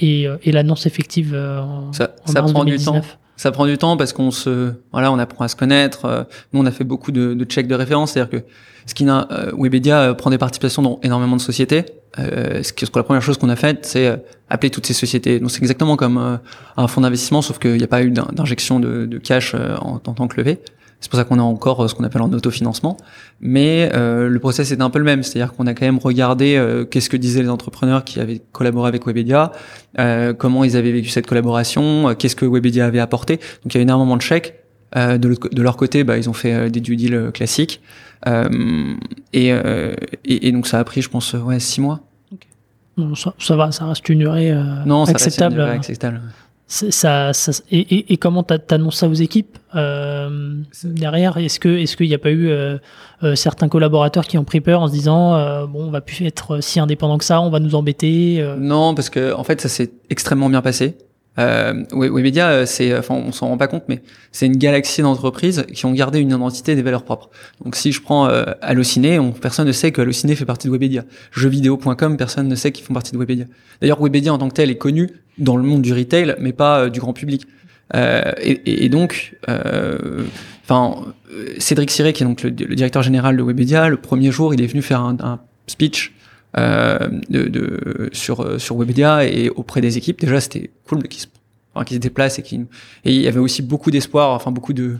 et, 0.00 0.26
et 0.42 0.52
l'annonce 0.52 0.86
effective 0.86 1.36
en, 1.36 1.92
ça, 1.92 2.16
ça 2.24 2.42
prend 2.42 2.64
du 2.64 2.78
temps 2.78 3.00
ça 3.36 3.52
prend 3.52 3.66
du 3.66 3.78
temps 3.78 3.96
parce 3.96 4.12
qu'on 4.12 4.30
se, 4.30 4.72
voilà, 4.92 5.12
on 5.12 5.18
apprend 5.18 5.44
à 5.44 5.48
se 5.48 5.56
connaître. 5.56 6.06
Euh, 6.06 6.24
nous, 6.52 6.62
on 6.62 6.66
a 6.66 6.70
fait 6.70 6.84
beaucoup 6.84 7.12
de, 7.12 7.34
de 7.34 7.44
checks 7.44 7.68
de 7.68 7.74
référence, 7.74 8.12
c'est-à-dire 8.12 8.40
que 8.40 8.46
ce 8.86 8.94
qui 8.94 9.06
euh, 9.08 9.52
Webedia 9.56 10.00
euh, 10.00 10.14
prend 10.14 10.30
des 10.30 10.38
participations 10.38 10.82
dans 10.82 10.98
énormément 11.02 11.36
de 11.36 11.40
sociétés. 11.40 11.84
Euh, 12.18 12.62
ce 12.62 12.72
que, 12.72 12.86
la 12.94 13.02
première 13.02 13.22
chose 13.22 13.38
qu'on 13.38 13.48
a 13.48 13.56
faite, 13.56 13.86
c'est 13.86 14.22
appeler 14.48 14.70
toutes 14.70 14.86
ces 14.86 14.94
sociétés. 14.94 15.40
Donc 15.40 15.50
c'est 15.50 15.60
exactement 15.60 15.96
comme 15.96 16.38
un 16.76 16.88
fonds 16.88 17.00
d'investissement, 17.00 17.42
sauf 17.42 17.58
qu'il 17.58 17.76
n'y 17.76 17.84
a 17.84 17.88
pas 17.88 18.02
eu 18.02 18.10
d'injection 18.10 18.80
de, 18.80 19.06
de, 19.06 19.18
cash 19.18 19.54
en, 19.54 19.94
en, 19.94 19.98
tant 19.98 20.28
que 20.28 20.36
levée. 20.36 20.60
C'est 21.00 21.10
pour 21.10 21.18
ça 21.18 21.24
qu'on 21.24 21.38
a 21.38 21.42
encore 21.42 21.84
euh, 21.84 21.88
ce 21.88 21.94
qu'on 21.94 22.04
appelle 22.04 22.22
en 22.22 22.32
autofinancement. 22.32 22.96
Mais 23.40 23.90
euh, 23.94 24.28
le 24.28 24.38
process 24.38 24.72
est 24.72 24.80
un 24.80 24.90
peu 24.90 24.98
le 24.98 25.04
même, 25.04 25.22
c'est-à-dire 25.22 25.52
qu'on 25.52 25.66
a 25.66 25.74
quand 25.74 25.84
même 25.84 25.98
regardé 25.98 26.56
euh, 26.56 26.84
qu'est-ce 26.84 27.10
que 27.10 27.16
disaient 27.16 27.42
les 27.42 27.50
entrepreneurs 27.50 28.04
qui 28.04 28.18
avaient 28.18 28.40
collaboré 28.52 28.88
avec 28.88 29.06
Webedia, 29.06 29.52
euh, 29.98 30.32
comment 30.32 30.64
ils 30.64 30.76
avaient 30.76 30.92
vécu 30.92 31.08
cette 31.08 31.26
collaboration, 31.26 32.14
qu'est-ce 32.18 32.36
que 32.36 32.46
Webedia 32.46 32.86
avait 32.86 33.00
apporté. 33.00 33.36
Donc 33.36 33.74
il 33.74 33.76
y 33.76 33.78
a 33.78 33.82
énormément 33.82 34.16
de 34.16 34.22
chèques. 34.22 34.65
De, 34.94 35.16
de, 35.52 35.62
leur 35.62 35.76
côté, 35.76 36.04
bah, 36.04 36.16
ils 36.16 36.30
ont 36.30 36.34
fait 36.34 36.70
des 36.70 36.80
due 36.80 36.96
deals 36.96 37.30
classiques. 37.34 37.80
Et, 38.26 39.48
et, 39.48 40.48
et, 40.48 40.52
donc 40.52 40.66
ça 40.66 40.78
a 40.78 40.84
pris, 40.84 41.02
je 41.02 41.08
pense, 41.08 41.34
ouais, 41.34 41.60
six 41.60 41.80
mois. 41.80 42.00
Okay. 42.32 43.14
ça, 43.14 43.34
ça, 43.38 43.56
va, 43.56 43.72
ça 43.72 43.86
reste 43.86 44.08
une 44.08 44.20
durée 44.20 44.52
non, 44.86 45.04
ça 45.04 45.12
acceptable. 45.12 45.54
Reste 45.54 45.60
une 45.60 45.64
durée 45.64 45.76
acceptable 45.76 46.20
ça, 46.68 47.32
ça, 47.32 47.52
et, 47.70 48.16
comment 48.16 48.42
t'annonces 48.42 48.96
ça 48.96 49.08
aux 49.08 49.14
équipes 49.14 49.56
euh, 49.76 50.56
derrière? 50.82 51.36
Est-ce 51.36 51.60
que 51.60 51.68
est-ce 51.68 51.96
qu'il 51.96 52.08
n'y 52.08 52.14
a 52.14 52.18
pas 52.18 52.32
eu 52.32 52.48
euh, 52.48 52.78
euh, 53.22 53.36
certains 53.36 53.68
collaborateurs 53.68 54.26
qui 54.26 54.36
ont 54.36 54.42
pris 54.42 54.60
peur 54.60 54.82
en 54.82 54.88
se 54.88 54.92
disant 54.92 55.36
euh, 55.36 55.66
bon 55.66 55.84
on 55.84 55.90
va 55.90 56.00
plus 56.00 56.26
être 56.26 56.60
si 56.60 56.80
indépendant 56.80 57.18
que 57.18 57.24
ça, 57.24 57.40
on 57.40 57.50
va 57.50 57.60
nous 57.60 57.76
embêter 57.76 58.38
euh? 58.40 58.56
Non, 58.56 58.94
parce 58.94 59.10
que 59.10 59.32
en 59.32 59.44
fait 59.44 59.60
ça 59.60 59.68
s'est 59.68 59.92
extrêmement 60.10 60.50
bien 60.50 60.60
passé. 60.60 60.96
Euh, 61.38 61.84
Webedia, 61.92 62.48
euh, 62.48 62.66
c'est, 62.66 62.96
enfin, 62.96 63.14
on 63.14 63.32
s'en 63.32 63.48
rend 63.48 63.58
pas 63.58 63.68
compte, 63.68 63.84
mais 63.88 64.02
c'est 64.32 64.46
une 64.46 64.56
galaxie 64.56 65.02
d'entreprises 65.02 65.66
qui 65.72 65.84
ont 65.86 65.92
gardé 65.92 66.20
une 66.20 66.30
identité 66.30 66.74
des 66.74 66.82
valeurs 66.82 67.04
propres. 67.04 67.30
Donc, 67.64 67.76
si 67.76 67.92
je 67.92 68.00
prends 68.00 68.28
euh, 68.28 68.44
Allociné, 68.62 69.18
on, 69.18 69.32
personne 69.32 69.66
ne 69.66 69.72
sait 69.72 69.92
que 69.92 70.00
Allociné 70.00 70.34
fait 70.34 70.44
partie 70.44 70.68
de 70.68 70.72
Webedia. 70.72 71.04
Jeuxvideo.com, 71.32 72.16
personne 72.16 72.48
ne 72.48 72.54
sait 72.54 72.72
qu'ils 72.72 72.84
font 72.84 72.94
partie 72.94 73.12
de 73.12 73.18
Webedia. 73.18 73.44
D'ailleurs, 73.80 74.00
Webedia 74.00 74.32
en 74.32 74.38
tant 74.38 74.48
que 74.48 74.54
tel 74.54 74.70
est 74.70 74.78
connu 74.78 75.10
dans 75.38 75.56
le 75.56 75.62
monde 75.62 75.82
du 75.82 75.92
retail, 75.92 76.36
mais 76.38 76.52
pas 76.52 76.80
euh, 76.80 76.90
du 76.90 77.00
grand 77.00 77.12
public. 77.12 77.46
Euh, 77.94 78.32
et, 78.40 78.84
et, 78.84 78.88
donc, 78.88 79.36
euh, 79.48 80.24
enfin, 80.64 81.12
Cédric 81.58 81.90
Siré, 81.90 82.12
qui 82.12 82.22
est 82.22 82.26
donc 82.26 82.42
le, 82.42 82.50
directeur 82.50 83.02
général 83.02 83.36
de 83.36 83.42
Webedia, 83.42 83.88
le 83.88 83.96
premier 83.96 84.30
jour, 84.32 84.54
il 84.54 84.62
est 84.62 84.66
venu 84.66 84.82
faire 84.82 85.00
un, 85.00 85.16
un 85.20 85.40
speech 85.66 86.12
euh, 86.58 86.98
de, 87.28 87.44
de, 87.48 88.10
sur 88.12 88.60
sur 88.60 88.76
Webedia 88.76 89.24
et 89.24 89.50
auprès 89.50 89.80
des 89.80 89.98
équipes. 89.98 90.20
Déjà, 90.20 90.40
c'était 90.40 90.70
cool 90.88 91.02
qu'ils 91.08 91.22
se, 91.22 91.26
enfin, 91.74 91.84
se 91.88 91.96
déplacent 91.96 92.38
et 92.38 92.42
qui 92.42 92.56
et 93.04 93.14
il 93.14 93.22
y 93.22 93.28
avait 93.28 93.40
aussi 93.40 93.62
beaucoup 93.62 93.90
d'espoir, 93.90 94.30
enfin 94.30 94.50
beaucoup 94.50 94.72
de 94.72 94.98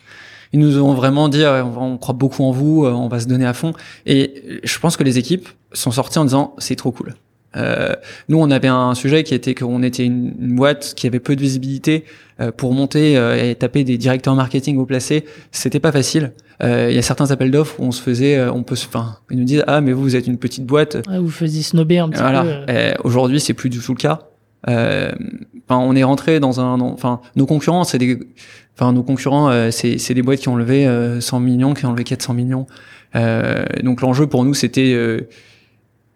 ils 0.52 0.60
nous 0.60 0.78
ont 0.78 0.94
vraiment 0.94 1.28
dit 1.28 1.44
on, 1.46 1.98
croit 1.98 2.14
beaucoup 2.14 2.44
en 2.44 2.52
vous, 2.52 2.86
on 2.86 3.08
va 3.08 3.20
se 3.20 3.26
donner 3.26 3.46
à 3.46 3.54
fond. 3.54 3.72
Et 4.06 4.60
je 4.64 4.78
pense 4.78 4.96
que 4.96 5.04
les 5.04 5.18
équipes 5.18 5.48
sont 5.72 5.90
sorties 5.90 6.18
en 6.18 6.24
disant 6.24 6.54
c'est 6.58 6.76
trop 6.76 6.92
cool. 6.92 7.14
Euh, 7.56 7.94
nous, 8.28 8.38
on 8.38 8.50
avait 8.50 8.68
un 8.68 8.94
sujet 8.94 9.24
qui 9.24 9.34
était 9.34 9.54
qu'on 9.54 9.82
était 9.82 10.04
une, 10.04 10.34
une, 10.38 10.54
boîte 10.54 10.92
qui 10.96 11.06
avait 11.06 11.20
peu 11.20 11.34
de 11.34 11.40
visibilité 11.40 12.04
euh, 12.40 12.52
pour 12.52 12.74
monter 12.74 13.16
euh, 13.16 13.42
et 13.42 13.54
taper 13.54 13.84
des 13.84 13.96
directeurs 13.96 14.34
marketing 14.34 14.76
au 14.76 14.84
placé. 14.84 15.24
C'était 15.50 15.80
pas 15.80 15.92
facile. 15.92 16.32
Euh, 16.62 16.88
il 16.90 16.96
y 16.96 16.98
a 16.98 17.02
certains 17.02 17.30
appels 17.30 17.50
d'offres 17.50 17.76
où 17.78 17.84
on 17.84 17.90
se 17.90 18.02
faisait, 18.02 18.36
euh, 18.36 18.52
on 18.52 18.62
peut, 18.64 18.74
enfin, 18.74 19.16
ils 19.30 19.38
nous 19.38 19.44
disent 19.44 19.64
ah 19.66 19.80
mais 19.80 19.92
vous 19.92 20.02
vous 20.02 20.16
êtes 20.16 20.26
une 20.26 20.38
petite 20.38 20.66
boîte. 20.66 20.98
Ouais, 21.08 21.18
vous 21.18 21.30
faisiez 21.30 21.62
snobber 21.62 21.98
un 21.98 22.08
petit 22.10 22.20
voilà. 22.20 22.44
peu. 22.44 23.02
Aujourd'hui, 23.04 23.40
c'est 23.40 23.54
plus 23.54 23.70
du 23.70 23.78
tout 23.78 23.94
le 23.94 23.98
cas. 23.98 24.20
Enfin, 24.66 25.78
on 25.80 25.94
est 25.94 26.04
rentré 26.04 26.40
dans 26.40 26.60
un, 26.60 26.80
enfin, 26.80 27.20
nos 27.36 27.46
concurrents, 27.46 27.84
c'est 27.84 27.98
des, 27.98 28.18
enfin, 28.74 28.92
nos 28.92 29.02
concurrents, 29.02 29.70
c'est 29.70 29.98
c'est 29.98 30.14
des 30.14 30.22
boîtes 30.22 30.40
qui 30.40 30.48
ont 30.48 30.56
levé 30.56 30.86
100 31.20 31.40
millions, 31.40 31.74
qui 31.74 31.86
ont 31.86 31.92
levé 31.92 32.04
400 32.04 32.34
millions. 32.34 32.66
donc 33.14 34.00
l'enjeu 34.00 34.26
pour 34.26 34.44
nous, 34.44 34.54
c'était 34.54 35.26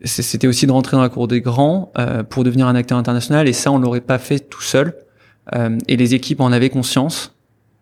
c'était 0.05 0.47
aussi 0.47 0.67
de 0.67 0.73
rentrer 0.73 0.97
dans 0.97 1.03
la 1.03 1.09
cour 1.09 1.29
des 1.29 1.41
grands 1.41 1.93
euh, 1.99 2.23
pour 2.23 2.45
devenir 2.45 2.67
un 2.67 2.75
acteur 2.75 2.99
international 2.99 3.49
et 3.49 3.53
ça 3.53 3.71
on 3.71 3.79
l'aurait 3.79 4.01
pas 4.01 4.19
fait 4.19 4.41
tout 4.41 4.63
seul. 4.63 4.95
Euh, 5.55 5.77
et 5.89 5.97
les 5.97 6.15
équipes 6.15 6.41
en 6.41 6.53
avaient 6.53 6.71
conscience. 6.71 7.35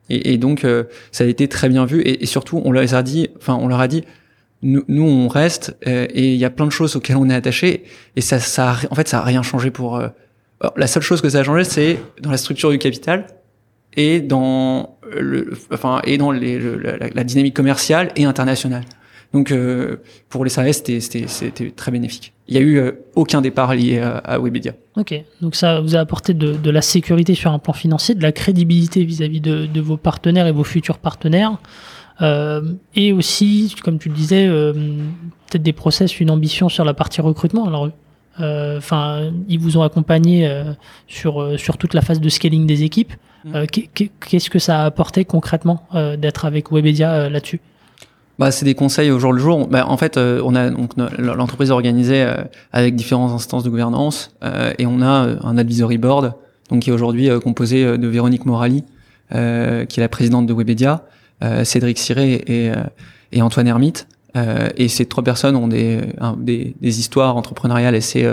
Et, 0.08 0.38
donc 0.38 0.64
euh, 0.64 0.84
ça 1.12 1.24
a 1.24 1.26
été 1.26 1.46
très 1.46 1.68
bien 1.68 1.84
vu. 1.84 2.02
Et, 2.04 2.26
surtout 2.26 2.60
on 2.64 2.72
leur 2.72 2.94
a 2.94 3.02
dit 3.02 3.28
enfin 3.36 3.54
on 3.54 3.68
leur 3.68 3.80
a 3.80 3.88
dit 3.88 4.04
nous, 4.62 4.82
nous 4.88 5.04
on 5.04 5.28
reste 5.28 5.76
euh, 5.86 6.06
et 6.10 6.34
il 6.34 6.38
y 6.38 6.44
a 6.44 6.50
plein 6.50 6.66
de 6.66 6.72
choses 6.72 6.96
auxquelles 6.96 7.16
on 7.16 7.30
est 7.30 7.34
attaché. 7.34 7.84
Et 8.16 8.20
ça 8.20 8.40
ça 8.40 8.72
a, 8.72 8.76
en 8.90 8.94
fait 8.94 9.08
ça 9.08 9.20
a 9.20 9.22
rien 9.22 9.42
changé 9.42 9.70
pour 9.70 9.96
euh, 9.96 10.08
la 10.76 10.86
seule 10.88 11.02
chose 11.02 11.20
que 11.20 11.28
ça 11.28 11.38
a 11.40 11.44
changé 11.44 11.64
c'est 11.64 11.98
dans 12.20 12.30
la 12.30 12.36
structure 12.36 12.70
du 12.70 12.78
capital 12.78 13.26
et 13.96 14.20
dans 14.20 14.98
le 15.16 15.52
enfin 15.72 16.00
et 16.04 16.18
dans 16.18 16.32
les, 16.32 16.58
le, 16.58 16.76
la, 16.76 17.08
la 17.08 17.24
dynamique 17.24 17.54
commerciale 17.54 18.10
et 18.16 18.24
internationale 18.24 18.84
donc 19.32 19.52
euh, 19.52 19.96
pour 20.28 20.44
les 20.44 20.50
salariés, 20.50 20.72
c'était 20.72 21.70
très 21.70 21.90
bénéfique. 21.90 22.32
Il 22.48 22.54
y 22.54 22.58
a 22.58 22.60
eu 22.60 22.78
euh, 22.78 22.92
aucun 23.14 23.40
départ 23.40 23.74
lié 23.74 23.98
à, 23.98 24.18
à, 24.18 24.38
Webedia. 24.38 24.72
Ok, 24.96 25.14
donc 25.40 25.54
ça 25.54 25.80
vous 25.80 25.94
a 25.94 26.00
apporté 26.00 26.34
de, 26.34 26.54
de, 26.54 26.70
la 26.70 26.82
sécurité 26.82 27.34
sur 27.34 27.52
un 27.52 27.60
plan 27.60 27.72
financier, 27.72 28.14
de 28.14 28.22
la 28.22 28.32
crédibilité 28.32 29.04
vis-à-vis 29.04 29.38
-vis 29.38 29.42
de, 29.42 29.66
de, 29.66 29.80
vos 29.80 29.96
partenaires 29.96 30.48
et 30.48 30.52
vos 30.52 30.64
futurs 30.64 30.98
partenaires, 30.98 31.58
euh, 32.22 32.72
et 32.94 33.12
aussi, 33.12 33.74
comme 33.82 33.98
tu 33.98 34.08
le 34.08 34.14
disais, 34.14 34.46
euh, 34.46 34.72
peut-être 35.48 35.62
des 35.62 35.72
process, 35.72 36.20
une 36.20 36.30
ambition 36.30 36.68
sur 36.68 36.84
la 36.84 36.94
partie 36.94 37.20
recrutement. 37.20 37.66
Alors, 37.66 37.88
euh, 38.40 38.78
enfin, 38.78 39.32
ils 39.48 39.58
vous 39.58 39.78
ont 39.78 39.82
accompagné 39.82 40.46
euh, 40.46 40.72
sur 41.06 41.58
sur 41.58 41.78
toute 41.78 41.94
la 41.94 42.02
phase 42.02 42.20
de 42.20 42.28
scaling 42.28 42.66
des 42.66 42.82
équipes. 42.82 43.12
Mmh. 43.44 43.64
Qu'est-ce 44.20 44.50
que 44.50 44.58
ça 44.58 44.82
a 44.82 44.84
apporté 44.84 45.24
concrètement 45.24 45.88
d'être 46.18 46.44
avec 46.44 46.70
Webedia 46.70 47.30
là-dessus? 47.30 47.60
Bah, 48.40 48.50
c'est 48.50 48.64
des 48.64 48.74
conseils 48.74 49.10
au 49.10 49.18
jour 49.18 49.34
le 49.34 49.38
jour. 49.38 49.68
Bah, 49.68 49.84
en 49.86 49.98
fait, 49.98 50.16
euh, 50.16 50.40
on 50.42 50.54
a 50.54 50.70
donc 50.70 50.92
l'entreprise 51.18 51.70
organisée 51.70 52.22
euh, 52.22 52.36
avec 52.72 52.96
différentes 52.96 53.32
instances 53.32 53.64
de 53.64 53.68
gouvernance 53.68 54.34
euh, 54.42 54.72
et 54.78 54.86
on 54.86 55.02
a 55.02 55.36
un 55.42 55.58
advisory 55.58 55.98
board, 55.98 56.32
donc 56.70 56.80
qui 56.80 56.88
est 56.88 56.92
aujourd'hui 56.94 57.28
composé 57.44 57.98
de 57.98 58.08
Véronique 58.08 58.46
Morali, 58.46 58.82
qui 59.30 59.36
est 59.36 59.98
la 59.98 60.08
présidente 60.08 60.46
de 60.46 60.54
Webedia, 60.54 61.02
Cédric 61.64 61.98
Siré 61.98 62.32
et, 62.46 62.72
et 63.32 63.42
Antoine 63.42 63.66
Hermite. 63.66 64.06
et 64.76 64.88
ces 64.88 65.04
trois 65.04 65.22
personnes 65.24 65.56
ont 65.56 65.68
des, 65.68 66.00
des, 66.38 66.74
des 66.80 67.00
histoires 67.00 67.36
entrepreneuriales 67.36 67.94
assez 67.94 68.26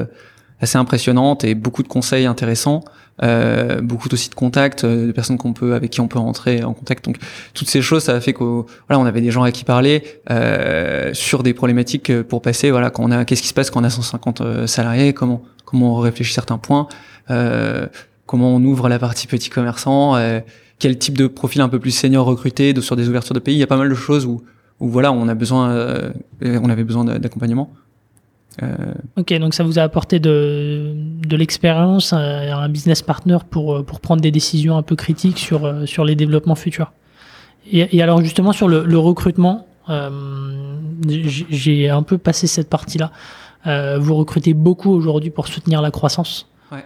assez 0.62 0.78
impressionnantes 0.78 1.44
et 1.44 1.56
beaucoup 1.56 1.84
de 1.84 1.88
conseils 1.88 2.26
intéressants. 2.26 2.84
Euh, 3.24 3.82
beaucoup 3.82 4.10
aussi 4.12 4.30
de 4.30 4.36
contacts, 4.36 4.84
euh, 4.84 5.08
de 5.08 5.12
personnes 5.12 5.38
qu'on 5.38 5.54
peut 5.54 5.74
avec 5.74 5.90
qui 5.90 6.02
on 6.02 6.08
peut 6.08 6.20
rentrer 6.20 6.64
en 6.64 6.74
contact. 6.74 7.06
Donc 7.06 7.18
toutes 7.56 7.68
ces 7.68 7.82
choses, 7.82 8.04
ça 8.04 8.14
a 8.14 8.22
fait 8.22 8.34
qu'on 8.34 8.66
voilà, 8.88 9.02
on 9.02 9.06
avait 9.06 9.22
des 9.22 9.32
gens 9.32 9.42
à 9.42 9.52
qui 9.52 9.64
parler 9.64 10.04
euh, 10.30 11.14
sur 11.14 11.42
des 11.42 11.56
problématiques 11.56 12.12
euh, 12.12 12.24
pour 12.24 12.44
passer. 12.44 12.70
Voilà, 12.70 12.92
quand 12.92 13.04
on 13.04 13.12
a 13.12 13.26
qu'est-ce 13.26 13.42
qui 13.42 13.48
se 13.48 13.56
passe 13.56 13.72
quand 13.72 13.82
on 13.82 13.84
a 13.84 13.90
150 13.90 14.42
euh, 14.42 14.68
salariés, 14.68 15.14
comment 15.14 15.42
comment 15.66 15.98
on 15.98 16.00
réfléchit 16.00 16.34
certains 16.34 16.60
points, 16.60 16.88
euh, 17.32 17.88
comment 18.26 18.56
on 18.56 18.64
ouvre 18.64 18.88
la 18.88 19.00
partie 19.00 19.26
petit 19.28 19.50
commerçant, 19.50 20.16
quel 20.80 20.98
type 20.98 21.18
de 21.18 21.28
profil 21.28 21.60
un 21.62 21.70
peu 21.70 21.80
plus 21.80 21.92
senior 21.92 22.26
recruté 22.26 22.72
de, 22.72 22.80
sur 22.80 22.96
des 22.96 23.10
ouvertures 23.10 23.34
de 23.34 23.40
pays. 23.40 23.56
Il 23.56 23.60
y 23.60 23.64
a 23.64 23.68
pas 23.68 23.78
mal 23.78 23.90
de 23.90 23.96
choses 23.96 24.26
où 24.26 24.44
où 24.80 24.90
voilà, 24.90 25.12
on 25.12 25.28
a 25.28 25.34
besoin, 25.34 26.14
on 26.42 26.70
avait 26.70 26.84
besoin 26.84 27.04
d'accompagnement. 27.04 27.74
Euh... 28.64 28.94
Ok, 29.18 29.34
donc 29.34 29.54
ça 29.54 29.64
vous 29.64 29.78
a 29.80 29.84
apporté 29.84 30.20
de, 30.20 30.94
de 30.96 31.36
l'expérience, 31.36 32.14
un, 32.14 32.20
un, 32.20 32.70
business 32.70 33.02
partner 33.02 33.38
pour, 33.50 33.86
pour 33.86 34.00
prendre 34.00 34.22
des 34.22 34.32
décisions 34.32 34.78
un 34.78 34.82
peu 34.82 34.96
critiques 34.96 35.38
sur, 35.38 35.88
sur 35.88 36.06
les 36.06 36.16
développements 36.16 36.56
futurs. 36.56 36.92
Et, 37.72 37.98
et 37.98 38.02
alors 38.02 38.22
justement 38.22 38.52
sur 38.52 38.68
le, 38.68 38.84
le 38.84 38.98
recrutement, 38.98 39.68
euh, 39.90 40.10
j'ai 41.50 41.90
un 41.90 42.04
peu 42.04 42.18
passé 42.18 42.48
cette 42.48 42.70
partie-là. 42.70 43.12
Euh, 43.66 43.98
vous 44.00 44.16
recrutez 44.16 44.54
beaucoup 44.54 44.92
aujourd'hui 44.92 45.30
pour 45.30 45.48
soutenir 45.48 45.82
la 45.82 45.92
croissance. 45.92 46.48
Ouais. 46.72 46.84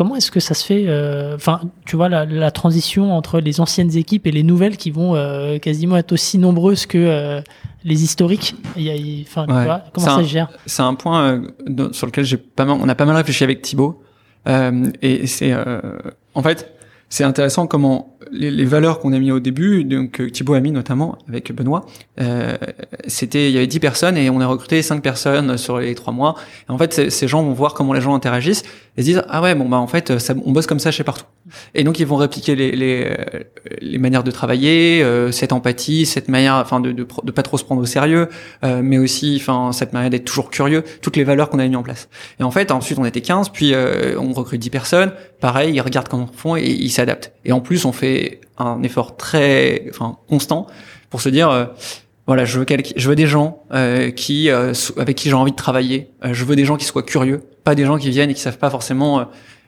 Euh, 0.00 0.04
comment 0.04 0.16
est-ce 0.16 0.30
que 0.30 0.40
ça 0.40 0.54
se 0.54 0.64
fait 0.64 0.86
Enfin, 1.34 1.60
tu 1.84 1.96
vois, 1.96 2.08
la, 2.08 2.24
la, 2.24 2.50
transition 2.50 3.12
entre 3.12 3.40
les 3.40 3.60
anciennes 3.60 3.96
équipes 3.96 4.26
et 4.26 4.30
les 4.30 4.42
nouvelles 4.42 4.76
qui 4.76 4.90
vont 4.90 5.14
euh, 5.14 5.58
quasiment 5.58 5.96
être 5.96 6.12
aussi 6.12 6.38
nombreuses 6.38 6.86
que 6.86 6.98
euh, 6.98 7.42
les 7.84 8.02
historiques? 8.02 8.54
Il 8.76 8.82
y 8.82 8.90
a, 8.90 9.22
enfin, 9.22 9.46
ouais. 9.46 9.60
tu 9.60 9.64
vois, 9.64 9.82
comment 9.92 10.06
ça 10.06 10.14
un, 10.14 10.22
se 10.22 10.28
gère? 10.28 10.48
C'est 10.66 10.82
un 10.82 10.94
point 10.94 11.42
euh, 11.68 11.92
sur 11.92 12.06
lequel 12.06 12.24
j'ai 12.24 12.38
pas 12.38 12.64
mal, 12.64 12.78
on 12.80 12.88
a 12.88 12.94
pas 12.94 13.04
mal 13.04 13.16
réfléchi 13.16 13.44
avec 13.44 13.62
Thibaut. 13.62 14.02
et 14.46 15.26
c'est, 15.26 15.54
en 16.34 16.42
fait, 16.42 16.72
c'est 17.10 17.24
intéressant 17.24 17.66
comment 17.66 18.16
les, 18.30 18.64
valeurs 18.64 19.00
qu'on 19.00 19.12
a 19.12 19.18
mis 19.18 19.32
au 19.32 19.40
début, 19.40 19.84
donc 19.84 20.22
Thibaut 20.32 20.54
a 20.54 20.60
mis 20.60 20.70
notamment 20.70 21.18
avec 21.28 21.52
Benoît, 21.52 21.84
euh, 22.20 22.56
c'était 23.08 23.48
il 23.50 23.54
y 23.54 23.56
avait 23.56 23.66
10 23.66 23.80
personnes 23.80 24.16
et 24.16 24.30
on 24.30 24.40
a 24.40 24.46
recruté 24.46 24.80
5 24.80 25.02
personnes 25.02 25.58
sur 25.58 25.78
les 25.78 25.94
3 25.94 26.12
mois. 26.12 26.36
Et 26.68 26.72
en 26.72 26.78
fait, 26.78 27.10
ces 27.10 27.28
gens 27.28 27.42
vont 27.42 27.52
voir 27.52 27.74
comment 27.74 27.92
les 27.92 28.00
gens 28.00 28.14
interagissent 28.14 28.62
et 28.96 29.02
se 29.02 29.06
disent 29.06 29.22
ah 29.28 29.42
ouais 29.42 29.54
bon 29.54 29.68
bah 29.68 29.78
en 29.78 29.86
fait 29.86 30.18
ça, 30.18 30.34
on 30.44 30.52
bosse 30.52 30.66
comme 30.66 30.78
ça 30.78 30.90
chez 30.90 31.04
partout. 31.04 31.24
Et 31.74 31.84
donc 31.84 32.00
ils 32.00 32.06
vont 32.06 32.16
répliquer 32.16 32.54
les 32.54 32.72
les, 32.72 33.16
les 33.80 33.98
manières 33.98 34.24
de 34.24 34.30
travailler, 34.30 35.02
euh, 35.02 35.32
cette 35.32 35.52
empathie, 35.52 36.06
cette 36.06 36.28
manière 36.28 36.54
enfin 36.54 36.80
de, 36.80 36.92
de, 36.92 37.06
de 37.24 37.30
pas 37.32 37.42
trop 37.42 37.58
se 37.58 37.64
prendre 37.64 37.82
au 37.82 37.86
sérieux, 37.86 38.28
euh, 38.64 38.80
mais 38.82 38.98
aussi 38.98 39.38
enfin 39.40 39.72
cette 39.72 39.92
manière 39.92 40.10
d'être 40.10 40.24
toujours 40.24 40.50
curieux, 40.50 40.84
toutes 41.02 41.16
les 41.16 41.24
valeurs 41.24 41.50
qu'on 41.50 41.58
a 41.58 41.66
mis 41.66 41.76
en 41.76 41.82
place. 41.82 42.08
Et 42.38 42.42
en 42.42 42.50
fait 42.50 42.70
ensuite 42.70 42.98
on 42.98 43.04
était 43.04 43.20
15 43.20 43.50
puis 43.50 43.74
euh, 43.74 44.18
on 44.18 44.32
recrute 44.32 44.60
10 44.60 44.70
personnes, 44.70 45.12
pareil 45.40 45.74
ils 45.74 45.80
regardent 45.80 46.08
comment 46.08 46.28
on 46.32 46.36
font 46.36 46.56
et 46.56 46.64
ils 46.64 46.90
s'adaptent. 46.90 47.32
Et 47.44 47.52
en 47.52 47.60
plus 47.60 47.84
on 47.84 47.92
fait 47.92 48.40
un 48.58 48.82
effort 48.82 49.16
très 49.16 49.86
enfin 49.90 50.18
constant 50.28 50.66
pour 51.08 51.20
se 51.20 51.28
dire 51.28 51.50
euh, 51.50 51.64
voilà, 52.30 52.44
je 52.44 52.60
veux, 52.60 52.66
je 52.94 53.08
veux 53.08 53.16
des 53.16 53.26
gens 53.26 53.64
euh, 53.72 54.12
qui, 54.12 54.50
euh, 54.50 54.72
avec 54.98 55.16
qui 55.16 55.28
j'ai 55.28 55.34
envie 55.34 55.50
de 55.50 55.56
travailler. 55.56 56.10
Euh, 56.24 56.32
je 56.32 56.44
veux 56.44 56.54
des 56.54 56.64
gens 56.64 56.76
qui 56.76 56.84
soient 56.84 57.02
curieux, 57.02 57.42
pas 57.64 57.74
des 57.74 57.84
gens 57.84 57.98
qui 57.98 58.08
viennent 58.10 58.30
et 58.30 58.34
qui 58.34 58.40
savent 58.40 58.56
pas 58.56 58.70
forcément 58.70 59.26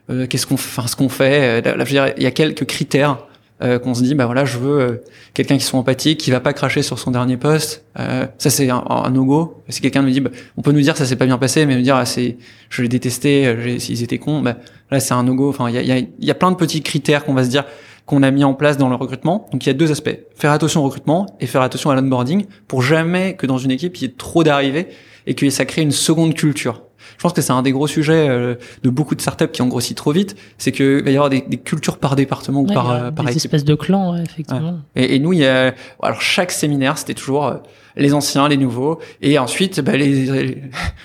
euh, 0.09 0.27
qu'est-ce 0.27 0.47
qu'on, 0.47 0.55
enfin 0.55 0.87
ce 0.87 0.95
qu'on 0.95 1.09
fait. 1.09 1.61
Là, 1.61 1.73
je 1.73 1.79
veux 1.79 1.85
dire, 1.85 2.13
il 2.15 2.23
y 2.23 2.25
a 2.25 2.31
quelques 2.31 2.65
critères 2.65 3.17
euh, 3.63 3.79
qu'on 3.79 3.93
se 3.93 4.03
dit 4.03 4.13
bah 4.13 4.25
voilà 4.25 4.43
je 4.43 4.57
veux 4.57 4.79
euh, 4.79 5.01
quelqu'un 5.33 5.57
qui 5.57 5.63
soit 5.63 5.79
empathique 5.79 6.19
qui 6.19 6.31
va 6.31 6.39
pas 6.39 6.51
cracher 6.53 6.81
sur 6.81 6.99
son 6.99 7.11
dernier 7.11 7.37
poste 7.37 7.85
euh, 7.97 8.25
ça 8.37 8.49
c'est 8.49 8.69
un, 8.69 8.83
un 8.89 9.09
no-go. 9.09 9.63
Si 9.69 9.79
quelqu'un 9.79 10.01
nous 10.01 10.09
dit 10.09 10.19
bah, 10.19 10.31
on 10.57 10.61
peut 10.61 10.71
nous 10.71 10.81
dire 10.81 10.97
ça 10.97 11.05
s'est 11.05 11.15
pas 11.15 11.25
bien 11.25 11.37
passé 11.37 11.65
mais 11.65 11.77
me 11.77 11.81
dire 11.81 11.95
ah, 11.95 12.05
c'est 12.05 12.37
je 12.69 12.81
l'ai 12.81 12.89
détesté 12.89 13.55
ils 13.89 14.03
étaient 14.03 14.17
cons 14.17 14.41
bah 14.41 14.57
là 14.91 14.99
c'est 14.99 15.13
un 15.13 15.23
no-go. 15.23 15.49
Enfin 15.49 15.69
il 15.69 15.75
y 15.75 15.77
a, 15.77 15.81
y, 15.81 15.91
a, 15.91 16.03
y 16.19 16.31
a 16.31 16.35
plein 16.35 16.51
de 16.51 16.57
petits 16.57 16.81
critères 16.81 17.23
qu'on 17.23 17.33
va 17.33 17.45
se 17.45 17.49
dire 17.49 17.63
qu'on 18.05 18.21
a 18.21 18.31
mis 18.31 18.43
en 18.43 18.53
place 18.53 18.77
dans 18.77 18.89
le 18.89 18.95
recrutement. 18.95 19.47
Donc 19.51 19.65
il 19.65 19.69
y 19.69 19.69
a 19.69 19.73
deux 19.73 19.91
aspects. 19.91 20.17
Faire 20.35 20.51
attention 20.51 20.81
au 20.81 20.85
recrutement 20.85 21.25
et 21.39 21.47
faire 21.47 21.61
attention 21.61 21.89
à 21.89 21.95
l'onboarding 21.95 22.45
pour 22.67 22.81
jamais 22.81 23.35
que 23.35 23.45
dans 23.47 23.57
une 23.57 23.71
équipe 23.71 23.95
il 23.97 24.01
y 24.01 24.05
ait 24.05 24.13
trop 24.17 24.43
d'arrivées 24.43 24.87
et 25.25 25.35
que 25.35 25.49
ça 25.49 25.65
crée 25.65 25.81
une 25.81 25.91
seconde 25.91 26.33
culture 26.33 26.83
je 27.17 27.21
pense 27.21 27.33
que 27.33 27.41
c'est 27.41 27.51
un 27.51 27.61
des 27.61 27.71
gros 27.71 27.87
sujets 27.87 28.27
euh, 28.29 28.55
de 28.83 28.89
beaucoup 28.89 29.15
de 29.15 29.21
startups 29.21 29.47
qui 29.47 29.61
ont 29.61 29.67
grossi 29.67 29.95
trop 29.95 30.11
vite, 30.11 30.35
c'est 30.57 30.71
que 30.71 31.03
va 31.03 31.11
y 31.11 31.15
avoir 31.15 31.29
des, 31.29 31.41
des, 31.41 31.57
cultures 31.57 31.97
par 31.97 32.15
département 32.15 32.61
ou 32.61 32.65
par, 32.65 32.91
euh, 32.91 33.11
par 33.11 33.25
des 33.25 33.35
espèces 33.35 33.63
de 33.63 33.75
clans, 33.75 34.13
ouais, 34.13 34.23
effectivement. 34.23 34.79
Ouais. 34.95 35.03
Et, 35.03 35.15
et, 35.15 35.19
nous, 35.19 35.33
il 35.33 35.39
y 35.39 35.45
a, 35.45 35.73
alors 36.01 36.21
chaque 36.21 36.51
séminaire, 36.51 36.97
c'était 36.97 37.13
toujours 37.13 37.47
euh, 37.47 37.55
les 37.95 38.13
anciens, 38.13 38.47
les 38.47 38.57
nouveaux, 38.57 38.99
et 39.21 39.37
ensuite, 39.39 39.79
bah, 39.81 39.95
les, 39.95 40.61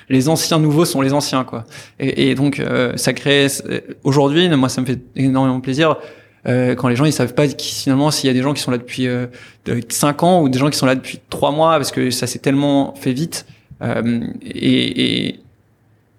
les 0.08 0.28
anciens 0.28 0.58
nouveaux 0.58 0.84
sont 0.84 1.00
les 1.00 1.12
anciens, 1.12 1.44
quoi. 1.44 1.64
Et, 1.98 2.30
et 2.30 2.34
donc, 2.34 2.62
ça 2.96 3.12
crée. 3.12 3.46
Aujourd'hui, 4.04 4.48
moi, 4.48 4.68
ça 4.68 4.80
me 4.80 4.86
fait 4.86 5.00
énormément 5.14 5.60
plaisir. 5.60 5.96
Euh, 6.46 6.74
quand 6.74 6.88
les 6.88 6.96
gens 6.96 7.04
ils 7.04 7.12
savent 7.12 7.34
pas 7.34 7.48
qui, 7.48 7.74
finalement 7.74 8.10
s'il 8.10 8.28
y 8.28 8.30
a 8.30 8.32
des 8.32 8.42
gens 8.42 8.54
qui 8.54 8.62
sont 8.62 8.70
là 8.70 8.78
depuis 8.78 9.06
euh, 9.06 9.26
5 9.88 10.22
ans 10.22 10.42
ou 10.42 10.48
des 10.48 10.58
gens 10.58 10.70
qui 10.70 10.78
sont 10.78 10.86
là 10.86 10.94
depuis 10.94 11.20
3 11.30 11.50
mois 11.50 11.76
parce 11.76 11.90
que 11.90 12.10
ça 12.10 12.26
s'est 12.26 12.38
tellement 12.38 12.94
fait 12.94 13.12
vite 13.12 13.44
euh, 13.82 14.20
et, 14.42 15.26
et, 15.26 15.40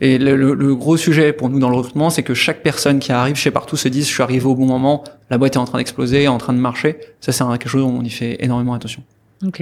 et 0.02 0.18
le, 0.18 0.36
le, 0.36 0.54
le, 0.54 0.76
gros 0.76 0.96
sujet 0.96 1.34
pour 1.34 1.50
nous 1.50 1.60
dans 1.60 1.70
le 1.70 1.76
recrutement, 1.76 2.10
c'est 2.10 2.24
que 2.24 2.34
chaque 2.34 2.64
personne 2.64 3.00
qui 3.00 3.12
arrive 3.12 3.36
chez 3.36 3.52
Partout 3.52 3.76
se 3.76 3.90
dise 3.90 4.08
je 4.08 4.14
suis 4.14 4.24
arrivé 4.24 4.46
au 4.46 4.56
bon 4.56 4.66
moment, 4.66 5.04
la 5.30 5.38
boîte 5.38 5.56
est 5.56 5.60
en 5.60 5.66
train 5.66 5.78
d'exploser, 5.78 6.28
en 6.28 6.38
train 6.38 6.54
de 6.54 6.60
marcher. 6.60 6.98
Ça, 7.20 7.32
c'est 7.32 7.44
quelque 7.44 7.68
chose 7.68 7.84
où 7.84 7.88
on 7.88 8.04
y 8.04 8.10
fait 8.10 8.38
énormément 8.44 8.74
attention. 8.74 9.04
Ok. 9.46 9.62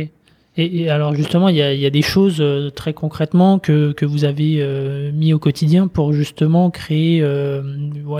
Et, 0.59 0.81
et 0.81 0.89
alors 0.89 1.13
justement, 1.15 1.49
il 1.49 1.55
y 1.55 1.61
a, 1.61 1.73
y 1.73 1.85
a, 1.85 1.89
des 1.89 2.01
choses 2.01 2.37
euh, 2.39 2.71
très 2.71 2.93
concrètement 2.93 3.59
que, 3.59 3.91
que 3.91 4.05
vous 4.05 4.25
avez 4.25 4.57
euh, 4.59 5.11
mis 5.11 5.31
au 5.33 5.39
quotidien 5.39 5.87
pour 5.87 6.13
justement 6.13 6.71
créer 6.71 7.21
euh, 7.21 7.61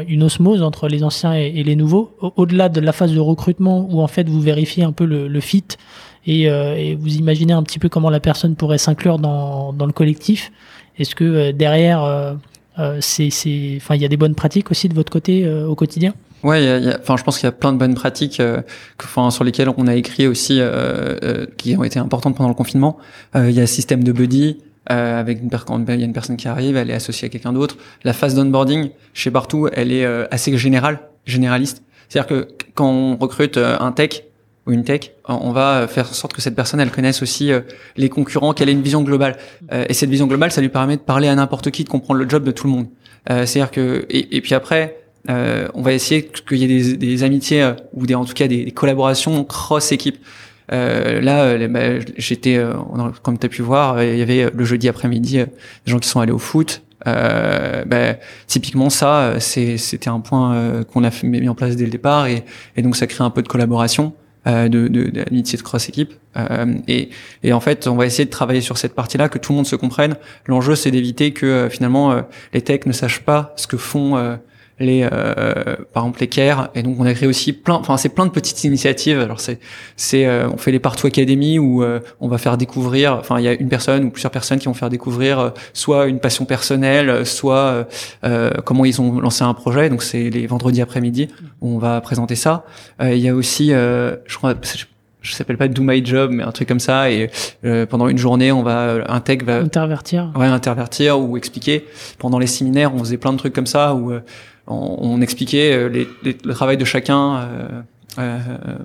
une 0.08 0.24
osmose 0.24 0.62
entre 0.62 0.88
les 0.88 1.04
anciens 1.04 1.34
et, 1.34 1.64
les 1.64 1.76
nouveaux, 1.76 2.16
au-delà 2.36 2.70
de 2.70 2.80
la 2.80 2.92
phase 2.92 3.14
de 3.14 3.20
recrutement 3.20 3.88
où 3.90 4.02
en 4.02 4.08
fait 4.08 4.30
vous 4.30 4.40
vérifiez 4.40 4.84
un 4.84 4.92
peu 4.92 5.06
le, 5.06 5.28
le 5.28 5.40
fit 5.40 5.66
et, 6.28 6.50
euh, 6.50 6.76
et, 6.76 6.96
vous 6.96 7.16
imaginez 7.16 7.54
un 7.54 7.64
petit 7.64 7.80
peu 7.80 7.90
comment 7.90 8.10
la 8.10 8.20
personne 8.20 8.56
pourrait 8.56 8.78
s'inclure 8.78 9.18
dans, 9.18 9.74
dans 9.74 9.86
le 9.86 9.94
collectif. 9.94 10.52
Est-ce 11.00 11.16
que 11.16 11.24
euh, 11.24 11.52
derrière, 11.52 12.04
euh, 12.04 12.34
euh, 12.80 12.98
c'est, 13.02 13.30
enfin, 13.78 13.96
il 13.96 14.02
y 14.02 14.06
a 14.06 14.08
des 14.08 14.18
bonnes 14.18 14.36
pratiques 14.36 14.72
aussi 14.72 14.90
de 14.90 14.94
votre 14.94 15.12
côté 15.12 15.50
au 15.50 15.76
quotidien? 15.76 16.14
Ouais, 16.44 16.96
enfin, 17.02 17.18
je 17.18 17.24
pense 17.24 17.38
qu'il 17.40 17.46
y 17.46 17.50
a 17.50 17.52
plein 17.52 17.74
de 17.74 17.78
bonnes 17.78 17.96
pratiques, 17.96 18.40
euh, 18.40 18.62
enfin, 19.02 19.32
sur 19.32 19.44
lesquelles 19.44 19.70
on 19.76 19.88
a 19.88 19.96
écrit 19.96 20.28
aussi, 20.28 20.60
euh, 20.60 21.18
euh, 21.24 21.46
qui 21.58 21.76
ont 21.76 21.84
été 21.84 21.98
importantes 21.98 22.36
pendant 22.36 22.50
le 22.50 22.56
confinement. 22.56 22.98
il 23.36 23.52
y 23.52 23.58
a 23.58 23.62
le 23.62 23.68
système 23.68 24.04
de 24.04 24.12
buddy. 24.12 24.58
avec 24.86 25.42
une 25.42 25.50
personne, 25.50 25.86
il 25.90 26.00
y 26.00 26.04
a 26.04 26.06
une 26.06 26.14
personne 26.14 26.38
qui 26.38 26.48
arrive, 26.48 26.78
elle 26.78 26.90
est 26.90 26.94
associée 26.94 27.26
à 27.26 27.30
quelqu'un 27.30 27.52
d'autre. 27.54 27.76
La 28.06 28.14
phase 28.14 28.36
d'onboarding 28.36 28.92
chez 29.14 29.32
Partout, 29.32 29.68
elle 29.74 29.92
est 29.92 30.06
assez 30.32 30.56
générale, 30.58 31.00
généraliste. 31.26 31.84
C'est-à-dire 32.08 32.28
que 32.28 32.48
quand 32.74 32.90
on 32.90 33.18
recrute 33.18 33.58
un 33.58 33.92
tech, 33.92 34.24
ou 34.68 34.72
une 34.72 34.84
tech, 34.84 35.12
on 35.28 35.52
va 35.52 35.88
faire 35.88 36.10
en 36.10 36.14
sorte 36.14 36.34
que 36.34 36.42
cette 36.42 36.56
personne, 36.56 36.80
elle 36.80 36.92
connaisse 36.92 37.22
aussi 37.22 37.52
euh, 37.52 37.62
les 37.96 38.10
concurrents, 38.10 38.54
qu'elle 38.54 38.70
ait 38.70 38.74
une 38.74 38.82
vision 38.82 39.02
globale. 39.02 39.38
Euh, 39.72 39.86
et 39.88 39.94
cette 39.94 40.10
vision 40.10 40.28
globale, 40.28 40.52
ça 40.52 40.62
lui 40.62 40.70
permet 40.70 40.98
de 40.98 41.02
parler 41.02 41.28
à 41.28 41.36
n'importe 41.36 41.72
qui, 41.72 41.84
de 41.84 41.90
comprendre 41.90 42.20
le 42.20 42.30
job 42.30 42.44
de 42.44 42.52
tout 42.52 42.68
le 42.68 42.74
monde. 42.74 42.88
Euh, 43.30 43.46
C'est-à-dire 43.46 43.72
que 43.72 44.06
et, 44.10 44.42
puis 44.42 44.54
après, 44.54 44.98
euh, 45.30 45.68
on 45.74 45.82
va 45.82 45.94
essayer 45.94 46.24
qu'il 46.24 46.58
y 46.58 46.64
ait 46.64 46.96
des, 46.96 47.24
amitiés 47.24 47.62
euh, 47.62 47.74
ou 47.94 48.06
des, 48.06 48.16
en 48.16 48.26
tout 48.26 48.34
cas 48.34 48.48
des, 48.48 48.72
collaborations 48.72 49.44
cross 49.44 49.92
équipe. 49.92 50.18
Euh, 50.72 51.22
là, 51.22 51.68
bah, 51.68 52.00
j'étais, 52.18 52.62
comme 53.24 53.38
tu 53.38 53.46
as 53.46 53.50
pu 53.50 53.62
voir, 53.62 54.04
il 54.04 54.18
y 54.18 54.22
avait 54.22 54.50
le 54.54 54.66
jeudi 54.66 54.90
après-midi 54.90 55.38
des 55.38 55.92
gens 55.92 56.00
qui 56.00 56.10
sont 56.10 56.20
allés 56.20 56.32
au 56.32 56.40
foot. 56.40 56.82
Euh, 57.06 57.86
bah, 57.86 58.16
typiquement 58.48 58.90
ça, 58.90 59.40
c'était 59.40 60.10
un 60.10 60.20
point 60.20 60.84
qu'on 60.92 61.04
a 61.04 61.12
mis 61.24 61.48
en 61.48 61.56
place 61.56 61.76
dès 61.76 61.86
le 61.86 61.92
départ 61.92 62.28
et 62.28 62.44
donc 62.82 62.96
ça 62.96 63.08
crée 63.08 63.24
un 63.24 63.30
peu 63.30 63.42
de 63.42 63.48
collaboration. 63.48 64.14
Euh, 64.48 64.70
de, 64.70 64.88
de, 64.88 65.10
de 65.10 65.24
de 65.30 65.62
cross 65.62 65.90
équipe. 65.90 66.14
Euh, 66.38 66.76
et, 66.88 67.10
et, 67.44 67.52
en 67.52 67.60
fait, 67.60 67.86
on 67.88 67.96
va 67.96 68.06
essayer 68.06 68.24
de 68.24 68.30
travailler 68.30 68.62
sur 68.62 68.78
cette 68.78 68.94
partie-là, 68.96 69.28
que 69.28 69.38
tout 69.38 69.52
le 69.52 69.58
monde 69.58 69.68
se 69.68 69.76
comprenne. 69.76 70.16
L'enjeu, 70.46 70.76
c'est 70.76 70.90
d'éviter 70.90 71.34
que 71.34 71.46
euh, 71.46 71.70
finalement 71.70 72.22
les 72.54 72.62
techs 72.62 72.86
ne 72.86 72.94
sachent 72.94 73.24
pas 73.24 73.54
ce 73.58 73.68
que 73.68 73.76
font 73.76 74.38
les 74.80 75.08
euh, 75.12 75.76
par 75.94 76.04
exemple 76.04 76.20
les 76.20 76.28
CARE 76.28 76.70
et 76.76 76.84
donc 76.84 76.98
on 77.00 77.06
a 77.06 77.14
créé 77.14 77.28
aussi 77.28 77.52
plein 77.52 77.76
enfin 77.76 77.98
c'est 77.98 78.10
plein 78.10 78.26
de 78.26 78.32
petites 78.32 78.64
initiatives. 78.64 79.20
Alors 79.20 79.40
c'est 79.40 79.60
c'est 79.96 80.26
euh, 80.26 80.48
on 80.50 80.58
fait 80.58 80.72
les 80.72 80.80
Partout 80.80 81.08
Academy 81.08 81.58
où 81.58 81.84
euh, 81.84 82.00
on 82.20 82.28
va 82.28 82.38
faire 82.38 82.58
découvrir 82.58 83.14
enfin 83.14 83.40
il 83.40 83.46
y 83.46 83.48
a 83.48 83.54
une 83.54 83.70
personne 83.70 84.04
ou 84.06 84.12
plusieurs 84.12 84.32
personnes 84.32 84.60
qui 84.60 84.66
vont 84.66 84.74
faire 84.74 84.90
découvrir 84.90 85.40
euh, 85.40 85.50
soit 85.74 86.08
une 86.08 86.20
passion 86.20 86.46
personnelle 86.46 87.26
soit 87.26 87.88
euh, 88.24 88.52
comment 88.66 88.86
ils 88.86 89.02
ont 89.02 89.20
lancé 89.20 89.44
un 89.44 89.54
projet. 89.54 89.90
Donc 89.90 90.04
c'est 90.04 90.30
les 90.30 90.46
vendredis 90.48 90.82
après-midi 90.82 91.30
où 91.62 91.76
on 91.76 91.80
va 91.80 92.00
présenter 92.02 92.36
ça. 92.36 92.66
Il 93.02 93.18
y 93.18 93.30
a 93.30 93.36
aussi 93.36 93.70
je 93.70 94.38
crois 94.38 94.56
je 95.28 95.34
s'appelle 95.34 95.58
pas 95.58 95.68
do 95.68 95.84
my 95.84 96.06
job 96.06 96.32
mais 96.32 96.44
un 96.44 96.52
truc 96.52 96.68
comme 96.68 96.80
ça. 96.80 97.12
Et 97.12 97.30
euh, 97.66 97.86
pendant 97.86 98.08
une 98.08 98.18
journée 98.18 98.52
on 98.52 98.64
va 98.64 99.04
un 99.08 99.20
tech 99.20 99.44
va 99.44 99.58
intervertir. 99.58 100.32
Ouais 100.36 100.46
intervertir 100.46 101.20
ou 101.20 101.38
expliquer. 101.38 101.86
Pendant 102.20 102.40
les 102.40 102.48
séminaires 102.48 102.94
on 102.94 103.00
faisait 103.00 103.18
plein 103.18 103.34
de 103.34 103.38
trucs 103.38 103.54
comme 103.54 103.68
ça 103.68 103.94
où 103.96 104.14
on, 104.68 104.98
on 105.00 105.22
expliquait 105.22 105.74
euh, 105.74 105.90
les, 105.90 106.08
les, 106.24 106.38
le 106.44 106.54
travail 106.54 106.78
de 106.78 106.86
chacun 106.86 107.38
euh, 107.38 107.82
euh, 108.20 108.40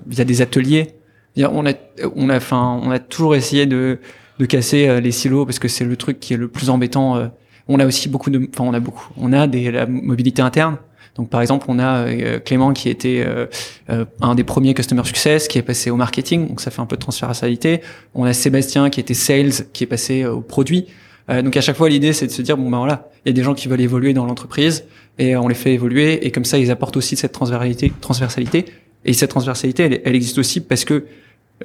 via 0.07 0.25
des 0.25 0.41
ateliers. 0.41 0.95
On 1.37 1.65
a, 1.65 1.73
on 2.15 2.29
a, 2.29 2.37
enfin, 2.37 2.79
on 2.83 2.91
a 2.91 2.99
toujours 2.99 3.35
essayé 3.35 3.65
de, 3.65 3.99
de 4.39 4.45
casser 4.45 5.01
les 5.01 5.11
silos 5.11 5.45
parce 5.45 5.57
que 5.59 5.67
c'est 5.67 5.85
le 5.85 5.97
truc 5.97 6.19
qui 6.19 6.35
est 6.35 6.37
le 6.37 6.47
plus 6.47 6.69
embêtant. 6.69 7.31
On 7.67 7.79
a 7.79 7.85
aussi 7.87 8.07
beaucoup 8.07 8.29
de, 8.29 8.47
enfin, 8.53 8.63
on 8.69 8.73
a 8.73 8.79
beaucoup, 8.79 9.07
on 9.17 9.33
a 9.33 9.47
des 9.47 9.71
la 9.71 9.87
mobilité 9.87 10.43
interne. 10.43 10.77
Donc 11.15 11.29
par 11.29 11.41
exemple, 11.41 11.65
on 11.69 11.79
a 11.79 12.07
euh, 12.07 12.39
Clément 12.39 12.73
qui 12.73 12.89
était 12.89 13.23
euh, 13.25 13.45
euh, 13.89 14.05
un 14.21 14.35
des 14.35 14.43
premiers 14.43 14.73
customer 14.73 15.03
success 15.03 15.47
qui 15.47 15.59
est 15.59 15.63
passé 15.63 15.91
au 15.91 15.95
marketing, 15.95 16.47
donc 16.47 16.61
ça 16.61 16.71
fait 16.71 16.81
un 16.81 16.85
peu 16.85 16.95
de 16.95 17.01
transférabilité. 17.01 17.81
On 18.15 18.25
a 18.25 18.33
Sébastien 18.33 18.89
qui 18.89 18.99
était 18.99 19.13
sales 19.13 19.51
qui 19.73 19.83
est 19.83 19.87
passé 19.87 20.25
au 20.25 20.41
produit. 20.41 20.87
Donc 21.29 21.55
à 21.55 21.61
chaque 21.61 21.77
fois 21.77 21.87
l'idée 21.87 22.11
c'est 22.11 22.27
de 22.27 22.31
se 22.31 22.41
dire 22.41 22.57
bon 22.57 22.69
ben 22.69 22.79
voilà, 22.79 23.09
il 23.25 23.29
y 23.29 23.31
a 23.31 23.33
des 23.33 23.43
gens 23.43 23.53
qui 23.53 23.67
veulent 23.67 23.81
évoluer 23.81 24.13
dans 24.13 24.25
l'entreprise 24.25 24.83
et 25.17 25.37
on 25.37 25.47
les 25.47 25.55
fait 25.55 25.73
évoluer 25.73 26.25
et 26.25 26.31
comme 26.31 26.43
ça 26.43 26.57
ils 26.57 26.69
apportent 26.69 26.97
aussi 26.97 27.15
cette 27.15 27.31
transversalité 27.31 27.93
transversalité. 28.01 28.65
Et 29.05 29.13
cette 29.13 29.29
transversalité 29.29 30.01
elle, 30.03 30.15
existe 30.15 30.37
aussi 30.37 30.61
parce 30.61 30.85
que 30.85 31.05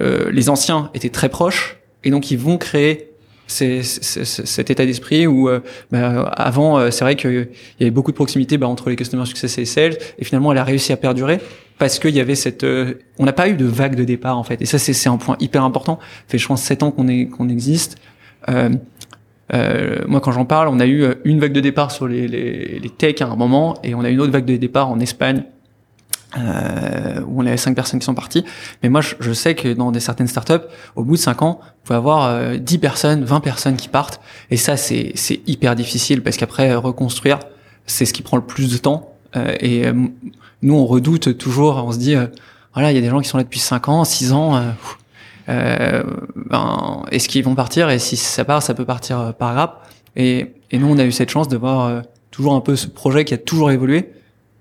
euh, 0.00 0.30
les 0.30 0.48
anciens 0.48 0.90
étaient 0.94 1.08
très 1.08 1.28
proches 1.28 1.78
et 2.04 2.10
donc 2.10 2.30
ils 2.30 2.38
vont 2.38 2.56
créer 2.56 3.10
ces, 3.48 3.82
ces, 3.82 4.24
cet 4.24 4.70
état 4.70 4.86
d'esprit 4.86 5.26
où 5.26 5.48
euh, 5.48 5.60
bah, 5.90 6.22
avant 6.36 6.78
euh, 6.78 6.90
c'est 6.90 7.04
vrai 7.04 7.16
qu'il 7.16 7.48
y 7.80 7.82
avait 7.82 7.90
beaucoup 7.90 8.10
de 8.10 8.16
proximité 8.16 8.58
bah, 8.58 8.68
entre 8.68 8.90
les 8.90 8.96
customer 8.96 9.24
success 9.26 9.58
et 9.58 9.62
les 9.62 9.66
sales 9.66 9.98
et 10.18 10.24
finalement 10.24 10.52
elle 10.52 10.58
a 10.58 10.64
réussi 10.64 10.92
à 10.92 10.96
perdurer 10.96 11.40
parce 11.78 11.98
qu'il 11.98 12.14
y 12.14 12.20
avait 12.20 12.34
cette 12.34 12.64
euh, 12.64 12.94
on 13.18 13.24
n'a 13.24 13.32
pas 13.32 13.48
eu 13.48 13.54
de 13.54 13.64
vague 13.64 13.94
de 13.94 14.04
départ 14.04 14.36
en 14.36 14.44
fait. 14.44 14.60
Et 14.60 14.66
ça 14.66 14.78
c'est 14.78 15.08
un 15.08 15.16
point 15.16 15.36
hyper 15.40 15.64
important. 15.64 15.98
Fait 16.26 16.38
je 16.38 16.46
pense 16.46 16.62
sept 16.62 16.82
ans 16.82 16.90
qu'on 16.90 17.08
est 17.08 17.26
qu'on 17.26 17.48
existe. 17.48 17.96
Euh, 18.48 18.70
euh, 19.54 20.04
moi, 20.06 20.20
quand 20.20 20.32
j'en 20.32 20.44
parle, 20.44 20.68
on 20.68 20.80
a 20.80 20.86
eu 20.86 21.06
une 21.24 21.40
vague 21.40 21.52
de 21.52 21.60
départ 21.60 21.90
sur 21.90 22.06
les, 22.06 22.28
les, 22.28 22.78
les 22.78 22.90
techs 22.90 23.22
à 23.22 23.26
un 23.26 23.36
moment, 23.36 23.76
et 23.82 23.94
on 23.94 24.02
a 24.02 24.08
une 24.08 24.20
autre 24.20 24.32
vague 24.32 24.44
de 24.44 24.56
départ 24.56 24.88
en 24.90 25.00
Espagne, 25.00 25.44
euh, 26.36 27.20
où 27.26 27.42
on 27.42 27.46
avait 27.46 27.56
cinq 27.56 27.74
personnes 27.74 28.00
qui 28.00 28.04
sont 28.04 28.14
parties. 28.14 28.44
Mais 28.82 28.88
moi, 28.88 29.00
je, 29.00 29.14
je, 29.20 29.32
sais 29.32 29.54
que 29.54 29.72
dans 29.72 29.90
des 29.90 30.00
certaines 30.00 30.26
startups, 30.28 30.66
au 30.94 31.04
bout 31.04 31.16
de 31.16 31.20
cinq 31.20 31.42
ans, 31.42 31.60
vous 31.62 31.68
pouvez 31.84 31.96
avoir 31.96 32.26
euh, 32.26 32.56
10 32.56 32.78
personnes, 32.78 33.24
20 33.24 33.40
personnes 33.40 33.76
qui 33.76 33.88
partent, 33.88 34.20
et 34.50 34.56
ça, 34.56 34.76
c'est 34.76 35.14
hyper 35.46 35.74
difficile 35.74 36.22
parce 36.22 36.36
qu'après 36.36 36.74
reconstruire, 36.74 37.38
c'est 37.86 38.04
ce 38.04 38.12
qui 38.12 38.22
prend 38.22 38.36
le 38.36 38.44
plus 38.44 38.70
de 38.70 38.78
temps. 38.78 39.14
Euh, 39.36 39.54
et 39.60 39.86
euh, 39.86 39.92
nous, 40.62 40.74
on 40.74 40.86
redoute 40.86 41.36
toujours, 41.36 41.76
on 41.84 41.92
se 41.92 41.98
dit, 41.98 42.14
euh, 42.14 42.26
voilà, 42.74 42.92
il 42.92 42.94
y 42.94 42.98
a 42.98 43.00
des 43.00 43.08
gens 43.08 43.20
qui 43.20 43.28
sont 43.28 43.38
là 43.38 43.44
depuis 43.44 43.58
5 43.58 43.88
ans, 43.88 44.04
6 44.04 44.32
ans. 44.32 44.62
Euh, 45.48 46.02
ben, 46.34 47.02
est-ce 47.10 47.28
qu'ils 47.28 47.44
vont 47.44 47.54
partir 47.54 47.90
Et 47.90 47.98
si 47.98 48.16
ça 48.16 48.44
part, 48.44 48.62
ça 48.62 48.74
peut 48.74 48.84
partir 48.84 49.34
par 49.34 49.54
rap. 49.54 49.86
Et, 50.16 50.54
nous, 50.72 50.88
on 50.88 50.98
a 50.98 51.04
eu 51.04 51.12
cette 51.12 51.30
chance 51.30 51.48
de 51.48 51.56
voir 51.56 52.02
toujours 52.30 52.54
un 52.54 52.60
peu 52.60 52.76
ce 52.76 52.86
projet 52.86 53.24
qui 53.24 53.34
a 53.34 53.38
toujours 53.38 53.70
évolué 53.70 54.12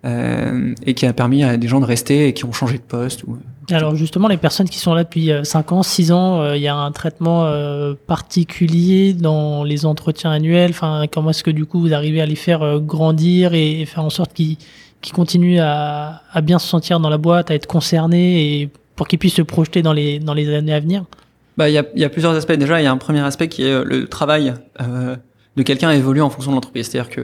euh, 0.05 0.73
et 0.85 0.93
qui 0.93 1.05
a 1.05 1.13
permis 1.13 1.43
à 1.43 1.57
des 1.57 1.67
gens 1.67 1.79
de 1.79 1.85
rester 1.85 2.27
et 2.27 2.33
qui 2.33 2.45
ont 2.45 2.51
changé 2.51 2.77
de 2.77 2.83
poste. 2.83 3.23
Alors 3.69 3.95
justement, 3.95 4.29
les 4.29 4.37
personnes 4.37 4.69
qui 4.69 4.77
sont 4.77 4.93
là 4.93 5.03
depuis 5.03 5.29
5 5.43 5.71
ans, 5.73 5.83
6 5.83 6.11
ans, 6.13 6.43
il 6.45 6.47
euh, 6.47 6.57
y 6.57 6.67
a 6.67 6.75
un 6.75 6.91
traitement 6.91 7.45
euh, 7.45 7.95
particulier 8.07 9.13
dans 9.13 9.63
les 9.65 9.85
entretiens 9.85 10.31
annuels. 10.31 10.69
Enfin, 10.69 11.05
comment 11.11 11.31
est-ce 11.31 11.43
que 11.43 11.51
du 11.51 11.65
coup 11.65 11.81
vous 11.81 11.93
arrivez 11.93 12.21
à 12.21 12.25
les 12.25 12.35
faire 12.35 12.61
euh, 12.61 12.79
grandir 12.79 13.53
et, 13.53 13.85
faire 13.85 14.05
en 14.05 14.09
sorte 14.09 14.33
qu'ils 14.33 14.57
qu'ils 15.01 15.13
continuent 15.13 15.59
à, 15.59 16.21
à, 16.31 16.41
bien 16.41 16.57
se 16.57 16.67
sentir 16.67 16.99
dans 16.99 17.09
la 17.09 17.19
boîte, 17.19 17.51
à 17.51 17.55
être 17.55 17.67
concernés 17.67 18.61
et 18.61 18.69
pour 18.97 19.07
qu'ils 19.07 19.19
puissent 19.19 19.35
se 19.35 19.41
projeter 19.41 19.81
dans 19.81 19.93
les 19.93 20.19
dans 20.19 20.33
les 20.33 20.53
années 20.53 20.73
à 20.73 20.81
venir 20.81 21.05
Bah, 21.55 21.69
il 21.69 21.73
y 21.73 21.77
a, 21.77 21.85
y 21.95 22.03
a 22.03 22.09
plusieurs 22.09 22.35
aspects. 22.35 22.51
Déjà, 22.51 22.81
il 22.81 22.83
y 22.83 22.87
a 22.87 22.91
un 22.91 22.97
premier 22.97 23.21
aspect 23.21 23.47
qui 23.47 23.63
est 23.63 23.83
le 23.85 24.07
travail 24.07 24.53
de 24.79 25.63
quelqu'un 25.63 25.91
évolue 25.91 26.21
en 26.21 26.29
fonction 26.29 26.51
de 26.51 26.55
l'entreprise. 26.55 26.89
C'est-à-dire 26.89 27.09
que 27.09 27.21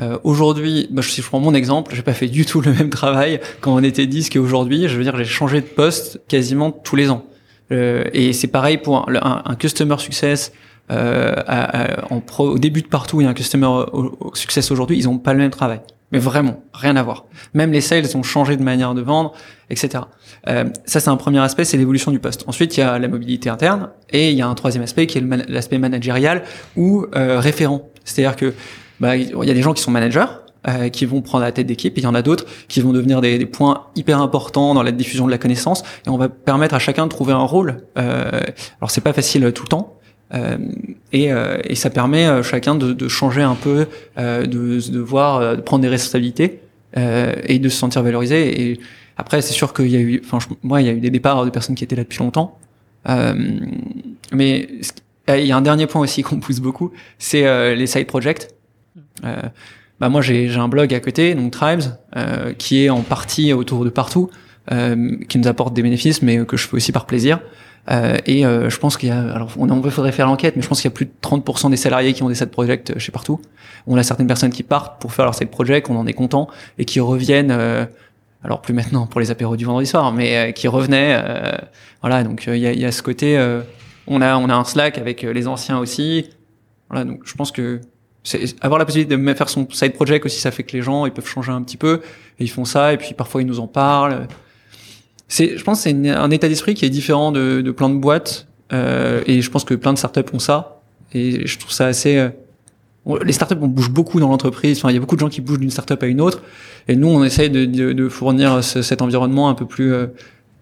Euh, 0.00 0.18
aujourd'hui, 0.22 0.86
bah, 0.90 1.02
si 1.02 1.22
je 1.22 1.26
prends 1.26 1.40
mon 1.40 1.54
exemple, 1.54 1.94
j'ai 1.94 2.02
pas 2.02 2.14
fait 2.14 2.28
du 2.28 2.46
tout 2.46 2.60
le 2.60 2.72
même 2.72 2.90
travail 2.90 3.40
quand 3.60 3.74
on 3.74 3.82
était 3.82 4.06
10 4.06 4.30
qu'aujourd'hui. 4.30 4.88
Je 4.88 4.96
veux 4.96 5.02
dire, 5.02 5.16
j'ai 5.16 5.24
changé 5.24 5.60
de 5.60 5.66
poste 5.66 6.20
quasiment 6.28 6.70
tous 6.70 6.96
les 6.96 7.10
ans. 7.10 7.26
Euh, 7.72 8.04
et 8.12 8.32
c'est 8.32 8.46
pareil 8.48 8.78
pour 8.78 9.08
un, 9.08 9.42
un, 9.44 9.54
customer 9.56 9.96
success. 9.98 10.52
Euh, 10.90 11.34
en 12.10 12.20
pro, 12.20 12.48
au 12.48 12.58
début 12.58 12.82
de 12.82 12.86
partout, 12.86 13.20
il 13.20 13.24
y 13.24 13.26
a 13.26 13.30
un 13.30 13.34
customer 13.34 13.84
success 14.34 14.70
aujourd'hui. 14.70 14.96
Ils 14.96 15.08
ont 15.08 15.18
pas 15.18 15.32
le 15.32 15.40
même 15.40 15.50
travail. 15.50 15.80
Mais 16.10 16.18
vraiment, 16.18 16.62
rien 16.72 16.96
à 16.96 17.02
voir. 17.02 17.26
Même 17.52 17.70
les 17.70 17.80
sales 17.82 18.16
ont 18.16 18.22
changé 18.22 18.56
de 18.56 18.62
manière 18.62 18.94
de 18.94 19.02
vendre, 19.02 19.34
etc. 19.68 20.04
Euh, 20.48 20.64
ça, 20.86 21.00
c'est 21.00 21.10
un 21.10 21.16
premier 21.16 21.40
aspect, 21.40 21.64
c'est 21.64 21.76
l'évolution 21.76 22.10
du 22.10 22.18
poste. 22.18 22.44
Ensuite, 22.46 22.76
il 22.76 22.80
y 22.80 22.82
a 22.82 22.98
la 22.98 23.08
mobilité 23.08 23.50
interne 23.50 23.90
et 24.10 24.30
il 24.30 24.36
y 24.36 24.42
a 24.42 24.46
un 24.46 24.54
troisième 24.54 24.82
aspect 24.82 25.06
qui 25.06 25.18
est 25.18 25.48
l'aspect 25.48 25.78
managérial 25.78 26.44
ou 26.76 27.04
euh, 27.14 27.40
référent. 27.40 27.90
C'est-à-dire 28.04 28.36
que 28.36 28.54
bah, 29.00 29.16
il 29.16 29.28
y 29.30 29.50
a 29.50 29.54
des 29.54 29.62
gens 29.62 29.74
qui 29.74 29.82
sont 29.82 29.90
managers, 29.90 30.26
euh, 30.66 30.88
qui 30.88 31.06
vont 31.06 31.22
prendre 31.22 31.44
la 31.44 31.52
tête 31.52 31.66
d'équipe, 31.66 31.96
et 31.96 32.00
il 32.00 32.04
y 32.04 32.06
en 32.08 32.16
a 32.16 32.22
d'autres 32.22 32.44
qui 32.66 32.80
vont 32.80 32.92
devenir 32.92 33.20
des, 33.20 33.38
des, 33.38 33.46
points 33.46 33.86
hyper 33.94 34.20
importants 34.20 34.74
dans 34.74 34.82
la 34.82 34.90
diffusion 34.90 35.24
de 35.24 35.30
la 35.30 35.38
connaissance, 35.38 35.84
et 36.04 36.10
on 36.10 36.18
va 36.18 36.28
permettre 36.28 36.74
à 36.74 36.80
chacun 36.80 37.04
de 37.04 37.10
trouver 37.10 37.32
un 37.32 37.44
rôle. 37.44 37.84
Euh, 37.96 38.40
alors 38.80 38.90
c'est 38.90 39.00
pas 39.00 39.12
facile 39.12 39.52
tout 39.52 39.62
le 39.62 39.68
temps, 39.68 39.97
euh, 40.34 40.58
et, 41.12 41.32
euh, 41.32 41.58
et, 41.64 41.74
ça 41.74 41.90
permet 41.90 42.26
à 42.26 42.42
chacun 42.42 42.74
de, 42.74 42.92
de, 42.92 43.08
changer 43.08 43.42
un 43.42 43.54
peu, 43.54 43.86
euh, 44.18 44.44
de, 44.44 44.90
de 44.90 44.98
voir, 44.98 45.56
de 45.56 45.62
prendre 45.62 45.82
des 45.82 45.88
responsabilités 45.88 46.60
et 46.94 47.58
de 47.58 47.68
se 47.68 47.76
sentir 47.76 48.02
valorisé. 48.02 48.70
Et 48.70 48.80
après, 49.16 49.40
c'est 49.40 49.52
sûr 49.52 49.72
qu'il 49.72 49.88
y 49.88 49.96
a 49.96 50.00
eu, 50.00 50.22
enfin 50.24 50.38
moi, 50.62 50.80
il 50.80 50.86
y 50.86 50.90
a 50.90 50.92
eu 50.92 51.00
des 51.00 51.10
départs 51.10 51.44
de 51.44 51.50
personnes 51.50 51.74
qui 51.74 51.84
étaient 51.84 51.96
là 51.96 52.02
depuis 52.02 52.18
longtemps, 52.18 52.58
mais 54.32 54.68
il 55.28 55.46
y 55.46 55.52
a 55.52 55.56
un 55.56 55.62
dernier 55.62 55.86
point 55.86 56.00
aussi 56.00 56.22
qu'on 56.24 56.40
pousse 56.40 56.60
beaucoup, 56.60 56.92
c'est 57.18 57.74
les 57.74 57.86
side 57.86 58.06
projects. 58.06 58.48
Euh, 59.24 59.42
bah 60.00 60.08
moi 60.08 60.22
j'ai 60.22 60.48
un 60.54 60.68
blog 60.68 60.94
à 60.94 61.00
côté, 61.00 61.34
donc 61.34 61.52
Tribes, 61.52 61.82
euh, 62.16 62.52
qui 62.56 62.84
est 62.84 62.90
en 62.90 63.02
partie 63.02 63.52
autour 63.52 63.84
de 63.84 63.90
partout, 63.90 64.30
euh, 64.70 65.16
qui 65.28 65.38
nous 65.38 65.48
apporte 65.48 65.74
des 65.74 65.82
bénéfices, 65.82 66.22
mais 66.22 66.44
que 66.44 66.56
je 66.56 66.68
fais 66.68 66.76
aussi 66.76 66.92
par 66.92 67.06
plaisir. 67.06 67.40
Euh, 67.90 68.16
et 68.26 68.44
euh, 68.44 68.68
je 68.68 68.78
pense 68.78 68.96
qu'il 68.96 69.08
y 69.08 69.12
a, 69.12 69.20
alors 69.32 69.50
on, 69.58 69.70
on 69.70 69.90
faudrait 69.90 70.12
faire 70.12 70.26
l'enquête, 70.26 70.56
mais 70.56 70.62
je 70.62 70.68
pense 70.68 70.80
qu'il 70.80 70.90
y 70.90 70.92
a 70.92 70.94
plus 70.94 71.06
de 71.06 71.12
30% 71.22 71.70
des 71.70 71.76
salariés 71.76 72.12
qui 72.12 72.22
ont 72.22 72.28
des 72.28 72.34
side 72.34 72.50
projects 72.50 72.98
chez 72.98 73.12
partout. 73.12 73.40
On 73.86 73.96
a 73.96 74.02
certaines 74.02 74.26
personnes 74.26 74.50
qui 74.50 74.62
partent 74.62 75.00
pour 75.00 75.12
faire 75.12 75.24
leur 75.24 75.34
side 75.34 75.48
project, 75.48 75.88
on 75.88 75.96
en 75.96 76.06
est 76.06 76.12
content, 76.12 76.48
et 76.78 76.84
qui 76.84 77.00
reviennent. 77.00 77.50
alors 78.44 78.60
plus 78.60 78.74
maintenant 78.74 79.06
pour 79.06 79.20
les 79.20 79.30
apéros 79.30 79.56
du 79.56 79.64
vendredi 79.64 79.86
soir, 79.86 80.12
mais 80.12 80.52
qui 80.52 80.68
revenaient. 80.68 81.22
voilà, 82.02 82.24
donc 82.24 82.44
il 82.46 82.58
y 82.58 82.66
a, 82.66 82.72
y, 82.72 82.84
a, 82.84 82.92
ce 82.92 83.02
côté. 83.02 83.38
on 84.06 84.20
a 84.20 84.36
on 84.36 84.50
a 84.50 84.54
un 84.54 84.64
Slack 84.64 84.98
avec 84.98 85.22
les 85.22 85.48
anciens 85.48 85.78
aussi. 85.78 86.28
Voilà, 86.90 87.04
donc 87.04 87.20
je 87.24 87.34
pense 87.34 87.52
que 87.52 87.80
avoir 88.60 88.78
la 88.78 88.84
possibilité 88.84 89.16
de 89.16 89.34
faire 89.34 89.48
son 89.48 89.66
side 89.70 89.94
project 89.94 90.26
aussi, 90.26 90.40
ça 90.40 90.50
fait 90.50 90.62
que 90.62 90.76
les 90.76 90.82
gens 90.82 91.06
ils 91.06 91.12
peuvent 91.12 91.26
changer 91.26 91.52
un 91.52 91.62
petit 91.62 91.78
peu 91.78 92.02
et 92.38 92.44
ils 92.44 92.50
font 92.50 92.66
ça 92.66 92.92
et 92.92 92.98
puis 92.98 93.14
parfois 93.14 93.40
ils 93.40 93.46
nous 93.46 93.60
en 93.60 93.66
parlent. 93.66 94.28
C'est, 95.28 95.58
je 95.58 95.64
pense, 95.64 95.80
c'est 95.80 96.08
un 96.08 96.30
état 96.30 96.48
d'esprit 96.48 96.74
qui 96.74 96.84
est 96.84 96.90
différent 96.90 97.32
de, 97.32 97.60
de 97.60 97.70
plein 97.70 97.90
de 97.90 97.96
boîtes 97.96 98.46
euh, 98.72 99.22
et 99.26 99.42
je 99.42 99.50
pense 99.50 99.64
que 99.64 99.74
plein 99.74 99.92
de 99.92 99.98
startups 99.98 100.20
ont 100.32 100.38
ça 100.38 100.80
et 101.12 101.46
je 101.46 101.58
trouve 101.58 101.72
ça 101.72 101.86
assez. 101.86 102.16
Euh, 102.16 102.30
les 103.24 103.32
startups 103.32 103.56
on 103.60 103.68
bouge 103.68 103.90
beaucoup 103.90 104.20
dans 104.20 104.28
l'entreprise. 104.28 104.78
Enfin, 104.78 104.90
il 104.90 104.94
y 104.94 104.96
a 104.96 105.00
beaucoup 105.00 105.16
de 105.16 105.20
gens 105.20 105.28
qui 105.28 105.40
bougent 105.40 105.60
d'une 105.60 105.70
startup 105.70 106.02
à 106.02 106.06
une 106.06 106.20
autre 106.20 106.42
et 106.88 106.96
nous 106.96 107.08
on 107.08 107.24
essaye 107.24 107.50
de, 107.50 107.64
de, 107.64 107.92
de 107.92 108.08
fournir 108.08 108.62
cet 108.64 109.02
environnement 109.02 109.48
un 109.48 109.54
peu 109.54 109.66
plus 109.66 109.92
euh, 109.92 110.06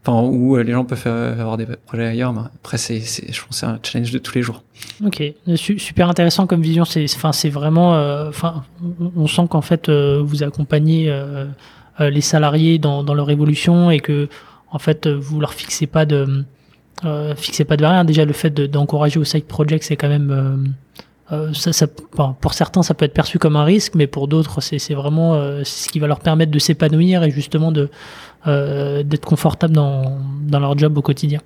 où 0.08 0.56
euh, 0.56 0.62
les 0.62 0.72
gens 0.72 0.84
peuvent 0.84 0.98
faire, 0.98 1.12
avoir 1.12 1.56
des 1.56 1.66
projets 1.86 2.06
ailleurs. 2.06 2.34
Après, 2.56 2.78
c'est, 2.78 3.00
je 3.00 3.40
pense, 3.44 3.58
c'est 3.58 3.66
un 3.66 3.78
challenge 3.82 4.10
de 4.12 4.18
tous 4.18 4.34
les 4.34 4.42
jours. 4.42 4.62
Ok, 5.04 5.22
super 5.56 6.08
intéressant 6.08 6.46
comme 6.46 6.62
vision. 6.62 6.84
C'est, 6.84 7.04
enfin, 7.14 7.32
c'est 7.32 7.48
vraiment, 7.48 7.94
euh, 7.94 8.28
enfin, 8.28 8.64
on 9.16 9.26
sent 9.26 9.46
qu'en 9.50 9.62
fait, 9.62 9.88
euh, 9.88 10.22
vous 10.24 10.42
accompagnez 10.42 11.12
les 11.98 12.20
salariés 12.20 12.78
dans, 12.78 13.02
dans, 13.02 13.14
leur 13.14 13.30
évolution 13.30 13.90
et 13.90 14.00
que, 14.00 14.28
en 14.70 14.78
fait, 14.78 15.06
vous 15.08 15.40
leur 15.40 15.54
fixez 15.54 15.86
pas 15.86 16.06
de, 16.06 16.44
fixez 17.36 17.64
pas 17.64 17.76
de. 17.76 18.04
Déjà, 18.04 18.24
le 18.24 18.32
fait 18.32 18.50
d'encourager 18.50 19.18
au 19.18 19.24
side 19.24 19.44
project, 19.44 19.84
c'est 19.84 19.96
quand 19.96 20.08
même 20.08 20.74
euh, 21.32 21.52
ça, 21.52 21.72
ça, 21.72 21.86
pour 21.88 22.54
certains, 22.54 22.82
ça 22.82 22.94
peut 22.94 23.04
être 23.04 23.14
perçu 23.14 23.38
comme 23.38 23.56
un 23.56 23.64
risque, 23.64 23.94
mais 23.96 24.06
pour 24.06 24.28
d'autres, 24.28 24.60
c'est 24.60 24.94
vraiment 24.94 25.34
euh, 25.34 25.62
ce 25.64 25.88
qui 25.88 25.98
va 25.98 26.06
leur 26.06 26.20
permettre 26.20 26.52
de 26.52 26.58
s'épanouir 26.58 27.24
et 27.24 27.30
justement 27.30 27.72
de 27.72 27.90
euh, 28.46 29.02
d'être 29.02 29.24
confortable 29.24 29.74
dans, 29.74 30.20
dans 30.42 30.60
leur 30.60 30.78
job 30.78 30.96
au 30.96 31.02
quotidien. 31.02 31.40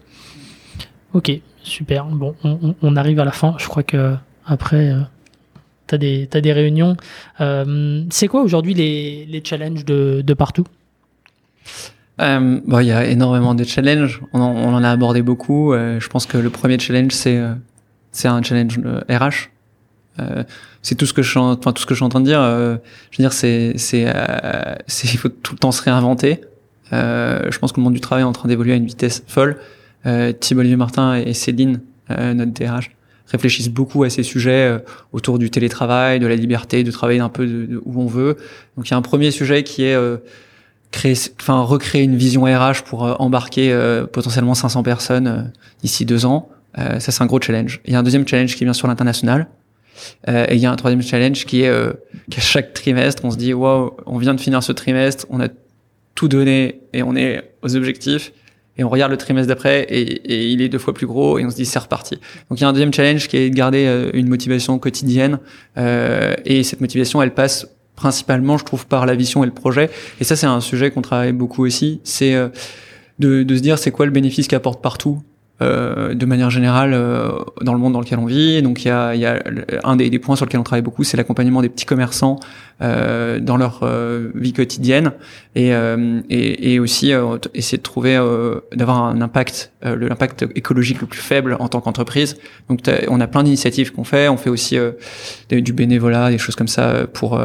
Ok, 1.15 1.33
super. 1.63 2.05
Bon, 2.07 2.35
on, 2.83 2.97
arrive 2.97 3.21
à 3.21 3.25
la 3.25 3.33
fin. 3.33 3.55
Je 3.59 3.67
crois 3.67 3.83
que 3.83 4.15
après, 4.45 4.91
euh, 4.91 5.01
t'as 5.87 5.97
des 5.97 6.29
as 6.33 6.41
des 6.43 6.53
réunions. 6.53 6.97
Euh, 7.41 8.05
c'est 8.11 8.29
quoi 8.29 8.43
aujourd'hui 8.43 8.75
les, 8.75 9.25
les 9.25 9.43
challenges 9.43 9.87
de, 9.87 10.23
de 10.25 10.35
partout? 10.35 10.67
Euh, 12.21 12.61
bon, 12.67 12.81
il 12.81 12.87
y 12.87 12.93
a 12.93 13.07
énormément 13.07 13.55
de 13.55 13.65
challenges. 13.65 14.21
On 14.33 14.41
en, 14.41 14.85
a 14.85 14.91
abordé 14.91 15.23
beaucoup. 15.23 15.73
je 15.75 16.09
pense 16.09 16.27
que 16.27 16.39
le 16.39 16.51
premier 16.51 16.79
challenge, 16.79 17.13
c'est 17.13 17.41
c'est 18.13 18.29
un 18.29 18.43
challenge 18.43 18.79
RH 19.09 19.51
euh, 20.21 20.43
c'est 20.83 20.95
tout 20.95 21.07
ce 21.07 21.13
que 21.13 21.23
je 21.23 21.29
suis 21.29 21.39
en, 21.39 21.57
train 21.57 22.21
de 22.21 22.25
dire. 22.25 22.41
Euh, 22.41 22.77
je 23.11 23.19
veux 23.19 23.23
dire, 23.23 23.33
c'est 23.33 23.75
c'est 23.77 24.05
euh, 24.07 24.75
il 25.05 25.19
faut 25.19 25.29
tout 25.29 25.55
le 25.55 25.59
temps 25.59 25.73
se 25.73 25.83
réinventer. 25.83 26.41
je 26.93 27.59
pense 27.59 27.73
que 27.73 27.79
le 27.79 27.85
monde 27.85 27.95
du 27.95 28.01
travail 28.01 28.23
est 28.23 28.27
en 28.27 28.33
train 28.33 28.49
d'évoluer 28.49 28.73
à 28.73 28.77
une 28.77 28.87
vitesse 28.87 29.23
folle. 29.27 29.59
Thibault 30.41 30.61
Olivier 30.61 30.77
Martin 30.77 31.17
et 31.17 31.35
Céline, 31.35 31.81
notre 32.09 32.53
DRH, 32.53 32.91
réfléchissent 33.27 33.69
beaucoup 33.69 34.03
à 34.03 34.11
ces 34.11 34.23
sujets 34.23 34.79
autour 35.13 35.39
du 35.39 35.51
télétravail, 35.51 36.19
de 36.19 36.27
la 36.27 36.37
liberté, 36.37 36.83
de 36.83 36.91
travailler 36.91 37.21
un 37.21 37.29
peu 37.29 37.69
où 37.85 38.01
on 38.01 38.07
veut. 38.07 38.37
Donc 38.77 38.89
il 38.89 38.91
y 38.91 38.95
a 38.95 38.97
un 38.97 39.03
premier 39.03 39.31
sujet 39.31 39.63
qui 39.63 39.85
est 39.85 39.97
créer, 40.91 41.15
enfin 41.41 41.63
recréer 41.63 42.03
une 42.03 42.17
vision 42.17 42.45
RH 42.45 42.83
pour 42.87 43.21
embarquer 43.21 43.77
potentiellement 44.13 44.55
500 44.55 44.83
personnes 44.83 45.53
d'ici 45.83 46.05
deux 46.05 46.27
ans. 46.27 46.49
ça 46.77 46.99
c'est 47.01 47.23
un 47.23 47.27
gros 47.27 47.41
challenge. 47.41 47.81
Il 47.85 47.93
y 47.93 47.97
a 47.97 47.99
un 47.99 48.03
deuxième 48.03 48.27
challenge 48.27 48.57
qui 48.57 48.65
vient 48.65 48.73
sur 48.73 48.89
l'international. 48.89 49.49
Euh, 50.29 50.47
et 50.49 50.55
il 50.55 50.61
y 50.61 50.67
a 50.67 50.71
un 50.71 50.77
troisième 50.77 51.03
challenge 51.03 51.45
qui 51.45 51.63
est 51.63 51.69
euh, 51.69 51.93
qu'à 52.31 52.41
chaque 52.41 52.73
trimestre, 52.73 53.25
on 53.25 53.31
se 53.31 53.37
dit 53.37 53.53
waouh, 53.53 53.93
on 54.07 54.19
vient 54.19 54.35
de 54.35 54.41
finir 54.41 54.63
ce 54.63 54.73
trimestre, 54.73 55.27
on 55.31 55.41
a 55.41 55.49
tout 56.15 56.29
donné 56.29 56.81
et 56.93 57.03
on 57.03 57.17
est 57.17 57.53
aux 57.63 57.77
objectifs. 57.77 58.33
Et 58.77 58.85
on 58.85 58.89
regarde 58.89 59.11
le 59.11 59.19
trimestre 59.19 59.49
d'après 59.49 59.83
et, 59.91 60.01
et, 60.01 60.49
il 60.49 60.63
est 60.63 60.71
deux 60.71 60.79
fois 60.79 60.95
plus 60.95 61.07
gros 61.07 61.39
et 61.39 61.45
on 61.45 61.51
se 61.51 61.57
dit 61.57 61.67
c'est 61.67 61.79
reparti. 61.79 62.19
Donc 62.49 62.61
il 62.61 62.63
y 62.63 62.65
a 62.65 62.69
un 62.69 62.73
deuxième 62.73 62.95
challenge 62.95 63.29
qui 63.29 63.37
est 63.37 63.51
de 63.51 63.55
garder 63.55 63.85
euh, 63.87 64.11
une 64.15 64.29
motivation 64.29 64.79
quotidienne 64.79 65.39
euh, 65.77 66.35
et 66.47 66.63
cette 66.63 66.81
motivation 66.81 67.21
elle 67.21 67.35
passe 67.35 67.67
principalement 68.01 68.57
je 68.57 68.65
trouve 68.65 68.87
par 68.87 69.05
la 69.05 69.15
vision 69.15 69.45
et 69.45 69.47
le 69.47 69.53
projet. 69.53 69.91
Et 70.21 70.25
ça 70.25 70.35
c'est 70.35 70.47
un 70.47 70.61
sujet 70.61 70.91
qu'on 70.91 71.03
travaille 71.03 71.33
beaucoup 71.33 71.65
aussi. 71.65 72.01
C'est 72.03 72.35
euh, 72.35 72.49
de, 73.19 73.43
de, 73.43 73.57
se 73.57 73.61
dire 73.61 73.79
c'est 73.79 73.91
quoi 73.91 74.07
le 74.07 74.13
bénéfice 74.13 74.49
qu'apporte 74.49 74.83
partout? 74.83 75.21
Euh, 75.63 76.15
de 76.15 76.25
manière 76.25 76.49
générale 76.49 76.95
euh, 76.95 77.33
dans 77.61 77.75
le 77.75 77.79
monde 77.79 77.93
dans 77.93 78.01
lequel 78.01 78.19
on 78.19 78.25
vit. 78.25 78.63
Donc 78.63 78.83
il 78.83 78.89
y 78.89 78.91
a, 78.91 79.15
y 79.15 79.27
a 79.27 79.43
un 79.85 79.97
des, 79.97 80.09
des, 80.09 80.19
points 80.19 80.35
sur 80.35 80.47
lesquels 80.47 80.61
on 80.61 80.65
travaille 80.65 80.83
beaucoup, 80.83 81.05
c'est 81.05 81.19
l'accompagnement 81.19 81.61
des 81.61 81.69
petits 81.69 81.85
commerçants 81.85 82.41
euh, 82.81 83.41
dans 83.41 83.59
leur 83.59 83.81
euh, 83.83 84.31
vie 84.35 84.55
quotidienne 84.55 85.13
et, 85.55 85.69
et, 86.31 86.73
et, 86.73 86.81
aussi 86.81 87.13
essayer 87.53 87.77
de 87.77 87.83
trouver 87.83 88.15
d'avoir 88.73 89.05
un 89.05 89.21
impact, 89.21 89.73
l'impact 89.83 90.47
écologique 90.55 91.03
le 91.03 91.07
plus 91.07 91.21
faible 91.21 91.59
en 91.61 91.69
tant 91.69 91.83
qu'entreprise. 91.83 92.39
Donc 92.71 92.81
on 93.09 93.21
a 93.21 93.27
plein 93.27 93.43
d'initiatives 93.43 93.93
qu'on 93.93 94.05
fait. 94.05 94.29
On 94.29 94.39
fait 94.39 94.51
aussi 94.51 94.79
du 95.51 95.73
bénévolat, 95.75 96.31
des 96.31 96.39
choses 96.39 96.57
comme 96.57 96.69
ça 96.69 97.07
pour 97.13 97.39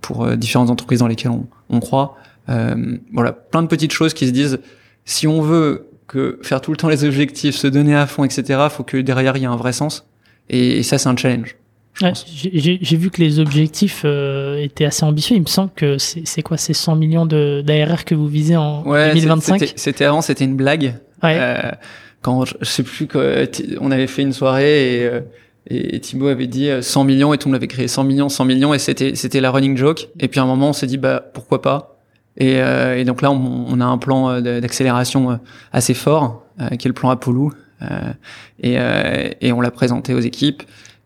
pour 0.00 0.28
différentes 0.36 0.70
entreprises 0.70 1.00
dans 1.00 1.08
lesquelles 1.08 1.32
on, 1.32 1.46
on 1.68 1.80
croit. 1.80 2.16
voilà, 2.46 3.32
plein 3.32 3.62
de 3.62 3.68
petites 3.68 3.92
choses 3.92 4.14
qui 4.14 4.26
se 4.26 4.32
disent 4.32 4.60
si 5.04 5.26
on 5.26 5.42
veut 5.42 5.89
que 6.10 6.38
faire 6.42 6.60
tout 6.60 6.72
le 6.72 6.76
temps 6.76 6.88
les 6.88 7.04
objectifs, 7.04 7.54
se 7.54 7.66
donner 7.66 7.94
à 7.94 8.06
fond, 8.06 8.24
etc., 8.24 8.60
faut 8.68 8.82
que 8.82 8.96
derrière 8.96 9.36
il 9.36 9.40
y 9.40 9.44
ait 9.44 9.48
un 9.48 9.56
vrai 9.56 9.72
sens. 9.72 10.06
Et, 10.48 10.82
ça, 10.82 10.98
c'est 10.98 11.08
un 11.08 11.16
challenge. 11.16 11.56
Ouais, 12.02 12.12
J'ai 12.26 12.96
vu 12.96 13.10
que 13.10 13.20
les 13.20 13.38
objectifs 13.38 14.02
euh, 14.04 14.56
étaient 14.56 14.84
assez 14.84 15.04
ambitieux. 15.04 15.36
Il 15.36 15.42
me 15.42 15.46
semble 15.46 15.70
que 15.74 15.98
c'est 15.98 16.42
quoi 16.42 16.56
ces 16.56 16.74
100 16.74 16.96
millions 16.96 17.26
d'ARR 17.26 18.04
que 18.04 18.14
vous 18.14 18.26
visez 18.26 18.56
en 18.56 18.82
ouais, 18.84 19.14
2025 19.14 19.74
C'était 19.76 20.04
avant, 20.04 20.22
c'était 20.22 20.44
une 20.44 20.56
blague. 20.56 20.94
Ouais. 21.22 21.36
Euh, 21.38 21.70
quand 22.22 22.44
je 22.44 22.54
sais 22.62 22.82
plus 22.82 23.08
on 23.80 23.90
avait 23.90 24.06
fait 24.06 24.22
une 24.22 24.32
soirée 24.32 24.96
et, 24.96 25.06
euh, 25.06 25.20
et 25.66 26.00
Thibaut 26.00 26.28
avait 26.28 26.46
dit 26.46 26.70
100 26.80 27.00
euh, 27.00 27.04
millions 27.04 27.32
et 27.32 27.38
tout 27.38 27.48
le 27.48 27.52
monde 27.52 27.60
avait 27.60 27.68
créé 27.68 27.86
100 27.88 28.04
millions, 28.04 28.28
100 28.28 28.44
millions 28.44 28.74
et 28.74 28.78
c'était 28.78 29.14
c'était 29.14 29.40
la 29.40 29.50
running 29.50 29.76
joke. 29.76 30.08
Et 30.18 30.28
puis 30.28 30.40
à 30.40 30.42
un 30.42 30.46
moment, 30.46 30.70
on 30.70 30.72
s'est 30.72 30.86
dit 30.86 30.98
bah 30.98 31.22
pourquoi 31.32 31.62
pas 31.62 31.99
et, 32.36 32.60
euh, 32.60 32.98
et, 32.98 33.04
donc 33.04 33.22
là, 33.22 33.30
on, 33.30 33.66
on, 33.68 33.80
a 33.80 33.84
un 33.84 33.98
plan 33.98 34.30
euh, 34.30 34.60
d'accélération 34.60 35.32
euh, 35.32 35.36
assez 35.72 35.94
fort, 35.94 36.44
qui 36.78 36.86
est 36.86 36.90
le 36.90 36.92
plan 36.92 37.10
Apollo, 37.10 37.52
et, 38.62 38.76
et, 39.40 39.52
on 39.52 39.60
l'a 39.62 39.70
présenté 39.70 40.12
aux 40.12 40.20
équipes. 40.20 40.62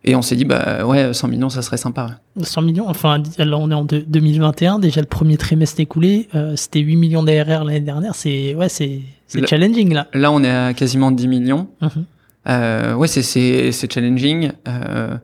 Et 0.07 0.17
on 0.17 0.21
s'est 0.21 0.37
dit, 0.37 0.45
bah 0.45 0.85
ouais, 0.85 1.15
100 1.15 1.29
millions, 1.29 1.49
ça 1.49 1.63
serait 1.63 1.77
sympa. 1.77 2.19
100 2.43 2.63
millions, 2.63 2.89
enfin, 2.89 3.23
là 3.39 3.57
on 3.57 3.71
est 3.71 3.75
en 3.75 3.85
2021, 3.85 4.81
déjà 4.81 5.01
le 5.01 5.07
premier 5.07 5.37
trimestre 5.37 5.81
écoulé, 5.81 6.29
c'était 6.57 6.81
8 6.81 6.97
millions 6.97 7.23
d'ARR 7.23 7.65
l'année 7.65 7.81
dernière, 7.81 8.17
c'est 8.17 8.55
ouais, 8.55 8.69
c'est 8.69 9.03
challenging 9.47 9.95
là. 9.95 10.09
Là 10.13 10.33
on 10.33 10.43
est 10.43 10.51
à 10.51 10.75
quasiment 10.75 11.13
10 11.13 11.29
millions. 11.29 11.69
Mhm. 11.81 12.05
Euh, 12.49 12.95
ouais, 12.95 13.09
c'est 13.09 13.93
challenging. 13.93 14.53
Euh, 14.69 15.17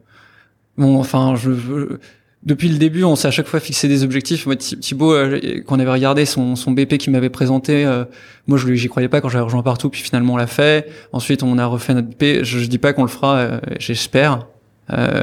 bon, 0.76 0.98
enfin, 0.98 1.34
je, 1.36 1.52
je 1.52 1.98
depuis 2.42 2.68
le 2.68 2.78
début, 2.78 3.04
on 3.04 3.16
s'est 3.16 3.28
à 3.28 3.30
chaque 3.30 3.46
fois 3.46 3.60
fixé 3.60 3.86
des 3.86 4.02
objectifs. 4.02 4.46
Moi, 4.46 4.56
Thibaut, 4.56 5.12
euh, 5.12 5.62
quand 5.66 5.76
on 5.76 5.78
avait 5.78 5.90
regardé 5.90 6.24
son, 6.24 6.56
son 6.56 6.72
BP 6.72 6.96
qu'il 6.96 7.12
m'avait 7.12 7.28
présenté, 7.28 7.84
euh, 7.84 8.04
moi, 8.46 8.56
je 8.56 8.72
j'y 8.72 8.88
croyais 8.88 9.08
pas 9.08 9.20
quand 9.20 9.28
j'avais 9.28 9.44
rejoint 9.44 9.62
partout, 9.62 9.90
puis 9.90 10.00
finalement 10.00 10.34
on 10.34 10.36
l'a 10.38 10.46
fait. 10.46 10.88
Ensuite, 11.12 11.42
on 11.42 11.58
a 11.58 11.66
refait 11.66 11.92
notre 11.92 12.08
BP. 12.08 12.42
Je, 12.42 12.58
je 12.58 12.66
dis 12.66 12.78
pas 12.78 12.94
qu'on 12.94 13.02
le 13.02 13.08
fera, 13.08 13.36
euh, 13.36 13.60
j'espère. 13.78 14.46
Euh, 14.92 15.22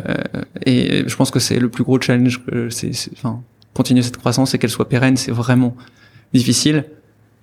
et 0.65 1.03
je 1.07 1.15
pense 1.15 1.31
que 1.31 1.39
c'est 1.39 1.59
le 1.59 1.69
plus 1.69 1.83
gros 1.83 1.99
challenge. 1.99 2.39
C'est, 2.69 2.91
enfin, 3.13 3.41
continuer 3.73 4.03
cette 4.03 4.17
croissance 4.17 4.53
et 4.53 4.59
qu'elle 4.59 4.69
soit 4.69 4.87
pérenne, 4.87 5.17
c'est 5.17 5.31
vraiment 5.31 5.75
difficile. 6.33 6.85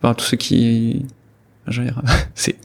Enfin, 0.00 0.14
tous 0.14 0.24
ceux 0.24 0.36
qui, 0.36 1.04
dire, 1.68 2.00
c'est, 2.36 2.56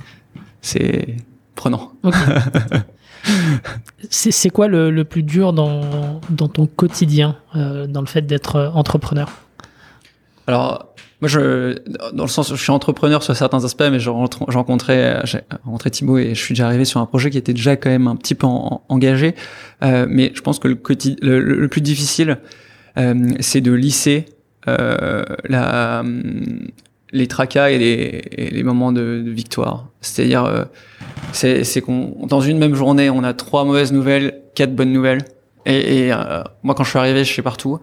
c'est 0.62 1.16
prenant. 1.56 1.92
c'est 4.10 4.50
quoi 4.50 4.68
le, 4.68 5.04
plus 5.04 5.24
dur 5.24 5.54
dans, 5.54 6.20
ton 6.54 6.66
quotidien, 6.68 7.38
euh, 7.56 7.88
dans 7.88 8.02
le 8.02 8.08
fait 8.08 8.22
d'être 8.22 8.56
euh, 8.56 8.70
entrepreneur? 8.70 9.30
Alors, 10.48 10.94
moi, 11.22 11.28
je, 11.28 11.78
dans 12.14 12.24
le 12.24 12.30
sens, 12.30 12.50
je 12.50 12.62
suis 12.62 12.72
entrepreneur 12.72 13.22
sur 13.22 13.36
certains 13.36 13.64
aspects, 13.66 13.84
mais 13.92 14.00
j'ai 14.00 14.10
rencontré, 14.10 15.20
j'ai 15.26 15.42
rencontré 15.66 15.92
Thibaut 15.92 16.18
et 16.18 16.34
je 16.34 16.40
suis 16.40 16.54
déjà 16.54 16.66
arrivé 16.66 16.86
sur 16.86 17.02
un 17.02 17.06
projet 17.06 17.30
qui 17.30 17.38
était 17.38 17.54
déjà 17.54 17.76
quand 17.76 17.90
même 17.90 18.08
un 18.08 18.16
petit 18.16 18.36
peu 18.36 18.48
engagé. 18.48 19.36
Euh, 19.84 20.06
mais 20.10 20.32
je 20.34 20.42
pense 20.42 20.60
que 20.60 20.68
le, 20.68 21.40
le, 21.40 21.68
plus 21.68 21.82
difficile, 21.82 22.38
c'est 23.42 23.62
de 23.62 23.72
lisser 23.72 24.26
la, 24.66 26.04
les 27.12 27.28
tracas 27.28 27.72
et 27.72 27.78
les, 27.78 28.22
et 28.32 28.50
les 28.50 28.64
moments 28.64 28.92
de, 28.92 29.24
de 29.26 29.32
victoire. 29.32 29.88
C'est-à-dire, 30.02 30.46
euh, 30.46 30.66
c'est 31.32 31.82
qu'on 31.82 32.26
dans 32.28 32.42
une 32.42 32.58
même 32.58 32.76
journée, 32.76 33.10
on 33.10 33.24
a 33.24 33.34
trois 33.34 33.66
mauvaises 33.66 33.92
nouvelles, 33.92 34.42
quatre 34.56 34.76
bonnes 34.76 34.94
nouvelles. 34.94 35.24
Et, 35.66 36.06
et 36.06 36.14
euh, 36.14 36.44
moi, 36.64 36.76
quand 36.76 36.84
je 36.84 36.90
suis 36.90 37.00
arrivé 37.00 37.24
chez 37.26 37.42
partout, 37.42 37.80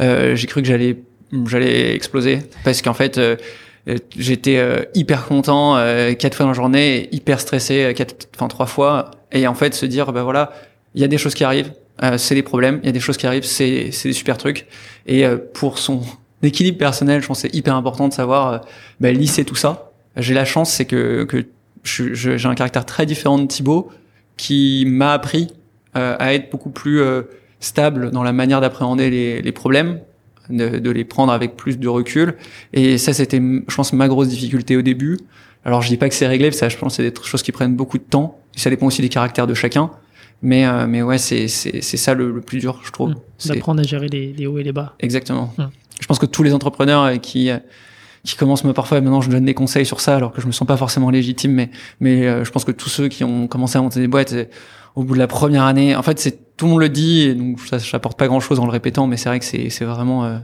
euh, 0.00 0.34
j'ai 0.34 0.46
cru 0.46 0.62
que 0.62 0.68
j'allais 0.68 0.98
j'allais 1.46 1.94
exploser 1.94 2.38
parce 2.64 2.82
qu'en 2.82 2.94
fait, 2.94 3.18
euh, 3.18 3.36
j'étais 4.16 4.60
hyper 4.94 5.26
content 5.26 5.76
quatre 6.18 6.36
fois 6.36 6.44
dans 6.44 6.50
la 6.50 6.56
journée, 6.56 7.08
hyper 7.12 7.40
stressé 7.40 7.94
quatre, 7.96 8.28
enfin 8.34 8.48
trois 8.48 8.66
fois. 8.66 9.10
Et 9.32 9.46
en 9.46 9.54
fait, 9.54 9.74
se 9.74 9.86
dire, 9.86 10.12
bah 10.12 10.22
voilà, 10.22 10.52
il 10.94 11.00
y 11.00 11.04
a 11.04 11.08
des 11.08 11.18
choses 11.18 11.34
qui 11.34 11.44
arrivent, 11.44 11.72
c'est 12.16 12.34
des 12.34 12.42
problèmes, 12.42 12.80
il 12.82 12.86
y 12.86 12.88
a 12.88 12.92
des 12.92 13.00
choses 13.00 13.16
qui 13.16 13.28
arrivent, 13.28 13.44
c'est 13.44 13.90
des 14.04 14.12
super 14.12 14.38
trucs. 14.38 14.66
Et 15.06 15.24
pour 15.54 15.78
son 15.78 16.00
équilibre 16.42 16.78
personnel, 16.78 17.22
je 17.22 17.26
pense 17.26 17.40
c'est 17.40 17.54
hyper 17.54 17.74
important 17.74 18.08
de 18.08 18.12
savoir 18.12 18.52
euh, 18.52 18.58
bah, 19.00 19.12
lisser 19.12 19.44
tout 19.44 19.54
ça. 19.54 19.92
J'ai 20.16 20.34
la 20.34 20.44
chance, 20.44 20.70
c'est 20.70 20.86
que, 20.86 21.24
que 21.24 21.44
j'ai 21.84 22.46
un 22.46 22.54
caractère 22.54 22.84
très 22.84 23.06
différent 23.06 23.38
de 23.38 23.46
Thibaut 23.46 23.90
qui 24.36 24.84
m'a 24.86 25.12
appris 25.12 25.48
euh, 25.96 26.16
à 26.18 26.34
être 26.34 26.50
beaucoup 26.50 26.70
plus 26.70 27.00
euh, 27.00 27.22
stable 27.60 28.10
dans 28.10 28.22
la 28.22 28.32
manière 28.32 28.60
d'appréhender 28.60 29.10
les, 29.10 29.42
les 29.42 29.52
problèmes, 29.52 30.00
de, 30.50 30.78
de, 30.78 30.90
les 30.90 31.04
prendre 31.04 31.32
avec 31.32 31.56
plus 31.56 31.78
de 31.78 31.88
recul. 31.88 32.34
Et 32.72 32.98
ça, 32.98 33.12
c'était, 33.12 33.38
je 33.38 33.74
pense, 33.74 33.92
ma 33.92 34.08
grosse 34.08 34.28
difficulté 34.28 34.76
au 34.76 34.82
début. 34.82 35.18
Alors, 35.64 35.82
je 35.82 35.88
dis 35.88 35.96
pas 35.96 36.08
que 36.08 36.14
c'est 36.14 36.26
réglé, 36.26 36.50
ça, 36.52 36.68
je 36.68 36.76
pense, 36.76 36.96
c'est 36.96 37.10
des 37.10 37.22
choses 37.22 37.42
qui 37.42 37.52
prennent 37.52 37.74
beaucoup 37.74 37.98
de 37.98 38.04
temps. 38.04 38.38
Et 38.54 38.58
ça 38.58 38.70
dépend 38.70 38.86
aussi 38.86 39.02
des 39.02 39.08
caractères 39.08 39.46
de 39.46 39.54
chacun. 39.54 39.90
Mais, 40.42 40.66
euh, 40.66 40.86
mais 40.86 41.02
ouais, 41.02 41.18
c'est, 41.18 41.48
c'est, 41.48 41.80
c'est 41.80 41.96
ça 41.96 42.14
le, 42.14 42.40
plus 42.40 42.58
dur, 42.58 42.80
je 42.84 42.92
trouve. 42.92 43.10
Mmh. 43.10 43.48
D'apprendre 43.48 43.80
à 43.80 43.84
gérer 43.84 44.08
les, 44.08 44.32
les, 44.32 44.46
hauts 44.46 44.58
et 44.58 44.62
les 44.62 44.72
bas. 44.72 44.94
Exactement. 45.00 45.52
Mmh 45.58 45.64
je 46.00 46.06
pense 46.06 46.18
que 46.18 46.26
tous 46.26 46.42
les 46.42 46.54
entrepreneurs 46.54 47.04
euh, 47.04 47.16
qui 47.16 47.50
euh, 47.50 47.58
qui 48.24 48.36
commencent 48.36 48.64
me 48.64 48.72
parfois 48.72 49.00
maintenant 49.00 49.20
je 49.20 49.30
donne 49.30 49.44
des 49.44 49.54
conseils 49.54 49.86
sur 49.86 50.00
ça 50.00 50.16
alors 50.16 50.32
que 50.32 50.40
je 50.40 50.46
me 50.46 50.52
sens 50.52 50.66
pas 50.66 50.76
forcément 50.76 51.10
légitime 51.10 51.52
mais 51.52 51.70
mais 52.00 52.26
euh, 52.26 52.44
je 52.44 52.50
pense 52.50 52.64
que 52.64 52.72
tous 52.72 52.88
ceux 52.88 53.08
qui 53.08 53.24
ont 53.24 53.46
commencé 53.46 53.78
à 53.78 53.82
monter 53.82 54.00
des 54.00 54.08
boîtes 54.08 54.34
au 54.94 55.04
bout 55.04 55.14
de 55.14 55.18
la 55.18 55.28
première 55.28 55.64
année 55.64 55.94
en 55.94 56.02
fait 56.02 56.18
c'est 56.18 56.56
tout 56.56 56.66
le 56.66 56.72
monde 56.72 56.80
le 56.80 56.88
dit 56.88 57.22
et 57.22 57.34
donc 57.34 57.60
ça 57.60 57.78
j'apporte 57.78 58.18
pas 58.18 58.26
grand 58.26 58.40
chose 58.40 58.58
en 58.58 58.64
le 58.64 58.72
répétant 58.72 59.06
mais 59.06 59.16
c'est 59.16 59.28
vrai 59.28 59.38
que 59.38 59.44
c'est 59.44 59.70
c'est 59.70 59.84
vraiment 59.84 60.40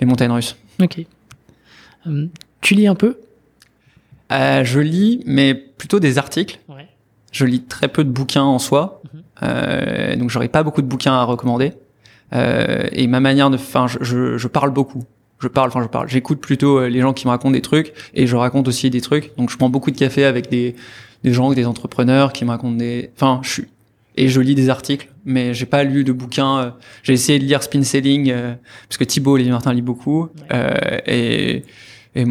les 0.00 0.06
montagnes 0.06 0.32
russes. 0.32 0.56
OK. 0.82 1.04
tu 2.60 2.74
lis 2.74 2.86
un 2.86 2.94
peu? 2.94 3.18
Euh, 4.32 4.64
je 4.64 4.80
lis 4.80 5.22
mais 5.26 5.54
plutôt 5.54 6.00
des 6.00 6.18
articles. 6.18 6.60
Ouais. 6.68 6.88
Je 7.32 7.44
lis 7.44 7.62
très 7.62 7.88
peu 7.88 8.04
de 8.04 8.10
bouquins 8.10 8.42
en 8.42 8.58
soi. 8.58 9.02
Mm 9.12 9.18
euh, 9.42 10.16
donc 10.16 10.28
j'aurais 10.28 10.48
pas 10.48 10.62
beaucoup 10.62 10.82
de 10.82 10.86
bouquins 10.86 11.14
à 11.14 11.24
recommander. 11.24 11.72
Euh, 12.32 12.88
et 12.92 13.06
ma 13.06 13.20
manière 13.20 13.50
de, 13.50 13.56
enfin, 13.56 13.86
je, 13.88 14.36
je, 14.36 14.48
parle 14.48 14.70
beaucoup. 14.70 15.04
Je 15.40 15.48
parle, 15.48 15.68
enfin, 15.68 15.82
je 15.82 15.88
parle. 15.88 16.08
J'écoute 16.08 16.40
plutôt 16.40 16.78
euh, 16.78 16.88
les 16.88 17.00
gens 17.00 17.12
qui 17.12 17.26
me 17.26 17.30
racontent 17.30 17.52
des 17.52 17.60
trucs 17.60 17.92
et 18.14 18.26
je 18.26 18.36
raconte 18.36 18.68
aussi 18.68 18.90
des 18.90 19.00
trucs. 19.00 19.36
Donc, 19.36 19.50
je 19.50 19.56
prends 19.56 19.68
beaucoup 19.68 19.90
de 19.90 19.98
café 19.98 20.24
avec 20.24 20.50
des, 20.50 20.76
des 21.24 21.32
gens, 21.32 21.52
des 21.52 21.66
entrepreneurs 21.66 22.32
qui 22.32 22.44
me 22.44 22.50
racontent 22.50 22.76
des, 22.76 23.10
enfin, 23.16 23.40
je 23.42 23.50
suis, 23.50 23.64
et 24.16 24.28
je 24.28 24.40
lis 24.40 24.54
des 24.54 24.68
articles, 24.68 25.08
mais 25.24 25.54
j'ai 25.54 25.66
pas 25.66 25.82
lu 25.82 26.04
de 26.04 26.12
bouquins. 26.12 26.58
Euh, 26.58 26.70
j'ai 27.02 27.14
essayé 27.14 27.38
de 27.38 27.44
lire 27.44 27.62
Spin 27.62 27.82
Selling 27.82 28.32
parce 28.88 28.98
que 28.98 29.04
Thibaut 29.04 29.32
Olivier 29.32 29.52
Martin 29.52 29.72
lit 29.72 29.82
beaucoup, 29.82 30.28
et 31.06 31.64
et 32.16 32.24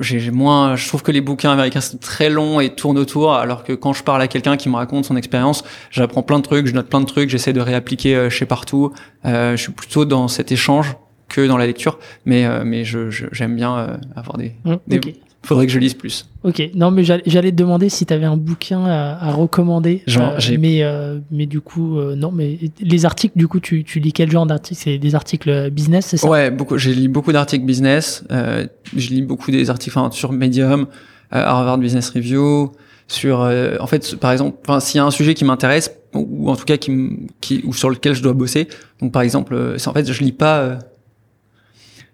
j'ai 0.00 0.30
moins 0.30 0.76
je 0.76 0.88
trouve 0.88 1.02
que 1.02 1.12
les 1.12 1.20
bouquins 1.20 1.50
américains 1.50 1.82
sont 1.82 1.98
très 1.98 2.30
longs 2.30 2.60
et 2.60 2.70
tournent 2.70 2.98
autour 2.98 3.34
alors 3.34 3.62
que 3.62 3.74
quand 3.74 3.92
je 3.92 4.02
parle 4.02 4.22
à 4.22 4.28
quelqu'un 4.28 4.56
qui 4.56 4.70
me 4.70 4.76
raconte 4.76 5.04
son 5.04 5.16
expérience 5.16 5.64
j'apprends 5.90 6.22
plein 6.22 6.38
de 6.38 6.44
trucs 6.44 6.66
je 6.66 6.72
note 6.72 6.88
plein 6.88 7.00
de 7.00 7.06
trucs 7.06 7.28
j'essaie 7.28 7.52
de 7.52 7.60
réappliquer 7.60 8.16
euh, 8.16 8.30
chez 8.30 8.46
partout. 8.46 8.92
Euh, 9.26 9.56
je 9.56 9.62
suis 9.62 9.72
plutôt 9.72 10.04
dans 10.04 10.28
cet 10.28 10.50
échange 10.50 10.96
que 11.28 11.46
dans 11.46 11.58
la 11.58 11.66
lecture 11.66 11.98
mais 12.24 12.46
euh, 12.46 12.62
mais 12.64 12.84
je 12.84 13.10
j'aime 13.10 13.54
bien 13.54 13.76
euh, 13.76 13.96
avoir 14.16 14.38
des, 14.38 14.54
mmh, 14.64 14.74
des, 14.86 15.00
faudrait 15.42 15.66
que 15.66 15.72
je 15.72 15.78
lise 15.78 15.94
plus. 15.94 16.26
Ok, 16.44 16.62
non 16.74 16.90
mais 16.90 17.04
j'allais 17.04 17.50
te 17.50 17.56
demander 17.56 17.88
si 17.88 18.06
tu 18.06 18.12
avais 18.12 18.26
un 18.26 18.36
bouquin 18.36 18.84
à, 18.84 19.32
recommander. 19.32 20.02
Genre, 20.06 20.34
euh, 20.34 20.56
mais 20.58 20.82
euh, 20.82 21.18
mais 21.30 21.46
du 21.46 21.60
coup 21.60 21.98
euh, 21.98 22.14
non, 22.16 22.30
mais 22.32 22.58
les 22.80 23.04
articles 23.04 23.36
du 23.36 23.48
coup 23.48 23.60
tu, 23.60 23.84
tu 23.84 24.00
lis 24.00 24.12
quel 24.12 24.30
genre 24.30 24.46
d'articles? 24.46 24.80
C'est 24.82 24.98
des 24.98 25.14
articles 25.14 25.70
business, 25.70 26.06
c'est 26.06 26.16
ça? 26.16 26.28
Ouais, 26.28 26.50
beaucoup. 26.50 26.76
J'ai 26.76 26.94
lu 26.94 27.08
beaucoup 27.08 27.32
d'articles 27.32 27.64
business. 27.64 28.24
je 28.30 29.08
lis 29.08 29.22
beaucoup 29.22 29.50
des 29.50 29.70
articles 29.70 29.98
sur 30.12 30.32
Medium, 30.32 30.86
Harvard 31.30 31.78
Business 31.78 32.10
Review, 32.10 32.72
sur 33.06 33.40
en 33.40 33.86
fait 33.86 34.16
par 34.16 34.32
exemple, 34.32 34.58
enfin 34.66 34.80
s'il 34.80 34.98
y 34.98 35.00
a 35.00 35.04
un 35.04 35.10
sujet 35.10 35.34
qui 35.34 35.44
m'intéresse 35.44 35.92
ou 36.14 36.50
en 36.50 36.56
tout 36.56 36.64
cas 36.64 36.78
qui, 36.78 36.90
qui 37.40 37.62
ou 37.64 37.72
sur 37.72 37.90
lequel 37.90 38.14
je 38.14 38.22
dois 38.22 38.32
bosser. 38.32 38.68
Donc 39.00 39.12
par 39.12 39.22
exemple, 39.22 39.56
en 39.56 39.92
fait 39.92 40.12
je 40.12 40.22
lis 40.22 40.32
pas. 40.32 40.78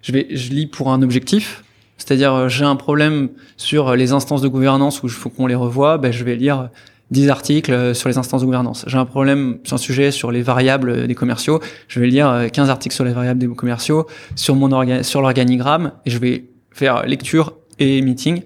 je 0.02 0.12
vais 0.12 0.28
je 0.30 0.50
lis 0.50 0.66
pour 0.66 0.92
un 0.92 1.02
objectif 1.02 1.64
c'est-à-dire, 1.96 2.34
euh, 2.34 2.48
j'ai 2.48 2.64
un 2.64 2.76
problème 2.76 3.28
sur 3.56 3.88
euh, 3.88 3.96
les 3.96 4.12
instances 4.12 4.42
de 4.42 4.48
gouvernance 4.48 5.02
où 5.02 5.06
il 5.06 5.12
faut 5.12 5.30
qu'on 5.30 5.46
les 5.46 5.54
revoie, 5.54 5.98
ben, 5.98 6.12
je 6.12 6.24
vais 6.24 6.34
lire 6.34 6.70
10 7.12 7.28
articles 7.28 7.72
euh, 7.72 7.94
sur 7.94 8.08
les 8.08 8.18
instances 8.18 8.40
de 8.40 8.46
gouvernance. 8.46 8.84
J'ai 8.88 8.98
un 8.98 9.04
problème 9.04 9.58
sur 9.64 9.74
un 9.74 9.78
sujet 9.78 10.10
sur 10.10 10.32
les 10.32 10.42
variables 10.42 11.06
des 11.06 11.14
commerciaux, 11.14 11.60
je 11.88 12.00
vais 12.00 12.08
lire 12.08 12.46
15 12.52 12.68
articles 12.68 12.94
sur 12.94 13.04
les 13.04 13.12
variables 13.12 13.38
des 13.38 13.48
commerciaux, 13.48 14.06
sur 14.34 14.56
mon 14.56 15.02
sur 15.02 15.20
l'organigramme, 15.20 15.92
et 16.04 16.10
je 16.10 16.18
vais 16.18 16.44
faire 16.72 17.06
lecture 17.06 17.54
et 17.78 18.02
meeting. 18.02 18.42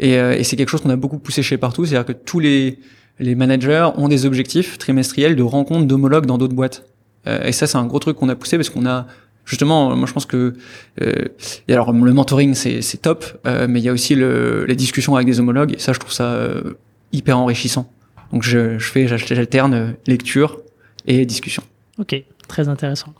Et, 0.00 0.14
et 0.14 0.44
c'est 0.44 0.56
quelque 0.56 0.68
chose 0.68 0.80
qu'on 0.80 0.90
a 0.90 0.96
beaucoup 0.96 1.18
poussé 1.18 1.42
chez 1.42 1.56
partout, 1.56 1.84
c'est-à-dire 1.84 2.06
que 2.06 2.12
tous 2.12 2.40
les, 2.40 2.78
les 3.18 3.34
managers 3.34 3.88
ont 3.96 4.08
des 4.08 4.26
objectifs 4.26 4.78
trimestriels 4.78 5.36
de 5.36 5.42
rencontres 5.42 5.86
d'homologues 5.86 6.26
dans 6.26 6.38
d'autres 6.38 6.54
boîtes. 6.54 6.84
et 7.26 7.52
ça, 7.52 7.66
c'est 7.66 7.78
un 7.78 7.86
gros 7.86 7.98
truc 7.98 8.16
qu'on 8.16 8.28
a 8.28 8.36
poussé 8.36 8.56
parce 8.56 8.70
qu'on 8.70 8.86
a 8.86 9.06
justement, 9.48 9.96
moi 9.96 10.06
je 10.06 10.12
pense 10.12 10.26
que 10.26 10.54
euh, 11.00 11.24
et 11.66 11.72
alors 11.72 11.92
le 11.92 12.12
mentoring 12.12 12.54
c'est 12.54 13.02
top, 13.02 13.24
euh, 13.46 13.66
mais 13.68 13.80
il 13.80 13.84
y 13.84 13.88
a 13.88 13.92
aussi 13.92 14.14
le, 14.14 14.64
les 14.66 14.76
discussions 14.76 15.16
avec 15.16 15.26
des 15.26 15.40
homologues 15.40 15.74
et 15.74 15.78
ça 15.78 15.92
je 15.92 15.98
trouve 15.98 16.12
ça 16.12 16.32
euh, 16.34 16.74
hyper 17.12 17.38
enrichissant. 17.38 17.90
Donc 18.32 18.42
je, 18.42 18.78
je 18.78 18.90
fais 18.90 19.08
j'alterne 19.08 19.96
lecture 20.06 20.60
et 21.06 21.24
discussion. 21.24 21.62
Ok, 21.98 22.22
très 22.46 22.68
intéressant. 22.68 23.14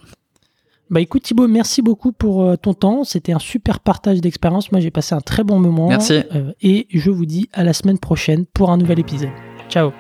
Bah 0.91 1.01
écoute 1.01 1.23
Thibaut, 1.23 1.49
merci 1.49 1.83
beaucoup 1.83 2.13
pour 2.13 2.45
euh, 2.45 2.57
ton 2.57 2.75
temps. 2.75 3.05
C'était 3.05 3.33
un 3.33 3.39
super 3.39 3.81
partage 3.81 4.21
d'expérience. 4.21 4.71
Moi 4.71 4.81
j'ai 4.81 4.91
passé 4.91 5.15
un 5.15 5.21
très 5.21 5.45
bon 5.45 5.59
moment. 5.59 5.89
Merci. 5.89 6.23
Euh, 6.35 6.53
et 6.63 6.87
je 6.91 7.11
vous 7.11 7.27
dis 7.27 7.49
à 7.53 7.65
la 7.65 7.73
semaine 7.73 7.99
prochaine 7.99 8.45
pour 8.47 8.71
un 8.71 8.77
nouvel 8.77 8.99
épisode. 8.99 9.31
Ciao. 9.69 9.93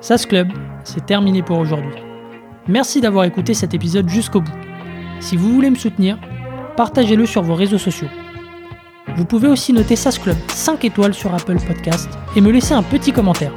SAS 0.00 0.26
Club, 0.26 0.48
c'est 0.84 1.06
terminé 1.06 1.42
pour 1.42 1.58
aujourd'hui. 1.58 1.94
Merci 2.68 3.00
d'avoir 3.00 3.24
écouté 3.24 3.54
cet 3.54 3.74
épisode 3.74 4.08
jusqu'au 4.08 4.40
bout. 4.40 4.67
Si 5.20 5.36
vous 5.36 5.52
voulez 5.52 5.70
me 5.70 5.76
soutenir, 5.76 6.18
partagez-le 6.76 7.26
sur 7.26 7.42
vos 7.42 7.54
réseaux 7.54 7.78
sociaux. 7.78 8.08
Vous 9.16 9.24
pouvez 9.24 9.48
aussi 9.48 9.72
noter 9.72 9.96
SAS 9.96 10.18
Club 10.18 10.36
5 10.48 10.84
étoiles 10.84 11.14
sur 11.14 11.34
Apple 11.34 11.58
Podcast 11.66 12.08
et 12.36 12.40
me 12.40 12.50
laisser 12.50 12.74
un 12.74 12.82
petit 12.82 13.12
commentaire. 13.12 13.52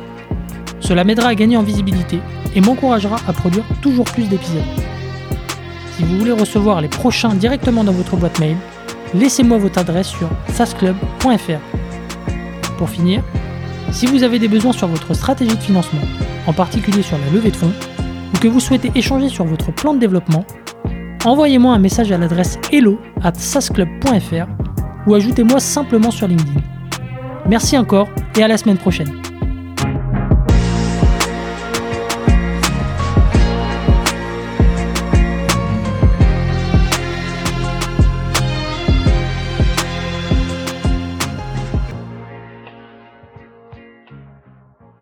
Cela 0.80 1.04
m'aidera 1.04 1.30
à 1.30 1.36
gagner 1.36 1.58
en 1.58 1.64
visibilité 1.64 2.20
et 2.56 2.62
m'encouragera 2.62 3.18
à 3.28 3.34
produire 3.34 3.64
toujours 3.82 4.06
plus 4.06 4.28
d'épisodes. 4.28 4.64
Si 5.96 6.04
vous 6.04 6.18
voulez 6.18 6.32
recevoir 6.32 6.82
les 6.82 6.88
prochains 6.88 7.36
directement 7.36 7.84
dans 7.84 7.92
votre 7.92 8.16
boîte 8.18 8.40
mail, 8.40 8.58
laissez-moi 9.14 9.60
votre 9.60 9.78
adresse 9.78 10.08
sur 10.08 10.30
sasclub.fr. 10.52 11.60
Pour 12.78 12.90
finir, 12.90 13.24
si 13.92 14.08
vous 14.08 14.24
avez 14.24 14.40
des 14.40 14.48
besoins 14.48 14.74
sur 14.74 14.88
votre 14.88 15.14
stratégie 15.14 15.56
de 15.56 15.62
financement, 15.62 16.02
en 16.48 16.54
particulier 16.54 17.04
sur 17.04 17.20
la 17.20 17.30
levée 17.32 17.52
de 17.52 17.56
fonds, 17.56 17.74
ou 18.34 18.38
que 18.40 18.48
vous 18.48 18.60
souhaitez 18.60 18.92
échanger 18.96 19.30
sur 19.30 19.46
votre 19.46 19.72
plan 19.72 19.94
de 19.94 20.00
développement, 20.00 20.46
envoyez-moi 21.26 21.74
un 21.74 21.80
message 21.80 22.12
à 22.12 22.18
l'adresse 22.18 22.58
hello 22.72 23.00
at 23.24 23.34
sasclub.fr 23.36 24.48
ou 25.08 25.16
ajoutez-moi 25.16 25.60
simplement 25.60 26.12
sur 26.12 26.28
LinkedIn. 26.28 26.62
Merci 27.48 27.78
encore 27.78 28.10
et 28.38 28.44
à 28.44 28.48
la 28.48 28.58
semaine 28.58 28.78
prochaine. 28.78 29.31